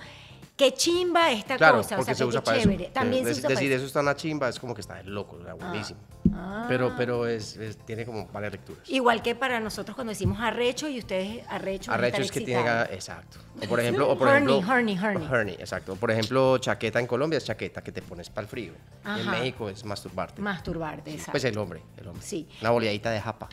que 0.55 0.75
chimba 0.75 1.33
esta 1.33 1.57
Claro, 1.57 1.79
cosa, 1.79 1.95
o 1.95 1.99
porque 1.99 2.15
sea, 2.15 2.15
se 2.15 2.25
que 2.25 2.29
usa 2.29 2.41
qué 2.41 2.45
para 2.45 2.59
chévere. 2.61 2.85
eso. 2.85 2.93
También 2.93 3.27
Es- 3.27 3.37
se 3.37 3.41
usa 3.41 3.49
decir, 3.49 3.73
eso. 3.73 3.79
eso 3.79 3.87
está 3.87 4.01
una 4.01 4.15
chimba, 4.15 4.49
es 4.51 4.61
como 4.61 4.75
que 4.75 4.83
está 4.83 4.97
de 4.97 5.05
loco, 5.05 5.37
o 5.41 5.43
sea, 5.43 5.55
buenísimo. 5.55 5.99
Ah. 6.35 6.67
Pero, 6.69 6.95
pero 6.97 7.27
es, 7.27 7.57
es- 7.57 7.79
tiene 7.79 8.05
como 8.05 8.27
varias 8.27 8.53
lecturas. 8.53 8.89
Igual 8.91 9.23
que 9.23 9.35
para 9.35 9.59
nosotros 9.61 9.95
cuando 9.95 10.11
decimos 10.11 10.39
arrecho 10.41 10.89
y 10.89 10.99
ustedes 10.99 11.45
arrecho. 11.49 11.91
Arrecho 11.91 12.21
es 12.21 12.31
que 12.31 12.43
tiene 12.43 12.61
excitado. 12.61 12.93
exacto. 12.93 13.39
O 13.63 13.67
por 13.67 13.81
ejemplo, 13.81 14.09
o 14.11 14.17
por 14.17 14.29
Horny, 14.29 14.53
ejemplo, 14.59 14.75
horny, 14.75 14.99
horny. 14.99 15.27
horny, 15.27 15.53
exacto. 15.53 15.95
O 15.95 15.97
por 15.97 16.11
ejemplo, 16.11 16.59
chaqueta 16.59 17.01
en 17.01 17.07
Colombia 17.07 17.39
es 17.39 17.45
chaqueta 17.47 17.83
que 17.83 17.91
te 17.91 18.03
pones 18.03 18.29
para 18.29 18.43
el 18.45 18.49
frío. 18.49 18.73
En. 19.07 19.31
México 19.31 19.69
es 19.71 19.85
masturbarte. 19.85 20.41
Masturbarte, 20.43 21.11
exacto. 21.13 21.33
Pues 21.33 21.45
el 21.45 21.57
hombre, 21.59 21.83
el 21.97 22.07
hombre. 22.09 22.23
Sí. 22.25 22.47
Una 22.61 22.71
boleadita 22.71 23.11
de 23.11 23.21
japa. 23.21 23.49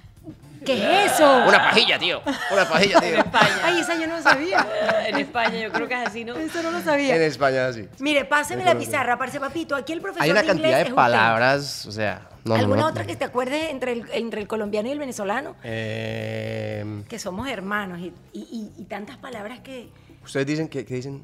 ¿Qué 0.65 1.05
es 1.05 1.13
eso? 1.13 1.43
Una 1.47 1.57
pajilla, 1.69 1.97
tío. 1.97 2.21
Una 2.51 2.67
pajilla, 2.67 2.99
tío. 3.01 3.23
Ay, 3.63 3.79
esa 3.79 3.95
yo 3.95 4.07
no 4.07 4.21
sabía. 4.21 4.67
En 5.07 5.17
España 5.17 5.57
yo 5.59 5.71
creo 5.71 5.87
que 5.87 5.93
es 6.01 6.07
así, 6.07 6.23
¿no? 6.25 6.35
Eso 6.35 6.61
no 6.61 6.69
lo 6.71 6.77
en 6.79 6.83
sabía. 6.83 7.15
España 7.15 7.71
sí. 7.73 7.87
Mire, 7.99 8.25
páseme 8.25 8.63
la 8.63 8.77
pizarra, 8.77 9.17
parce 9.17 9.39
papito. 9.39 9.75
Aquí 9.75 9.93
el 9.93 10.01
profesor 10.01 10.23
Hay 10.23 10.29
una 10.31 10.41
de 10.41 10.47
inglés 10.47 10.61
cantidad 10.61 10.75
de 10.77 10.81
es 10.83 10.87
usted. 10.89 10.95
palabras, 10.95 11.85
o 11.87 11.91
sea, 11.91 12.29
no, 12.45 12.53
no, 12.53 12.59
¿Alguna 12.59 12.81
no. 12.81 12.87
otra 12.87 13.05
que 13.07 13.15
te 13.15 13.25
acuerdes 13.25 13.69
entre 13.71 13.93
el, 13.93 14.05
entre 14.11 14.41
el 14.41 14.47
colombiano 14.47 14.87
y 14.87 14.91
el 14.91 14.99
venezolano? 14.99 15.55
Eh, 15.63 17.03
Que 17.07 17.17
somos 17.17 17.47
hermanos 17.49 17.99
y, 17.99 18.13
y- 18.33 18.39
y- 18.77 18.81
y 18.81 18.85
tantas 18.85 19.17
palabras 19.17 19.59
que... 19.61 19.89
Ustedes 20.23 20.45
dicen 20.45 20.67
que, 20.67 20.85
que 20.85 20.93
dicen. 20.95 21.23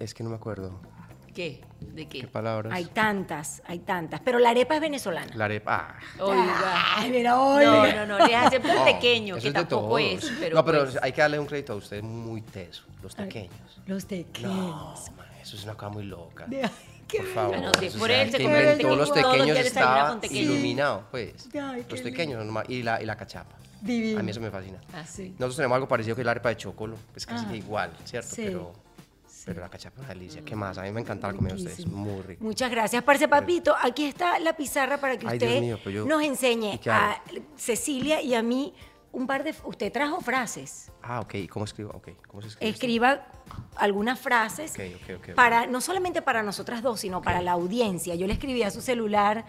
Es 0.00 0.14
que 0.14 0.24
no 0.24 0.30
me 0.30 0.36
acuerdo. 0.36 0.80
¿Qué? 1.34 1.60
¿De 1.80 2.06
qué? 2.06 2.20
¿Qué 2.20 2.26
palabras? 2.28 2.72
Hay 2.72 2.86
tantas, 2.86 3.62
hay 3.66 3.80
tantas. 3.80 4.20
Pero 4.20 4.38
la 4.38 4.50
arepa 4.50 4.76
es 4.76 4.80
venezolana. 4.80 5.34
La 5.34 5.44
arepa. 5.46 5.96
ah. 5.98 6.22
Oiga. 6.22 6.84
Ay, 6.96 7.10
mira, 7.10 7.30
No, 7.32 7.54
oiga. 7.56 8.06
no, 8.06 8.18
no, 8.18 8.26
les 8.26 8.36
acepto 8.36 8.68
el 8.68 8.74
No, 8.78 8.84
pequeño, 8.84 9.36
eso 9.36 9.42
que 9.42 9.48
es 9.48 9.54
de 9.54 9.60
tampoco 9.60 9.98
es, 9.98 10.32
pero 10.40 10.56
no, 10.56 10.64
pero 10.64 10.84
pues, 10.84 10.98
hay 11.02 11.12
que 11.12 11.20
darle 11.20 11.38
un 11.38 11.46
crédito 11.46 11.72
a 11.72 11.76
ustedes 11.76 12.02
muy 12.02 12.40
teso, 12.40 12.84
los 13.02 13.14
pequeños. 13.14 13.80
Los 13.86 14.06
tequeños. 14.06 14.52
No, 14.54 14.94
man, 15.16 15.26
eso 15.42 15.56
es 15.56 15.64
una 15.64 15.74
cosa 15.74 15.88
muy 15.90 16.04
loca. 16.04 16.46
De- 16.46 16.62
ay, 16.64 16.70
qué 17.08 17.18
Por 17.18 17.26
favor. 17.28 17.56
Ah, 17.56 17.60
no, 17.60 17.72
sí, 17.80 17.98
por 17.98 18.10
él 18.10 18.30
se 18.30 18.42
inventó 18.42 18.64
los 18.64 18.76
tequeño, 18.76 18.88
todos 18.88 18.98
los 18.98 19.10
pequeños 19.10 19.58
estaba 19.58 20.18
iluminado, 20.30 21.04
pues. 21.10 21.48
Ay, 21.60 21.84
los 21.88 22.00
pequeños 22.00 22.44
nomás, 22.46 22.64
y 22.70 22.82
la, 22.82 23.02
y 23.02 23.06
la 23.06 23.16
cachapa. 23.16 23.56
Divino. 23.82 24.20
A 24.20 24.22
mí 24.22 24.30
eso 24.30 24.40
me 24.40 24.50
fascina. 24.50 24.78
Ah, 24.94 25.04
sí. 25.04 25.30
Nosotros 25.32 25.56
tenemos 25.56 25.74
algo 25.74 25.88
parecido 25.88 26.14
que 26.16 26.22
es 26.22 26.24
la 26.24 26.30
arepa 26.30 26.48
de 26.48 26.56
chocolo, 26.56 26.96
es 27.14 27.26
casi 27.26 27.44
Ah, 27.44 27.50
que 27.50 27.56
igual, 27.58 27.90
¿cierto? 28.04 28.34
sí, 28.34 28.44
Pero, 28.46 28.72
pero 29.44 29.60
la 29.60 29.68
cachapa 29.68 30.02
es 30.02 30.08
delicia. 30.08 30.42
¿Qué 30.44 30.56
más? 30.56 30.78
A 30.78 30.82
mí 30.82 30.90
me 30.92 31.00
encanta 31.00 31.26
la 31.28 31.34
comida 31.34 31.54
de 31.54 31.62
ustedes, 31.62 31.86
muy 31.86 32.22
rico. 32.22 32.44
Muchas 32.44 32.70
gracias, 32.70 33.02
Parce 33.02 33.28
Papito. 33.28 33.74
Aquí 33.82 34.04
está 34.06 34.38
la 34.38 34.56
pizarra 34.56 34.98
para 34.98 35.18
que 35.18 35.26
Ay, 35.26 35.34
usted 35.36 35.48
Dios 35.48 35.60
mío, 35.60 35.78
pues 35.82 35.94
yo- 35.94 36.06
nos 36.06 36.22
enseñe 36.22 36.74
¿y 36.74 36.78
qué 36.78 36.90
a? 36.90 37.22
Cecilia 37.56 38.20
y 38.22 38.34
a 38.34 38.42
mí 38.42 38.74
un 39.14 39.26
par 39.26 39.44
de... 39.44 39.54
Usted 39.64 39.92
trajo 39.92 40.20
frases. 40.20 40.90
Ah, 41.02 41.20
ok. 41.20 41.34
¿Y 41.34 41.48
¿Cómo 41.48 41.64
escribo? 41.64 41.90
Ok. 41.94 42.08
¿Cómo 42.28 42.42
se 42.42 42.48
escribe? 42.48 42.68
esto? 42.70 42.76
Escriba 42.84 43.26
algunas 43.76 44.18
frases 44.18 44.72
Ok, 44.72 44.80
ok, 44.94 45.10
ok, 45.16 45.28
ok. 45.30 45.34
para 45.34 45.66
no 45.66 45.80
solamente 45.80 46.22
para 46.22 46.42
nosotras 46.42 46.82
dos, 46.82 47.00
sino 47.00 47.20
para 47.22 47.40
la 47.42 47.52
audiencia. 47.52 48.14
Yo 48.14 48.26
le 48.26 48.32
escribí 48.34 48.62
a 48.62 48.70
su 48.70 48.80
celular. 48.80 49.44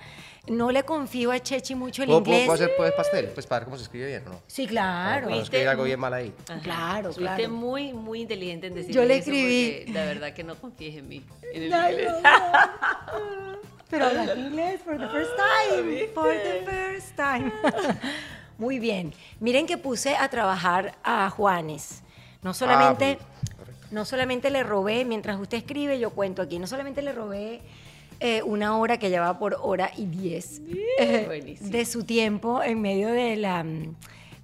No 0.48 0.72
le 0.72 0.84
confío 0.84 1.32
a 1.32 1.40
Chechi 1.40 1.74
mucho 1.76 2.04
el 2.04 2.08
¿Puedo, 2.10 2.20
inglés. 2.20 2.46
puedo 2.46 2.54
hacer 2.54 2.72
pues, 2.78 2.92
pastel? 2.94 3.28
Pues 3.30 3.48
para 3.48 3.60
ver 3.62 3.66
cómo 3.66 3.78
se 3.78 3.84
escribe 3.84 4.08
bien, 4.08 4.24
¿o 4.28 4.30
no? 4.32 4.42
Sí, 4.48 4.68
claro. 4.68 5.24
Para 5.26 5.36
no 5.38 5.42
escribir 5.42 5.68
algo 5.70 5.84
bien 5.86 6.00
mal 6.00 6.14
ahí. 6.14 6.34
Ajá. 6.50 6.60
Claro, 6.62 7.14
Fuiste 7.14 7.36
claro. 7.36 7.50
muy, 7.50 7.94
muy 7.94 8.22
inteligente 8.22 8.68
en 8.68 8.76
decir 8.76 8.94
Yo 8.94 9.04
le 9.06 9.18
escribí- 9.24 9.92
La 9.92 10.06
verdad 10.06 10.34
que 10.34 10.44
no 10.44 10.56
confíes 10.56 10.96
en 10.98 11.08
mí. 11.08 11.26
En 11.54 11.64
el 11.64 11.74
Ay, 11.74 11.94
inglés. 11.94 12.12
no. 12.22 13.56
Pero 13.90 14.06
hablas 14.08 14.38
inglés 14.38 14.82
for 14.84 14.98
the 14.98 15.08
first 15.08 15.32
time. 15.36 16.08
For 16.14 16.34
the 16.34 16.66
first 16.66 17.16
time. 17.16 17.52
Muy 18.58 18.80
bien. 18.80 19.14
Miren 19.40 19.68
que 19.68 19.78
puse 19.78 20.16
a 20.16 20.30
trabajar 20.30 20.96
a 21.04 21.30
Juanes. 21.30 22.02
No 22.42 22.54
solamente, 22.54 23.18
Ah, 23.22 23.26
no 23.92 24.06
solamente 24.06 24.50
le 24.50 24.64
robé, 24.64 25.04
mientras 25.06 25.40
usted 25.40 25.58
escribe, 25.58 26.00
yo 26.00 26.12
cuento 26.12 26.42
aquí, 26.42 26.60
no 26.60 26.68
solamente 26.68 27.02
le 27.02 27.12
robé 27.12 27.62
eh, 28.20 28.42
una 28.44 28.78
hora 28.78 28.98
que 28.98 29.10
llevaba 29.10 29.38
por 29.40 29.58
hora 29.62 29.92
y 29.98 30.06
diez 30.06 30.62
eh, 31.00 31.58
de 31.60 31.86
su 31.86 32.04
tiempo 32.04 32.64
en 32.64 32.82
medio 32.82 33.10
de 33.10 33.36
la 33.36 33.64
mm, 33.64 33.96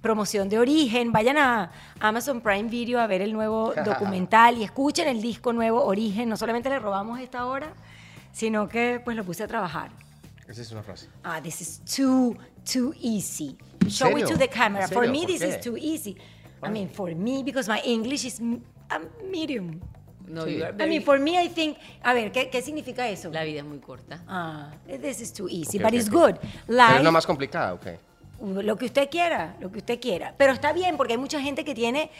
promoción 0.02 0.48
de 0.48 0.58
Origen. 0.58 1.12
Vayan 1.12 1.38
a 1.38 1.70
Amazon 2.00 2.40
Prime 2.40 2.68
Video 2.68 3.00
a 3.00 3.06
ver 3.06 3.22
el 3.22 3.32
nuevo 3.32 3.72
documental 3.84 4.58
y 4.58 4.64
escuchen 4.64 5.08
el 5.08 5.22
disco 5.22 5.52
nuevo 5.52 5.82
Origen. 5.84 6.28
No 6.28 6.36
solamente 6.36 6.68
le 6.68 6.78
robamos 6.78 7.18
esta 7.20 7.46
hora, 7.46 7.72
sino 8.32 8.68
que 8.68 9.00
pues 9.02 9.16
lo 9.16 9.24
puse 9.24 9.44
a 9.44 9.48
trabajar. 9.48 9.90
Esa 10.46 10.60
es 10.60 10.72
una 10.72 10.82
frase. 10.82 11.08
Ah, 11.24 11.40
this 11.40 11.60
is 11.62 11.80
too, 11.84 12.36
too 12.70 12.92
easy. 13.00 13.56
¿En 13.82 13.90
Show 13.90 14.16
it 14.18 14.26
to 14.26 14.36
the 14.38 14.48
camera. 14.48 14.84
¿En 14.84 14.90
For 14.90 15.08
me, 15.08 15.18
¿Por 15.18 15.26
this 15.26 15.40
qué? 15.40 15.48
is 15.48 15.60
too 15.60 15.76
easy. 15.76 16.16
I 16.64 16.68
mean, 16.70 16.88
for 16.88 17.14
me, 17.14 17.42
because 17.44 17.68
my 17.70 17.80
English 17.84 18.24
is 18.24 18.40
a 18.90 19.00
medium. 19.30 19.80
No, 20.28 20.44
Sí. 20.46 20.56
you 20.58 20.64
are 20.64 20.72
I 20.72 20.76
very- 20.76 20.88
mean, 20.90 21.02
for 21.02 21.18
me, 21.18 21.42
I 21.42 21.48
think. 21.48 21.76
A 22.02 22.14
ver, 22.14 22.30
¿qué, 22.32 22.48
qué 22.48 22.62
significa 22.62 23.08
eso? 23.08 23.30
La 23.30 23.42
vida 23.44 23.58
es 23.60 23.64
muy 23.66 23.78
corta. 23.80 24.22
Ah, 24.28 24.70
this 25.00 25.20
is 25.20 25.32
too 25.32 25.48
easy, 25.48 25.78
Ok, 25.78 25.82
but 25.84 25.92
ok, 25.92 25.94
it's 25.94 26.08
ok. 26.08 26.14
good. 26.14 26.34
Pero 26.40 26.78
Life, 26.78 26.94
es 26.94 27.00
una 27.00 27.10
más 27.10 27.26
complicada, 27.26 27.74
ok. 27.74 27.86
lo 28.40 28.76
que 28.76 28.86
usted 28.86 29.08
quiera, 29.10 29.56
lo 29.60 29.70
que 29.70 29.78
usted 29.78 30.00
quiera. 30.00 30.34
Pero 30.38 30.52
está 30.52 30.72
bien, 30.72 30.96
porque 30.96 31.12
hay 31.14 31.18
mucha 31.18 31.40
gente 31.40 31.64
que 31.64 31.74
tiene 31.74 32.10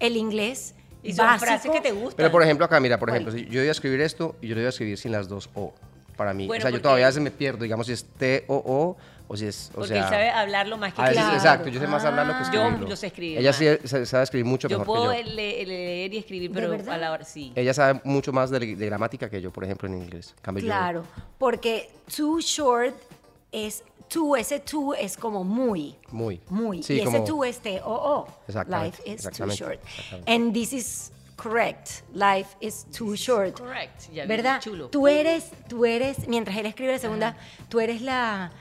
el 0.00 0.16
inglés 0.16 0.74
Y 1.02 1.12
son 1.12 1.26
básico. 1.26 1.46
frases 1.46 1.70
que 1.70 1.80
te 1.80 1.92
gustan. 1.92 2.16
Pero 2.16 2.30
por 2.30 2.42
ejemplo, 2.42 2.66
acá, 2.66 2.78
mira, 2.80 2.98
por 2.98 3.10
ejemplo, 3.10 3.32
si 3.32 3.46
yo 3.46 3.60
iba 3.62 3.68
a 3.68 3.72
escribir 3.72 4.00
esto 4.00 4.36
y 4.42 4.48
yo 4.48 4.54
lo 4.54 4.60
iba 4.60 4.68
a 4.68 4.70
escribir 4.70 4.98
sin 4.98 5.12
las 5.12 5.28
dos 5.28 5.48
O. 5.54 5.72
Para 6.16 6.34
mí. 6.34 6.46
Bueno, 6.46 6.60
o 6.60 6.62
sea, 6.62 6.70
yo 6.70 6.80
todavía 6.82 7.06
veces 7.06 7.22
me 7.22 7.30
pierdo, 7.30 7.62
digamos, 7.64 7.86
si 7.86 7.94
es 7.94 8.04
T-O-O 8.04 8.62
o 8.64 8.96
si 9.36 9.46
es. 9.46 9.70
O 9.70 9.74
Porque 9.76 9.88
sea, 9.88 9.98
él 10.04 10.08
sabe 10.08 10.30
hablarlo 10.30 10.76
más 10.78 10.92
que 10.94 11.00
a 11.00 11.04
veces, 11.04 11.16
tú. 11.18 11.22
Claro. 11.22 11.36
exacto, 11.36 11.68
yo 11.68 11.80
sé 11.80 11.86
más 11.86 12.04
hablarlo 12.04 12.32
que 12.34 12.38
Ah. 12.38 12.42
escribirlo. 12.42 12.78
Yo- 12.80 12.88
yo 12.88 12.96
sé 12.96 13.06
escribir 13.08 13.38
Ella 13.38 13.52
sí 13.52 13.66
sabe 14.06 14.24
escribir 14.24 14.44
mucho 14.46 14.68
Yo 14.68 14.78
mejor 14.78 14.96
puedo 14.98 15.12
que 15.12 15.24
yo. 15.24 15.30
le- 15.34 15.66
leer 15.66 16.14
y 16.14 16.18
escribir, 16.18 16.50
¿De 16.52 16.60
pero 16.68 16.92
a 16.92 16.96
la 16.98 17.12
hora 17.12 17.24
sí. 17.24 17.52
Ella 17.54 17.72
sabe 17.74 18.00
mucho 18.04 18.32
más 18.32 18.50
de, 18.50 18.58
de 18.76 18.86
gramática 18.86 19.28
que 19.30 19.40
yo, 19.40 19.50
por 19.50 19.64
ejemplo, 19.64 19.88
en 19.88 19.96
inglés. 20.02 20.34
Cambio, 20.42 20.62
yo- 20.62 20.66
Claro, 20.68 21.04
porque 21.38 21.90
too 22.14 22.40
short 22.40 22.94
es 23.50 23.84
too, 24.08 24.36
ese 24.36 24.60
too 24.60 24.92
es 24.94 25.16
como 25.16 25.42
muy. 25.44 25.96
Muy. 26.10 26.40
Muy. 26.50 26.82
Sí, 26.82 26.94
y 26.94 27.00
ese 27.00 27.20
too 27.20 27.44
es 27.44 27.58
T-O-O. 27.60 28.26
Exactamente, 28.46 28.98
Life 29.06 29.10
is 29.30 29.36
too 29.38 29.46
short. 29.50 29.80
And 30.26 30.52
this 30.52 30.72
is 30.74 31.12
correct. 31.36 32.02
Life 32.14 32.50
is 32.60 32.84
too 32.96 33.14
short. 33.16 33.58
Correct. 33.58 34.10
Ya 34.12 34.26
¿Verdad? 34.26 34.60
chulo. 34.60 34.88
Tú 34.88 35.08
eres, 35.08 35.50
tú 35.68 35.84
eres, 35.86 36.28
mientras 36.28 36.56
él 36.58 36.66
escribe 36.66 36.92
la 36.92 36.98
segunda, 36.98 37.36
tú 37.70 37.80
eres 37.80 38.02
la 38.02 38.52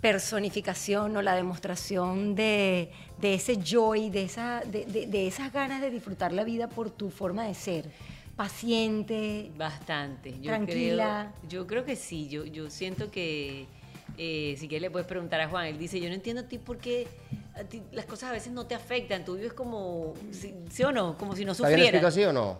personificación 0.00 1.16
o 1.16 1.22
la 1.22 1.34
demostración 1.34 2.34
de, 2.34 2.90
de 3.20 3.34
ese 3.34 3.56
joy, 3.62 4.10
de, 4.10 4.22
esa, 4.24 4.60
de, 4.60 4.84
de- 4.86 5.06
de 5.06 5.26
esas 5.26 5.52
ganas 5.52 5.80
de 5.80 5.90
disfrutar 5.90 6.32
la 6.32 6.44
vida 6.44 6.68
por 6.68 6.90
tu 6.90 7.10
forma 7.10 7.44
de 7.44 7.54
ser. 7.54 7.90
Paciente, 8.36 9.50
Bastante. 9.56 10.32
Yo 10.40 10.50
Tranquila. 10.50 11.32
Creo, 11.40 11.50
yo 11.62 11.66
creo 11.66 11.84
que 11.86 11.96
sí. 11.96 12.28
Yo, 12.28 12.44
yo 12.44 12.68
siento 12.68 13.10
que 13.10 13.66
eh, 14.18 14.54
si 14.58 14.68
quieres 14.68 14.82
le 14.82 14.90
puedes 14.90 15.08
preguntar 15.08 15.40
a 15.40 15.48
Juan. 15.48 15.66
Él 15.66 15.78
dice, 15.78 15.98
yo 16.00 16.08
no 16.08 16.14
entiendo 16.14 16.42
a 16.42 16.44
ti 16.46 16.58
por 16.58 16.76
qué 16.76 17.06
a 17.54 17.64
ti 17.64 17.82
las 17.92 18.04
cosas 18.04 18.28
a 18.28 18.32
veces 18.32 18.52
no 18.52 18.66
te 18.66 18.74
afectan. 18.74 19.24
Tú 19.24 19.36
vives 19.36 19.54
como, 19.54 20.12
¿sí, 20.30 20.54
sí 20.70 20.82
o 20.84 20.92
no? 20.92 21.16
Como 21.16 21.34
si 21.34 21.46
no 21.46 21.52
¿Está 21.52 21.68
bien 21.68 21.80
sufrieras. 21.80 22.04
así 22.04 22.24
o 22.24 22.32
no? 22.34 22.58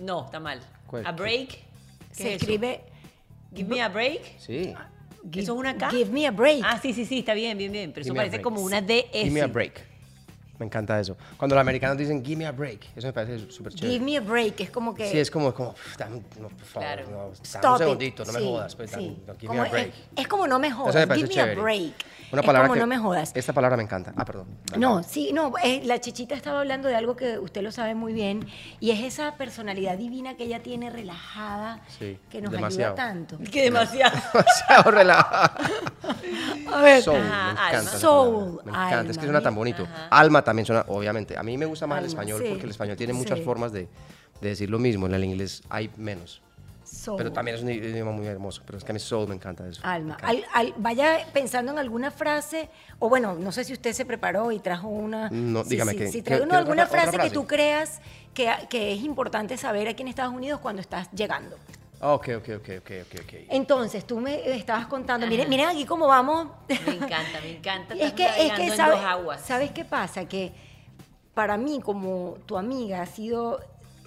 No, 0.00 0.24
está 0.24 0.40
mal. 0.40 0.60
¿Cuál? 0.86 1.06
A 1.06 1.12
break. 1.12 1.48
¿Qué 1.50 1.58
se 2.10 2.22
es 2.22 2.36
eso? 2.36 2.44
escribe 2.46 2.80
Give 3.54 3.68
me 3.68 3.82
a 3.82 3.88
break. 3.90 4.38
Sí. 4.38 4.72
Give, 5.30 5.42
¿Eso 5.42 5.52
es 5.54 5.58
una 5.58 5.76
K? 5.76 5.90
Give 5.90 6.10
me 6.10 6.26
a 6.26 6.30
break. 6.30 6.62
Ah, 6.64 6.78
sí, 6.80 6.92
sí, 6.92 7.04
sí, 7.04 7.20
está 7.20 7.34
bien, 7.34 7.56
bien, 7.58 7.72
bien. 7.72 7.92
Pero 7.92 8.02
eso 8.02 8.12
Give 8.12 8.14
me 8.14 8.20
a 8.20 8.22
parece 8.22 8.36
break. 8.36 8.44
como 8.44 8.60
una 8.62 8.80
DS. 8.80 9.04
Give 9.12 9.30
me 9.30 9.40
a 9.40 9.46
break. 9.46 9.93
Me 10.58 10.66
encanta 10.66 11.00
eso. 11.00 11.16
Cuando 11.36 11.56
los 11.56 11.60
americanos 11.62 11.98
dicen 11.98 12.24
give 12.24 12.36
me 12.36 12.46
a 12.46 12.52
break, 12.52 12.86
eso 12.94 13.08
me 13.08 13.12
parece 13.12 13.50
súper 13.50 13.74
chévere. 13.74 13.92
Give 13.94 14.04
me 14.04 14.16
a 14.16 14.20
break, 14.20 14.60
es 14.60 14.70
como 14.70 14.94
que... 14.94 15.10
Sí, 15.10 15.18
es 15.18 15.28
como, 15.28 15.52
como 15.52 15.70
"Uf, 15.70 15.96
dame, 15.96 16.22
no, 16.40 16.48
por 16.48 16.58
favor, 16.64 16.86
Claro. 16.88 17.02
no, 17.10 17.16
dame 17.16 17.26
un 17.28 17.74
it. 17.74 17.78
segundito, 17.78 18.24
no 18.24 18.32
me 18.32 18.38
Sí, 18.38 18.44
jodas, 18.46 18.76
pues, 18.76 18.90
sí. 18.90 18.96
dame- 18.96 19.16
no, 19.26 19.34
give 19.34 19.46
Como 19.48 19.62
me 19.62 19.68
a 19.68 19.70
break. 19.72 19.88
Es, 19.88 19.94
es 20.16 20.28
como 20.28 20.46
no 20.46 20.58
me 20.60 20.70
jodas, 20.70 20.94
Eso 20.94 21.06
me 21.08 21.14
give 21.16 21.28
me 21.34 21.40
a 21.40 21.54
break. 21.60 21.92
Una 22.32 22.40
es 22.40 22.46
palabra 22.46 22.68
como 22.68 22.74
que- 22.74 22.80
no 22.80 22.86
me 22.86 22.98
jodas. 22.98 23.32
Esta 23.34 23.52
palabra 23.52 23.76
me 23.76 23.82
encanta. 23.82 24.12
Ah, 24.16 24.24
perdón. 24.24 24.46
No, 24.78 25.02
sí, 25.02 25.30
no, 25.32 25.52
eh, 25.62 25.82
la 25.84 26.00
chichita 26.00 26.36
estaba 26.36 26.60
hablando 26.60 26.88
de 26.88 26.94
algo 26.96 27.16
que 27.16 27.38
usted 27.38 27.60
lo 27.62 27.72
sabe 27.72 27.94
muy 27.96 28.12
bien 28.12 28.46
y 28.80 28.92
es 28.92 29.00
esa 29.00 29.34
personalidad 29.36 29.98
divina 29.98 30.36
que 30.36 30.44
ella 30.44 30.62
tiene 30.62 30.88
relajada 30.90 31.80
Sí, 31.98 32.18
que 32.30 32.40
nos 32.40 32.52
demasiado. 32.52 32.92
ayuda 32.94 33.04
tanto. 33.06 33.38
Que 33.50 33.62
demasiado. 33.62 34.16
Demasiado 34.32 34.90
relajado. 34.92 35.64
A 36.72 36.80
ver, 36.82 37.02
Soul, 37.02 37.16
Ajá, 37.20 37.28
me 37.28 37.50
alma. 37.60 37.68
encanta. 37.70 37.98
Soul. 37.98 38.60
Me 38.64 38.70
encanta, 38.70 39.00
es 39.00 39.04
que 39.04 39.10
alma, 39.12 39.22
suena 39.22 39.40
tan 39.42 39.54
bonito. 39.54 39.82
Ajá. 39.84 40.08
Alma 40.10 40.42
también 40.44 40.66
suena, 40.66 40.84
obviamente. 40.88 41.36
A 41.36 41.42
mí 41.42 41.56
me 41.58 41.66
gusta 41.66 41.86
más 41.86 41.98
el 42.00 42.06
español 42.06 42.40
sí, 42.42 42.48
porque 42.50 42.64
el 42.64 42.70
español 42.70 42.96
tiene 42.96 43.12
muchas 43.12 43.38
sí. 43.38 43.44
formas 43.44 43.72
de, 43.72 43.88
de 44.40 44.48
decir 44.48 44.70
lo 44.70 44.78
mismo. 44.78 45.06
En 45.06 45.14
el 45.14 45.24
inglés 45.24 45.62
hay 45.68 45.90
menos. 45.96 46.40
soul, 46.84 47.16
Pero 47.16 47.32
también 47.32 47.56
es 47.56 47.62
un 47.62 47.70
idioma 47.70 48.12
muy 48.12 48.26
hermoso. 48.26 48.62
Pero 48.66 48.78
es 48.78 48.84
que 48.84 48.92
a 48.92 48.94
mí 48.94 49.00
soul 49.00 49.26
me 49.28 49.34
encanta 49.34 49.66
eso. 49.66 49.80
alma. 49.84 50.16
Me 50.22 50.28
encanta. 50.32 50.48
Al- 50.58 50.66
al- 50.66 50.74
vaya 50.76 51.26
pensando 51.32 51.72
en 51.72 51.78
alguna 51.78 52.10
frase, 52.10 52.68
o 52.98 53.08
bueno, 53.08 53.34
no 53.34 53.52
sé 53.52 53.64
si 53.64 53.72
usted 53.72 53.92
se 53.92 54.04
preparó 54.04 54.52
y 54.52 54.58
trajo 54.60 54.88
una. 54.88 55.30
No, 55.30 55.64
Sí, 55.64 55.70
dígame 55.70 55.92
sí, 55.92 55.98
que- 55.98 56.08
Si 56.08 56.18
¿qué- 56.18 56.22
trae 56.22 56.38
uno, 56.40 56.46
otra 56.48 56.58
alguna 56.58 56.86
fra- 56.86 57.00
otra 57.00 57.12
frase, 57.12 57.16
que 57.16 57.30
frase? 57.30 57.34
tú 57.34 57.46
creas 57.46 58.00
que, 58.34 58.50
que 58.68 58.92
es 58.92 59.02
importante 59.02 59.56
saber 59.56 59.88
aquí 59.88 60.02
en 60.02 60.08
Estados 60.08 60.34
Unidos 60.34 60.60
cuando 60.60 60.80
estás 60.82 61.10
llegando. 61.12 61.56
Ok, 62.06 62.28
ok, 62.36 62.48
ok, 62.58 62.68
ok, 62.80 62.90
ok. 63.22 63.32
Entonces, 63.48 64.06
tú 64.06 64.20
me 64.20 64.54
estabas 64.54 64.86
contando, 64.86 65.26
miren, 65.26 65.48
miren 65.48 65.68
aquí 65.68 65.86
cómo 65.86 66.06
vamos. 66.06 66.48
Me 66.68 66.96
encanta, 66.96 67.40
me 67.42 67.56
encanta. 67.56 67.94
es 67.94 68.00
Estás 68.00 68.12
que, 68.36 68.46
es 68.46 68.52
que 68.52 68.66
en 68.66 68.76
¿sabe- 68.76 68.96
dos 68.96 69.04
aguas. 69.04 69.40
¿sabes 69.40 69.70
qué 69.70 69.86
pasa? 69.86 70.28
Que 70.28 70.52
para 71.32 71.56
mí, 71.56 71.80
como 71.82 72.36
tu 72.44 72.58
amiga, 72.58 73.00
ha 73.00 73.06
sido 73.06 73.58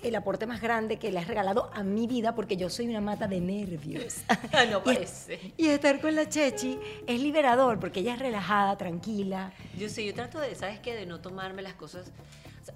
el 0.04 0.16
aporte 0.16 0.45
más 0.45 0.62
grande 0.62 0.98
que 0.98 1.12
le 1.12 1.18
has 1.18 1.28
regalado 1.28 1.72
a 1.74 1.82
mi 1.82 2.06
vida 2.06 2.36
porque 2.36 2.56
yo 2.56 2.70
soy 2.70 2.88
una 2.88 3.02
mata 3.02 3.28
de 3.28 3.39
nervios. 3.41 4.18
No 4.70 4.78
Y- 4.86 4.93
parece. 4.93 5.54
Y, 5.58 5.68
estar 5.70 6.00
con 6.00 6.14
la 6.16 6.30
Chechi 6.30 6.78
es 7.08 7.20
liberador 7.20 7.80
porque 7.80 8.02
ella 8.02 8.14
es 8.14 8.20
relajada, 8.20 8.78
tranquila. 8.78 9.54
Yo 9.76 9.89
sé, 9.89 10.06
yo 10.06 10.14
trato 10.14 10.39
de, 10.39 10.54
¿sabes 10.54 10.80
qué? 10.82 10.93
De 10.93 11.08
no 11.08 11.20
tomarme 11.20 11.64
las 11.64 11.74
cosas. 11.74 12.12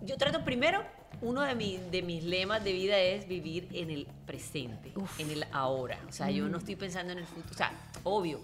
Yo 0.02 0.18
trato 0.18 0.44
primero, 0.44 0.84
uno 1.22 1.42
de, 1.42 1.56
mi- 1.56 1.78
de 1.78 2.02
mis 2.02 2.24
lemas 2.24 2.64
de 2.64 2.72
vida 2.74 2.98
es 2.98 3.28
vivir 3.28 3.68
en 3.74 3.90
el 3.92 4.08
presente, 4.26 4.92
Uf. 4.96 5.20
en 5.20 5.30
el 5.32 5.46
ahora. 5.52 5.98
O 6.08 6.12
sea, 6.12 6.30
yo 6.32 6.48
no 6.48 6.58
estoy 6.60 6.76
pensando 6.76 7.12
en 7.14 7.20
el 7.20 7.26
futuro. 7.26 7.50
O 7.54 7.58
sea, 7.58 7.72
obvio, 8.04 8.40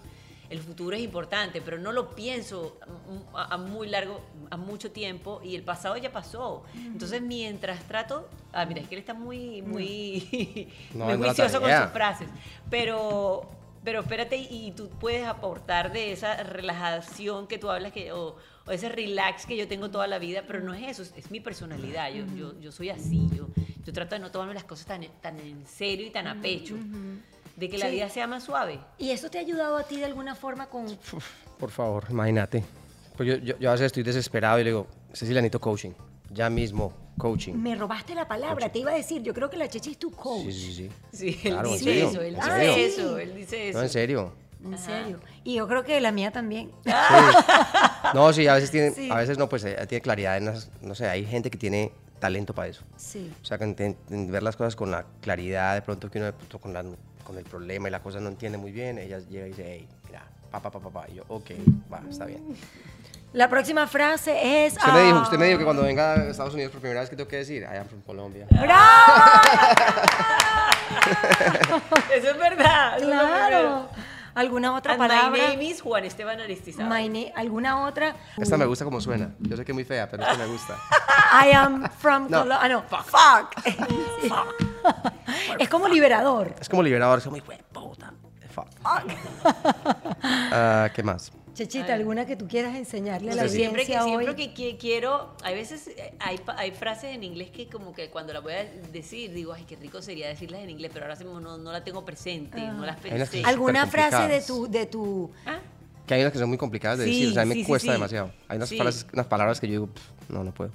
el 0.50 0.60
futuro 0.60 0.96
es 0.96 1.02
importante, 1.02 1.60
pero 1.60 1.78
no 1.78 1.92
lo 1.92 2.14
pienso 2.14 2.78
a, 3.34 3.54
a 3.54 3.56
muy 3.58 3.88
largo, 3.88 4.20
a 4.50 4.56
mucho 4.56 4.90
tiempo 4.90 5.40
y 5.44 5.54
el 5.54 5.62
pasado 5.62 5.96
ya 5.98 6.10
pasó. 6.12 6.62
Entonces, 6.74 7.20
mientras 7.20 7.82
trato. 7.84 8.28
Ah, 8.52 8.64
mira, 8.64 8.80
es 8.80 8.88
que 8.88 8.94
él 8.94 9.00
está 9.00 9.12
muy, 9.12 9.60
muy, 9.60 10.68
No, 10.94 11.04
muy 11.16 11.16
juicioso 11.18 11.60
con 11.60 11.70
sus 11.70 11.90
frases. 11.92 12.28
Pero, 12.70 13.48
pero 13.88 14.00
espérate, 14.00 14.36
y 14.36 14.72
tú 14.76 14.90
puedes 15.00 15.26
aportar 15.26 15.90
de 15.92 16.12
esa 16.12 16.42
relajación 16.42 17.46
que 17.46 17.56
tú 17.56 17.70
hablas, 17.70 17.90
que, 17.90 18.12
o, 18.12 18.36
o 18.66 18.70
ese 18.70 18.90
relax 18.90 19.46
que 19.46 19.56
yo 19.56 19.66
tengo 19.66 19.90
toda 19.90 20.06
la 20.06 20.18
vida, 20.18 20.44
pero 20.46 20.60
no 20.60 20.74
es 20.74 20.86
eso, 20.88 21.00
es, 21.02 21.14
es 21.16 21.30
mi 21.30 21.40
personalidad. 21.40 22.10
Yo, 22.12 22.26
yo, 22.36 22.60
yo 22.60 22.70
soy 22.70 22.90
así, 22.90 23.26
yo, 23.34 23.46
yo 23.86 23.92
trato 23.94 24.14
de 24.14 24.18
no 24.18 24.30
tomarme 24.30 24.52
las 24.52 24.64
cosas 24.64 24.84
tan, 24.84 25.06
tan 25.22 25.40
en 25.40 25.66
serio 25.66 26.06
y 26.06 26.10
tan 26.10 26.26
a 26.26 26.38
pecho, 26.38 26.74
de 27.56 27.68
que 27.70 27.78
la 27.78 27.86
Sí. 27.86 27.92
vida 27.92 28.10
sea 28.10 28.26
más 28.26 28.44
suave. 28.44 28.78
¿Y 28.98 29.08
eso 29.10 29.30
te 29.30 29.38
ha 29.38 29.40
ayudado 29.40 29.78
a 29.78 29.84
ti 29.84 29.96
de 29.96 30.04
alguna 30.04 30.34
forma 30.34 30.66
con... 30.68 30.84
Por 31.58 31.70
favor, 31.70 32.04
imagínate. 32.10 32.62
Pues 33.16 33.26
yo, 33.26 33.36
yo, 33.36 33.58
yo 33.58 33.70
a 33.70 33.72
veces 33.72 33.86
estoy 33.86 34.02
desesperado 34.02 34.60
y 34.60 34.64
le 34.64 34.70
digo, 34.70 34.86
Cecilia, 35.14 35.40
necesito 35.40 35.60
coaching. 35.62 35.92
Ya 36.30 36.50
mismo, 36.50 36.92
coaching. 37.18 37.54
Me 37.54 37.74
robaste 37.74 38.14
la 38.14 38.26
palabra, 38.26 38.70
te 38.70 38.78
iba 38.78 38.92
a 38.92 38.94
decir, 38.94 39.22
yo 39.22 39.34
creo 39.34 39.50
que 39.50 39.56
la 39.56 39.68
Chechi 39.68 39.90
es 39.92 39.98
tu 39.98 40.10
coach. 40.12 40.44
Sí, 40.46 40.52
sí, 40.52 40.72
sí. 40.72 40.90
Sí, 41.12 41.40
él 41.44 41.52
Claro, 41.52 41.68
en 41.68 41.74
dice 41.74 41.84
serio, 41.84 42.08
eso, 42.10 42.20
él 42.22 42.34
en 42.34 42.40
dice 42.40 42.50
serio. 42.50 42.86
eso, 42.86 43.18
él 43.18 43.34
dice 43.36 43.68
eso. 43.68 43.78
No, 43.78 43.84
en 43.84 43.90
serio. 43.90 44.32
En 44.64 44.78
serio. 44.78 45.20
Y 45.44 45.54
yo 45.56 45.68
creo 45.68 45.84
que 45.84 46.00
la 46.00 46.10
mía 46.12 46.30
también. 46.32 46.70
No, 48.14 48.32
sí, 48.32 48.46
a 48.46 48.54
veces 48.54 48.70
tiene, 48.70 48.90
Sí. 48.92 49.10
a 49.10 49.16
veces 49.16 49.36
no, 49.38 49.48
pues 49.48 49.64
eh, 49.64 49.76
tiene 49.88 50.00
claridad 50.00 50.36
en 50.38 50.46
las, 50.46 50.70
no 50.80 50.94
sé, 50.94 51.06
hay 51.08 51.24
gente 51.26 51.50
que 51.50 51.58
tiene 51.58 51.92
talento 52.18 52.54
para 52.54 52.68
eso. 52.68 52.82
Sí. 52.96 53.30
O 53.42 53.44
sea, 53.44 53.58
que 53.58 53.64
enten- 53.64 53.96
en 54.10 54.30
ver 54.30 54.42
las 54.42 54.56
cosas 54.56 54.74
con 54.76 54.90
la 54.90 55.04
claridad, 55.20 55.74
de 55.74 55.82
pronto 55.82 56.10
que 56.10 56.18
uno 56.18 56.26
de 56.26 56.32
pronto 56.32 56.58
con, 56.58 56.72
la- 56.72 56.84
con 57.24 57.36
el 57.36 57.44
problema 57.44 57.88
y 57.88 57.90
la 57.90 58.02
cosa 58.02 58.18
no 58.20 58.28
entiende 58.28 58.56
muy 58.58 58.72
bien, 58.72 58.98
ella 58.98 59.18
llega 59.18 59.46
y 59.46 59.50
dice, 59.50 59.64
hey, 59.66 59.88
mira, 60.06 60.26
pa, 60.50 60.60
pa, 60.60 60.70
pa, 60.70 60.80
pa, 60.80 60.90
pa. 60.90 61.06
Y 61.10 61.16
yo, 61.16 61.24
ok, 61.28 61.50
va, 61.92 62.02
está 62.08 62.24
bien. 62.24 62.42
La 63.32 63.48
próxima 63.48 63.86
frase 63.86 64.66
es. 64.66 64.74
Usted 64.74 64.92
me, 64.92 65.02
dijo, 65.02 65.18
ah, 65.18 65.22
usted 65.22 65.38
me 65.38 65.46
dijo 65.46 65.58
que 65.58 65.64
cuando 65.64 65.82
venga 65.82 66.14
a 66.14 66.30
Estados 66.30 66.54
Unidos 66.54 66.72
por 66.72 66.80
primera 66.80 67.00
vez, 67.00 67.10
¿qué 67.10 67.16
tengo 67.16 67.28
que 67.28 67.36
decir? 67.36 67.62
I 67.62 67.76
am 67.76 67.86
from 67.86 68.00
Colombia. 68.02 68.46
¡Bravo! 68.50 68.72
Eso 72.14 72.30
es 72.30 72.38
verdad. 72.38 72.96
eso 72.96 73.06
Claro. 73.06 73.88
¿Alguna 74.34 74.74
otra 74.74 74.92
And 74.92 75.00
palabra? 75.00 75.30
My 75.30 75.48
name 75.48 75.64
is 75.64 75.80
Juan 75.82 76.04
Esteban 76.04 76.40
Aristizábal. 76.40 77.32
¿Alguna 77.34 77.84
otra? 77.84 78.14
Esta 78.36 78.56
me 78.56 78.66
gusta 78.66 78.84
como 78.84 79.00
suena. 79.00 79.30
Yo 79.40 79.56
sé 79.56 79.64
que 79.64 79.72
es 79.72 79.74
muy 79.74 79.84
fea, 79.84 80.08
pero 80.08 80.22
esta 80.22 80.36
me 80.36 80.46
gusta. 80.46 80.76
I 81.44 81.50
am 81.52 81.90
from 81.98 82.28
No. 82.30 82.42
Colombia. 82.42 82.58
Ah, 82.62 82.68
no. 82.68 82.82
Fuck. 82.82 83.56
es 85.58 85.68
como 85.68 85.88
liberador. 85.88 86.54
Es 86.60 86.68
como 86.68 86.82
liberador, 86.82 87.18
es 87.18 87.24
como, 87.24 87.36
hijo 87.36 87.50
de 87.50 87.58
puta. 87.72 88.12
Fuck. 88.54 88.68
Ah, 90.22 90.88
¿Qué 90.94 91.02
más? 91.02 91.32
Chechita, 91.58 91.92
¿alguna 91.94 92.24
que 92.24 92.36
tú 92.36 92.46
quieras 92.46 92.76
enseñarle 92.76 93.32
a 93.32 93.34
la 93.34 93.42
Porque 93.42 93.56
siempre 93.56 93.84
que, 93.84 93.96
audiencia 93.96 94.02
siempre 94.24 94.44
hoy? 94.44 94.54
que, 94.54 94.54
qui- 94.54 94.78
quiero, 94.78 95.34
hay 95.42 95.56
veces 95.56 95.88
eh, 95.88 96.14
hay, 96.20 96.38
hay 96.56 96.70
frases 96.70 97.16
en 97.16 97.24
inglés 97.24 97.50
que 97.50 97.66
como 97.68 97.92
que 97.92 98.10
cuando 98.10 98.32
las 98.32 98.44
voy 98.44 98.52
a 98.52 98.64
decir 98.92 99.32
digo, 99.32 99.52
ay, 99.52 99.64
qué 99.66 99.74
rico 99.74 100.00
sería 100.00 100.28
decirlas 100.28 100.60
en 100.60 100.70
inglés, 100.70 100.92
pero 100.94 101.06
ahora 101.06 101.16
mismo 101.16 101.40
no, 101.40 101.58
no 101.58 101.72
la 101.72 101.82
tengo 101.82 102.04
presente, 102.04 102.60
no 102.60 102.86
las 102.86 102.96
unas 103.04 103.28
pensé. 103.28 103.42
¿Alguna 103.44 103.88
frase 103.88 104.28
de 104.28 104.40
tu, 104.40 104.68
de 104.70 104.86
tu... 104.86 105.32
Ah, 105.46 105.58
Que 106.06 106.14
hay 106.14 106.20
unas 106.20 106.32
que 106.32 106.38
son 106.38 106.48
muy 106.48 106.58
complicadas 106.58 106.98
de 106.98 107.06
Sí, 107.06 107.10
decir, 107.10 107.28
o 107.30 107.32
sea, 107.32 107.42
a 107.42 107.46
mí 107.46 107.52
sí, 107.54 107.58
me 107.58 107.64
sí, 107.64 107.68
cuesta 107.68 107.86
sí. 107.86 107.92
demasiado. 107.92 108.30
Hay 108.46 108.56
unas, 108.58 108.70
frases- 108.72 109.06
unas 109.12 109.26
palabras 109.26 109.58
que 109.58 109.66
yo 109.66 109.72
digo, 109.72 109.86
"Pff, 109.88 110.30
no, 110.30 110.44
no 110.44 110.54
puedo. 110.54 110.70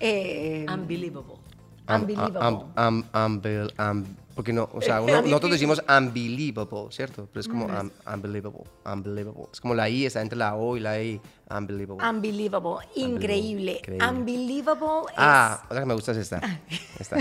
eh, 0.00 0.64
unbelievable. 0.72 1.34
Am- 1.86 2.00
Unbelievable. 2.00 2.64
unbel- 2.74 3.72
am- 3.76 4.06
porque 4.34 4.52
no, 4.52 4.68
o 4.72 4.80
sea, 4.82 5.00
uno- 5.00 5.22
nosotros 5.22 5.52
decimos 5.52 5.82
unbelievable, 5.88 6.86
¿cierto? 6.90 7.28
Pero 7.32 7.40
es 7.40 7.48
como 7.48 7.68
Mm. 7.68 7.78
un- 7.80 7.92
unbelievable, 8.14 8.64
unbelievable. 8.84 9.44
Es 9.52 9.60
como 9.60 9.74
la 9.74 9.88
I 9.88 10.06
está 10.06 10.20
entre 10.22 10.38
la 10.38 10.54
O 10.56 10.76
y 10.76 10.80
la 10.80 11.00
I, 11.02 11.20
unbelievable. 11.50 12.08
unbelievable. 12.08 12.86
Increíble. 12.96 13.76
Increíble. 13.78 14.08
Unbelievable 14.08 15.06
es... 15.10 15.14
ah, 15.18 15.62
otra 15.66 15.80
que 15.80 15.86
me 15.86 15.94
gusta 15.94 16.12
es 16.12 16.18
esta. 16.18 16.40
Esta. 16.98 17.16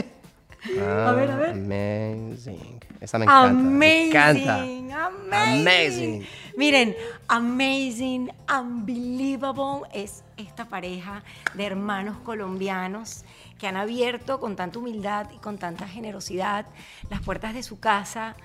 A 0.66 1.12
ver, 1.14 1.32
a 1.32 1.36
ver. 1.36 1.50
Amazing. 1.52 2.80
Esta 3.02 3.18
me 3.18 3.26
encanta. 3.26 3.50
Amazing, 3.50 3.78
Me 3.78 4.08
encanta. 4.08 4.62
amazing. 4.62 4.92
Amazing. 5.62 6.28
Miren, 6.56 6.96
amazing, 7.28 8.32
unbelievable 8.48 9.88
es 9.92 10.24
esta 10.38 10.66
pareja 10.66 11.24
de 11.56 11.66
hermanos 11.66 12.18
colombianos 12.24 13.26
que 13.60 13.68
han 13.68 13.76
abierto 13.76 14.40
con 14.40 14.56
tanta 14.56 14.80
humildad 14.80 15.28
y 15.36 15.38
con 15.38 15.58
tanta 15.58 15.88
generosidad 15.88 16.66
las 17.10 17.22
puertas 17.22 17.54
de 17.54 17.64
su 17.64 17.80
casa 17.80 18.36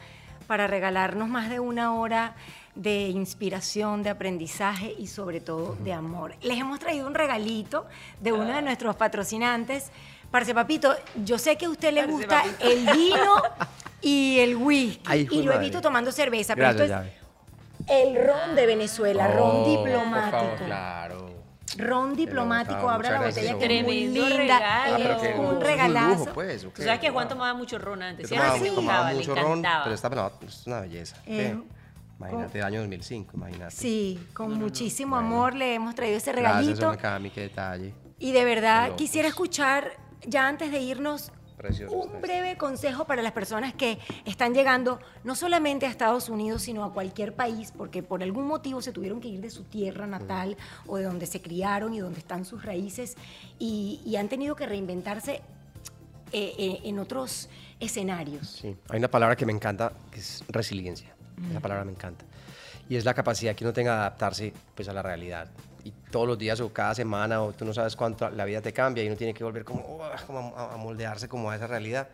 para 0.47 0.66
regalarnos 0.66 1.28
más 1.28 1.51
de 1.51 1.61
una 1.61 1.95
hora 1.95 2.35
de 2.74 3.09
inspiración, 3.09 4.03
de 4.03 4.11
aprendizaje 4.11 4.95
y 4.99 5.09
sobre 5.09 5.40
todo 5.40 5.77
de 5.85 5.93
amor. 5.93 6.35
Les 6.40 6.59
hemos 6.59 6.78
traído 6.78 7.07
un 7.07 7.15
regalito 7.15 7.86
de 8.20 8.32
uno 8.32 8.55
de 8.55 8.62
nuestros 8.62 8.97
patrocinantes. 8.97 9.90
Parce 10.31 10.53
Papito, 10.55 10.95
yo 11.25 11.39
sé 11.39 11.57
que 11.57 11.67
a 11.67 11.71
usted 11.71 11.93
le 11.93 12.01
Parce 12.03 12.13
gusta 12.13 12.43
Papito. 12.43 12.65
el 12.71 12.87
vino 12.97 13.43
y 14.03 14.39
el 14.41 14.57
whisky. 14.57 15.03
Ay, 15.07 15.29
y 15.31 15.43
lo 15.43 15.53
he 15.53 15.59
visto 15.59 15.81
tomando 15.81 16.13
cerveza, 16.13 16.55
pero 16.55 16.71
esto 16.71 16.85
llave. 16.87 17.13
es 17.87 17.89
el 17.89 18.27
ron 18.27 18.55
de 18.55 18.67
Venezuela, 18.67 19.29
ron 19.29 19.63
Oh, 19.65 19.77
diplomático. 19.79 20.31
Por 20.31 20.41
favor, 20.41 20.59
claro. 20.67 21.29
Ron 21.77 22.17
diplomático, 22.17 22.91
abra 22.91 23.11
la 23.13 23.21
botella 23.27 23.57
que 23.59 23.79
es 23.79 23.85
muy 23.85 24.07
linda. 24.09 24.59
Ah, 24.63 24.99
es 24.99 25.39
un 25.39 25.61
regalazo. 25.61 26.19
lujo, 26.21 26.33
pues, 26.35 26.67
sabes 26.77 26.99
que 27.01 27.11
Juan 27.11 27.27
Wow. 27.27 27.35
tomaba 27.37 27.55
mucho 27.55 27.79
ron 27.79 28.03
antes. 28.03 28.29
Sí, 28.29 28.35
tomaba, 28.75 29.11
le 29.13 29.19
mucho 29.19 29.35
ron, 29.35 29.63
pero 29.63 29.95
esta 29.95 30.09
no, 30.11 30.33
es 30.47 30.67
una 30.67 30.81
belleza. 30.81 31.17
Eh. 31.27 31.57
Imagínate, 32.19 32.63
año 32.63 32.81
2005, 32.81 33.31
imagínate. 33.37 33.71
Sí, 33.77 34.19
con 34.35 34.55
muchísimo 34.59 35.15
amor 35.17 35.55
le 35.55 35.75
hemos 35.75 35.95
traído 35.95 36.17
ese 36.17 36.33
Gracias, 36.33 36.57
regalito. 36.67 36.87
hombre, 36.87 37.01
Cami, 37.03 37.31
qué 37.31 37.43
detalle. 37.43 37.95
Y 38.19 38.33
de 38.33 38.45
verdad 38.45 38.97
quisiera 38.97 39.29
escuchar, 39.29 39.93
ya 40.29 40.49
antes 40.49 40.71
de 40.71 40.81
irnos, 40.81 41.33
Precioso 41.57 41.97
un 41.97 42.21
breve 42.21 42.57
consejo 42.57 43.05
para 43.07 43.21
las 43.21 43.33
personas 43.33 43.75
que 43.75 43.99
están 44.25 44.55
llegando 44.55 45.01
no 45.25 45.35
solamente 45.35 45.87
a 45.87 45.91
Estados 45.91 46.29
Unidos, 46.29 46.63
sino 46.63 46.85
a 46.85 46.93
cualquier 46.93 47.35
país, 47.35 47.73
porque 47.77 48.05
por 48.05 48.23
algún 48.23 48.47
motivo 48.47 48.81
se 48.81 48.93
tuvieron 48.93 49.21
que 49.21 49.27
ir 49.27 49.41
de 49.41 49.51
su 49.51 49.65
tierra 49.65 50.07
natal 50.07 50.57
o 50.87 50.99
de 50.99 51.05
donde 51.05 51.27
se 51.27 51.43
criaron 51.43 51.95
y 51.95 51.99
donde 51.99 52.21
están 52.21 52.45
sus 52.45 52.65
raíces 52.65 53.17
y, 53.59 54.01
y 54.05 54.15
han 54.17 54.29
tenido 54.29 54.55
que 54.55 54.67
reinventarse 54.67 55.43
eh, 56.33 56.55
eh, 56.59 56.81
en 56.85 56.99
otros 56.99 57.49
escenarios. 57.81 58.59
Sí, 58.61 58.77
hay 58.91 58.99
una 58.99 59.09
palabra 59.09 59.35
que 59.35 59.47
me 59.47 59.53
encanta, 59.53 59.93
que 60.11 60.21
es 60.21 60.45
resiliencia. 60.49 61.15
Esa 61.51 61.61
palabra 61.61 61.85
me 61.85 61.93
encanta. 61.93 62.25
Y 62.89 62.97
es 62.97 63.05
la 63.05 63.15
capacidad 63.15 63.55
que 63.55 63.65
uno 63.65 63.73
tenga 63.73 63.93
de 63.93 64.01
adaptarse 64.01 64.53
pues, 64.75 64.89
a 64.89 64.93
la 64.93 65.03
realidad. 65.03 65.49
Y 65.85 65.93
todos 66.11 66.27
los 66.27 66.39
días 66.39 66.61
o 66.61 66.73
cada 66.73 66.95
semana, 66.95 67.43
o 67.43 67.53
tú 67.53 67.65
no 67.65 67.73
sabes 67.73 67.97
cuánto 67.97 68.29
la 68.31 68.45
vida 68.45 68.61
te 68.61 68.73
cambia 68.73 69.05
y 69.05 69.07
uno 69.09 69.17
tiene 69.17 69.35
que 69.35 69.45
volver 69.45 69.65
como, 69.65 69.81
oh, 69.83 70.03
como 70.27 70.55
a, 70.57 70.75
a 70.75 70.77
moldearse 70.77 71.29
como 71.29 71.51
a 71.51 71.57
esa 71.57 71.67
realidad. 71.67 72.09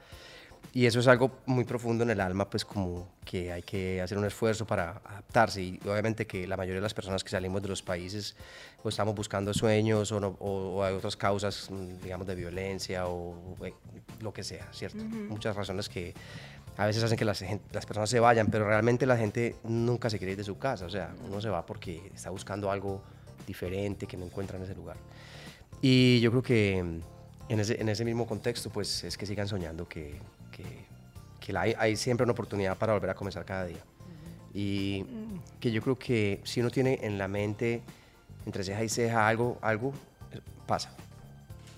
Y 0.73 0.87
eso 0.87 0.99
es 0.99 1.07
algo 1.07 1.31
muy 1.47 1.65
profundo 1.65 2.03
en 2.05 2.11
el 2.11 2.21
alma, 2.21 2.49
pues 2.51 2.65
como 2.65 3.09
que 3.25 3.53
hay 3.53 3.63
que 3.63 4.01
hacer 4.03 4.19
un 4.19 4.25
esfuerzo 4.25 4.67
para 4.67 5.01
adaptarse. 5.05 5.63
Y 5.63 5.81
obviamente 5.85 6.27
que 6.27 6.47
la 6.49 6.57
mayoría 6.57 6.77
de 6.77 6.83
las 6.83 6.95
personas 6.95 7.23
que 7.23 7.31
salimos 7.31 7.63
de 7.63 7.69
los 7.69 7.83
países 7.83 8.35
o 8.83 8.89
estamos 8.89 9.15
buscando 9.15 9.55
sueños 9.55 10.11
o, 10.11 10.19
no- 10.19 10.37
o- 10.41 10.77
o 10.79 10.83
hay 10.85 10.95
otras 10.95 11.17
causas, 11.17 11.71
mm, 11.71 12.03
digamos, 12.03 12.27
de 12.27 12.35
violencia 12.35 13.07
o, 13.07 13.57
eh, 13.65 13.73
lo 14.21 14.33
que 14.33 14.43
sea, 14.43 14.67
¿cierto? 14.73 14.99
Muchas 15.05 15.55
razones 15.55 15.89
que 15.89 16.13
a 16.77 16.87
veces 16.87 17.05
hacen 17.05 17.17
que 17.19 17.25
las, 17.25 17.45
las 17.73 17.87
personas 17.87 18.11
se 18.11 18.19
vayan, 18.19 18.49
pero 18.49 18.67
realmente 18.67 19.07
la 19.07 19.17
gente 19.17 19.55
nunca 19.63 20.11
se 20.11 20.19
quiere 20.19 20.33
ir 20.33 20.39
de 20.39 20.45
su 20.45 20.59
casa. 20.59 20.87
O 20.87 20.91
sea, 20.91 21.15
uno 21.25 21.41
se 21.41 21.51
va 21.51 21.65
porque 21.67 22.11
está 22.13 22.31
buscando 22.31 22.71
algo 22.71 23.01
diferente 23.47 24.07
que 24.07 24.17
no 24.17 24.25
encuentra 24.25 24.57
en 24.59 24.65
ese 24.65 24.75
lugar. 24.75 24.97
Y 25.81 26.21
yo 26.21 26.31
creo 26.31 26.43
que 26.43 26.83
mm, 26.83 27.01
en 27.53 27.61
ese, 27.61 27.81
en 27.81 27.89
ese 27.89 28.05
mismo 28.05 28.27
contexto, 28.27 28.71
pues 28.71 29.05
es 29.05 29.17
que 29.17 29.27
sigan 29.27 29.49
soñando 29.49 29.89
que, 29.89 30.19
que, 30.51 30.65
que 31.41 31.57
hay, 31.57 31.75
hay 31.79 31.97
siempre 31.97 32.25
una 32.25 32.33
oportunidad 32.33 32.77
para 32.77 32.95
volver 32.95 33.11
a 33.11 33.15
comenzar 33.15 33.45
cada 33.45 33.67
día. 33.67 33.85
Y 34.55 35.05
que 35.61 35.73
yo 35.73 35.83
creo 35.83 35.99
que 35.99 36.41
si 36.45 36.61
uno 36.61 36.71
tiene 36.71 37.01
en 37.03 37.19
la 37.19 37.27
mente, 37.29 37.83
entre 38.47 38.63
ceja 38.63 38.85
y 38.85 38.89
ceja, 38.89 39.27
algo, 39.27 39.59
algo 39.61 39.93
eh, 40.33 40.41
pasa. 40.67 40.95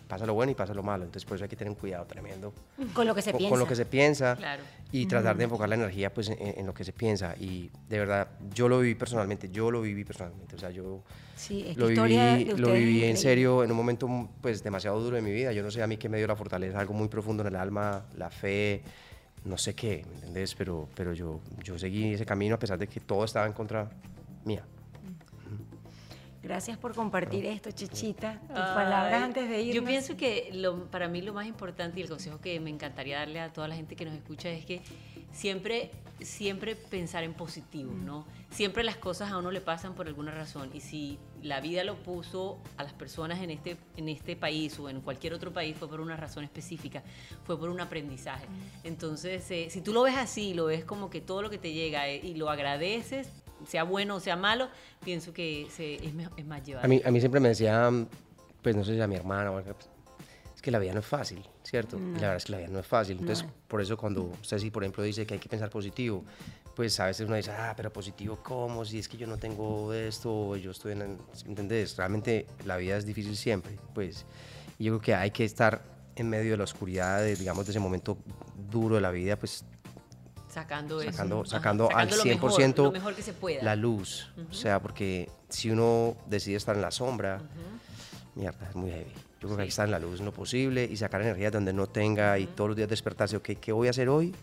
Pasa 0.08 0.24
lo 0.24 0.34
bueno 0.34 0.52
y 0.52 0.54
pasa 0.54 0.72
lo 0.72 0.82
malo. 0.84 1.04
Entonces, 1.04 1.24
por 1.26 1.34
eso 1.36 1.44
hay 1.44 1.48
que 1.48 1.56
tener 1.56 1.70
un 1.70 1.76
cuidado 1.76 2.04
tremendo 2.06 2.52
Con 2.94 3.06
lo 3.06 3.14
que 3.14 3.22
se 3.22 3.32
con, 3.32 3.38
piensa. 3.38 3.50
con 3.50 3.58
lo 3.58 3.66
que 3.66 3.74
se 3.74 3.86
piensa 3.86 4.36
Claro. 4.36 4.62
y 4.92 5.06
tratar 5.06 5.36
de 5.36 5.44
enfocar 5.44 5.68
la 5.68 5.74
energía 5.74 6.14
pues 6.14 6.28
en, 6.28 6.38
en 6.40 6.64
lo 6.66 6.72
que 6.72 6.84
se 6.84 6.92
piensa 6.92 7.34
y 7.40 7.70
de 7.88 7.98
verdad 7.98 8.28
yo 8.54 8.68
lo 8.68 8.78
viví 8.78 8.94
personalmente 8.94 9.48
yo 9.50 9.70
lo 9.72 9.82
viví 9.82 10.04
personalmente 10.04 10.54
o 10.54 10.58
sea 10.58 10.70
yo 10.70 11.02
Sí, 11.34 11.64
es 11.68 11.74
que 11.74 11.80
lo 11.80 11.90
historia 11.90 12.36
viví 12.36 12.50
de 12.52 12.58
lo 12.58 12.72
viví 12.72 13.04
en 13.04 13.16
serio 13.16 13.64
en 13.64 13.70
un 13.72 13.76
momento 13.76 14.08
pues 14.40 14.62
demasiado 14.62 15.00
duro 15.00 15.16
de 15.16 15.22
mi 15.22 15.32
vida 15.32 15.52
yo 15.52 15.62
no 15.64 15.70
sé 15.72 15.82
a 15.82 15.86
mí 15.88 15.96
qué 15.96 16.08
me 16.08 16.18
dio 16.18 16.26
la 16.28 16.36
fortaleza 16.36 16.78
algo 16.78 16.94
muy 16.94 17.08
profundo 17.08 17.42
en 17.42 17.48
el 17.48 17.56
alma 17.56 18.04
la 18.16 18.30
fe 18.30 18.82
no 19.44 19.58
sé 19.58 19.74
qué 19.74 20.04
¿me 20.08 20.14
entendés? 20.14 20.54
pero 20.54 20.88
pero 20.94 21.12
yo 21.14 21.40
yo 21.64 21.76
seguí 21.78 22.14
ese 22.14 22.24
camino 22.24 22.54
a 22.54 22.58
pesar 22.58 22.78
de 22.78 22.86
que 22.86 23.00
todo 23.00 23.24
estaba 23.24 23.46
en 23.46 23.52
contra 23.54 23.90
mía 24.44 24.64
Gracias 26.46 26.78
por 26.78 26.94
compartir 26.94 27.44
esto, 27.44 27.72
Chichita. 27.72 28.38
Tus 28.42 28.50
Ay, 28.56 28.74
palabras 28.76 29.20
antes 29.20 29.48
de 29.48 29.62
irnos. 29.62 29.74
Yo 29.74 29.84
pienso 29.84 30.16
que 30.16 30.50
lo- 30.52 30.84
para 30.92 31.08
mí 31.08 31.20
lo 31.20 31.32
más 31.34 31.44
importante 31.48 31.98
y 31.98 32.04
el 32.04 32.08
consejo 32.08 32.40
que 32.40 32.60
me 32.60 32.70
encantaría 32.70 33.18
darle 33.18 33.40
a 33.40 33.52
toda 33.52 33.66
la 33.66 33.74
gente 33.74 33.96
que 33.96 34.04
nos 34.04 34.14
escucha 34.14 34.48
es 34.50 34.64
que 34.64 34.80
siempre, 35.32 35.90
siempre 36.20 36.76
pensar 36.76 37.24
en 37.24 37.34
positivo, 37.34 37.92
¿no? 37.92 38.24
Siempre 38.50 38.84
las 38.84 38.96
cosas 38.96 39.32
a 39.32 39.38
uno 39.38 39.50
le 39.50 39.60
pasan 39.60 39.94
por 39.96 40.06
alguna 40.06 40.30
razón 40.30 40.70
y 40.72 40.78
si 40.80 41.18
la 41.42 41.60
vida 41.60 41.82
lo 41.82 41.96
puso 41.96 42.58
a 42.76 42.84
las 42.84 42.92
personas 42.92 43.40
en 43.42 43.50
este, 43.50 43.76
en 43.96 44.08
este 44.08 44.36
país 44.36 44.78
o 44.78 44.88
en 44.88 45.00
cualquier 45.00 45.34
otro 45.34 45.52
país 45.52 45.76
fue 45.76 45.88
por 45.88 46.00
una 46.00 46.16
razón 46.16 46.44
específica, 46.44 47.02
fue 47.42 47.58
por 47.58 47.70
un 47.70 47.80
aprendizaje. 47.80 48.46
Entonces, 48.84 49.50
eh, 49.50 49.66
si 49.68 49.80
tú 49.80 49.92
lo 49.92 50.02
ves 50.04 50.14
así, 50.16 50.54
lo 50.54 50.66
ves 50.66 50.84
como 50.84 51.10
que 51.10 51.20
todo 51.20 51.42
lo 51.42 51.50
que 51.50 51.58
te 51.58 51.72
llega 51.72 52.08
eh, 52.08 52.20
y 52.22 52.34
lo 52.34 52.50
agradeces, 52.50 53.32
sea 53.66 53.84
bueno 53.84 54.16
o 54.16 54.20
sea 54.20 54.36
malo, 54.36 54.68
pienso 55.04 55.32
que 55.32 55.66
se- 55.70 55.94
es, 55.96 56.12
es 56.36 56.46
más 56.46 56.64
llevadero. 56.64 56.84
A 56.84 56.88
mí, 56.88 57.00
a 57.04 57.10
mí 57.10 57.20
siempre 57.20 57.40
me 57.40 57.48
decían, 57.48 58.08
pues 58.62 58.74
no 58.76 58.84
sé 58.84 58.94
si 58.94 59.00
a 59.00 59.06
mi 59.06 59.16
hermana 59.16 59.50
o 59.52 59.62
pues, 59.62 59.76
es 60.54 60.62
que 60.62 60.70
la 60.70 60.78
vida 60.78 60.92
no 60.92 61.00
es 61.00 61.06
fácil, 61.06 61.42
¿cierto? 61.62 61.96
Y 61.98 62.14
la 62.14 62.20
verdad 62.20 62.36
es 62.36 62.44
que 62.46 62.52
la 62.52 62.58
vida 62.58 62.68
no 62.68 62.78
es 62.80 62.86
fácil. 62.86 63.18
Entonces, 63.20 63.46
por 63.68 63.80
eso 63.80 63.96
cuando 63.96 64.32
Ceci, 64.42 64.70
por 64.70 64.82
ejemplo, 64.84 65.02
dice 65.02 65.26
que 65.26 65.34
hay 65.34 65.40
que 65.40 65.48
pensar 65.48 65.70
positivo, 65.70 66.24
pues 66.74 66.98
a 67.00 67.06
veces 67.06 67.26
uno 67.26 67.36
dice, 67.36 67.50
ah, 67.52 67.72
pero 67.76 67.92
positivo, 67.92 68.38
¿cómo? 68.42 68.84
Si 68.84 68.98
es 68.98 69.08
que 69.08 69.16
yo 69.16 69.26
no 69.26 69.38
tengo 69.38 69.92
esto, 69.94 70.56
yo 70.56 70.72
estoy 70.72 70.92
en... 70.92 71.18
¿Entendés? 71.46 71.96
Realmente 71.96 72.46
la 72.64 72.76
vida 72.76 72.96
es 72.96 73.06
difícil 73.06 73.36
siempre, 73.36 73.76
pues. 73.94 74.26
Y 74.78 74.84
yo 74.84 74.92
creo 74.92 75.00
que 75.00 75.14
hay 75.14 75.30
que 75.30 75.44
estar 75.44 75.82
en 76.16 76.28
medio 76.28 76.50
de 76.52 76.56
la 76.58 76.64
oscuridad, 76.64 77.20
de, 77.22 77.34
digamos, 77.36 77.64
de 77.66 77.70
ese 77.70 77.80
momento 77.80 78.18
duro 78.70 78.96
de 78.96 79.00
la 79.00 79.10
vida, 79.10 79.36
pues 79.38 79.64
Sacando 80.56 81.02
eso. 81.02 81.12
sacando, 81.12 81.40
Ajá, 81.40 81.50
sacando 81.50 81.88
al 81.94 82.08
lo 82.08 82.24
mejor, 82.24 82.50
100% 82.50 82.76
lo 82.76 82.92
mejor 82.92 83.14
que 83.14 83.20
se 83.20 83.34
pueda. 83.34 83.62
la 83.62 83.76
luz. 83.76 84.30
O 84.50 84.54
sea, 84.54 84.80
porque 84.80 85.28
si 85.50 85.70
uno 85.70 86.16
decide 86.26 86.56
estar 86.56 86.74
en 86.74 86.80
la 86.80 86.90
sombra, 86.90 87.42
mierda, 88.34 88.66
es 88.66 88.74
muy 88.74 88.90
heavy. 88.90 89.12
Yo 89.38 89.48
creo 89.48 89.56
que 89.56 89.62
hay 89.62 89.68
que 89.68 89.70
estar 89.70 89.84
en 89.84 89.92
la 89.92 89.98
luz 89.98 90.20
en 90.20 90.24
lo 90.24 90.32
posible 90.32 90.88
y 90.90 90.96
sacar 90.96 91.20
energía 91.20 91.50
donde 91.50 91.74
no 91.74 91.86
tenga 91.88 92.38
y 92.38 92.46
todos 92.46 92.68
los 92.68 92.76
días 92.76 92.88
despertarse, 92.88 93.36
ok, 93.36 93.50
¿qué 93.60 93.70
voy 93.70 93.88
a 93.88 93.90
hacer 93.90 94.08
hoy 94.08 94.34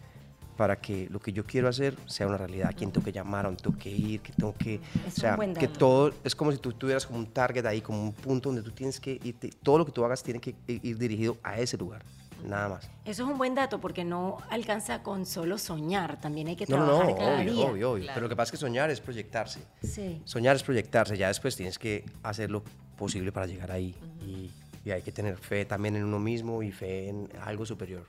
para 0.56 0.80
que 0.80 1.08
lo 1.10 1.20
que 1.20 1.34
yo 1.34 1.44
quiero 1.46 1.68
hacer 1.68 1.96
sea 2.06 2.28
una 2.28 2.38
realidad. 2.38 2.70
¿A 2.70 2.74
quién 2.74 2.92
tengo 2.92 3.04
que 3.04 3.12
llamar? 3.12 3.46
¿A 3.46 3.50
dónde 3.50 3.64
tengo 3.64 3.78
que 3.78 3.90
ir? 3.90 4.22
¿Qué 4.22 4.32
tengo 4.34 4.54
que...? 4.56 4.76
Es 5.08 5.18
o 5.18 5.22
sea, 5.22 5.38
que 5.38 5.68
todo... 5.68 6.14
Es 6.24 6.36
como 6.36 6.52
si 6.52 6.58
tú 6.60 6.74
tuvieras 6.74 7.06
como 7.06 7.20
un 7.20 7.28
target 7.28 7.66
ahí, 7.66 7.82
como 7.82 8.02
un 8.04 8.14
punto 8.14 8.50
donde 8.50 8.62
tú 8.62 8.72
tienes 8.72 9.00
que 9.00 9.20
irte. 9.24 9.50
Todo 9.64 9.80
lo 9.80 9.86
que 9.86 9.92
tú 9.92 10.06
hagas 10.06 10.22
tiene 10.22 10.40
que 10.40 10.56
ir 10.68 10.98
dirigido 10.98 11.38
a 11.44 11.58
ese 11.60 11.78
lugar. 11.78 12.04
Nada 12.46 12.70
más. 12.70 12.90
Eso 13.06 13.24
es 13.24 13.30
un 13.30 13.38
buen 13.38 13.56
dato 13.56 13.80
porque 13.80 14.04
no 14.04 14.38
alcanza 14.50 15.04
con 15.04 15.26
solo 15.26 15.58
soñar, 15.58 16.20
también 16.20 16.48
hay 16.48 16.56
que 16.56 16.66
No, 16.68 16.76
trabajar 16.78 17.08
no, 17.10 17.16
cada 17.18 17.42
obvio, 17.42 17.54
día. 17.54 17.66
obvio, 17.66 17.92
obvio. 17.92 18.04
Claro. 18.04 18.16
Pero 18.16 18.24
lo 18.26 18.30
que 18.30 18.36
pasa 18.36 18.48
es 18.48 18.52
que 18.52 18.58
soñar 18.58 18.90
es 18.90 19.00
proyectarse. 19.02 19.60
Sí. 19.82 20.22
Soñar 20.26 20.56
es 20.56 20.64
proyectarse, 20.64 21.18
ya 21.18 21.28
después 21.28 21.56
tienes 21.56 21.78
que 21.80 22.06
hacer 22.24 22.50
lo 22.52 22.64
posible 22.98 23.32
para 23.32 23.46
llegar 23.48 23.72
ahí. 23.72 23.96
y, 24.26 24.50
y 24.86 24.92
hay 24.92 25.02
que 25.02 25.12
tener 25.14 25.38
fe 25.38 25.64
también 25.66 25.96
en 25.96 26.04
uno 26.04 26.20
mismo 26.20 26.62
y 26.64 26.72
fe 26.72 27.08
en 27.10 27.30
algo 27.42 27.66
superior. 27.66 28.06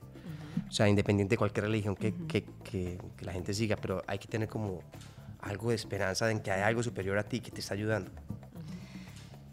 O 0.67 0.71
sea, 0.71 0.89
independiente 0.89 1.33
de 1.33 1.37
cualquier 1.37 1.65
religión 1.65 1.95
que, 1.95 2.13
que- 2.27 2.43
que- 2.63 2.97
que 3.15 3.25
la 3.25 3.31
gente 3.31 3.53
siga, 3.53 3.75
pero 3.77 4.03
hay 4.07 4.17
que 4.19 4.27
tener 4.27 4.49
como 4.49 4.81
algo 5.41 5.69
de 5.69 5.75
esperanza 5.75 6.29
en 6.31 6.39
que 6.41 6.51
hay 6.51 6.61
algo 6.63 6.81
superior 6.83 7.17
a 7.17 7.23
ti 7.23 7.39
que 7.39 7.51
te 7.51 7.61
está 7.61 7.75
ayudando. 7.75 8.11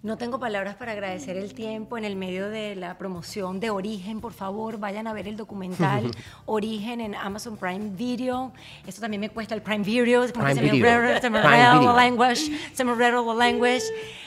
No 0.02 0.18
tengo 0.18 0.40
palabras 0.40 0.74
para 0.74 0.92
agradecer 0.92 1.36
el 1.36 1.54
tiempo 1.54 1.96
en 1.96 2.04
el 2.04 2.16
medio 2.16 2.50
de 2.50 2.74
la 2.74 2.98
promoción 2.98 3.60
de 3.60 3.70
Origen. 3.70 4.20
Por 4.20 4.32
favor, 4.32 4.78
vayan 4.78 5.06
a 5.06 5.12
ver 5.12 5.28
el 5.28 5.36
documental 5.36 6.10
Origen 6.44 7.00
en 7.00 7.14
Amazon 7.14 7.56
Prime 7.56 7.90
Video. 7.90 8.52
Esto 8.84 9.00
también 9.00 9.20
me 9.20 9.30
cuesta 9.30 9.54
el 9.54 9.62
Prime 9.62 9.84
Video. 9.84 10.22
como 10.32 10.44
que 10.46 10.54
Prime 10.56 10.70
se 10.70 10.76
Video. 10.76 11.20
se 11.20 11.30
me 11.30 11.40
la 11.40 11.92
language. 11.94 12.50
Se 12.74 12.82
me 12.84 12.90
enreda 12.90 13.22
la 13.22 13.34
language. 13.34 13.84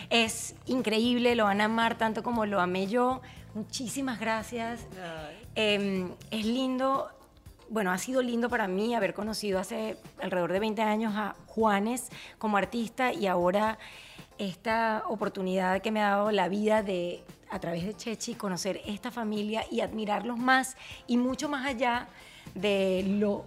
Es 0.10 0.56
increíble, 0.66 1.36
lo 1.36 1.44
van 1.44 1.60
a 1.60 1.66
amar 1.66 1.98
tanto 1.98 2.24
como 2.24 2.46
lo 2.46 2.62
amé 2.62 2.88
yo. 2.88 3.22
Muchísimas 3.54 4.18
gracias. 4.18 4.88
Eh, 5.56 6.08
es 6.32 6.46
lindo, 6.46 7.10
bueno, 7.70 7.92
ha 7.92 7.98
sido 7.98 8.22
lindo 8.22 8.48
para 8.48 8.70
mí 8.70 8.96
haber 8.96 9.14
conocido 9.14 9.60
hace 9.60 9.98
alrededor 10.22 10.54
de 10.54 10.60
20 10.60 10.82
años 10.84 11.14
a 11.18 11.36
Juanes 11.48 12.10
como 12.38 12.56
artista 12.56 13.12
y 13.12 13.28
ahora 13.28 13.78
esta 14.38 15.04
oportunidad 15.08 15.82
que 15.82 15.92
me 15.92 16.02
ha 16.02 16.10
dado 16.12 16.32
la 16.32 16.48
vida 16.48 16.84
de, 16.84 17.24
a 17.50 17.60
través 17.60 17.86
de 17.86 17.96
Chechi, 17.96 18.36
conocer 18.36 18.82
esta 18.86 19.12
familia 19.12 19.64
y 19.72 19.82
admirarlos 19.82 20.38
más 20.38 20.76
y 21.08 21.18
mucho 21.18 21.50
más 21.50 21.66
allá 21.66 22.08
de 22.54 23.04
lo 23.08 23.46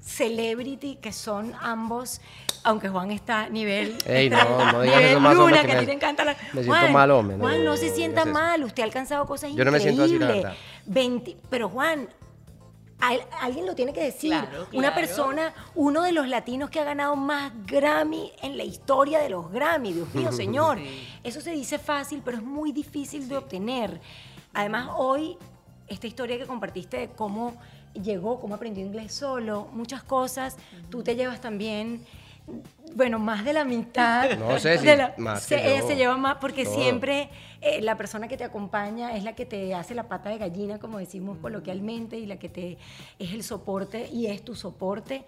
celebrity 0.00 0.96
que 0.96 1.12
son 1.12 1.52
ambos, 1.60 2.20
aunque 2.64 2.88
Juan 2.88 3.10
está 3.10 3.42
a 3.42 3.48
nivel, 3.50 3.96
Ey, 4.06 4.30
no, 4.30 4.38
está 4.38 4.72
no 4.72 4.80
digas 4.82 4.96
nivel 4.96 5.10
eso 5.12 5.20
más, 5.20 5.34
luna, 5.34 5.60
que 5.60 5.66
que 5.66 5.72
a 5.72 5.80
ti 5.80 5.86
te 5.86 5.92
encanta 5.92 6.24
la... 6.24 6.36
me 6.52 6.62
siento 6.62 6.88
mal, 6.88 7.10
hombre, 7.10 7.36
no, 7.36 7.42
Juan, 7.44 7.64
no, 7.64 7.70
no, 7.72 7.76
se 7.76 7.88
no 7.90 7.94
sienta 7.94 8.24
digas 8.24 8.34
eso. 8.34 8.46
mal, 8.46 8.64
usted 8.64 8.82
ha 8.82 8.86
alcanzado 8.86 9.26
cosas 9.26 9.52
Yo 9.54 9.64
no 9.64 9.70
me 9.70 9.80
siento 9.80 10.04
así, 10.04 10.18
la 10.18 10.24
increíbles. 10.24 10.42
verdad. 10.44 10.58
20 10.86 11.36
pero 11.50 11.68
Juan, 11.68 12.08
alguien 13.40 13.66
lo 13.66 13.74
tiene 13.74 13.92
que 13.92 14.02
decir. 14.02 14.30
Claro, 14.30 14.66
Una 14.72 14.94
persona, 14.94 15.52
uno 15.74 16.02
de 16.02 16.12
los 16.12 16.28
latinos 16.28 16.70
que 16.70 16.80
ha 16.80 16.84
ganado 16.84 17.16
más 17.16 17.52
Grammy 17.66 18.32
en 18.42 18.56
la 18.56 18.64
historia 18.64 19.18
de 19.20 19.30
los 19.30 19.50
Grammy. 19.50 19.92
Dios 19.92 20.14
mío, 20.14 20.32
señor. 20.32 20.78
Sí. 20.78 21.08
Eso 21.24 21.40
se 21.40 21.50
dice 21.52 21.78
fácil, 21.78 22.22
pero 22.24 22.36
es 22.38 22.42
muy 22.42 22.72
difícil 22.72 23.28
de 23.28 23.36
obtener. 23.36 24.00
Además, 24.52 24.88
hoy, 24.96 25.36
esta 25.88 26.06
historia 26.06 26.38
que 26.38 26.46
compartiste 26.46 26.96
de 26.98 27.08
cómo 27.08 27.54
llegó, 27.94 28.38
cómo 28.40 28.54
aprendió 28.54 28.84
inglés 28.84 29.12
solo, 29.14 29.68
muchas 29.72 30.02
cosas, 30.02 30.56
tú 30.90 31.02
te 31.02 31.16
llevas 31.16 31.40
también... 31.40 32.04
Bueno, 32.96 33.20
más 33.20 33.44
de 33.44 33.52
la 33.52 33.64
mitad. 33.64 34.28
No 34.36 34.58
sé 34.58 34.78
si 34.78 34.86
de 34.86 34.96
la- 34.96 35.14
más 35.18 35.42
se- 35.44 35.54
que 35.56 35.70
ella 35.72 35.80
yo. 35.82 35.86
se 35.86 35.94
lleva 35.96 36.16
más 36.16 36.38
porque 36.40 36.64
Todo. 36.64 36.74
siempre 36.74 37.30
eh, 37.60 37.80
la 37.82 37.96
persona 37.96 38.26
que 38.28 38.36
te 38.36 38.44
acompaña 38.44 39.14
es 39.16 39.22
la 39.24 39.34
que 39.34 39.44
te 39.46 39.74
hace 39.74 39.94
la 39.94 40.08
pata 40.08 40.30
de 40.30 40.38
gallina, 40.38 40.78
como 40.78 40.98
decimos 40.98 41.38
coloquialmente, 41.38 42.18
y 42.18 42.26
la 42.26 42.38
que 42.38 42.48
te 42.48 42.78
es 43.18 43.32
el 43.32 43.42
soporte 43.42 44.08
y 44.10 44.26
es 44.26 44.42
tu 44.44 44.54
soporte. 44.54 45.24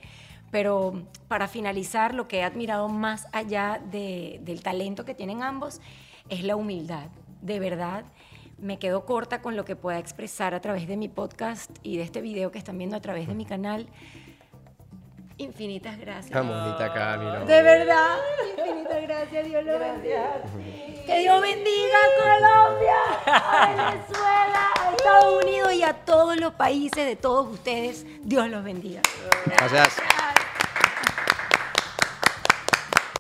Pero 0.51 1.03
para 1.29 1.49
finalizar, 1.49 2.15
lo 2.15 2.29
que 2.29 2.39
he 2.39 2.43
admirado 2.43 2.89
más 2.89 3.27
allá 3.33 3.83
de- 3.91 4.41
del 4.45 4.63
talento 4.63 5.05
que 5.05 5.15
tienen 5.15 5.43
ambos 5.43 5.81
es 6.29 6.43
la 6.45 6.57
humildad. 6.57 7.09
De 7.41 7.59
verdad, 7.59 8.05
me 8.59 8.79
quedo 8.79 9.05
corta 9.07 9.43
con 9.43 9.57
lo 9.57 9.65
que 9.65 9.77
pueda 9.77 9.99
expresar 9.99 10.55
a 10.55 10.61
través 10.61 10.87
de 10.87 10.97
mi 10.97 11.09
podcast 11.09 11.71
y 11.83 11.97
de 11.97 12.03
este 12.05 12.21
video 12.21 12.53
que 12.53 12.59
están 12.59 12.79
viendo 12.79 12.97
a 12.97 13.01
través 13.01 13.27
de 13.27 13.35
mi 13.35 13.45
canal. 13.45 13.87
Infinitas 15.39 15.99
gracias. 15.99 16.31
Tan 16.31 16.49
bonita 16.49 16.93
Camilo. 16.93 17.45
De 17.45 17.63
verdad, 17.63 18.17
infinitas 18.57 19.03
gracias, 19.03 19.45
Dios 19.47 19.65
lo 19.65 19.79
bendiga. 19.79 20.43
Que 21.07 21.19
Dios 21.21 21.43
bendiga 21.43 21.97
a 21.99 22.23
Colombia, 22.23 22.97
a 23.27 23.91
Venezuela, 23.91 24.71
a 24.81 24.91
Estados 24.97 25.45
Unidos 25.45 25.73
y 25.73 25.83
a 25.83 25.93
todos 25.95 26.37
los 26.37 26.55
países 26.55 27.07
de 27.07 27.17
todos 27.17 27.49
ustedes. 27.49 28.07
Dios 28.23 28.49
los 28.49 28.63
bendiga. 28.63 29.01
Gracias. 29.47 29.97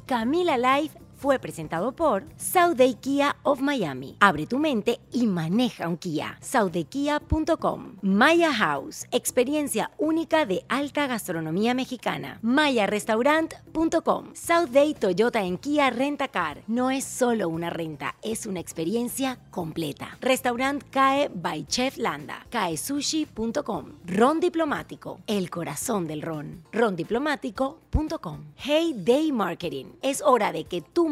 Camila 0.06 0.58
Life 0.58 1.01
fue 1.22 1.38
presentado 1.38 1.92
por 1.92 2.24
Sauday 2.36 2.94
Kia 2.94 3.36
of 3.44 3.60
Miami. 3.60 4.16
Abre 4.18 4.48
tu 4.48 4.58
mente 4.58 4.98
y 5.12 5.28
maneja 5.28 5.86
un 5.86 5.96
Kia. 5.96 6.36
SaudayKia.com. 6.40 7.98
Maya 8.02 8.52
House, 8.52 9.06
experiencia 9.12 9.92
única 9.98 10.46
de 10.46 10.64
alta 10.68 11.06
gastronomía 11.06 11.74
mexicana. 11.74 12.40
MayaRestaurant.com. 12.42 14.30
Sauday 14.34 14.94
Toyota 14.94 15.44
en 15.44 15.58
Kia 15.58 15.90
Rentacar. 15.90 16.64
No 16.66 16.90
es 16.90 17.04
solo 17.04 17.48
una 17.48 17.70
renta, 17.70 18.16
es 18.20 18.44
una 18.44 18.58
experiencia 18.58 19.38
completa. 19.52 20.18
Restaurant 20.20 20.82
CAE 20.90 21.30
by 21.32 21.66
Chef 21.68 21.98
Landa. 21.98 22.44
CAESushi.com. 22.50 23.92
Ron 24.06 24.40
Diplomático, 24.40 25.20
el 25.28 25.50
corazón 25.50 26.08
del 26.08 26.22
ron. 26.22 26.64
Rondiplomático.com. 26.72 28.46
Hey 28.56 28.92
Day 28.96 29.30
Marketing. 29.30 29.84
Es 30.02 30.20
hora 30.20 30.50
de 30.50 30.64
que 30.64 30.80
tu 30.80 31.11